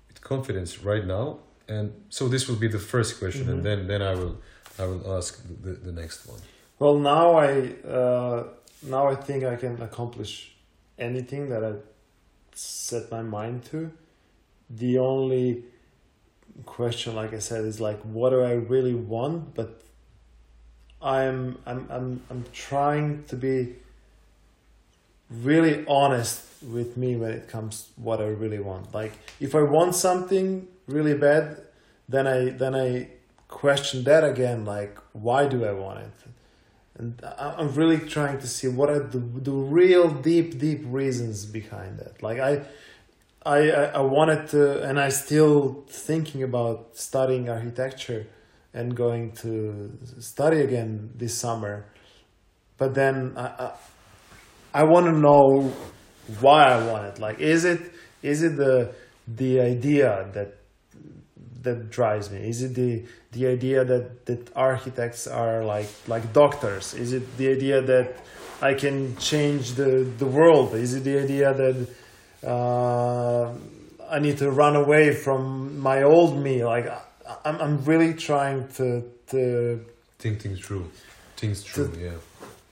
With 0.08 0.20
confidence 0.20 0.82
right 0.82 1.06
now, 1.06 1.38
and 1.68 1.92
so 2.08 2.28
this 2.28 2.48
will 2.48 2.56
be 2.56 2.68
the 2.68 2.78
first 2.78 3.18
question, 3.18 3.46
Mhm. 3.46 3.52
and 3.52 3.64
then 3.64 3.86
then 3.86 4.02
I 4.02 4.14
will 4.14 4.36
I 4.78 4.84
will 4.86 5.16
ask 5.16 5.42
the, 5.64 5.72
the 5.72 5.92
next 5.92 6.26
one. 6.26 6.40
Well, 6.78 6.98
now 6.98 7.36
I 7.36 7.74
uh, 7.86 8.44
now 8.82 9.08
I 9.08 9.14
think 9.14 9.44
I 9.44 9.56
can 9.56 9.80
accomplish 9.82 10.54
anything 10.98 11.48
that 11.50 11.62
I 11.64 11.72
set 12.54 13.10
my 13.10 13.22
mind 13.22 13.64
to. 13.70 13.90
The 14.70 14.98
only 14.98 15.64
question, 16.66 17.14
like 17.14 17.32
I 17.32 17.38
said, 17.38 17.64
is 17.64 17.80
like, 17.80 18.00
what 18.02 18.30
do 18.30 18.42
I 18.42 18.52
really 18.52 18.94
want? 18.94 19.54
But 19.54 19.82
I'm 21.00 21.58
I'm 21.66 21.86
I'm 21.90 22.22
I'm 22.30 22.44
trying 22.52 23.24
to 23.24 23.36
be 23.36 23.74
really 25.30 25.84
honest 25.86 26.46
with 26.62 26.96
me 26.96 27.16
when 27.16 27.32
it 27.32 27.48
comes 27.48 27.88
what 27.96 28.20
I 28.20 28.28
really 28.28 28.60
want. 28.60 28.94
Like 28.94 29.12
if 29.40 29.54
I 29.54 29.62
want 29.62 29.94
something 29.94 30.68
really 30.86 31.14
bad, 31.14 31.60
then 32.08 32.26
I 32.26 32.50
then 32.50 32.74
I 32.74 33.08
question 33.48 34.04
that 34.04 34.22
again. 34.24 34.64
Like 34.64 34.96
why 35.12 35.46
do 35.46 35.64
I 35.64 35.72
want 35.72 36.00
it? 36.00 36.12
And 36.94 37.20
I'm 37.38 37.74
really 37.74 37.98
trying 37.98 38.38
to 38.38 38.46
see 38.46 38.68
what 38.68 38.88
are 38.88 39.00
the 39.00 39.18
the 39.18 39.50
real 39.50 40.08
deep 40.08 40.58
deep 40.58 40.82
reasons 40.84 41.44
behind 41.46 41.98
that. 41.98 42.22
Like 42.22 42.38
I. 42.38 42.62
I, 43.44 43.70
I 43.70 43.84
I 43.84 44.00
wanted 44.00 44.48
to, 44.48 44.82
and 44.82 45.00
I 45.00 45.08
still 45.08 45.84
thinking 45.88 46.42
about 46.42 46.96
studying 46.96 47.48
architecture 47.48 48.26
and 48.74 48.94
going 48.94 49.32
to 49.32 49.90
study 50.20 50.60
again 50.60 51.10
this 51.14 51.36
summer. 51.38 51.86
But 52.78 52.94
then 52.94 53.34
I, 53.36 53.42
I, 53.42 53.72
I 54.74 54.84
want 54.84 55.06
to 55.06 55.12
know 55.12 55.72
why 56.40 56.64
I 56.64 56.86
want 56.86 57.06
it. 57.06 57.18
Like, 57.18 57.40
is 57.40 57.64
it 57.64 57.80
is 58.22 58.42
it 58.42 58.56
the 58.56 58.94
the 59.26 59.60
idea 59.60 60.30
that 60.34 60.58
that 61.62 61.90
drives 61.90 62.30
me? 62.30 62.48
Is 62.48 62.62
it 62.62 62.74
the 62.74 63.04
the 63.32 63.46
idea 63.48 63.84
that 63.84 64.26
that 64.26 64.50
architects 64.54 65.26
are 65.26 65.64
like 65.64 65.88
like 66.06 66.32
doctors? 66.32 66.94
Is 66.94 67.12
it 67.12 67.36
the 67.36 67.50
idea 67.50 67.82
that 67.82 68.16
I 68.60 68.74
can 68.74 69.16
change 69.16 69.72
the 69.72 70.06
the 70.18 70.26
world? 70.26 70.74
Is 70.74 70.94
it 70.94 71.04
the 71.04 71.18
idea 71.18 71.52
that 71.52 71.88
uh, 72.44 73.52
I 74.10 74.18
need 74.18 74.38
to 74.38 74.50
run 74.50 74.76
away 74.76 75.14
from 75.14 75.78
my 75.78 76.02
old 76.02 76.36
me? 76.42 76.64
Like, 76.64 76.86
I, 76.88 77.00
I'm 77.44 77.56
I'm 77.60 77.84
really 77.84 78.14
trying 78.14 78.68
to 78.78 79.04
to 79.28 79.84
Think 80.18 80.40
things 80.40 80.60
through, 80.60 80.86
things 81.36 81.62
through. 81.62 81.92
yeah. 81.98 82.18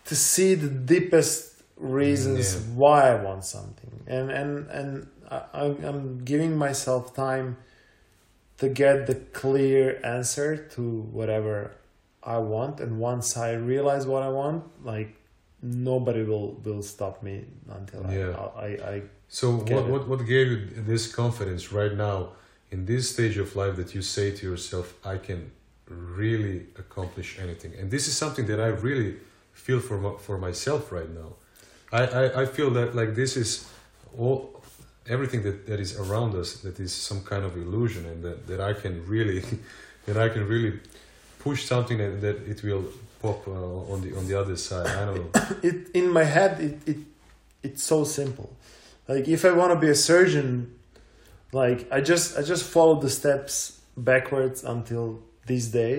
to 0.04 0.14
see 0.14 0.54
the 0.54 0.68
deepest 0.68 1.62
reasons 1.76 2.54
Yeah. 2.54 2.60
why 2.76 3.10
I 3.12 3.14
want 3.22 3.44
something, 3.44 3.90
and 4.06 4.30
and 4.30 4.68
and 4.70 5.06
I, 5.30 5.38
I'm- 5.62 5.80
I'm 5.84 6.24
giving 6.24 6.56
myself 6.56 7.14
time 7.14 7.56
to 8.58 8.68
get 8.68 9.06
the 9.06 9.14
clear 9.40 9.98
answer 10.04 10.56
to 10.74 10.82
whatever 11.12 11.70
I 12.22 12.38
want, 12.38 12.80
and 12.80 12.98
once 13.00 13.36
I 13.36 13.52
realize 13.52 14.06
what 14.06 14.22
I 14.22 14.28
want, 14.28 14.62
like 14.84 15.14
nobody 15.62 16.22
will 16.22 16.54
will 16.64 16.82
stop 16.82 17.22
me 17.22 17.44
until 17.68 18.02
Yeah. 18.12 18.36
I, 18.36 18.66
I 18.66 18.70
I 18.94 19.02
So 19.30 19.58
Get 19.58 19.76
what, 19.76 19.84
it. 19.84 19.90
what 19.90 20.08
what 20.08 20.26
gave 20.26 20.48
you 20.48 20.66
this 20.76 21.14
confidence 21.14 21.72
right 21.72 21.94
now 21.94 22.30
in 22.72 22.84
this 22.84 23.10
stage 23.10 23.38
of 23.38 23.54
life 23.54 23.76
that 23.76 23.94
you 23.94 24.02
say 24.02 24.32
to 24.32 24.42
yourself, 24.50 24.94
I 25.04 25.18
can 25.18 25.52
really 25.88 26.66
accomplish 26.76 27.38
anything, 27.38 27.72
and 27.78 27.90
this 27.90 28.08
is 28.08 28.16
something 28.16 28.46
that 28.46 28.60
I 28.60 28.66
really 28.66 29.16
feel 29.52 29.78
for 29.78 30.18
for 30.18 30.36
myself 30.36 30.90
right 30.90 31.08
now. 31.08 31.30
I, 31.92 32.02
I, 32.06 32.42
I 32.42 32.46
feel 32.46 32.70
that 32.70 32.96
like 32.96 33.14
this 33.14 33.36
is 33.36 33.68
all 34.18 34.62
everything 35.08 35.42
that, 35.44 35.66
that 35.66 35.80
is 35.80 35.98
around 35.98 36.34
us 36.34 36.54
that 36.58 36.78
is 36.78 36.92
some 36.92 37.22
kind 37.22 37.44
of 37.44 37.56
illusion 37.56 38.06
and 38.06 38.22
that, 38.22 38.46
that 38.46 38.60
I 38.60 38.72
can 38.72 39.06
really 39.06 39.42
that 40.06 40.16
I 40.16 40.28
can 40.28 40.46
really 40.46 40.80
push 41.38 41.64
something 41.64 42.00
and 42.00 42.20
that 42.20 42.36
it 42.48 42.62
will 42.62 42.84
pop 43.22 43.46
uh, 43.46 43.92
on 43.92 44.00
the 44.02 44.16
on 44.16 44.26
the 44.26 44.34
other 44.34 44.56
side. 44.56 44.88
I 44.88 45.04
don't 45.04 45.16
know. 45.16 45.56
it 45.68 45.88
in 45.94 46.10
my 46.10 46.24
head 46.24 46.60
it, 46.60 46.76
it 46.86 46.98
it's 47.62 47.82
so 47.82 48.04
simple 48.04 48.50
like 49.10 49.24
if 49.36 49.40
i 49.50 49.52
want 49.60 49.70
to 49.74 49.78
be 49.86 49.90
a 49.96 50.00
surgeon 50.10 50.48
like 51.60 51.80
i 51.96 51.98
just 52.12 52.26
i 52.38 52.42
just 52.52 52.64
follow 52.76 52.96
the 53.06 53.12
steps 53.20 53.54
backwards 54.10 54.58
until 54.74 55.04
this 55.50 55.64
day 55.82 55.96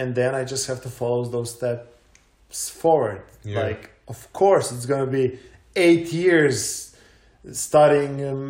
and 0.00 0.08
then 0.18 0.30
i 0.40 0.42
just 0.52 0.64
have 0.70 0.80
to 0.86 0.90
follow 1.00 1.22
those 1.36 1.50
steps 1.58 2.60
forward 2.82 3.20
Yeah. 3.44 3.62
like 3.66 3.82
of 4.14 4.20
course 4.40 4.66
it's 4.74 4.86
going 4.92 5.04
to 5.08 5.12
be 5.20 5.26
8 5.76 6.12
years 6.24 6.60
studying 7.66 8.14
um, 8.30 8.40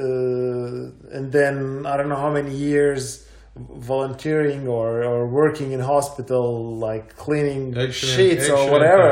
uh, 0.00 1.16
and 1.16 1.24
then 1.36 1.54
i 1.90 1.92
don't 1.96 2.08
know 2.12 2.22
how 2.26 2.32
many 2.40 2.54
years 2.70 3.02
volunteering 3.56 4.62
or, 4.68 5.02
or 5.10 5.26
working 5.26 5.72
in 5.72 5.80
hospital 5.80 6.76
like 6.88 7.16
cleaning 7.16 7.76
Action 7.76 8.08
sheets 8.16 8.42
action 8.48 8.54
or 8.56 8.70
whatever 8.74 9.08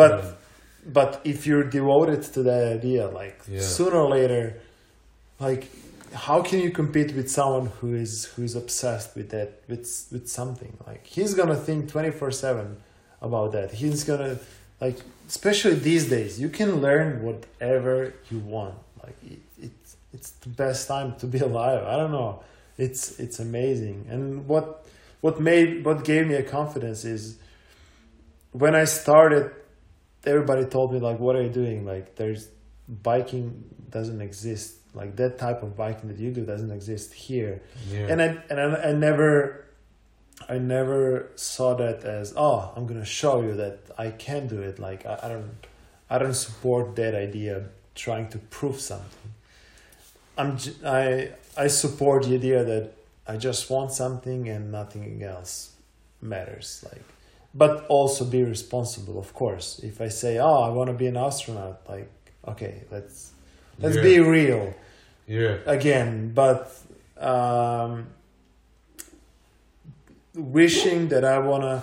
But-. 0.00 0.39
But 0.92 1.20
if 1.24 1.46
you're 1.46 1.64
devoted 1.78 2.22
to 2.34 2.42
that 2.42 2.64
idea 2.78 3.08
like 3.08 3.38
Yeah. 3.48 3.60
sooner 3.60 3.96
or 4.04 4.10
later 4.10 4.42
like 5.38 5.62
how 6.26 6.42
can 6.42 6.58
you 6.60 6.70
compete 6.70 7.14
with 7.14 7.28
someone 7.30 7.66
who 7.80 7.94
is 7.94 8.12
who 8.32 8.42
is 8.42 8.54
obsessed 8.56 9.10
with 9.18 9.28
that 9.30 9.48
with 9.68 9.86
with 10.12 10.26
something? 10.28 10.72
Like 10.86 11.06
he's 11.06 11.34
gonna 11.34 11.54
think 11.56 11.88
24 11.88 12.32
7 12.32 12.76
about 13.22 13.52
that. 13.52 13.68
He's 13.72 14.02
gonna 14.04 14.38
like 14.80 14.98
especially 15.28 15.74
these 15.90 16.08
days 16.08 16.40
you 16.40 16.48
can 16.48 16.80
learn 16.80 17.22
whatever 17.22 18.12
you 18.30 18.38
want. 18.38 18.74
Like 19.04 19.16
it, 19.34 19.38
it's 19.66 19.96
it's 20.12 20.30
the 20.44 20.48
best 20.48 20.88
time 20.88 21.14
to 21.20 21.26
be 21.26 21.38
alive. 21.38 21.82
I 21.92 21.96
don't 21.96 22.10
know. 22.12 22.40
It's 22.76 23.02
it's 23.20 23.38
amazing. 23.38 24.06
And 24.10 24.48
what 24.48 24.84
what 25.20 25.40
made 25.40 25.84
what 25.84 26.04
gave 26.04 26.26
me 26.26 26.34
a 26.34 26.42
confidence 26.42 27.04
is 27.04 27.36
when 28.52 28.74
i 28.74 28.84
started 28.84 29.44
everybody 30.24 30.64
told 30.64 30.92
me 30.92 30.98
like 31.00 31.18
what 31.18 31.36
are 31.36 31.42
you 31.42 31.50
doing? 31.50 31.84
Like 31.84 32.16
there's 32.16 32.48
biking 32.88 33.64
doesn't 33.90 34.20
exist. 34.20 34.76
Like 34.94 35.16
that 35.16 35.38
type 35.38 35.62
of 35.62 35.76
biking 35.76 36.08
that 36.08 36.18
you 36.18 36.30
do 36.32 36.44
doesn't 36.44 36.70
exist 36.70 37.14
here. 37.14 37.62
Yeah. 37.88 38.06
and 38.08 38.22
I 38.22 38.42
and 38.50 38.60
I, 38.60 38.90
I 38.90 38.92
never 38.92 39.66
I 40.48 40.58
never 40.58 41.30
saw 41.36 41.74
that 41.74 42.04
as 42.04 42.34
oh 42.36 42.72
I'm 42.74 42.86
gonna 42.86 43.04
show 43.04 43.42
you 43.42 43.54
that 43.54 43.78
I 43.98 44.10
can 44.10 44.46
do 44.46 44.60
it. 44.62 44.78
Like 44.78 45.06
I, 45.06 45.18
I 45.22 45.28
don't 45.28 45.50
I 46.08 46.18
don't 46.18 46.34
support 46.34 46.96
that 46.96 47.14
idea 47.14 47.66
trying 47.94 48.28
to 48.30 48.38
prove 48.38 48.80
something. 48.80 49.32
I'm 50.36 50.56
j- 50.56 50.74
I 50.84 51.30
I 51.56 51.66
support 51.68 52.24
the 52.24 52.34
idea 52.34 52.64
that 52.64 52.92
I 53.26 53.36
just 53.36 53.70
want 53.70 53.92
something 53.92 54.48
and 54.48 54.72
nothing 54.72 55.22
else 55.22 55.72
matters. 56.20 56.84
Like 56.90 57.04
but 57.54 57.86
also 57.88 58.24
be 58.24 58.42
responsible 58.44 59.18
of 59.18 59.32
course 59.34 59.80
if 59.82 60.00
I 60.00 60.08
say 60.08 60.38
oh 60.38 60.60
I 60.62 60.68
want 60.70 60.88
to 60.88 60.94
be 60.94 61.06
an 61.06 61.16
astronaut 61.16 61.80
like 61.88 62.08
okay 62.46 62.82
let's 62.90 63.32
let's 63.78 63.96
Yeah. 63.96 64.02
be 64.02 64.20
real 64.20 64.74
yeah. 65.26 65.56
again 65.66 66.32
but 66.34 66.72
um 67.18 68.06
wishing 70.34 71.08
that 71.08 71.24
i 71.24 71.38
want 71.38 71.62
to 71.62 71.82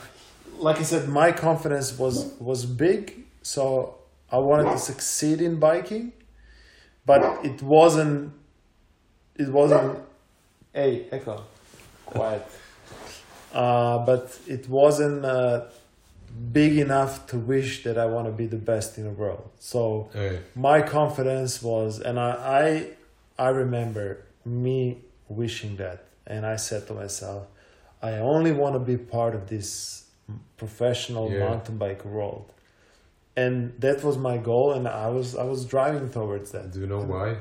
like 0.57 0.77
i 0.79 0.83
said 0.83 1.07
my 1.09 1.31
confidence 1.31 1.97
was 1.97 2.33
was 2.39 2.65
big 2.65 3.25
so 3.41 3.95
i 4.31 4.37
wanted 4.37 4.71
to 4.71 4.77
succeed 4.77 5.41
in 5.41 5.59
biking 5.59 6.11
but 7.05 7.21
it 7.45 7.61
wasn't 7.61 8.31
it 9.35 9.49
wasn't 9.49 9.99
hey 10.73 11.05
echo 11.11 11.43
quiet 12.05 12.43
uh 13.53 13.97
but 14.05 14.37
it 14.47 14.67
wasn't 14.69 15.23
uh 15.25 15.61
big 16.51 16.77
enough 16.77 17.25
to 17.27 17.37
wish 17.37 17.83
that 17.83 17.97
i 17.97 18.05
want 18.05 18.25
to 18.27 18.31
be 18.31 18.45
the 18.45 18.57
best 18.71 18.97
in 18.97 19.03
the 19.05 19.15
world 19.23 19.49
so 19.59 20.09
Hey. 20.13 20.39
my 20.55 20.81
confidence 20.81 21.61
was 21.63 21.99
and 21.99 22.19
I, 22.19 22.31
I 23.39 23.47
i 23.47 23.49
remember 23.49 24.23
me 24.45 24.97
wishing 25.29 25.77
that 25.77 25.99
and 26.25 26.45
i 26.45 26.55
said 26.57 26.85
to 26.87 26.93
myself 26.93 27.47
i 28.01 28.11
only 28.33 28.51
want 28.51 28.73
to 28.75 28.79
be 28.79 28.97
part 28.97 29.33
of 29.35 29.47
this 29.49 30.03
professional 30.57 31.31
Yeah. 31.31 31.39
mountain 31.39 31.77
bike 31.77 32.03
world 32.05 32.45
and 33.35 33.55
that 33.79 34.03
was 34.03 34.17
my 34.17 34.37
goal 34.37 34.73
and 34.73 34.87
i 34.87 35.07
was 35.09 35.35
i 35.35 35.43
was 35.43 35.65
driving 35.65 36.09
towards 36.09 36.51
that 36.51 36.71
Do 36.73 36.79
you 36.81 36.87
know 36.87 37.03
why? 37.15 37.37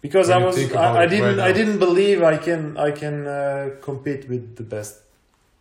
because 0.00 0.28
When 0.28 0.42
i 0.42 0.44
was 0.44 0.56
I, 0.74 1.02
I 1.04 1.06
didn't 1.06 1.36
right 1.38 1.48
i 1.48 1.52
didn't 1.52 1.78
believe 1.78 2.22
i 2.22 2.36
can 2.36 2.76
i 2.76 2.90
can 2.90 3.26
uh, 3.26 3.70
compete 3.88 4.28
with 4.28 4.56
the 4.56 4.62
best 4.74 4.94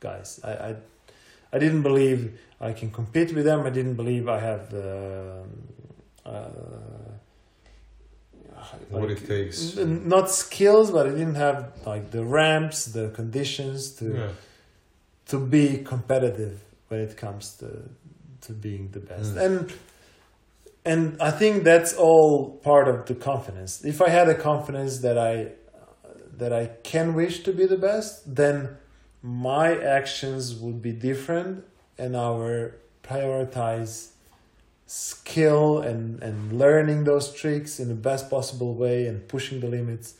guys 0.07 0.29
i 0.43 0.53
i, 0.69 0.75
I 1.55 1.57
didn't 1.63 1.83
believe 1.89 2.21
I 2.59 2.73
can 2.73 2.89
compete 2.89 3.33
with 3.33 3.45
them. 3.45 3.65
I 3.65 3.69
didn't 3.69 3.95
believe 3.95 4.27
I 4.27 4.39
have 4.39 4.69
the. 4.69 5.43
Uh, 6.25 6.49
what 8.89 9.11
it 9.11 9.25
takes. 9.27 9.75
not 9.75 10.31
skills, 10.31 10.91
but 10.91 11.05
I 11.05 11.11
didn't 11.11 11.35
have 11.35 11.71
like 11.85 12.11
the 12.11 12.25
ramps, 12.25 12.85
the 12.85 13.09
conditions 13.09 13.91
to 13.99 14.05
Yeah. 14.05 14.29
to 15.27 15.37
be 15.39 15.83
competitive 15.83 16.55
when 16.87 16.99
it 17.01 17.15
comes 17.15 17.57
to 17.57 17.69
to 18.45 18.53
being 18.53 18.89
the 18.91 18.99
best. 18.99 19.35
Mm. 19.35 19.45
And 19.45 19.73
and 20.85 21.21
I 21.21 21.31
think 21.31 21.63
that's 21.63 21.93
all 21.93 22.59
part 22.63 22.87
of 22.87 23.05
the 23.05 23.15
confidence. 23.15 23.83
If 23.85 24.01
I 24.01 24.09
had 24.09 24.27
a 24.29 24.35
confidence 24.35 24.99
that 24.99 25.17
I 25.17 25.51
that 26.37 26.51
I 26.51 26.63
can 26.83 27.13
wish 27.13 27.43
to 27.43 27.51
be 27.53 27.65
the 27.65 27.77
best, 27.77 28.35
then 28.35 28.77
my 29.25 29.75
actions 29.75 30.53
would 30.55 30.81
be 30.83 30.91
different 30.91 31.65
and 31.97 32.15
I 32.15 32.29
will 32.29 32.71
prioritize 33.03 34.09
skill 34.85 35.79
and, 35.79 36.21
and 36.21 36.59
learning 36.59 37.05
those 37.05 37.33
tricks 37.33 37.79
in 37.79 37.87
the 37.87 37.95
best 37.95 38.29
possible 38.29 38.75
way 38.75 39.07
and 39.07 39.27
pushing 39.27 39.59
the 39.61 39.67
limits. 39.67 40.13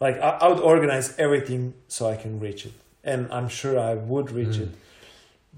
Like 0.00 0.16
I, 0.20 0.30
I 0.42 0.48
would 0.48 0.58
organize 0.60 1.16
everything 1.18 1.74
so 1.86 2.08
I 2.10 2.16
can 2.16 2.40
reach 2.40 2.66
it. 2.66 2.72
And 3.04 3.32
I'm 3.32 3.48
sure 3.48 3.78
I 3.78 3.94
would 3.94 4.30
reach 4.32 4.56
Mm. 4.56 4.62
it. 4.62 4.68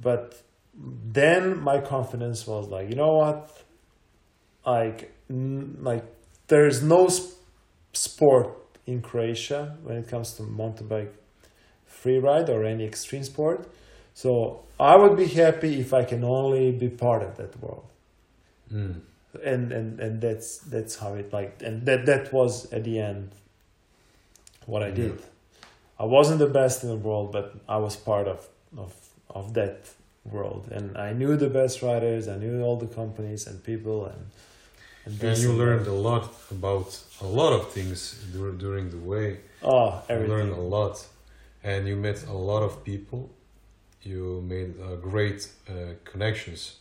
But 0.01 0.43
then 0.75 1.59
my 1.61 1.79
confidence 1.81 2.47
was 2.47 2.69
like, 2.69 2.91
you 2.91 2.97
know 2.97 3.15
what? 3.15 3.63
Like, 4.67 5.13
n- 5.31 5.79
like 5.81 6.05
there's 6.49 6.83
no 6.83 7.09
sp- 7.09 7.37
sport 7.95 8.49
in 8.87 9.01
Croatia 9.01 9.77
when 9.83 9.97
it 9.97 10.09
comes 10.09 10.35
to 10.35 10.43
mountain 10.43 10.87
bike 10.87 11.15
free 12.03 12.19
ride 12.19 12.49
or 12.55 12.65
any 12.65 12.85
extreme 12.93 13.25
sport. 13.25 13.61
So 14.15 14.31
I 14.79 14.95
would 15.01 15.17
be 15.17 15.29
happy 15.45 15.81
if 15.85 15.91
I 16.01 16.05
can 16.05 16.23
only 16.25 16.73
be 16.73 16.89
part 16.89 17.23
of 17.23 17.33
that 17.41 17.53
world. 17.63 17.87
Mm. 18.73 19.01
And 19.53 19.73
and 19.79 20.01
and 20.05 20.21
that's 20.21 20.59
that's 20.75 20.95
how 21.03 21.15
it 21.21 21.33
like 21.33 21.53
and 21.69 21.87
that 21.89 22.01
that 22.07 22.33
was 22.33 22.53
at 22.73 22.83
the 22.85 22.97
end 23.11 23.31
what 24.67 24.83
I 24.83 24.91
did. 24.91 25.19
I 25.99 26.05
wasn't 26.05 26.39
the 26.39 26.53
best 26.61 26.83
in 26.85 26.89
the 26.89 27.03
world, 27.09 27.31
but 27.33 27.47
I 27.69 27.77
was 27.87 27.95
part 27.97 28.27
of 28.35 28.49
of 28.77 28.93
of 29.29 29.55
that 29.55 29.77
world, 30.25 30.69
and 30.77 30.97
I 30.99 31.13
knew 31.13 31.37
the 31.37 31.49
best 31.61 31.83
riders. 31.83 32.27
I 32.29 32.37
knew 32.37 32.63
all 32.63 32.77
the 32.77 32.93
companies 33.03 33.47
and 33.47 33.63
people, 33.63 34.07
and 34.13 34.21
And 35.05 35.19
this 35.19 35.43
you 35.43 35.51
and 35.51 35.59
learned 35.59 35.87
a 35.87 35.99
lot 36.09 36.25
about 36.51 36.89
a 37.21 37.27
lot 37.41 37.53
of 37.59 37.63
things 37.73 37.99
dur- 38.33 38.57
during 38.65 38.91
the 38.91 39.03
way. 39.13 39.27
oh 39.63 40.03
You 40.09 40.27
learned 40.35 40.53
a 40.53 40.65
lot, 40.77 40.95
and 41.63 41.87
you 41.87 41.97
met 41.97 42.25
a 42.29 42.33
lot 42.33 42.63
of 42.63 42.83
people. 42.85 43.31
You 44.03 44.43
made 44.47 44.75
uh, 44.81 44.97
great 44.97 45.49
uh, 45.69 45.73
connections 46.05 46.77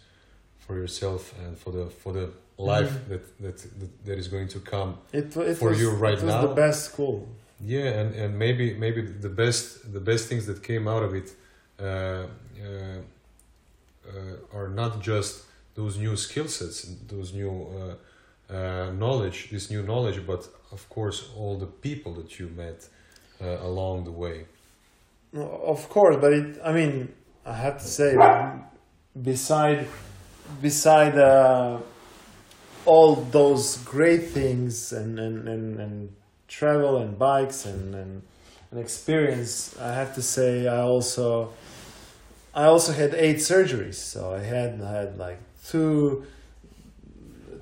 for 0.60 0.76
yourself 0.76 1.34
and 1.44 1.58
for 1.58 1.72
the 1.72 1.86
for 1.88 2.14
the 2.14 2.30
life 2.58 2.92
Mhm. 2.92 3.10
that, 3.10 3.24
that 3.44 3.58
that 3.80 4.06
that 4.06 4.18
is 4.18 4.28
going 4.28 4.48
to 4.50 4.60
come. 4.60 4.94
It, 5.12 5.36
it 5.38 5.58
For 5.58 5.70
was, 5.70 5.80
you 5.82 5.90
right 5.92 6.18
it 6.18 6.24
was 6.24 6.34
now? 6.36 6.42
the 6.48 6.54
best 6.54 6.86
school. 6.92 7.28
Yeah, 7.66 8.00
and, 8.02 8.16
and 8.16 8.38
maybe 8.40 8.74
maybe 8.74 9.02
the 9.02 9.30
best 9.30 9.92
the 9.94 10.00
best 10.00 10.28
things 10.30 10.46
that 10.46 10.62
came 10.64 10.88
out 10.88 11.04
of 11.04 11.14
it 11.14 11.30
uh, 11.80 11.84
uh, 11.86 13.02
uh, 14.08 14.58
are 14.58 14.70
not 14.70 15.02
just 15.02 15.44
those 15.76 15.98
new 15.98 16.16
skill 16.16 16.48
sets, 16.48 16.84
those 17.08 17.34
new 17.34 17.52
uh, 17.52 18.54
uh, 18.54 18.92
knowledge, 18.94 19.50
this 19.52 19.70
new 19.70 19.84
knowledge, 19.84 20.26
but 20.26 20.48
of 20.72 20.88
course 20.90 21.30
all 21.38 21.58
the 21.58 21.66
people 21.66 22.14
that 22.14 22.40
you 22.40 22.48
met 22.56 22.88
uh, 23.42 23.58
along 23.70 24.06
the 24.06 24.12
way. 24.12 24.46
Of 25.34 25.90
course, 25.90 26.18
but 26.20 26.34
it. 26.34 26.60
I 26.64 26.72
mean, 26.74 27.14
I 27.46 27.54
have 27.54 27.78
to 27.80 27.86
say, 27.86 28.16
beside 29.22 29.88
beside 30.62 31.18
uh, 31.18 31.80
all 32.86 33.16
those 33.16 33.78
great 33.78 34.30
things 34.30 34.92
and 34.92 35.20
and, 35.20 35.48
and, 35.48 35.80
and 35.80 36.16
travel 36.48 36.98
and 36.98 37.18
bikes 37.18 37.66
and, 37.66 37.94
and 37.94 38.22
and 38.72 38.80
experience, 38.80 39.76
I 39.80 39.94
have 39.94 40.16
to 40.16 40.22
say, 40.22 40.68
I 40.68 40.82
also 40.82 41.54
I 42.54 42.66
also 42.66 42.92
had 42.92 43.14
eight 43.14 43.38
surgeries. 43.38 43.96
So 43.96 44.34
I 44.34 44.40
had 44.40 44.82
I 44.82 44.92
had 44.92 45.18
like 45.18 45.40
two 45.68 46.26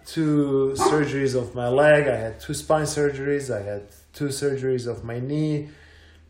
two 0.05 0.73
surgeries 0.77 1.35
of 1.35 1.53
my 1.53 1.67
leg. 1.67 2.07
I 2.07 2.15
had 2.15 2.39
two 2.39 2.53
spine 2.53 2.85
surgeries. 2.85 3.53
I 3.53 3.61
had 3.61 3.83
two 4.13 4.27
surgeries 4.29 4.87
of 4.87 5.03
my 5.03 5.19
knee. 5.19 5.67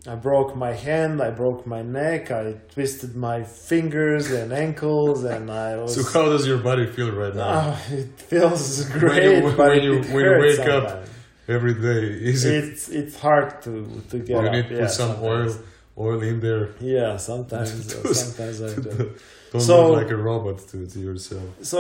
I 0.05 0.15
broke 0.15 0.55
my 0.55 0.73
hand, 0.73 1.21
I 1.21 1.31
broke 1.31 1.65
my 1.65 1.81
neck, 1.81 2.31
I 2.31 2.53
twisted 2.73 3.15
my 3.15 3.43
fingers 3.43 4.31
and 4.31 4.53
ankles, 4.53 5.23
and 5.23 5.49
I 5.51 5.75
was. 5.77 5.95
So 5.95 6.03
how 6.19 6.29
does 6.29 6.47
your 6.47 6.59
body 6.59 6.85
feel 6.85 7.11
right 7.11 7.35
now? 7.35 7.49
Ah, 7.49 7.81
it 7.91 8.09
feels 8.29 8.87
When 8.89 8.99
great, 8.99 9.23
you- 9.43 9.49
when 9.51 9.81
you- 9.83 10.01
when 10.13 10.25
you 10.25 10.37
wake 10.39 10.67
up. 10.69 11.05
Every 11.49 11.75
day, 11.75 12.03
is 12.31 12.43
it? 12.43 12.53
It's 12.63 12.89
it's 12.89 13.15
hard 13.19 13.61
to 13.65 13.71
to 14.11 14.15
get 14.19 14.43
you 14.43 14.49
need 14.55 14.67
to 14.69 14.75
yeah, 14.75 14.81
put 14.81 14.91
some 14.91 15.13
oil 15.23 15.47
sometimes. 15.49 15.59
oil 15.97 16.21
in 16.31 16.39
there. 16.41 16.65
Yeah, 16.81 17.15
sometimes 17.17 17.69
To- 17.87 18.13
sometimes 18.25 18.61
I 18.61 18.69
do. 18.75 19.11
Don't 19.53 19.61
So- 19.61 19.77
look 19.91 19.97
like 20.03 20.11
a 20.11 20.17
robot 20.17 20.57
to, 20.71 20.77
to 20.93 20.99
yourself. 20.99 21.47
So 21.61 21.77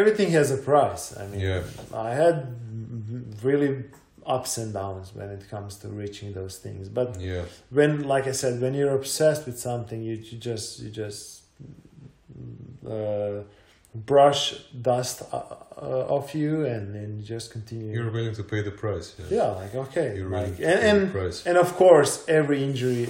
everything 0.00 0.28
has 0.38 0.50
a 0.50 0.58
price. 0.70 1.04
I 1.20 1.26
mean, 1.28 1.40
Yeah. 1.40 1.62
I 1.94 2.10
had 2.22 2.36
really 3.42 3.84
ups 4.26 4.58
and 4.58 4.72
downs 4.74 5.14
when 5.14 5.28
it 5.30 5.48
comes 5.48 5.76
to 5.82 5.88
reaching 5.88 6.32
those 6.32 6.58
things, 6.58 6.88
but 6.88 7.08
Yeah. 7.20 7.44
when 7.70 7.90
like 8.14 8.26
i 8.26 8.32
said 8.32 8.60
when 8.60 8.72
you're 8.74 8.94
obsessed 9.02 9.42
with 9.46 9.58
something 9.58 9.98
you, 10.08 10.14
you 10.28 10.36
just 10.38 10.80
you 10.82 10.90
just 10.90 11.42
uh, 12.88 13.42
brush 13.94 14.42
dust 14.88 15.22
uh, 15.32 15.36
uh, 15.36 16.14
off 16.14 16.34
you 16.34 16.64
and 16.66 16.94
then 16.94 17.22
just 17.24 17.50
continue 17.50 17.92
You're 17.94 18.10
willing 18.10 18.34
to 18.34 18.44
pay 18.44 18.62
the 18.62 18.70
price. 18.70 19.14
Yeah. 19.18 19.26
yeah 19.38 19.48
like 19.62 19.74
okay 19.74 20.16
You're 20.16 20.28
willing 20.28 20.50
like 20.50 20.56
to 20.58 20.66
and, 20.66 20.80
pay 20.80 20.90
the 20.90 21.02
and 21.04 21.12
price. 21.12 21.46
and 21.46 21.56
of 21.56 21.74
course 21.76 22.24
every 22.28 22.62
injury 22.62 23.08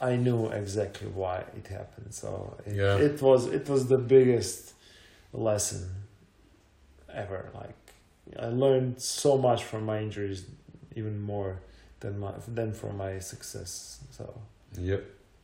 i 0.00 0.16
knew 0.16 0.46
exactly 0.62 1.08
why 1.08 1.36
it 1.58 1.66
happened 1.78 2.12
so 2.22 2.56
it, 2.66 2.74
Yeah. 2.76 2.96
it 3.08 3.20
was 3.22 3.46
it 3.58 3.68
was 3.68 3.82
the 3.88 3.98
biggest 3.98 4.74
lesson 5.32 5.82
ever 7.12 7.40
like 7.54 7.74
i 8.38 8.46
learned 8.46 9.00
so 9.00 9.36
much 9.36 9.64
from 9.64 9.84
my 9.84 9.98
injuries 10.00 10.44
even 10.96 11.20
more 11.20 11.52
than 12.00 12.18
my 12.18 12.32
than 12.48 12.72
from 12.72 12.96
my 12.96 13.18
success 13.20 14.00
so 14.10 14.24
Yep. 14.78 15.02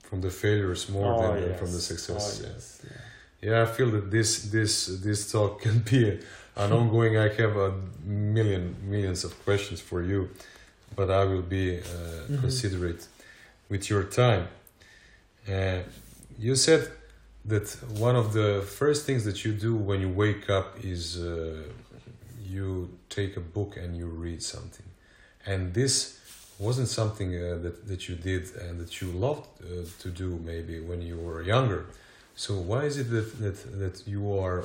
From 0.08 0.20
the 0.22 0.30
failures 0.30 0.88
more 0.88 1.12
Oh, 1.14 1.20
than, 1.34 1.50
yes. 1.50 1.58
from 1.58 1.70
the 1.70 1.80
success. 1.80 2.24
Oh, 2.40 2.42
yeah. 2.46 2.52
yes, 2.54 2.80
yeah. 2.84 3.50
Yeah, 3.50 3.62
I 3.64 3.66
feel 3.76 3.90
that 3.90 4.10
this 4.10 4.30
this 4.56 4.86
this 5.06 5.30
talk 5.30 5.60
can 5.66 5.78
be 5.80 6.18
an 6.56 6.72
ongoing. 6.72 7.12
I 7.18 7.28
have 7.42 7.56
a 7.68 7.72
million 8.06 8.74
millions 8.92 9.22
of 9.24 9.32
questions 9.44 9.80
for 9.82 10.00
you, 10.02 10.20
but 10.96 11.08
I 11.10 11.24
will 11.30 11.46
be 11.58 11.66
uh, 11.78 11.82
Mhm. 11.84 12.40
considerate 12.40 13.02
with 13.68 13.82
your 13.90 14.04
time. 14.04 14.44
Uh, 15.46 15.80
you 16.46 16.54
said 16.56 16.82
that 17.44 17.66
one 18.08 18.16
of 18.16 18.32
the 18.32 18.50
first 18.78 19.00
things 19.06 19.22
that 19.28 19.38
you 19.44 19.52
do 19.52 19.72
when 19.88 20.00
you 20.00 20.08
wake 20.24 20.44
up 20.58 20.68
is 20.94 21.02
uh, 21.18 21.62
you 22.48 22.90
take 23.08 23.36
a 23.36 23.40
book 23.56 23.76
and 23.76 23.96
you 23.96 24.06
read 24.06 24.42
something, 24.42 24.86
and 25.46 25.74
this 25.74 26.18
wasn't 26.58 26.88
something 26.88 27.30
uh, 27.36 27.58
that 27.64 27.86
that 27.90 28.00
you 28.08 28.14
did 28.30 28.44
and 28.64 28.80
that 28.80 28.92
you 29.00 29.08
loved 29.26 29.46
uh, 29.62 29.84
to 30.02 30.08
do 30.10 30.28
maybe 30.44 30.80
when 30.80 31.00
you 31.02 31.16
were 31.16 31.42
younger. 31.42 31.82
So 32.34 32.50
why 32.70 32.84
is 32.90 32.96
it 32.98 33.08
that 33.10 33.28
that, 33.44 33.56
that 33.82 33.96
you 34.06 34.22
are 34.44 34.64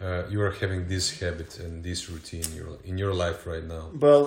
uh, 0.00 0.22
you 0.32 0.40
are 0.46 0.50
having 0.62 0.88
this 0.88 1.20
habit 1.20 1.50
and 1.64 1.82
this 1.82 2.00
routine 2.10 2.42
in 2.50 2.54
your 2.60 2.72
in 2.84 2.94
your 2.98 3.14
life 3.24 3.40
right 3.52 3.64
now? 3.76 3.84
Well, 4.06 4.24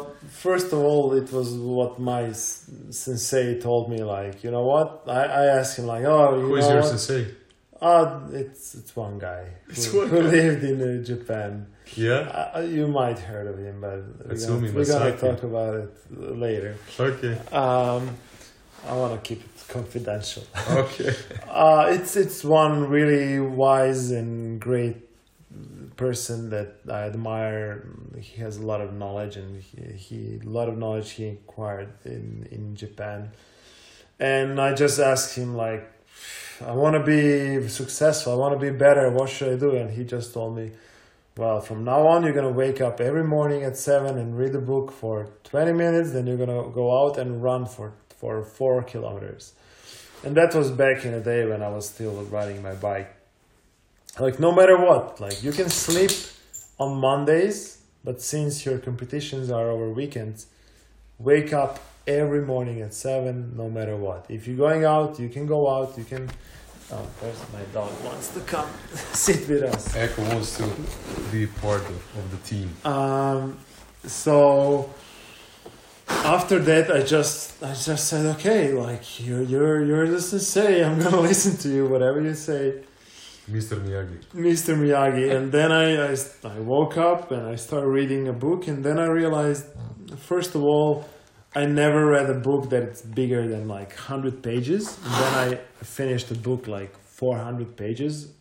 first 0.48 0.68
of 0.76 0.80
all, 0.80 1.14
it 1.22 1.32
was 1.32 1.50
what 1.78 2.00
my 2.00 2.32
sensei 2.34 3.60
told 3.60 3.90
me. 3.90 4.00
Like, 4.04 4.44
you 4.44 4.52
know 4.52 4.66
what? 4.66 5.04
I, 5.08 5.24
I 5.42 5.46
asked 5.60 5.78
him, 5.80 5.86
like, 5.88 6.06
oh, 6.06 6.36
you 6.40 6.46
Who 6.48 6.56
is 6.56 6.68
your 6.68 6.82
what? 6.82 6.90
sensei? 6.90 7.28
Ah, 7.82 8.22
it's 8.32 8.76
it's 8.76 8.96
one 8.96 9.20
guy 9.20 9.44
who, 9.66 9.72
It's 9.72 9.94
one 9.94 10.08
who 10.10 10.22
guy. 10.24 10.30
lived 10.38 10.64
in 10.64 10.78
uh, 10.82 11.04
Japan. 11.04 11.68
Yeah. 11.96 12.52
Uh, 12.56 12.62
you 12.62 12.88
might 12.88 13.20
heard 13.20 13.48
of 13.48 13.58
him, 13.58 13.82
but 13.82 14.04
we're 14.28 14.38
gonna, 14.38 14.72
we're 14.74 14.86
gonna 14.86 15.18
talk 15.18 15.44
about 15.44 15.76
it 15.76 15.90
later. 16.10 16.78
Okay. 17.00 17.38
Um, 17.52 18.16
I 18.88 18.94
want 18.94 19.14
to 19.16 19.28
keep 19.28 19.42
it 19.44 19.68
confidential. 19.68 20.44
Okay. 20.70 21.14
Uh, 21.50 21.88
it's 21.90 22.16
it's 22.16 22.44
one 22.44 22.88
really 22.90 23.40
wise 23.40 24.12
and 24.12 24.60
great 24.60 24.98
person 25.98 26.50
that 26.52 26.76
I 26.90 27.04
admire. 27.04 27.88
He 28.20 28.42
has 28.42 28.58
a 28.58 28.66
lot 28.66 28.82
of 28.82 28.94
knowledge, 28.94 29.36
and 29.38 29.62
he, 29.62 29.94
he 29.94 30.40
a 30.44 30.50
lot 30.50 30.70
of 30.70 30.78
knowledge 30.78 31.12
he 31.12 31.28
acquired 31.28 31.90
in 32.06 32.48
in 32.52 32.76
Japan. 32.76 33.32
And 34.20 34.60
I 34.60 34.74
just 34.74 35.00
asked 35.00 35.36
him 35.36 35.56
like, 35.56 35.92
I 36.66 36.72
want 36.72 36.96
to 36.96 37.04
be 37.04 37.68
successful. 37.70 38.34
I 38.34 38.36
want 38.36 38.60
to 38.60 38.60
be 38.60 38.76
better. 38.76 39.10
What 39.12 39.30
should 39.30 39.54
I 39.54 39.58
do? 39.58 39.76
And 39.76 39.92
he 39.92 40.04
just 40.04 40.34
told 40.34 40.56
me, 40.56 40.72
well, 41.38 41.62
from 41.62 41.84
now 41.84 42.08
on, 42.08 42.24
you're 42.24 42.34
gonna 42.34 42.50
wake 42.50 42.82
up 42.82 43.00
every 43.00 43.24
morning 43.24 43.64
at 43.64 43.78
seven 43.78 44.18
and 44.18 44.38
read 44.38 44.56
a 44.56 44.62
book 44.62 44.92
for 44.92 45.30
twenty 45.44 45.74
minutes. 45.74 46.12
Then 46.12 46.28
you're 46.28 46.38
gonna 46.38 46.70
go 46.70 47.06
out 47.06 47.18
and 47.18 47.44
run 47.44 47.66
for 47.66 47.94
for 48.10 48.44
four 48.44 48.84
kilometers. 48.84 49.54
And 50.24 50.36
that 50.36 50.56
was 50.56 50.72
back 50.72 51.06
in 51.06 51.12
the 51.12 51.20
day 51.20 51.46
when 51.46 51.62
I 51.62 51.70
was 51.70 51.88
still 51.88 52.24
riding 52.26 52.62
my 52.64 52.74
bike 52.74 53.18
like 54.20 54.40
no 54.40 54.52
matter 54.52 54.78
what, 54.78 55.20
like 55.20 55.44
you 55.44 55.52
can 55.52 55.70
sleep 55.70 56.12
on 56.80 57.00
Mondays, 57.00 57.80
but 58.04 58.22
since 58.22 58.66
your 58.66 58.80
competitions 58.80 59.50
are 59.52 59.70
over 59.70 59.90
weekends, 59.90 60.48
wake 61.20 61.54
up 61.54 61.80
every 62.08 62.42
morning 62.42 62.82
at 62.82 62.94
seven, 62.94 63.56
no 63.56 63.70
matter 63.70 63.96
what. 63.96 64.26
If 64.30 64.48
you're 64.48 64.58
going 64.58 64.86
out, 64.86 65.20
you 65.20 65.30
can 65.30 65.46
go 65.46 65.70
out. 65.70 65.98
You 65.98 66.04
can. 66.04 66.30
Oh, 66.90 67.06
there's 67.20 67.42
my 67.52 67.64
dog 67.74 67.92
wants 68.04 68.30
to 68.30 68.40
come 68.42 68.70
sit 69.14 69.50
with 69.50 69.64
us. 69.64 69.94
Echo 69.96 70.22
wants 70.24 70.58
to 70.58 70.64
be 71.32 71.46
part 71.46 71.82
of, 71.82 72.18
of 72.18 72.32
the 72.32 72.38
team. 72.48 72.74
Um, 72.86 73.58
so 74.06 74.90
after 76.08 76.60
that, 76.60 76.90
I 76.90 77.04
just 77.04 77.62
I 77.62 77.74
just 77.74 78.08
said, 78.08 78.26
okay, 78.38 78.72
like 78.72 79.20
you're 79.20 79.42
you're 79.42 79.84
you're 79.84 80.08
the 80.08 80.22
sensei. 80.22 80.84
I'm 80.84 80.98
gonna 81.04 81.20
listen 81.20 81.58
to 81.58 81.70
you, 81.70 81.88
whatever 81.88 82.22
you 82.22 82.34
say. 82.34 82.84
Mr. 83.52 83.80
Miyagi. 83.80 84.26
Mr. 84.36 84.78
Miyagi. 84.78 85.34
And 85.34 85.52
then 85.54 85.72
I, 85.72 86.12
I, 86.12 86.18
I 86.44 86.60
woke 86.60 86.98
up 86.98 87.32
and 87.32 87.48
I 87.48 87.56
started 87.56 87.88
reading 87.88 88.28
a 88.28 88.34
book, 88.34 88.68
and 88.68 88.84
then 88.84 89.00
I 89.00 89.06
realized, 89.06 89.66
first 90.18 90.54
of 90.54 90.64
all, 90.64 91.06
I 91.62 91.66
never 91.66 92.06
read 92.06 92.30
a 92.30 92.40
book 92.50 92.70
that 92.70 92.84
it's 92.84 93.02
bigger 93.02 93.48
than 93.54 93.68
like 93.68 93.90
100 93.90 94.44
pages. 94.44 94.84
And 95.04 95.14
then 95.22 95.34
I 95.46 95.48
finished 95.84 96.30
a 96.30 96.36
book 96.36 96.68
like 96.68 96.92
400 97.00 97.76
pages. 97.76 98.32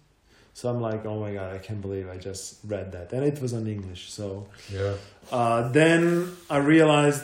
So 0.53 0.69
I'm 0.71 0.81
like, 0.89 1.07
oh 1.07 1.19
my 1.25 1.33
god, 1.33 1.55
I 1.55 1.59
can't 1.67 1.81
believe 1.81 2.07
I 2.17 2.19
just 2.19 2.59
read 2.65 2.93
that. 2.93 3.13
And 3.15 3.25
it 3.25 3.41
was 3.41 3.53
in 3.55 3.67
English. 3.67 4.03
So 4.19 4.27
Yeah. 4.71 4.95
uh, 5.39 5.61
then 5.73 6.03
I 6.51 6.59
realized 6.59 7.23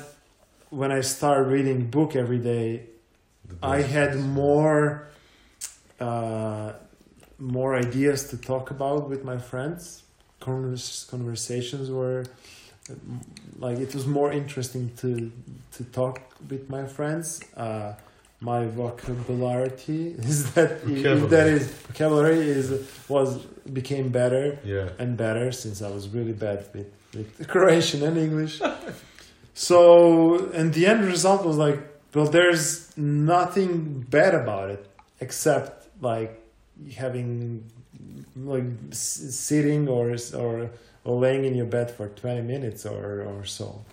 when 0.71 0.91
I 0.99 1.03
started 1.03 1.45
reading 1.57 1.79
book 1.91 2.17
every 2.17 2.39
day, 2.55 2.67
I 3.63 3.79
had 3.97 4.11
more 4.19 5.09
uh, 6.01 6.73
more 7.39 7.77
ideas 7.87 8.21
to 8.31 8.37
talk 8.39 8.71
about 8.71 9.11
with 9.13 9.23
my 9.25 9.39
friends. 9.51 10.03
Convers- 10.41 11.05
conversations 11.15 11.87
were 11.91 12.25
like 13.59 13.79
it 13.79 13.95
was 13.95 14.07
more 14.07 14.33
interesting 14.33 14.91
to 14.99 15.31
to 15.77 15.85
talk 15.85 16.21
with 16.51 16.69
my 16.69 16.85
friends. 16.87 17.41
Uh, 17.57 17.95
my 18.41 18.67
vocabulary 18.67 19.71
is 20.19 20.53
that 20.55 20.81
if 20.85 21.31
that 21.31 21.47
is 21.47 21.69
vocabulary 21.87 22.41
is 22.41 22.71
was 23.09 23.37
became 23.73 24.09
better 24.09 24.59
Yeah. 24.65 24.89
and 24.99 25.17
better 25.17 25.53
since 25.53 25.81
I 25.81 25.91
was 25.91 26.09
really 26.09 26.33
bad 26.33 26.67
with, 26.75 26.91
with 27.15 27.47
Croatian 27.53 28.03
and 28.03 28.19
English. 28.19 28.61
so, 29.55 30.51
and 30.53 30.75
the 30.75 30.87
end 30.87 31.05
result 31.05 31.45
was 31.45 31.57
like, 31.57 31.79
well, 32.15 32.27
there's 32.27 32.97
nothing 32.97 34.01
bad 34.11 34.35
about 34.35 34.71
it 34.71 34.87
except 35.21 35.87
like 36.03 36.41
having 36.97 37.63
like 38.37 38.65
s- 38.91 39.23
sitting 39.49 39.89
or 39.89 40.17
or 40.37 40.71
or 41.05 41.19
laying 41.21 41.45
in 41.45 41.55
your 41.55 41.67
bed 41.67 41.91
for 41.91 42.09
20 42.09 42.43
minutes 42.43 42.87
or 42.87 43.23
or 43.23 43.45
so. 43.45 43.85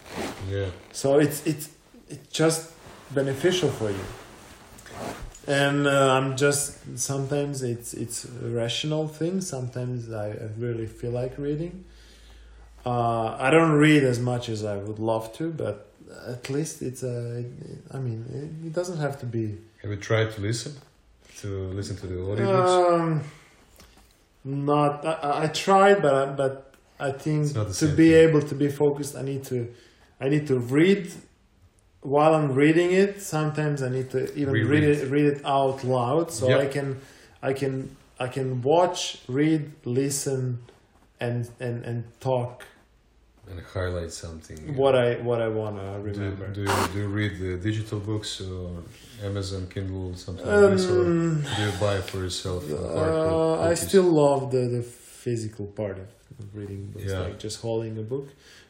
Yeah. 0.50 0.68
So 0.92 1.20
it's 1.20 1.46
it's 1.48 1.70
it's 2.10 2.28
just 2.32 2.72
beneficial 3.12 3.70
for 3.70 3.90
you. 3.90 4.06
And 5.48 5.88
uh, 5.88 6.14
I'm 6.14 6.38
just 6.38 6.78
sometimes 7.00 7.64
it's 7.64 7.94
it's 7.94 8.26
a 8.26 8.48
rational 8.50 9.08
thing. 9.08 9.42
Sometimes 9.42 10.12
I, 10.12 10.28
I 10.30 10.50
really 10.58 10.86
feel 10.86 11.12
like 11.12 11.38
reading. 11.38 11.86
Uh, 12.86 13.36
I 13.40 13.50
don't 13.50 13.72
read 13.74 14.04
as 14.04 14.20
much 14.20 14.48
as 14.50 14.64
I 14.64 14.78
would 14.78 15.00
love 15.00 15.34
to, 15.38 15.52
but 15.52 15.88
at 16.28 16.50
least 16.50 16.82
it's 16.82 17.02
a. 17.04 17.44
I 17.92 17.98
mean, 17.98 18.26
it, 18.32 18.68
it 18.68 18.74
doesn't 18.74 18.98
have 19.00 19.20
to 19.22 19.26
be. 19.26 19.58
Have 19.82 19.90
you 19.92 19.98
tried 19.98 20.32
to 20.34 20.42
listen? 20.42 20.74
To 21.42 21.48
listen 21.48 21.96
to 21.98 22.08
the 22.08 22.16
audiobooks? 22.16 23.00
Um, 23.00 23.24
not. 24.44 25.06
I, 25.06 25.12
I- 25.14 25.44
I 25.44 25.48
tried, 25.48 26.02
but 26.02 26.14
I, 26.14 26.26
but 26.32 26.69
I 27.00 27.12
think 27.12 27.46
It's 27.46 27.56
not 27.56 27.68
the 27.70 27.74
to 27.74 27.88
be 27.96 28.12
thing. 28.12 28.30
able 28.30 28.42
to 28.42 28.56
be 28.56 28.70
focused, 28.70 29.16
I 29.16 29.22
need 29.22 29.44
to, 29.46 29.68
I 30.20 30.30
need 30.30 30.48
to 30.48 30.60
read. 30.60 31.12
While 32.02 32.34
I'm 32.34 32.54
reading 32.54 32.92
it, 32.92 33.22
sometimes 33.22 33.82
I 33.84 33.90
need 33.90 34.10
to 34.12 34.34
even 34.36 34.54
read 34.54 34.84
it, 34.84 35.10
read 35.10 35.26
it 35.26 35.42
out 35.46 35.84
loud, 35.84 36.32
so 36.32 36.48
Yep. 36.50 36.60
I 36.62 36.68
can, 36.68 36.88
I 37.42 37.52
can, 37.54 37.96
I 38.20 38.28
can 38.28 38.62
watch, 38.62 39.20
read, 39.28 39.72
listen, 39.86 40.60
and 41.20 41.50
and 41.60 41.84
and 41.84 42.04
talk 42.22 42.64
and 43.50 43.60
highlight 43.74 44.12
something. 44.14 44.58
what 44.78 44.96
I 44.96 45.16
what 45.16 45.42
I 45.42 45.50
wanna 45.50 46.00
remember. 46.00 46.48
do, 46.54 46.62
you, 46.62 46.74
do 46.94 47.00
you 47.00 47.08
read 47.08 47.34
the 47.40 47.58
digital 47.58 48.00
books 48.00 48.40
or 48.40 48.70
Amazon 49.24 49.68
Kindle 49.74 50.16
something 50.16 50.46
like 50.46 50.72
this, 50.72 50.86
or 50.88 51.02
Um, 51.02 51.44
do 51.58 51.62
you 51.66 51.72
buy 51.82 52.00
for 52.00 52.20
yourself? 52.20 52.64
Uh. 52.72 53.60
I 53.60 53.74
still 53.74 54.04
love 54.24 54.52
the, 54.52 54.64
the 54.76 54.84
physical 55.26 55.66
part 55.80 55.98
of 56.04 56.08
reading 56.60 56.84
books, 56.92 57.12
Yeah. 57.12 57.20
like 57.26 57.40
just 57.48 57.58
holding 57.62 57.98
a 57.98 58.06
book. 58.14 58.28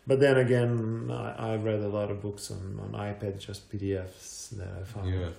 But 0.09 0.17
then 0.23 0.37
again, 0.45 0.71
I, 1.11 1.51
I 1.51 1.55
read 1.69 1.81
a 1.89 1.91
lot 1.97 2.09
of 2.13 2.17
books 2.27 2.43
on, 2.55 2.63
on 2.83 2.89
iPad, 3.09 3.33
just 3.49 3.61
PDFs 3.71 4.49
that 4.57 4.71
I 4.81 4.83
found. 4.93 5.09
Yeah. 5.13 5.29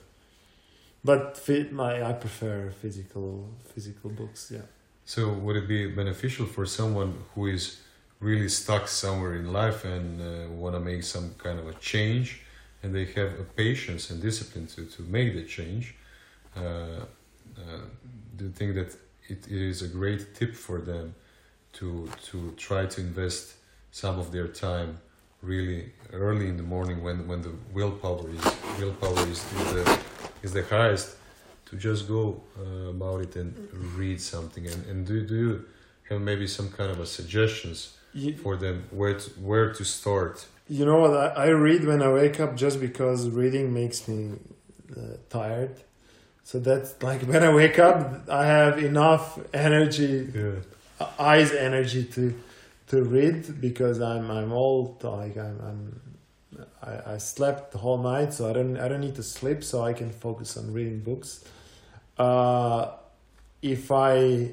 But 1.03 1.37
fi- 1.45 1.71
my, 1.83 1.93
I 2.11 2.13
prefer 2.25 2.71
physical 2.83 3.29
physical 3.75 4.11
books. 4.21 4.41
Yeah. 4.57 4.67
So 5.05 5.21
would 5.45 5.57
it 5.63 5.67
be 5.77 5.81
beneficial 6.03 6.47
for 6.57 6.65
someone 6.67 7.11
who 7.35 7.43
is 7.57 7.65
really 8.21 8.49
stuck 8.49 8.85
somewhere 9.05 9.35
in 9.41 9.47
life 9.63 9.81
and 9.95 10.09
uh, 10.21 10.27
want 10.63 10.75
to 10.79 10.81
make 10.91 11.03
some 11.15 11.29
kind 11.45 11.59
of 11.63 11.67
a 11.75 11.77
change, 11.93 12.27
and 12.83 12.89
they 12.97 13.07
have 13.19 13.31
a 13.45 13.47
patience 13.65 14.03
and 14.11 14.17
discipline 14.29 14.67
to, 14.75 14.81
to 14.97 15.01
make 15.17 15.29
the 15.39 15.45
change? 15.57 15.85
Uh, 16.57 16.61
uh, 16.61 17.85
do 18.37 18.43
you 18.47 18.53
think 18.59 18.71
that 18.79 18.91
it, 19.31 19.49
is 19.49 19.83
a 19.83 19.89
great 19.89 20.35
tip 20.35 20.55
for 20.55 20.81
them 20.81 21.15
to 21.75 22.09
to 22.31 22.53
try 22.57 22.87
to 22.87 23.01
invest 23.01 23.55
some 23.91 24.19
of 24.19 24.33
their 24.33 24.49
time 24.49 24.99
really 25.43 25.93
early 26.13 26.49
in 26.49 26.57
the 26.57 26.63
morning 26.63 27.03
when, 27.03 27.27
when 27.27 27.41
the 27.41 27.53
willpower 27.73 28.29
is 28.29 28.45
willpower 28.79 29.27
is, 29.29 29.41
is 29.61 29.73
the 29.73 29.99
is 30.43 30.53
the 30.53 30.65
highest 30.65 31.17
to 31.67 31.77
just 31.77 32.09
go 32.09 32.43
uh, 32.59 32.91
about 32.91 33.21
it 33.21 33.37
and 33.37 33.55
read 33.97 34.21
something 34.21 34.67
and, 34.67 34.87
and 34.87 35.07
do, 35.07 35.25
do 35.27 35.35
you 35.35 35.65
have 36.09 36.21
maybe 36.21 36.47
some 36.47 36.69
kind 36.69 36.91
of 36.91 36.99
a 37.01 37.07
suggestions 37.07 37.97
You, 38.13 38.37
for 38.37 38.57
them 38.57 38.85
where 38.91 39.15
to, 39.15 39.31
where 39.41 39.73
to 39.73 39.85
start 39.85 40.47
you 40.71 40.85
know 40.85 41.01
what? 41.01 41.17
I, 41.17 41.47
I 41.47 41.49
read 41.49 41.85
when 41.85 42.01
I 42.01 42.13
wake 42.13 42.39
up 42.39 42.55
just 42.55 42.79
because 42.79 43.29
reading 43.29 43.75
makes 43.75 44.07
me 44.07 44.39
uh, 44.97 45.17
tired. 45.29 45.75
So 46.51 46.59
that's 46.59 47.01
like 47.01 47.21
when 47.23 47.45
I 47.45 47.55
wake 47.55 47.79
up, 47.79 48.29
I 48.29 48.45
have 48.45 48.83
enough 48.83 49.39
energy 49.55 50.29
yeah 50.35 51.07
eyes 51.17 51.53
energy 51.53 52.03
to 52.17 52.35
to 52.89 53.05
read 53.05 53.61
because 53.61 54.01
I'm 54.01 54.29
I'm 54.33 54.53
old 54.53 55.05
like 55.05 55.37
I'm, 55.37 55.59
I'm 55.69 56.01
I, 56.83 57.13
I 57.15 57.19
slept 57.19 57.71
the 57.71 57.79
whole 57.79 57.99
night 57.99 58.33
so 58.33 58.51
I 58.51 58.53
don't 58.53 58.77
I 58.79 58.89
don't 58.89 58.99
need 59.01 59.15
to 59.15 59.23
sleep 59.23 59.63
so 59.63 59.85
I 59.85 59.93
can 59.93 60.11
focus 60.11 60.57
on 60.57 60.73
reading 60.73 60.99
books. 60.99 61.45
Uh, 62.19 62.97
if 63.63 63.93
I 63.93 64.51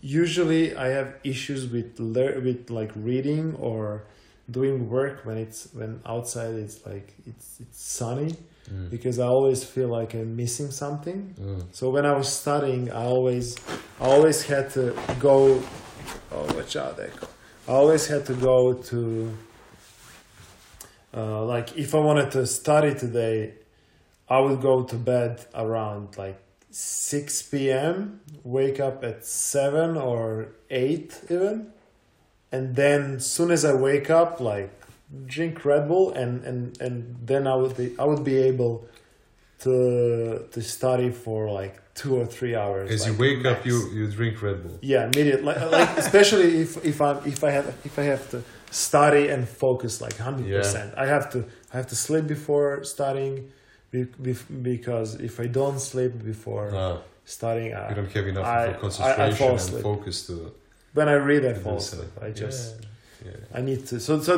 usually 0.00 0.74
I 0.74 0.88
have 0.98 1.12
issues 1.24 1.66
with 1.66 2.00
lear- 2.00 2.40
with 2.40 2.70
like 2.70 2.92
reading 2.96 3.54
or 3.56 4.04
doing 4.50 4.88
work 4.88 5.26
when 5.26 5.36
it's 5.36 5.68
when 5.74 6.00
outside 6.06 6.54
it's 6.54 6.86
like 6.86 7.12
it's 7.26 7.60
it's 7.60 7.82
sunny 7.82 8.34
Mm. 8.72 8.88
because 8.90 9.18
I 9.18 9.26
always 9.26 9.64
feel 9.64 9.88
like 9.88 10.14
I'm 10.14 10.34
missing 10.34 10.70
something. 10.70 11.34
Mm. 11.38 11.64
So 11.72 11.90
when 11.90 12.06
I 12.06 12.16
was 12.16 12.32
studying, 12.32 12.90
I 12.90 13.04
always, 13.04 13.56
I 14.00 14.04
always 14.04 14.42
had 14.44 14.70
to 14.70 14.96
go. 15.18 15.62
Oh, 16.30 16.54
watch 16.56 16.76
out, 16.76 16.98
Echo! 16.98 17.28
I 17.68 17.72
always 17.72 18.06
had 18.06 18.24
to 18.26 18.34
go 18.34 18.72
to. 18.72 19.36
Uh, 21.14 21.44
like 21.44 21.76
if 21.76 21.94
I 21.94 21.98
wanted 21.98 22.30
to 22.30 22.46
study 22.46 22.94
today, 22.94 23.54
I 24.28 24.40
would 24.40 24.62
go 24.62 24.84
to 24.84 24.96
bed 24.96 25.44
around 25.54 26.16
like 26.16 26.40
six 26.70 27.42
p.m. 27.42 28.20
Wake 28.44 28.80
up 28.80 29.04
at 29.04 29.26
seven 29.26 29.98
or 29.98 30.54
eight 30.70 31.20
even, 31.28 31.72
and 32.50 32.74
then 32.74 33.20
soon 33.20 33.50
as 33.50 33.64
I 33.66 33.74
wake 33.74 34.08
up, 34.08 34.40
like 34.40 34.72
drink 35.26 35.64
Red 35.64 35.88
Bull, 35.88 36.12
and 36.12 36.44
and 36.44 36.80
and 36.80 37.16
then 37.26 37.46
I 37.46 37.54
would 37.54 37.76
be 37.76 37.86
I 37.98 38.04
would 38.04 38.24
be 38.24 38.36
able 38.50 38.86
to 39.60 40.46
to 40.50 40.60
study 40.60 41.10
for 41.10 41.50
like 41.50 41.74
two 41.94 42.16
or 42.16 42.26
three 42.26 42.54
hours. 42.56 42.90
as 42.90 43.00
like 43.02 43.12
you 43.12 43.18
wake 43.18 43.44
up 43.44 43.64
you 43.66 43.76
you 43.96 44.06
drink 44.10 44.40
red 44.42 44.62
bull 44.62 44.78
yeah 44.80 45.04
immediately 45.10 45.44
like, 45.44 45.60
like 45.70 45.90
especially 45.98 46.48
if 46.64 46.70
if 46.84 47.00
I 47.00 47.10
if 47.34 47.44
I 47.44 47.50
have 47.50 47.66
if 47.84 47.98
I 47.98 48.04
have 48.04 48.24
to 48.30 48.42
study 48.70 49.28
and 49.28 49.46
focus 49.48 50.00
like 50.00 50.16
hundred 50.16 50.46
percent. 50.58 50.94
I 50.96 51.06
have 51.06 51.26
to 51.32 51.38
I 51.72 51.76
have 51.76 51.88
to 51.88 51.96
sleep 51.96 52.26
before 52.26 52.84
studying. 52.84 53.50
Because 54.62 55.20
if 55.20 55.38
I 55.38 55.46
don't 55.46 55.78
sleep 55.78 56.12
before 56.24 56.70
Ah, 56.74 56.98
studying, 57.26 57.70
you 57.72 57.76
I, 57.76 57.92
don't 57.92 58.10
have 58.10 58.26
enough 58.26 58.46
I- 58.46 58.64
I- 58.64 58.70
I 58.70 58.72
concentration 58.72 59.36
fall 59.36 59.50
and 59.76 59.82
focus 59.82 60.26
to 60.28 60.34
when 60.94 61.08
I 61.08 61.16
read, 61.30 61.44
I 61.44 61.52
fall 61.54 61.76
asleep. 61.76 62.08
I 62.26 62.30
just 62.30 62.76
yeah, 63.24 63.32
yeah. 63.32 63.58
I 63.58 63.60
need 63.60 63.86
to. 63.88 64.00
So 64.00 64.20
so 64.20 64.32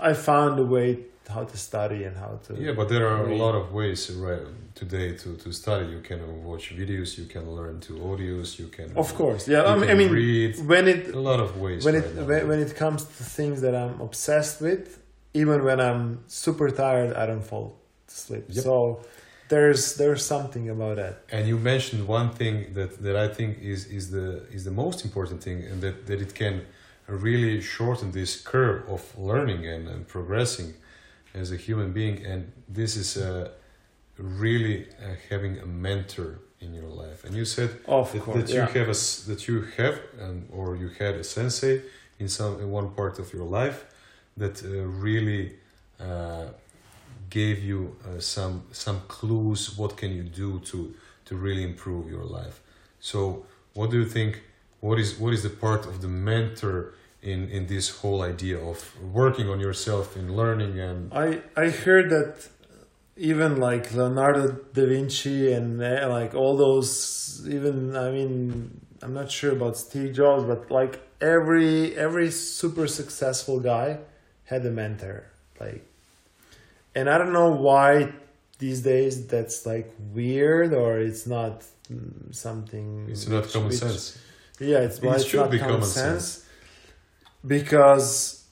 I 0.00 0.12
found 0.14 0.58
a 0.58 0.64
way 0.64 0.88
how 1.28 1.44
to 1.44 1.56
study 1.56 2.00
and 2.08 2.16
how 2.16 2.32
to 2.46 2.54
Yeah, 2.66 2.72
but 2.72 2.88
there 2.88 3.06
are 3.06 3.22
a 3.28 3.36
lot 3.44 3.54
of 3.54 3.72
ways 3.72 4.10
right, 4.26 4.42
today 4.74 5.08
to, 5.22 5.36
to 5.36 5.52
study. 5.52 5.86
You 5.96 6.00
can 6.00 6.20
watch 6.44 6.64
videos, 6.82 7.18
you 7.18 7.26
can 7.26 7.44
learn 7.58 7.80
to 7.86 7.92
audios, 8.10 8.58
you 8.58 8.68
can. 8.76 8.86
of 8.96 9.14
course 9.14 9.42
yeah 9.52 9.62
I 9.72 9.76
mean, 9.80 9.90
I 9.90 9.94
mean 9.94 10.10
read. 10.10 10.52
when 10.72 10.88
it 10.88 11.14
A 11.14 11.20
lot 11.30 11.40
of 11.46 11.50
ways. 11.64 11.84
when 11.84 11.94
right 11.94 12.04
it 12.04 12.16
now. 12.16 12.24
when, 12.30 12.48
when 12.50 12.60
it 12.66 12.72
comes 12.82 13.00
to 13.04 13.22
things 13.38 13.60
that 13.64 13.74
I'm 13.82 14.00
obsessed 14.00 14.56
with, 14.60 14.84
even 15.42 15.58
when 15.68 15.78
I'm 15.88 16.02
super 16.26 16.68
tired, 16.70 17.12
I 17.22 17.24
don't 17.26 17.46
fall 17.52 17.66
asleep. 18.08 18.44
Yep. 18.48 18.64
So 18.64 18.74
there's 19.48 19.82
there's 20.00 20.24
something 20.34 20.64
about 20.74 20.96
that. 21.02 21.14
And 21.36 21.42
you 21.50 21.56
mentioned 21.72 22.02
one 22.08 22.30
thing 22.40 22.56
that, 22.74 22.90
that 23.02 23.16
I 23.16 23.28
think 23.36 23.50
is, 23.74 23.80
is 23.86 24.04
the 24.16 24.26
is 24.56 24.62
the 24.64 24.76
most 24.84 24.98
important 25.04 25.38
thing, 25.46 25.58
and 25.70 25.80
that, 25.84 25.96
that 26.08 26.20
it 26.26 26.32
can 26.34 26.54
really 27.10 27.60
shorten 27.60 28.12
this 28.12 28.40
curve 28.40 28.88
of 28.88 29.02
learning 29.18 29.66
and, 29.66 29.88
and 29.88 30.06
progressing 30.08 30.74
as 31.34 31.52
a 31.52 31.56
human 31.56 31.92
being. 31.92 32.24
And 32.24 32.52
this 32.68 32.96
is 32.96 33.16
uh, 33.16 33.50
really 34.16 34.86
uh, 34.88 35.14
having 35.30 35.58
a 35.58 35.66
mentor 35.66 36.38
in 36.60 36.74
your 36.74 36.88
life. 36.88 37.24
And 37.24 37.34
you 37.34 37.44
said 37.44 37.70
Of 37.86 38.12
that, 38.12 38.22
course, 38.22 38.36
that 38.38 38.48
you 38.50 38.60
yeah. 38.60 38.68
have 38.68 38.88
a 38.88 38.98
that 39.30 39.48
you 39.48 39.62
have 39.76 40.00
um, 40.20 40.46
or 40.52 40.76
you 40.76 40.88
had 40.98 41.14
a 41.14 41.24
sensei 41.24 41.82
in 42.18 42.28
some 42.28 42.60
in 42.60 42.70
one 42.70 42.90
part 42.90 43.18
of 43.18 43.32
your 43.32 43.46
life 43.46 43.84
that 44.36 44.62
uh, 44.62 44.68
really 45.06 45.54
uh, 45.98 46.46
gave 47.30 47.62
you 47.62 47.96
uh, 48.04 48.20
some 48.20 48.62
some 48.72 49.00
clues 49.08 49.76
what 49.78 49.96
can 49.96 50.10
you 50.12 50.22
do 50.22 50.60
to 50.60 50.94
to 51.24 51.36
really 51.36 51.62
improve 51.62 52.10
your 52.10 52.24
life 52.24 52.60
so 53.00 53.44
what 53.74 53.90
do 53.90 53.98
you 53.98 54.04
think 54.06 54.42
what 54.80 54.98
is 54.98 55.18
what 55.18 55.32
is 55.32 55.42
the 55.42 55.50
part 55.50 55.86
of 55.86 56.00
the 56.02 56.08
mentor 56.08 56.94
in 57.22 57.48
in 57.48 57.66
this 57.66 57.88
whole 58.00 58.22
idea 58.22 58.58
of 58.58 58.78
working 59.12 59.48
on 59.48 59.60
yourself 59.60 60.16
in 60.16 60.34
learning 60.34 60.78
and 60.80 61.12
I 61.12 61.40
I 61.56 61.68
heard 61.70 62.08
that 62.10 62.48
even 63.16 63.56
like 63.58 63.92
Leonardo 63.94 64.52
da 64.74 64.86
Vinci 64.86 65.52
and 65.52 65.82
uh, 65.82 66.08
like 66.08 66.34
all 66.34 66.56
those 66.56 67.46
even 67.48 67.94
I 67.96 68.10
mean 68.10 68.80
I'm 69.02 69.12
not 69.14 69.30
sure 69.30 69.52
about 69.52 69.76
Steve 69.76 70.14
Jobs 70.14 70.44
but 70.44 70.70
like 70.70 70.94
every 71.20 71.94
every 71.96 72.30
super 72.30 72.86
successful 72.86 73.60
guy 73.60 73.98
had 74.44 74.64
a 74.64 74.70
mentor 74.70 75.24
like 75.60 75.84
and 76.94 77.08
I 77.10 77.18
don't 77.18 77.32
know 77.34 77.50
why 77.50 78.12
these 78.58 78.80
days 78.80 79.26
that's 79.26 79.66
like 79.66 79.88
weird 80.14 80.72
or 80.72 80.98
it's 80.98 81.26
not 81.26 81.64
mm, 81.92 82.34
something 82.34 83.06
it's 83.10 83.28
not 83.28 83.42
which- 83.42 83.52
common 83.52 83.68
which- 83.68 83.78
sense 83.78 84.18
yeah, 84.62 84.80
it's 84.80 85.00
why 85.00 85.12
It 85.14 85.16
it's 85.16 85.24
should 85.24 85.40
not 85.40 85.50
be 85.50 85.58
common, 85.58 85.76
common 85.76 85.88
sense. 85.88 86.24
sense. 86.24 86.46
Because 87.46 88.44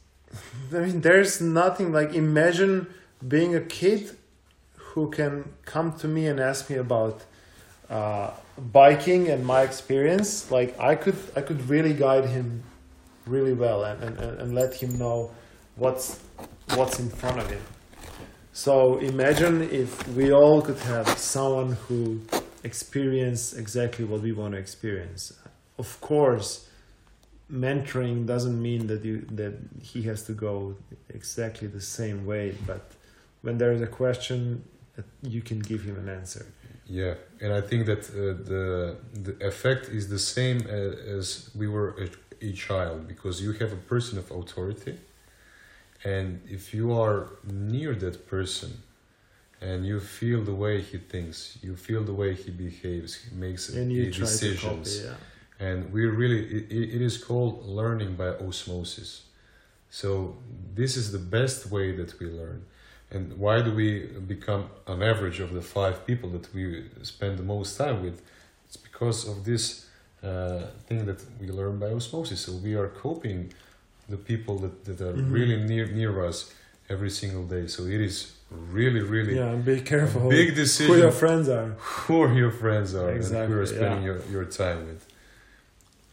I 0.74 0.81
mean, 0.81 1.01
there's 1.01 1.40
nothing 1.40 1.93
like 1.93 2.15
imagine 2.15 2.86
being 3.27 3.55
a 3.55 3.60
kid 3.60 4.16
who 4.77 5.10
can 5.10 5.52
come 5.65 5.93
to 5.98 6.09
me 6.09 6.27
and 6.27 6.40
ask 6.40 6.70
me 6.70 6.77
about 6.77 7.23
uh, 7.90 8.31
biking 8.59 9.28
and 9.28 9.44
my 9.44 9.62
experience. 9.62 10.51
Like 10.51 10.78
I 10.78 10.94
could, 10.94 11.16
I 11.36 11.40
could 11.40 11.69
really 11.69 11.94
guide 11.94 12.27
him 12.27 12.62
really 13.27 13.52
well 13.52 13.85
and, 13.85 14.02
and, 14.02 14.19
and 14.19 14.55
let 14.55 14.74
him 14.74 14.98
know 14.98 15.31
what's 15.77 16.20
what's 16.74 16.98
in 16.98 17.09
front 17.09 17.39
of 17.39 17.51
him. 17.51 17.62
So 18.52 18.98
imagine 18.98 19.62
if 19.70 20.06
we 20.09 20.32
all 20.32 20.60
could 20.60 20.78
have 20.81 21.09
someone 21.19 21.73
who 21.86 22.20
experience 22.65 23.52
exactly 23.52 24.05
what 24.05 24.23
we 24.23 24.32
want 24.32 24.55
to 24.55 24.59
experience. 24.59 25.32
Of 25.78 26.01
course, 26.01 26.68
mentoring 27.51 28.27
doesn't 28.27 28.61
mean 28.61 28.87
that 28.87 29.05
you 29.05 29.27
that 29.33 29.55
he 29.83 30.03
has 30.03 30.23
to 30.25 30.33
go 30.33 30.77
exactly 31.09 31.69
the 31.69 31.81
same 31.81 32.27
way, 32.27 32.55
but 32.66 32.93
when 33.43 33.59
there 33.59 33.73
is 33.73 33.81
a 33.81 33.87
question, 33.87 34.65
uh, 34.99 35.03
you 35.23 35.41
can 35.41 35.59
give 35.61 35.83
him 35.83 35.97
an 35.97 36.09
answer. 36.09 36.47
Yeah, 36.87 37.15
and 37.41 37.53
I 37.53 37.61
think 37.61 37.87
that 37.87 38.09
uh, 38.11 38.15
the 38.53 38.97
the 39.12 39.47
effect 39.47 39.89
is 39.89 40.09
the 40.09 40.19
same 40.19 40.59
uh, 40.66 41.19
as 41.19 41.51
we 41.55 41.69
were 41.69 41.91
a, 42.05 42.09
a 42.47 42.53
child 42.53 43.07
because 43.07 43.43
you 43.43 43.53
have 43.53 43.73
a 43.73 43.83
person 43.93 44.19
of 44.19 44.31
authority, 44.31 44.95
and 46.05 46.41
if 46.49 46.75
you 46.75 46.93
are 46.93 47.31
near 47.45 47.95
that 47.95 48.27
person, 48.27 48.83
and 49.61 49.87
you 49.87 50.01
feel 50.01 50.43
the 50.43 50.55
way 50.55 50.81
he 50.81 50.99
thinks, 50.99 51.59
you 51.62 51.77
feel 51.77 52.05
the 52.05 52.15
way 52.15 52.35
he 52.35 52.51
behaves, 52.51 53.15
he 53.15 53.35
makes 53.35 53.69
And 53.69 53.93
you 53.93 54.05
uh, 54.09 54.12
try 54.12 54.12
to 54.12 54.25
decisions, 54.25 54.99
copy, 54.99 55.09
yeah. 55.09 55.15
And 55.60 55.93
we 55.93 56.06
really 56.06 56.40
it, 56.47 56.66
it 56.97 57.02
is 57.02 57.16
called 57.18 57.66
learning 57.66 58.14
by 58.16 58.28
osmosis. 58.47 59.22
So 59.90 60.36
this 60.74 60.97
is 60.97 61.12
the 61.12 61.18
best 61.18 61.70
way 61.70 61.93
that 61.97 62.18
we 62.20 62.26
learn. 62.26 62.64
And 63.10 63.39
why 63.39 63.62
do 63.62 63.72
we 63.72 64.01
become 64.35 64.64
an 64.86 65.02
average 65.02 65.40
of 65.40 65.55
the 65.55 65.62
five 65.62 66.06
people 66.06 66.28
that 66.30 66.52
we 66.55 66.85
spend 67.02 67.39
the 67.39 67.43
most 67.43 67.76
time 67.78 68.02
with? 68.02 68.20
It's 68.66 68.76
because 68.76 69.26
of 69.26 69.44
this 69.44 69.86
uh, 70.22 70.62
thing 70.86 71.06
that 71.06 71.20
we 71.40 71.48
learn 71.48 71.78
by 71.78 71.86
osmosis. 71.86 72.40
So 72.43 72.52
we 72.52 72.74
are 72.74 72.89
copying 72.89 73.52
the 74.09 74.18
people 74.18 74.59
that, 74.59 74.85
that 74.85 75.01
are 75.01 75.14
Mhm. 75.14 75.32
really 75.32 75.56
near 75.56 75.86
near 75.86 76.12
us 76.28 76.52
every 76.90 77.10
single 77.10 77.44
day. 77.56 77.66
So 77.68 77.80
it 77.86 78.01
is 78.01 78.32
really, 78.51 79.01
really 79.01 79.36
Yeah, 79.36 79.52
and 79.55 79.64
be 79.64 79.80
careful 79.80 80.28
big 80.28 80.55
decision 80.55 80.94
who 80.94 81.01
your 81.01 81.12
friends 81.12 81.48
are. 81.48 81.68
who 82.06 82.35
your 82.43 82.51
friends 82.51 82.94
are 82.94 83.09
and 83.09 83.18
who 83.18 83.24
Exactly, 83.24 83.55
you're 83.56 83.66
spending 83.66 84.02
yeah. 84.02 84.10
your, 84.10 84.18
your 84.35 84.44
time 84.44 84.86
with. 84.89 85.02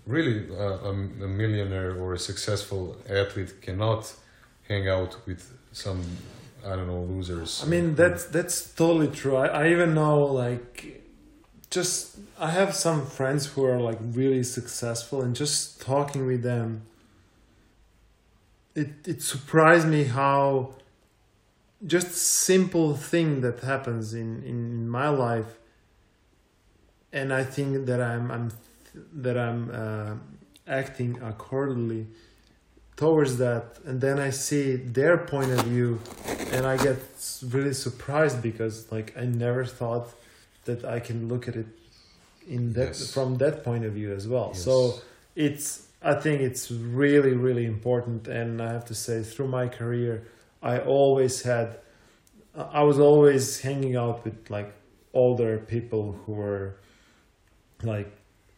Really, 0.07 0.47
uh, 0.51 0.89
a, 0.89 0.89
a 0.91 1.27
millionaire 1.27 1.95
or 1.97 2.13
a 2.13 2.19
successful 2.19 2.95
athlete 3.09 3.59
cannot 3.61 4.13
hang 4.67 4.87
out 4.87 5.17
with 5.25 5.51
some, 5.71 6.01
I 6.63 6.75
don't 6.75 6.87
know, 6.87 7.01
losers. 7.01 7.63
I 7.63 7.67
mean, 7.67 7.95
that's 7.95 8.25
that's 8.25 8.73
totally 8.73 9.07
true. 9.07 9.35
I, 9.35 9.47
I 9.47 9.69
even 9.69 9.95
know 9.95 10.25
like, 10.25 11.01
just 11.71 12.17
I 12.39 12.51
have 12.51 12.75
some 12.75 13.07
friends 13.07 13.47
who 13.47 13.65
are 13.65 13.79
like 13.79 13.97
really 14.01 14.43
successful, 14.43 15.23
and 15.23 15.35
just 15.35 15.81
talking 15.81 16.27
with 16.27 16.43
them, 16.43 16.83
it 18.75 19.07
it 19.07 19.23
surprised 19.23 19.87
me 19.87 20.03
how 20.03 20.75
just 21.85 22.11
simple 22.15 22.95
thing 22.95 23.41
that 23.41 23.61
happens 23.61 24.13
in 24.13 24.43
in 24.43 24.87
my 24.87 25.09
life, 25.09 25.57
and 27.11 27.33
I 27.33 27.43
think 27.43 27.87
that 27.87 27.99
I'm 27.99 28.29
I'm 28.31 28.51
that 29.23 29.37
I'm 29.37 29.69
uh, 29.71 30.15
acting 30.67 31.21
accordingly 31.21 32.07
towards 32.97 33.37
that 33.37 33.77
and 33.85 33.99
then 33.99 34.17
i 34.19 34.29
see 34.29 34.77
their 34.77 35.17
point 35.17 35.51
of 35.51 35.59
view 35.65 35.99
and 36.53 36.65
i 36.65 36.77
get 36.77 36.97
really 37.49 37.73
surprised 37.73 38.41
because 38.41 38.89
like 38.89 39.13
i 39.17 39.25
never 39.25 39.65
thought 39.65 40.07
that 40.63 40.85
i 40.85 40.97
can 40.99 41.27
look 41.27 41.47
at 41.49 41.55
it 41.57 41.67
in 42.47 42.71
that 42.73 42.87
Yes. 42.97 43.13
from 43.13 43.35
that 43.39 43.63
point 43.65 43.83
of 43.83 43.91
view 43.93 44.13
as 44.13 44.27
well 44.29 44.51
Yes. 44.53 44.63
so 44.63 44.93
it's 45.35 45.87
i 46.01 46.13
think 46.13 46.39
it's 46.41 46.71
really 46.71 47.33
really 47.33 47.65
important 47.65 48.27
and 48.29 48.61
i 48.61 48.71
have 48.71 48.85
to 48.85 48.95
say 48.95 49.21
through 49.23 49.49
my 49.49 49.67
career 49.67 50.13
i 50.63 50.79
always 50.79 51.41
had 51.41 51.67
i 52.55 52.81
was 52.81 52.97
always 52.97 53.59
hanging 53.59 53.97
out 53.97 54.23
with 54.23 54.49
like 54.49 54.73
older 55.13 55.57
people 55.57 56.13
who 56.25 56.31
were 56.31 56.77
like 57.83 58.09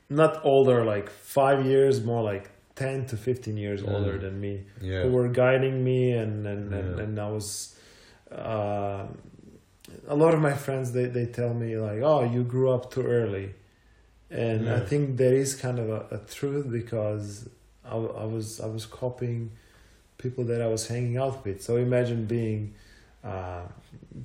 not 0.10 0.40
older 0.46 0.86
like 0.86 1.10
five 1.10 1.66
years 1.66 2.04
more 2.04 2.24
like 2.24 2.50
10 2.76 3.06
to 3.08 3.18
15 3.18 3.58
years 3.58 3.82
Mm. 3.82 3.94
older 3.94 4.18
than 4.18 4.40
me 4.40 4.64
yeah, 4.82 5.02
who 5.04 5.10
were 5.10 5.28
guiding 5.28 5.84
me 5.84 6.12
and 6.14 6.46
and, 6.48 6.74
and, 6.74 6.98
Yeah. 6.98 7.04
and 7.04 7.20
I 7.20 7.30
was 7.30 7.76
uh, 8.32 9.06
a 10.08 10.16
lot 10.16 10.34
of 10.34 10.40
my 10.42 10.54
friends 10.54 10.92
they, 10.92 11.06
they 11.06 11.26
tell 11.26 11.54
me 11.54 11.78
like 11.78 12.02
oh 12.02 12.24
you 12.24 12.44
grew 12.44 12.70
up 12.72 12.92
too 12.92 13.04
early. 13.04 13.54
And 14.30 14.70
I 14.70 14.82
think 14.82 15.16
there 15.16 15.34
is 15.34 15.56
kind 15.56 15.80
of 15.80 15.88
a, 15.90 16.00
a 16.12 16.18
truth 16.18 16.70
because 16.70 17.48
I, 17.86 17.96
I 17.96 18.26
was 18.26 18.60
I 18.60 18.68
was 18.68 18.86
copying 18.86 19.52
people 20.18 20.44
that 20.46 20.62
I 20.62 20.68
was 20.68 20.88
hanging 20.90 21.16
out 21.18 21.46
with. 21.46 21.62
So 21.64 21.78
imagine 21.78 22.26
being 22.26 22.74
uh, 23.24 23.62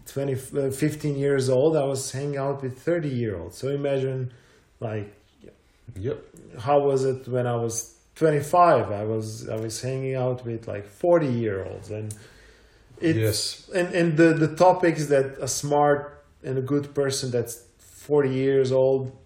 20 0.07 0.33
uh, 0.35 0.71
15 0.71 1.17
years 1.17 1.49
old 1.49 1.77
I 1.77 1.85
was 1.85 2.11
hanging 2.11 2.37
out 2.37 2.63
with 2.65 2.79
30 2.81 3.09
year 3.09 3.37
olds. 3.39 3.57
So 3.57 3.69
imagine 3.69 4.33
like 4.81 5.15
yep, 5.97 6.19
how 6.59 6.81
was 6.81 7.05
it 7.05 7.29
when 7.29 7.47
I 7.47 7.57
was 7.57 7.95
25 8.17 8.91
I 8.91 9.05
was 9.05 9.49
I 9.49 9.57
was 9.57 9.81
hanging 9.81 10.15
out 10.15 10.45
with 10.45 10.69
like 10.69 10.87
40 10.87 11.27
year 11.27 11.65
olds 11.65 11.91
and 11.91 12.15
it, 13.01 13.17
yes, 13.17 13.69
and 13.75 13.95
and 13.95 14.17
the 14.17 14.35
the 14.35 14.55
topics 14.55 15.07
that 15.07 15.39
a 15.41 15.49
smart 15.49 16.25
and 16.45 16.59
a 16.59 16.63
good 16.63 16.95
person 16.95 17.31
that's 17.31 17.65
40 17.79 18.31
years 18.31 18.73
old 18.73 19.17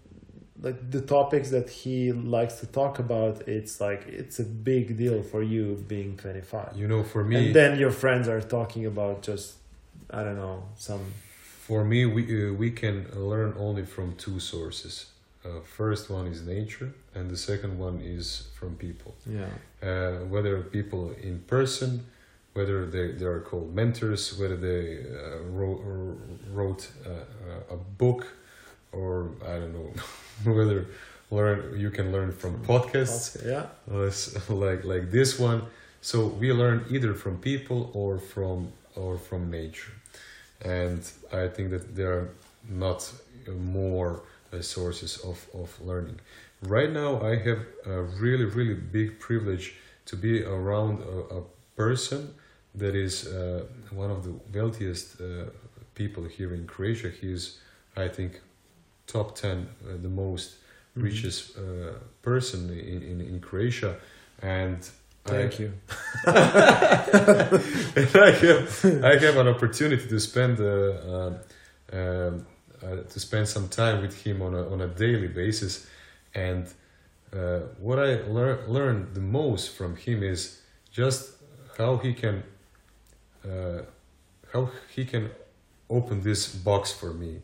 like 0.59 0.89
the 0.89 1.01
topics 1.01 1.51
that 1.51 1.69
he 1.69 2.11
likes 2.11 2.55
to 2.61 2.65
talk 2.65 2.97
about 2.97 3.47
it's 3.47 3.79
like 3.79 4.07
it's 4.07 4.39
a 4.39 4.43
big 4.43 4.97
deal 4.97 5.21
for 5.21 5.43
you 5.43 5.83
being 5.87 6.17
25 6.17 6.75
you 6.75 6.87
know, 6.87 7.03
for 7.03 7.23
me, 7.23 7.35
and 7.35 7.55
then 7.55 7.77
your 7.77 7.91
friends 7.91 8.27
are 8.27 8.41
talking 8.41 8.85
about 8.85 9.21
just 9.21 9.55
I 10.09 10.23
don't 10.23 10.37
know 10.37 10.63
some 10.77 11.01
for 11.67 11.83
me, 11.83 12.05
we 12.05 12.23
uh, 12.23 12.53
we 12.53 12.71
can 12.71 13.07
learn 13.13 13.53
only 13.57 13.83
from 13.83 14.15
two 14.15 14.39
sources. 14.39 15.07
Uh, 15.47 15.61
first 15.61 16.09
one 16.09 16.27
is 16.27 16.41
nature, 16.41 16.91
and 17.15 17.29
the 17.29 17.37
second 17.37 17.79
one 17.79 18.01
is 18.01 18.47
from 18.59 18.75
people. 18.75 19.15
yeah 19.25 19.45
uh, 19.81 20.17
whether 20.29 20.61
people 20.61 21.11
in 21.21 21.39
person, 21.41 22.05
whether 22.53 22.85
they, 22.85 23.11
they 23.11 23.25
are 23.25 23.39
called 23.39 23.73
mentors, 23.73 24.37
whether 24.39 24.55
they 24.55 25.05
uh, 25.05 25.43
wrote, 25.51 25.81
wrote 26.51 26.89
uh, 27.05 27.73
a 27.73 27.77
book, 27.77 28.27
or 28.91 29.29
I 29.45 29.59
don't 29.59 29.73
know, 29.73 29.91
whether 30.51 30.87
learn 31.29 31.77
you 31.77 31.91
can 31.91 32.11
learn 32.11 32.31
from 32.31 32.63
podcasts, 32.63 33.45
yeah, 33.45 33.65
like 34.49 34.83
like 34.83 35.11
this 35.11 35.37
one. 35.37 35.63
So 36.01 36.27
we 36.27 36.53
learn 36.53 36.85
either 36.89 37.13
from 37.13 37.37
people 37.37 37.91
or 37.93 38.17
from 38.17 38.71
or 38.95 39.17
from 39.17 39.51
nature, 39.51 39.91
and 40.61 40.99
I 41.31 41.47
think 41.47 41.69
that 41.71 41.95
there 41.95 42.13
are 42.13 42.29
not 42.69 43.11
more 43.47 44.23
uh, 44.53 44.61
sources 44.61 45.17
of, 45.19 45.47
of 45.53 45.79
learning. 45.81 46.19
Right 46.61 46.91
now, 46.91 47.21
I 47.21 47.35
have 47.37 47.59
a 47.85 48.01
really 48.01 48.45
really 48.45 48.73
big 48.73 49.19
privilege 49.19 49.75
to 50.05 50.15
be 50.15 50.43
around 50.43 51.01
a, 51.01 51.35
a 51.35 51.43
person 51.75 52.33
that 52.75 52.95
is 52.95 53.27
uh, 53.27 53.63
one 53.91 54.11
of 54.11 54.23
the 54.23 54.33
wealthiest 54.53 55.19
uh, 55.19 55.45
people 55.95 56.23
here 56.23 56.53
in 56.53 56.65
Croatia. 56.67 57.09
He 57.09 57.31
is, 57.31 57.59
I 57.95 58.07
think, 58.07 58.41
top 59.07 59.35
10, 59.35 59.67
uh, 59.67 59.97
the 60.01 60.09
most 60.09 60.51
mm-hmm. 60.51 61.03
richest 61.03 61.57
uh, 61.57 61.61
person 62.21 62.69
in, 62.69 63.01
in, 63.03 63.21
in, 63.21 63.39
Croatia. 63.39 63.95
And 64.41 64.87
Thank 65.25 65.55
I, 65.55 65.63
you. 65.63 65.73
I 68.15 68.31
have 68.31 68.85
I 69.03 69.17
have 69.17 69.37
an 69.37 69.47
opportunity 69.49 70.07
to 70.07 70.19
spend 70.19 70.57
uh, 72.83 72.85
uh, 72.85 73.03
to 73.03 73.19
spend 73.19 73.47
some 73.47 73.67
time 73.69 74.01
with 74.01 74.23
him 74.23 74.41
on 74.41 74.53
a 74.53 74.69
on 74.69 74.81
a 74.81 74.87
daily 74.87 75.27
basis, 75.27 75.87
and 76.33 76.67
what 77.79 77.99
I 77.99 78.21
lear- 78.21 78.63
learned 78.67 79.13
the 79.13 79.21
most 79.21 79.75
from 79.77 79.95
him 79.95 80.23
is 80.23 80.61
just 80.91 81.33
how 81.77 81.97
he 81.97 82.13
can 82.13 82.43
uh, 83.45 83.81
how 84.53 84.69
he 84.95 85.05
can 85.05 85.29
open 85.89 86.21
this 86.21 86.55
box 86.55 86.91
for 86.91 87.13
me. 87.13 87.41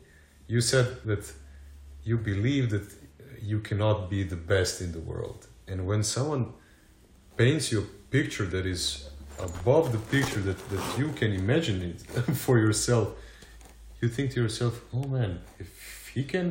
You 0.48 0.62
said 0.62 0.88
that 1.06 1.32
you 2.04 2.18
believe 2.18 2.70
that 2.72 2.88
you 3.42 3.60
cannot 3.60 4.10
be 4.10 4.24
the 4.24 4.36
best 4.36 4.82
in 4.82 4.92
the 4.92 5.00
world, 5.00 5.48
and 5.68 5.86
when 5.86 6.04
someone 6.04 6.54
paints 7.38 7.72
you 7.72 7.80
a 7.80 7.88
picture 8.12 8.46
that 8.46 8.66
is 8.66 9.10
above 9.40 9.92
the 9.92 9.98
picture 9.98 10.40
that, 10.42 10.58
that 10.70 10.98
you 10.98 11.12
can 11.14 11.32
imagine 11.34 11.82
it 11.82 12.02
for 12.46 12.60
yourself, 12.60 13.08
you 14.04 14.10
think 14.10 14.32
to 14.32 14.42
yourself, 14.44 14.74
"Oh 14.94 15.08
man, 15.18 15.32
if 15.60 16.12
he 16.14 16.24
can." 16.24 16.48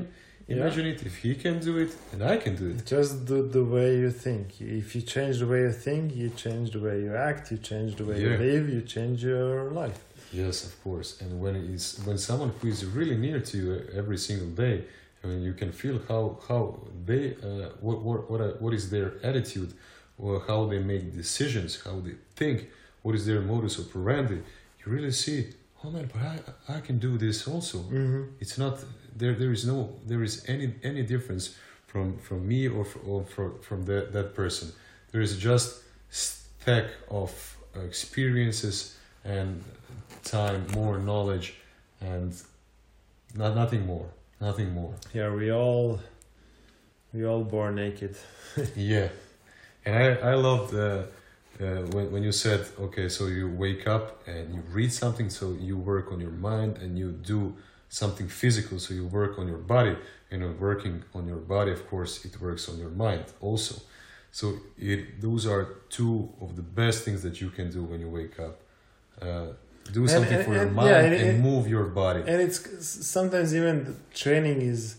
imagine 0.49 0.87
yeah. 0.87 0.93
it 0.93 1.07
if 1.07 1.19
he 1.19 1.35
can 1.35 1.59
do 1.61 1.79
it 1.79 1.95
and 2.12 2.23
i 2.23 2.37
can 2.37 2.55
do 2.57 2.70
it 2.70 2.85
just 2.85 3.24
do 3.24 3.47
the 3.49 3.65
way 3.65 3.97
you 3.97 4.11
think 4.11 4.61
if 4.61 4.95
you 4.95 5.03
change 5.03 5.39
the 5.39 5.47
way 5.47 5.61
you 5.61 5.73
think 5.73 6.15
you 6.16 6.29
change 6.31 6.73
the 6.73 6.81
way 6.81 7.01
you 7.01 7.15
act 7.15 7.51
you 7.53 7.59
change 7.59 7.95
the 7.97 8.05
way 8.05 8.20
yeah. 8.20 8.31
you 8.31 8.37
live 8.39 8.69
you 8.69 8.83
change 8.83 9.23
your 9.23 9.70
life 9.70 10.01
yes 10.33 10.65
of 10.65 10.83
course 10.83 11.20
and 11.20 11.41
when 11.41 11.55
it's 11.55 11.99
when 12.07 12.19
someone 12.19 12.53
who 12.61 12.69
is 12.69 12.85
really 12.85 13.16
near 13.16 13.39
to 13.41 13.57
you 13.57 13.87
every 13.95 14.19
single 14.19 14.49
day 14.49 14.85
I 15.24 15.29
mean, 15.29 15.43
you 15.43 15.53
can 15.53 15.70
feel 15.70 16.01
how 16.09 16.41
how 16.49 16.81
they 17.07 17.37
uh, 17.37 17.69
what 17.81 17.99
what 18.03 18.31
what, 18.31 18.41
uh, 18.41 18.49
what 18.59 18.74
is 18.74 18.91
their 18.91 19.15
attitude 19.23 19.73
or 20.19 20.43
how 20.49 20.66
they 20.66 20.81
make 20.81 21.15
decisions 21.15 21.81
how 21.85 22.01
they 22.01 22.15
think 22.35 22.69
what 23.03 23.15
is 23.15 23.24
their 23.27 23.41
modus 23.41 23.79
operandi 23.79 24.41
you 24.81 24.87
really 24.97 25.12
see 25.12 25.47
oh 25.85 25.91
man 25.91 26.11
but 26.13 26.23
i 26.23 26.77
i 26.77 26.81
can 26.81 26.99
do 26.99 27.19
this 27.19 27.47
also. 27.49 27.79
Mm-hmm. 27.79 28.23
it's 28.41 28.59
not 28.59 28.79
there 29.17 29.35
there 29.35 29.53
is 29.53 29.67
no 29.67 29.91
there 30.07 30.23
is 30.23 30.45
any 30.49 30.75
any 30.83 31.03
difference 31.03 31.57
from 31.87 32.17
from 32.19 32.49
me 32.49 32.69
or, 32.69 32.85
for, 32.85 32.99
or 33.01 33.25
for, 33.25 33.53
from 33.61 33.85
that 33.85 34.13
that 34.13 34.35
person. 34.35 34.73
There 35.11 35.21
is 35.21 35.37
just 35.37 35.83
stack 36.11 36.87
of 37.11 37.31
experiences 37.75 38.97
and 39.25 39.63
time 40.25 40.67
more 40.75 40.99
knowledge 40.99 41.55
and 42.01 42.35
not 43.35 43.55
nothing 43.55 43.87
more 43.87 44.07
nothing 44.41 44.73
more. 44.73 44.95
Yeah 45.13 45.35
we 45.35 45.53
all 45.53 46.01
we 47.13 47.27
all 47.27 47.45
born 47.45 47.75
naked. 47.77 48.17
Yeah. 48.77 49.09
And 49.85 49.97
i 49.97 50.31
i 50.31 50.35
love 50.35 50.71
the 50.71 51.09
uh, 51.63 51.83
when, 51.93 52.11
when 52.13 52.23
you 52.23 52.33
said 52.33 52.67
okay 52.79 53.09
so 53.09 53.27
you 53.27 53.49
wake 53.49 53.87
up 53.87 54.27
and 54.27 54.55
you 54.55 54.63
read 54.71 54.93
something 54.93 55.31
so 55.31 55.57
you 55.61 55.77
work 55.77 56.11
on 56.13 56.21
your 56.21 56.37
mind 56.51 56.79
and 56.79 56.99
you 56.99 57.13
do 57.13 57.55
something 57.89 58.27
physical 58.27 58.79
so 58.79 58.95
you 58.95 59.07
work 59.07 59.39
on 59.39 59.47
your 59.47 59.59
body. 59.59 59.97
You 60.31 60.39
know 60.39 60.55
working 60.59 61.05
on 61.15 61.27
your 61.27 61.43
body 61.55 61.73
of 61.73 61.87
course 61.89 62.25
it 62.25 62.41
works 62.41 62.69
on 62.69 62.79
your 62.79 62.91
mind 62.91 63.25
also. 63.41 63.83
So 64.31 64.55
it 64.79 65.21
those 65.21 65.47
are 65.47 65.65
two 65.91 66.33
of 66.41 66.57
the 66.57 66.63
best 66.63 67.05
things 67.05 67.23
that 67.23 67.41
you 67.43 67.51
can 67.51 67.71
do 67.71 67.83
when 67.85 68.01
you 68.01 68.09
wake 68.09 68.41
up. 68.41 68.61
Uh, 69.21 69.49
do 69.93 70.09
something 70.09 70.33
and, 70.33 70.45
for 70.45 70.53
and, 70.53 70.61
your 70.61 70.71
mind 70.71 70.89
yeah, 70.89 71.29
and, 71.29 71.41
move 71.43 71.69
your 71.69 71.85
body. 71.85 72.21
and 72.21 72.41
it's 72.41 72.59
sometimes 73.07 73.55
even 73.55 73.85
the 73.85 73.95
training 74.15 74.63
is 74.63 74.97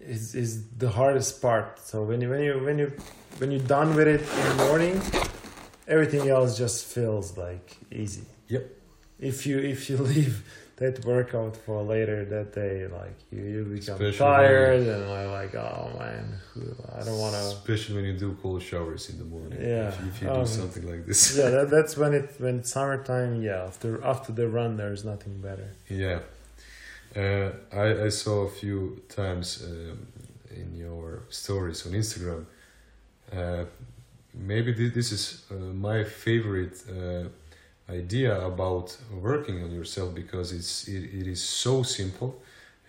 is 0.00 0.34
is 0.34 0.50
the 0.82 0.90
hardest 0.90 1.40
part. 1.40 1.78
So 1.78 2.02
when 2.02 2.20
you 2.20 2.28
when 2.30 2.42
you 2.42 2.54
when 2.66 2.78
you 2.78 2.92
when 3.38 3.50
you're 3.52 3.68
done 3.78 3.94
with 3.94 4.08
it 4.08 4.22
in 4.22 4.56
the 4.56 4.64
morning 4.64 5.00
everything 5.90 6.28
else 6.28 6.56
just 6.56 6.86
feels 6.86 7.36
like 7.36 7.76
easy 7.90 8.26
yep 8.48 8.64
if 9.18 9.46
you 9.46 9.58
if 9.58 9.90
you 9.90 9.96
leave 10.14 10.42
that 10.80 11.04
workout 11.04 11.54
for 11.58 11.82
later 11.82 12.24
that 12.24 12.54
day, 12.54 12.86
like 12.86 13.18
you, 13.30 13.42
you 13.42 13.64
become 13.64 13.96
Especially 13.96 14.18
tired 14.18 14.86
and 14.86 15.04
I'm 15.12 15.30
like, 15.30 15.54
oh 15.54 15.90
man, 15.98 16.24
I 16.96 17.04
don't 17.04 17.18
want 17.18 17.34
to. 17.34 17.40
Especially 17.40 17.96
when 17.96 18.06
you 18.06 18.16
do 18.18 18.36
cold 18.42 18.62
showers 18.62 19.10
in 19.10 19.18
the 19.18 19.24
morning. 19.24 19.60
Yeah. 19.60 19.88
If, 19.88 20.06
if 20.08 20.22
you 20.22 20.30
um, 20.30 20.40
do 20.40 20.46
something 20.46 20.90
like 20.90 21.04
this. 21.04 21.36
yeah, 21.36 21.50
that, 21.50 21.70
that's 21.74 21.98
when 21.98 22.14
it 22.14 22.34
when 22.38 22.60
it's 22.60 22.72
summertime. 22.72 23.42
Yeah, 23.42 23.64
after 23.64 24.02
after 24.02 24.32
the 24.32 24.48
run, 24.48 24.78
there's 24.78 25.04
nothing 25.04 25.42
better. 25.42 25.68
Yeah, 25.88 26.20
uh, 27.14 27.50
I 27.72 28.06
I 28.06 28.08
saw 28.08 28.46
a 28.46 28.50
few 28.50 29.02
times 29.10 29.62
um, 29.62 30.06
in 30.50 30.74
your 30.74 31.24
stories 31.28 31.86
on 31.86 31.92
Instagram. 31.92 32.46
Uh, 33.30 33.64
maybe 34.34 34.72
this 34.88 35.12
is 35.12 35.44
uh, 35.50 35.54
my 35.54 36.04
favorite 36.04 36.82
uh, 36.88 37.28
idea 37.92 38.46
about 38.46 38.96
working 39.12 39.62
on 39.62 39.70
yourself 39.70 40.14
because 40.14 40.52
it's 40.52 40.88
it, 40.88 41.04
it 41.20 41.26
is 41.26 41.42
so 41.42 41.82
simple. 41.82 42.40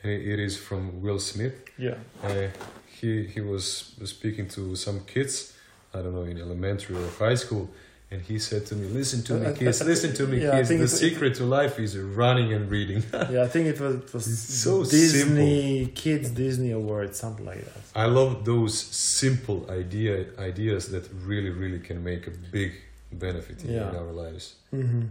It 0.03 0.39
is 0.39 0.57
from 0.57 1.01
Will 1.01 1.19
Smith. 1.19 1.63
Yeah. 1.77 1.95
Uh, 2.23 2.47
he 2.87 3.25
he 3.25 3.41
was 3.41 3.93
speaking 4.05 4.47
to 4.49 4.75
some 4.75 5.01
kids, 5.01 5.53
I 5.93 6.01
don't 6.01 6.13
know, 6.13 6.23
in 6.23 6.39
elementary 6.39 6.95
or 6.95 7.07
high 7.19 7.35
school, 7.35 7.69
and 8.11 8.21
he 8.21 8.37
said 8.39 8.65
to 8.65 8.75
me, 8.75 8.87
"Listen 8.87 9.23
to 9.23 9.33
me, 9.35 9.53
kids. 9.53 9.81
Listen 9.83 10.13
to 10.13 10.27
me, 10.27 10.43
yeah, 10.43 10.51
kids. 10.51 10.69
The 10.69 10.87
secret 10.87 11.35
to 11.35 11.45
life 11.45 11.79
is 11.79 11.97
running 11.97 12.51
and 12.53 12.69
reading." 12.69 13.03
yeah, 13.13 13.43
I 13.43 13.47
think 13.47 13.67
it 13.67 13.79
was 13.79 13.95
it 13.95 14.13
was 14.13 14.39
so 14.39 14.83
Disney 14.83 15.85
simple. 15.85 16.01
Kids 16.01 16.29
Disney 16.31 16.71
Award, 16.71 17.15
something 17.15 17.45
like 17.45 17.63
that. 17.63 17.81
I 17.95 18.05
love 18.05 18.43
those 18.43 18.77
simple 18.77 19.65
idea 19.71 20.25
ideas 20.37 20.91
that 20.91 21.07
really 21.25 21.51
really 21.51 21.79
can 21.79 22.03
make 22.03 22.27
a 22.27 22.31
big 22.31 22.73
benefit 23.13 23.63
in, 23.63 23.73
yeah. 23.73 23.89
in 23.89 23.95
our 23.95 24.11
lives. 24.11 24.55
Mm-hmm. 24.73 25.03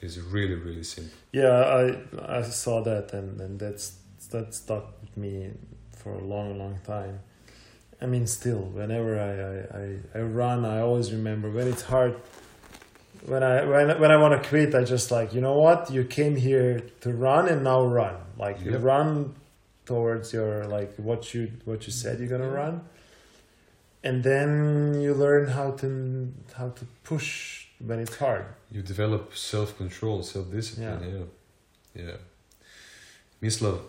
It's 0.00 0.16
really 0.16 0.54
really 0.54 0.84
simple. 0.84 1.18
Yeah, 1.32 1.52
I 1.80 2.38
I 2.38 2.42
saw 2.42 2.82
that 2.82 3.12
and 3.12 3.38
and 3.40 3.60
that's 3.60 3.98
that 4.30 4.54
stuck 4.54 4.86
with 5.02 5.14
me 5.16 5.50
for 5.98 6.12
a 6.14 6.24
long 6.24 6.58
long 6.58 6.78
time. 6.86 7.20
I 8.00 8.06
mean, 8.06 8.26
still, 8.26 8.60
whenever 8.60 9.18
I, 9.18 10.18
I, 10.18 10.18
I, 10.18 10.20
I 10.20 10.22
run, 10.22 10.64
I 10.64 10.80
always 10.80 11.12
remember 11.12 11.50
when 11.50 11.66
it's 11.66 11.82
hard. 11.82 12.14
When 13.26 13.42
I 13.42 13.64
when 13.64 14.00
when 14.00 14.10
I 14.12 14.16
want 14.16 14.40
to 14.40 14.48
quit, 14.48 14.74
I 14.74 14.84
just 14.84 15.10
like 15.10 15.34
you 15.34 15.40
know 15.40 15.58
what 15.58 15.90
you 15.90 16.04
came 16.04 16.36
here 16.36 16.80
to 17.00 17.12
run 17.12 17.48
and 17.48 17.64
now 17.64 17.84
run. 17.84 18.14
Like 18.36 18.64
you 18.64 18.76
run 18.78 19.34
towards 19.84 20.32
your 20.32 20.66
like 20.66 20.94
what 20.96 21.34
you 21.34 21.50
what 21.64 21.86
you 21.86 21.92
said 21.92 22.20
you're 22.20 22.28
gonna 22.28 22.48
run, 22.48 22.82
and 24.04 24.22
then 24.22 25.00
you 25.00 25.14
learn 25.14 25.48
how 25.48 25.72
to 25.72 26.32
how 26.56 26.68
to 26.68 26.84
push 27.02 27.66
when 27.80 27.98
it's 27.98 28.16
hard. 28.16 28.46
You 28.70 28.82
develop 28.82 29.36
self 29.36 29.76
control, 29.76 30.22
self 30.22 30.50
discipline. 30.52 31.02
Yeah, 31.02 32.02
yeah. 32.02 32.06
yeah. 32.06 32.16
Mislav, 33.42 33.80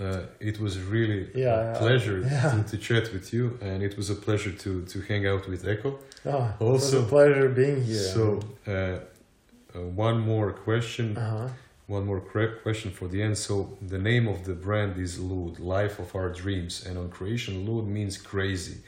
uh, 0.00 0.20
it 0.40 0.58
was 0.58 0.78
really 0.80 1.28
yeah, 1.34 1.72
a 1.72 1.78
pleasure 1.78 2.20
yeah. 2.30 2.50
to, 2.50 2.62
to, 2.70 2.78
chat 2.78 3.12
with 3.12 3.32
you, 3.32 3.58
and 3.60 3.82
it 3.82 3.96
was 3.96 4.10
a 4.10 4.14
pleasure 4.14 4.52
to 4.52 4.84
to 4.86 5.00
hang 5.02 5.26
out 5.26 5.48
with 5.48 5.66
Echo. 5.66 5.98
Oh, 6.24 6.54
also, 6.60 6.66
it 6.66 6.72
was 6.72 6.94
a 6.94 7.02
pleasure 7.02 7.48
being 7.48 7.82
here. 7.84 7.96
So, 7.96 8.40
uh, 8.66 8.72
uh, 8.72 9.80
one 10.06 10.20
more 10.20 10.52
question. 10.52 11.16
Uh-huh. 11.16 11.48
One 11.88 12.06
more 12.06 12.20
question 12.62 12.90
for 12.90 13.06
the 13.08 13.20
end. 13.22 13.36
So, 13.36 13.76
the 13.82 13.98
name 13.98 14.26
of 14.28 14.44
the 14.44 14.54
brand 14.54 14.96
is 14.96 15.18
Lud, 15.18 15.58
Life 15.58 15.98
of 15.98 16.14
Our 16.16 16.30
Dreams, 16.30 16.86
and 16.86 16.96
on 16.96 17.10
Croatian, 17.10 17.66
Lud 17.66 17.86
means 17.86 18.16
crazy. 18.16 18.78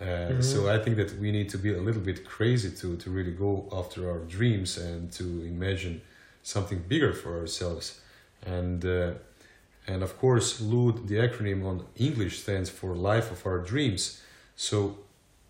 Uh, 0.00 0.04
mm-hmm. 0.04 0.40
So 0.40 0.70
I 0.70 0.78
think 0.78 0.96
that 0.96 1.18
we 1.18 1.30
need 1.30 1.50
to 1.50 1.58
be 1.58 1.74
a 1.74 1.80
little 1.80 2.00
bit 2.00 2.24
crazy 2.24 2.70
to 2.70 2.96
to 2.96 3.10
really 3.10 3.32
go 3.32 3.68
after 3.70 4.10
our 4.10 4.20
dreams 4.20 4.78
and 4.78 5.12
to 5.12 5.24
imagine 5.44 6.00
something 6.42 6.78
bigger 6.88 7.12
for 7.12 7.38
ourselves. 7.38 8.00
And 8.46 8.82
uh, 8.84 9.12
and 9.90 10.02
of 10.02 10.18
course, 10.18 10.60
LUD, 10.60 11.08
the 11.08 11.16
acronym 11.16 11.64
on 11.66 11.84
English 11.96 12.42
stands 12.42 12.70
for 12.70 12.94
Life 12.94 13.30
of 13.32 13.44
Our 13.46 13.58
Dreams. 13.58 14.22
So 14.56 14.98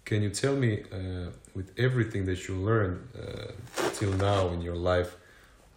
can 0.05 0.23
you 0.23 0.31
tell 0.31 0.57
me, 0.57 0.83
uh, 0.93 1.31
with 1.55 1.69
everything 1.79 2.25
that 2.27 2.49
you 2.49 2.55
learned 2.55 2.99
uh, 3.15 3.53
till 3.95 4.13
now 4.15 4.49
in 4.49 4.61
your 4.63 4.77
life, 4.77 5.17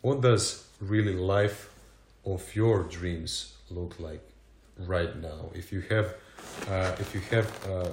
what 0.01 0.21
does 0.21 0.65
really 0.79 1.13
life 1.13 1.69
of 2.25 2.55
your 2.55 2.83
dreams 2.83 3.53
look 3.69 3.99
like 3.99 4.23
right 4.77 5.15
now? 5.21 5.49
If 5.53 5.71
you 5.73 5.81
have, 5.89 6.15
uh, 6.69 6.95
if 6.99 7.13
you 7.13 7.21
have 7.35 7.47
a, 7.67 7.91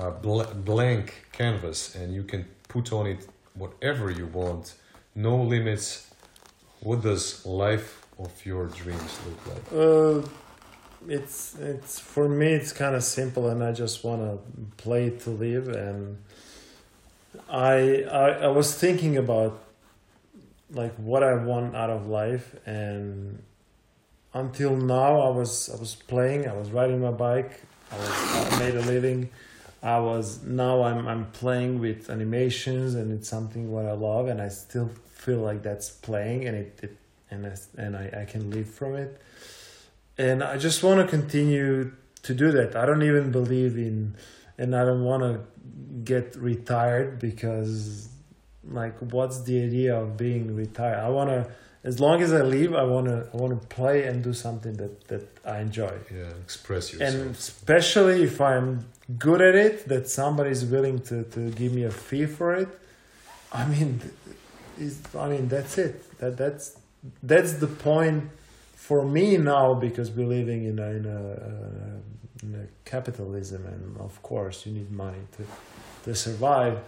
a 0.00 0.10
bl- 0.10 0.52
blank 0.64 1.26
canvas 1.32 1.94
and 1.94 2.14
you 2.14 2.24
can 2.24 2.44
put 2.68 2.92
on 2.92 3.06
it 3.06 3.26
whatever 3.54 4.10
you 4.10 4.26
want, 4.26 4.74
no 5.14 5.36
limits. 5.42 6.10
What 6.80 7.02
does 7.02 7.44
life 7.44 8.06
of 8.18 8.46
your 8.46 8.66
dreams 8.66 9.18
look 9.26 9.46
like? 9.46 9.72
Uh, 9.72 10.28
it's 11.06 11.54
it's 11.56 11.98
for 12.00 12.28
me 12.28 12.48
it's 12.48 12.72
kind 12.72 12.96
of 12.96 13.04
simple 13.04 13.48
and 13.48 13.62
I 13.62 13.72
just 13.72 14.04
want 14.04 14.22
to 14.22 14.82
play 14.82 15.10
to 15.10 15.30
live 15.30 15.68
and 15.68 16.18
I, 17.48 18.02
I 18.02 18.28
I 18.30 18.48
was 18.48 18.74
thinking 18.74 19.16
about 19.16 19.62
like 20.70 20.94
what 20.96 21.22
I 21.22 21.34
want 21.34 21.76
out 21.76 21.90
of 21.90 22.06
life 22.08 22.56
and 22.66 23.42
until 24.34 24.76
now 24.76 25.20
I 25.20 25.30
was 25.30 25.70
I 25.70 25.78
was 25.78 25.94
playing 25.94 26.48
I 26.48 26.54
was 26.54 26.70
riding 26.70 27.00
my 27.00 27.12
bike 27.12 27.62
I 27.92 27.96
was 27.96 28.10
I 28.10 28.58
made 28.58 28.74
a 28.74 28.82
living 28.82 29.30
I 29.82 30.00
was 30.00 30.42
now 30.42 30.82
I'm 30.82 31.06
I'm 31.06 31.26
playing 31.26 31.78
with 31.78 32.10
animations 32.10 32.94
and 32.94 33.12
it's 33.12 33.28
something 33.28 33.70
what 33.70 33.86
I 33.86 33.92
love 33.92 34.26
and 34.26 34.42
I 34.42 34.48
still 34.48 34.90
feel 35.12 35.38
like 35.38 35.62
that's 35.62 35.90
playing 35.90 36.46
and 36.46 36.56
it, 36.56 36.78
it 36.82 36.96
and 37.30 37.46
I, 37.46 37.54
and 37.76 37.96
I, 37.96 38.22
I 38.22 38.24
can 38.24 38.50
live 38.50 38.68
from 38.68 38.94
it 38.94 39.20
and 40.16 40.42
I 40.42 40.56
just 40.58 40.82
want 40.82 41.00
to 41.00 41.06
continue 41.06 41.92
to 42.22 42.34
do 42.34 42.50
that 42.52 42.74
I 42.76 42.86
don't 42.86 43.02
even 43.02 43.30
believe 43.30 43.76
in 43.76 44.14
and 44.56 44.74
I 44.74 44.84
don't 44.84 45.04
want 45.04 45.22
to 45.22 45.40
get 46.04 46.36
retired 46.36 47.18
because 47.18 48.08
like 48.64 48.96
what's 48.98 49.42
the 49.42 49.62
idea 49.62 49.96
of 49.98 50.16
being 50.16 50.54
retired 50.54 50.98
I 50.98 51.08
want 51.08 51.30
to 51.30 51.50
as 51.84 52.00
long 52.00 52.20
as 52.22 52.32
I 52.32 52.42
live 52.42 52.74
I 52.74 52.82
want 52.82 53.06
to 53.06 53.28
I 53.32 53.36
want 53.36 53.60
to 53.60 53.66
play 53.68 54.04
and 54.06 54.22
do 54.22 54.32
something 54.32 54.74
that 54.74 55.06
that 55.08 55.24
I 55.44 55.60
enjoy 55.60 55.92
Yeah, 56.12 56.30
express 56.44 56.92
yourself. 56.92 57.14
and 57.14 57.30
especially 57.34 58.22
if 58.24 58.40
I'm 58.40 58.86
good 59.18 59.40
at 59.40 59.54
it, 59.54 59.88
that 59.88 60.06
somebody's 60.06 60.66
willing 60.66 60.98
to, 61.08 61.22
to 61.24 61.50
give 61.52 61.72
me 61.72 61.84
a 61.84 61.90
fee 61.90 62.26
for 62.26 62.52
it. 62.54 62.68
I 63.50 63.66
mean, 63.66 64.02
is 64.78 65.00
I 65.16 65.28
mean 65.30 65.48
that's 65.48 65.78
it. 65.78 66.18
That 66.18 66.36
that's 66.36 66.76
that's 67.22 67.54
the 67.54 67.66
point 67.66 68.30
for 68.74 69.04
me 69.04 69.36
now 69.36 69.74
because 69.74 70.10
we're 70.10 70.26
living 70.26 70.64
in 70.64 70.78
a 70.78 70.90
in 70.90 71.06
a, 71.06 71.20
uh, 71.32 72.42
in 72.42 72.54
a 72.54 72.88
capitalism, 72.88 73.66
and 73.66 74.00
of 74.00 74.22
course 74.22 74.66
you 74.66 74.72
need 74.72 74.90
money 74.90 75.22
to 75.36 75.44
to 76.04 76.14
survive. 76.14 76.80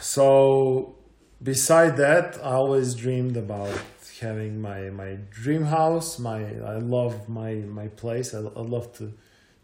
So, 0.00 0.96
beside 1.42 1.96
that, 1.98 2.36
I 2.42 2.54
always 2.54 2.94
dreamed 2.94 3.36
about 3.36 3.78
having 4.20 4.60
my 4.60 4.90
my 4.90 5.18
dream 5.30 5.64
house. 5.64 6.18
My 6.18 6.40
I 6.74 6.78
love 6.78 7.28
my 7.28 7.54
my 7.80 7.88
place. 7.88 8.34
I, 8.34 8.38
I 8.38 8.64
love 8.76 8.92
to 8.98 9.12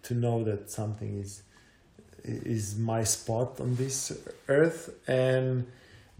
to 0.02 0.14
know 0.14 0.44
that 0.44 0.70
something 0.70 1.18
is 1.18 1.42
is 2.24 2.76
my 2.76 3.02
spot 3.04 3.60
on 3.60 3.76
this 3.76 4.12
earth 4.48 4.90
and 5.08 5.66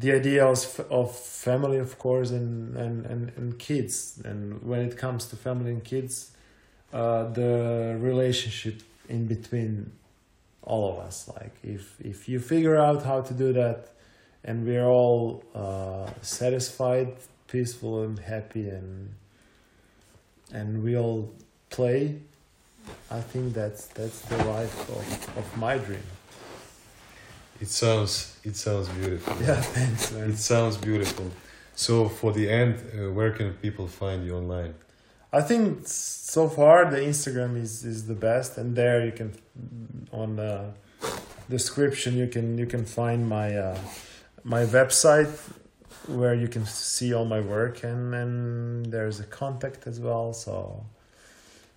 the 0.01 0.13
idea 0.13 0.45
of, 0.47 0.81
of 0.91 1.15
family 1.15 1.79
of 1.79 1.99
course 1.99 2.31
and, 2.31 2.77
and, 2.77 3.07
and, 3.07 3.33
and 3.37 3.59
kids 3.59 4.21
and 4.25 4.63
when 4.63 4.81
it 4.81 4.97
comes 4.97 5.27
to 5.27 5.37
family 5.37 5.71
and 5.71 5.85
kids 5.85 6.33
uh, 6.93 7.25
the 7.25 7.97
relationship 8.01 8.83
in 9.09 9.27
between 9.27 9.93
all 10.63 10.93
of 10.93 10.99
us 10.99 11.29
like 11.29 11.55
if 11.63 12.01
if 12.01 12.29
you 12.29 12.41
figure 12.41 12.77
out 12.77 13.05
how 13.05 13.21
to 13.21 13.35
do 13.35 13.53
that 13.53 13.89
and 14.43 14.67
we're 14.67 14.89
all 14.89 15.45
uh, 15.55 16.09
satisfied 16.23 17.13
peaceful 17.47 18.03
and 18.03 18.19
happy 18.19 18.69
and 18.69 19.15
and 20.53 20.83
we 20.83 20.97
all 20.97 21.31
play 21.69 22.17
I 23.11 23.21
think 23.21 23.55
that's 23.55 23.87
that's 23.89 24.21
the 24.23 24.37
life 24.45 24.89
of, 24.89 25.39
of 25.39 25.57
my 25.57 25.79
dream. 25.79 26.03
It 27.61 27.69
sounds 27.69 28.39
it 28.43 28.57
sounds 28.57 28.89
beautiful. 28.89 29.37
Yeah, 29.43 29.61
thanks, 29.61 30.13
man. 30.13 30.31
It 30.31 30.39
sounds 30.39 30.77
beautiful. 30.79 31.31
So 31.75 32.09
for 32.09 32.33
the 32.33 32.51
end, 32.51 32.75
uh, 32.77 33.13
where 33.13 33.33
can 33.33 33.53
people 33.55 33.87
find 33.87 34.25
you 34.25 34.37
online? 34.37 34.75
I 35.33 35.43
think 35.43 35.87
so 35.87 36.49
far 36.49 36.91
the 36.91 36.99
Instagram 36.99 37.57
is, 37.57 37.85
is 37.85 38.07
the 38.07 38.15
best, 38.15 38.59
and 38.59 38.75
there 38.75 39.05
you 39.05 39.13
can 39.13 39.33
on 40.11 40.37
the 40.37 40.73
description 41.49 42.17
you 42.17 42.29
can 42.29 42.57
you 42.57 42.67
can 42.67 42.85
find 42.85 43.29
my 43.29 43.57
uh, 43.57 43.79
my 44.43 44.65
website 44.65 45.31
where 46.07 46.35
you 46.35 46.49
can 46.49 46.65
see 46.67 47.13
all 47.13 47.27
my 47.27 47.41
work, 47.41 47.85
and 47.85 48.15
and 48.15 48.87
there's 48.87 49.21
a 49.21 49.25
contact 49.25 49.87
as 49.87 50.01
well. 50.01 50.33
So 50.33 50.87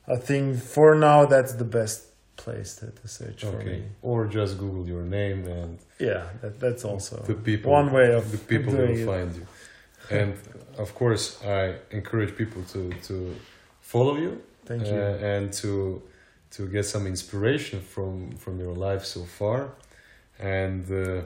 I 0.07 0.15
think 0.15 0.59
for 0.59 0.95
now 0.95 1.25
that's 1.25 1.53
the 1.53 1.65
best 1.65 2.12
place 2.35 2.75
to, 2.75 2.87
to 2.91 3.07
search 3.07 3.41
for 3.45 3.57
me. 3.63 3.83
or 4.01 4.25
just 4.25 4.57
Google 4.57 4.85
your 4.87 5.03
name 5.03 5.45
and 5.47 5.77
Yeah, 5.99 6.23
that, 6.41 6.59
that's 6.59 6.85
also 6.85 7.17
the 7.27 7.33
people. 7.35 7.71
one 7.71 7.91
way 7.91 8.13
of 8.13 8.31
the 8.31 8.37
people 8.37 8.73
will 8.73 8.89
it. 8.97 9.05
find 9.05 9.35
you. 9.35 9.45
And 10.09 10.33
of 10.77 10.93
course, 10.95 11.41
I 11.45 11.75
encourage 11.91 12.35
people 12.35 12.61
to 12.73 12.91
to 13.07 13.15
follow 13.81 14.15
you 14.17 14.41
Thank 14.65 14.83
uh, 14.83 14.87
you. 14.87 15.01
and 15.33 15.53
to 15.61 16.01
to 16.55 16.67
get 16.67 16.85
some 16.85 17.07
inspiration 17.07 17.79
from 17.81 18.31
from 18.37 18.59
your 18.59 18.75
life 18.75 19.05
so 19.05 19.21
far, 19.39 19.69
and 20.39 20.83
uh, 20.91 21.21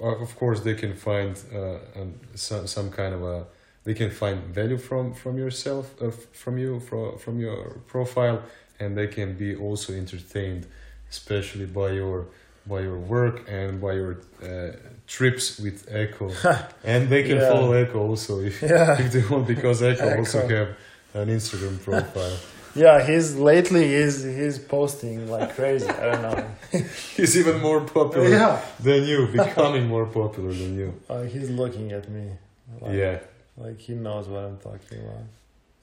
of 0.00 0.34
course 0.36 0.60
they 0.60 0.74
can 0.74 0.94
find 0.94 1.38
uh, 1.54 2.00
um, 2.00 2.14
some 2.34 2.66
some 2.66 2.90
kind 2.90 3.14
of 3.14 3.22
a 3.22 3.44
they 3.84 3.94
can 3.94 4.10
find 4.10 4.38
value 4.54 4.78
from 4.78 5.14
from 5.14 5.36
yourself 5.38 5.94
uh, 6.02 6.10
from 6.32 6.58
you 6.58 6.80
from 6.80 7.18
from 7.18 7.40
your 7.40 7.80
profile, 7.86 8.42
and 8.82 8.96
they 8.98 9.06
can 9.06 9.28
be 9.44 9.50
also 9.66 9.92
entertained, 9.92 10.66
especially 11.10 11.66
by 11.66 11.90
your 12.00 12.26
by 12.72 12.80
your 12.88 12.98
work 13.16 13.36
and 13.48 13.80
by 13.80 13.92
your 14.00 14.12
uh, 14.42 14.70
trips 15.06 15.58
with 15.64 15.78
Echo, 15.90 16.30
and 16.92 17.08
they 17.12 17.22
can 17.28 17.36
Yeah. 17.38 17.48
follow 17.52 17.72
Echo 17.72 17.98
also 18.10 18.32
if 18.40 18.62
Yeah. 18.62 19.00
if 19.02 19.08
they 19.14 19.24
want 19.30 19.46
because 19.46 19.82
Echo, 19.82 20.06
also 20.18 20.38
have 20.56 20.68
an 21.14 21.28
Instagram 21.38 21.76
profile. 21.82 22.38
Yeah, 22.74 23.04
he's 23.06 23.28
lately 23.36 23.84
he's 23.96 24.22
he's 24.38 24.58
posting 24.58 25.18
like 25.34 25.48
crazy. 25.58 25.90
I 26.02 26.04
don't 26.10 26.22
know. 26.28 26.40
He's 27.16 27.36
even 27.40 27.60
more 27.60 27.80
popular 27.98 28.30
Yeah, 28.30 28.54
than 28.80 29.00
you, 29.10 29.18
becoming 29.26 29.84
more 29.94 30.06
popular 30.06 30.52
than 30.60 30.72
you. 30.80 30.88
uh, 31.10 31.20
he's 31.34 31.50
looking 31.50 31.92
at 31.98 32.08
me. 32.08 32.24
Like, 32.80 32.94
Yeah. 33.02 33.18
like 33.64 33.78
he 33.86 33.92
knows 34.06 34.26
what 34.32 34.42
I'm 34.48 34.56
talking 34.68 34.98
about. 35.04 35.24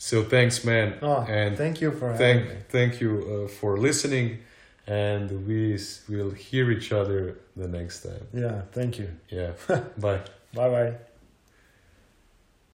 So 0.02 0.24
thanks, 0.24 0.64
man, 0.64 0.94
Oh, 1.02 1.26
and 1.28 1.58
thank 1.58 1.82
you 1.82 1.92
for 1.92 2.16
thank 2.16 2.48
me. 2.48 2.56
thank 2.70 3.02
you 3.02 3.12
uh, 3.46 3.48
for 3.50 3.78
listening, 3.78 4.40
and 4.88 5.46
we 5.46 5.78
will 6.08 6.32
hear 6.32 6.72
each 6.72 6.92
other 6.94 7.36
the 7.58 7.68
next 7.68 8.04
time. 8.04 8.26
Yeah, 8.34 8.62
thank 8.72 8.98
you. 8.98 9.10
Yeah. 9.30 9.52
Bye. 9.98 10.22
Bye 10.54 10.70
bye. 10.70 11.09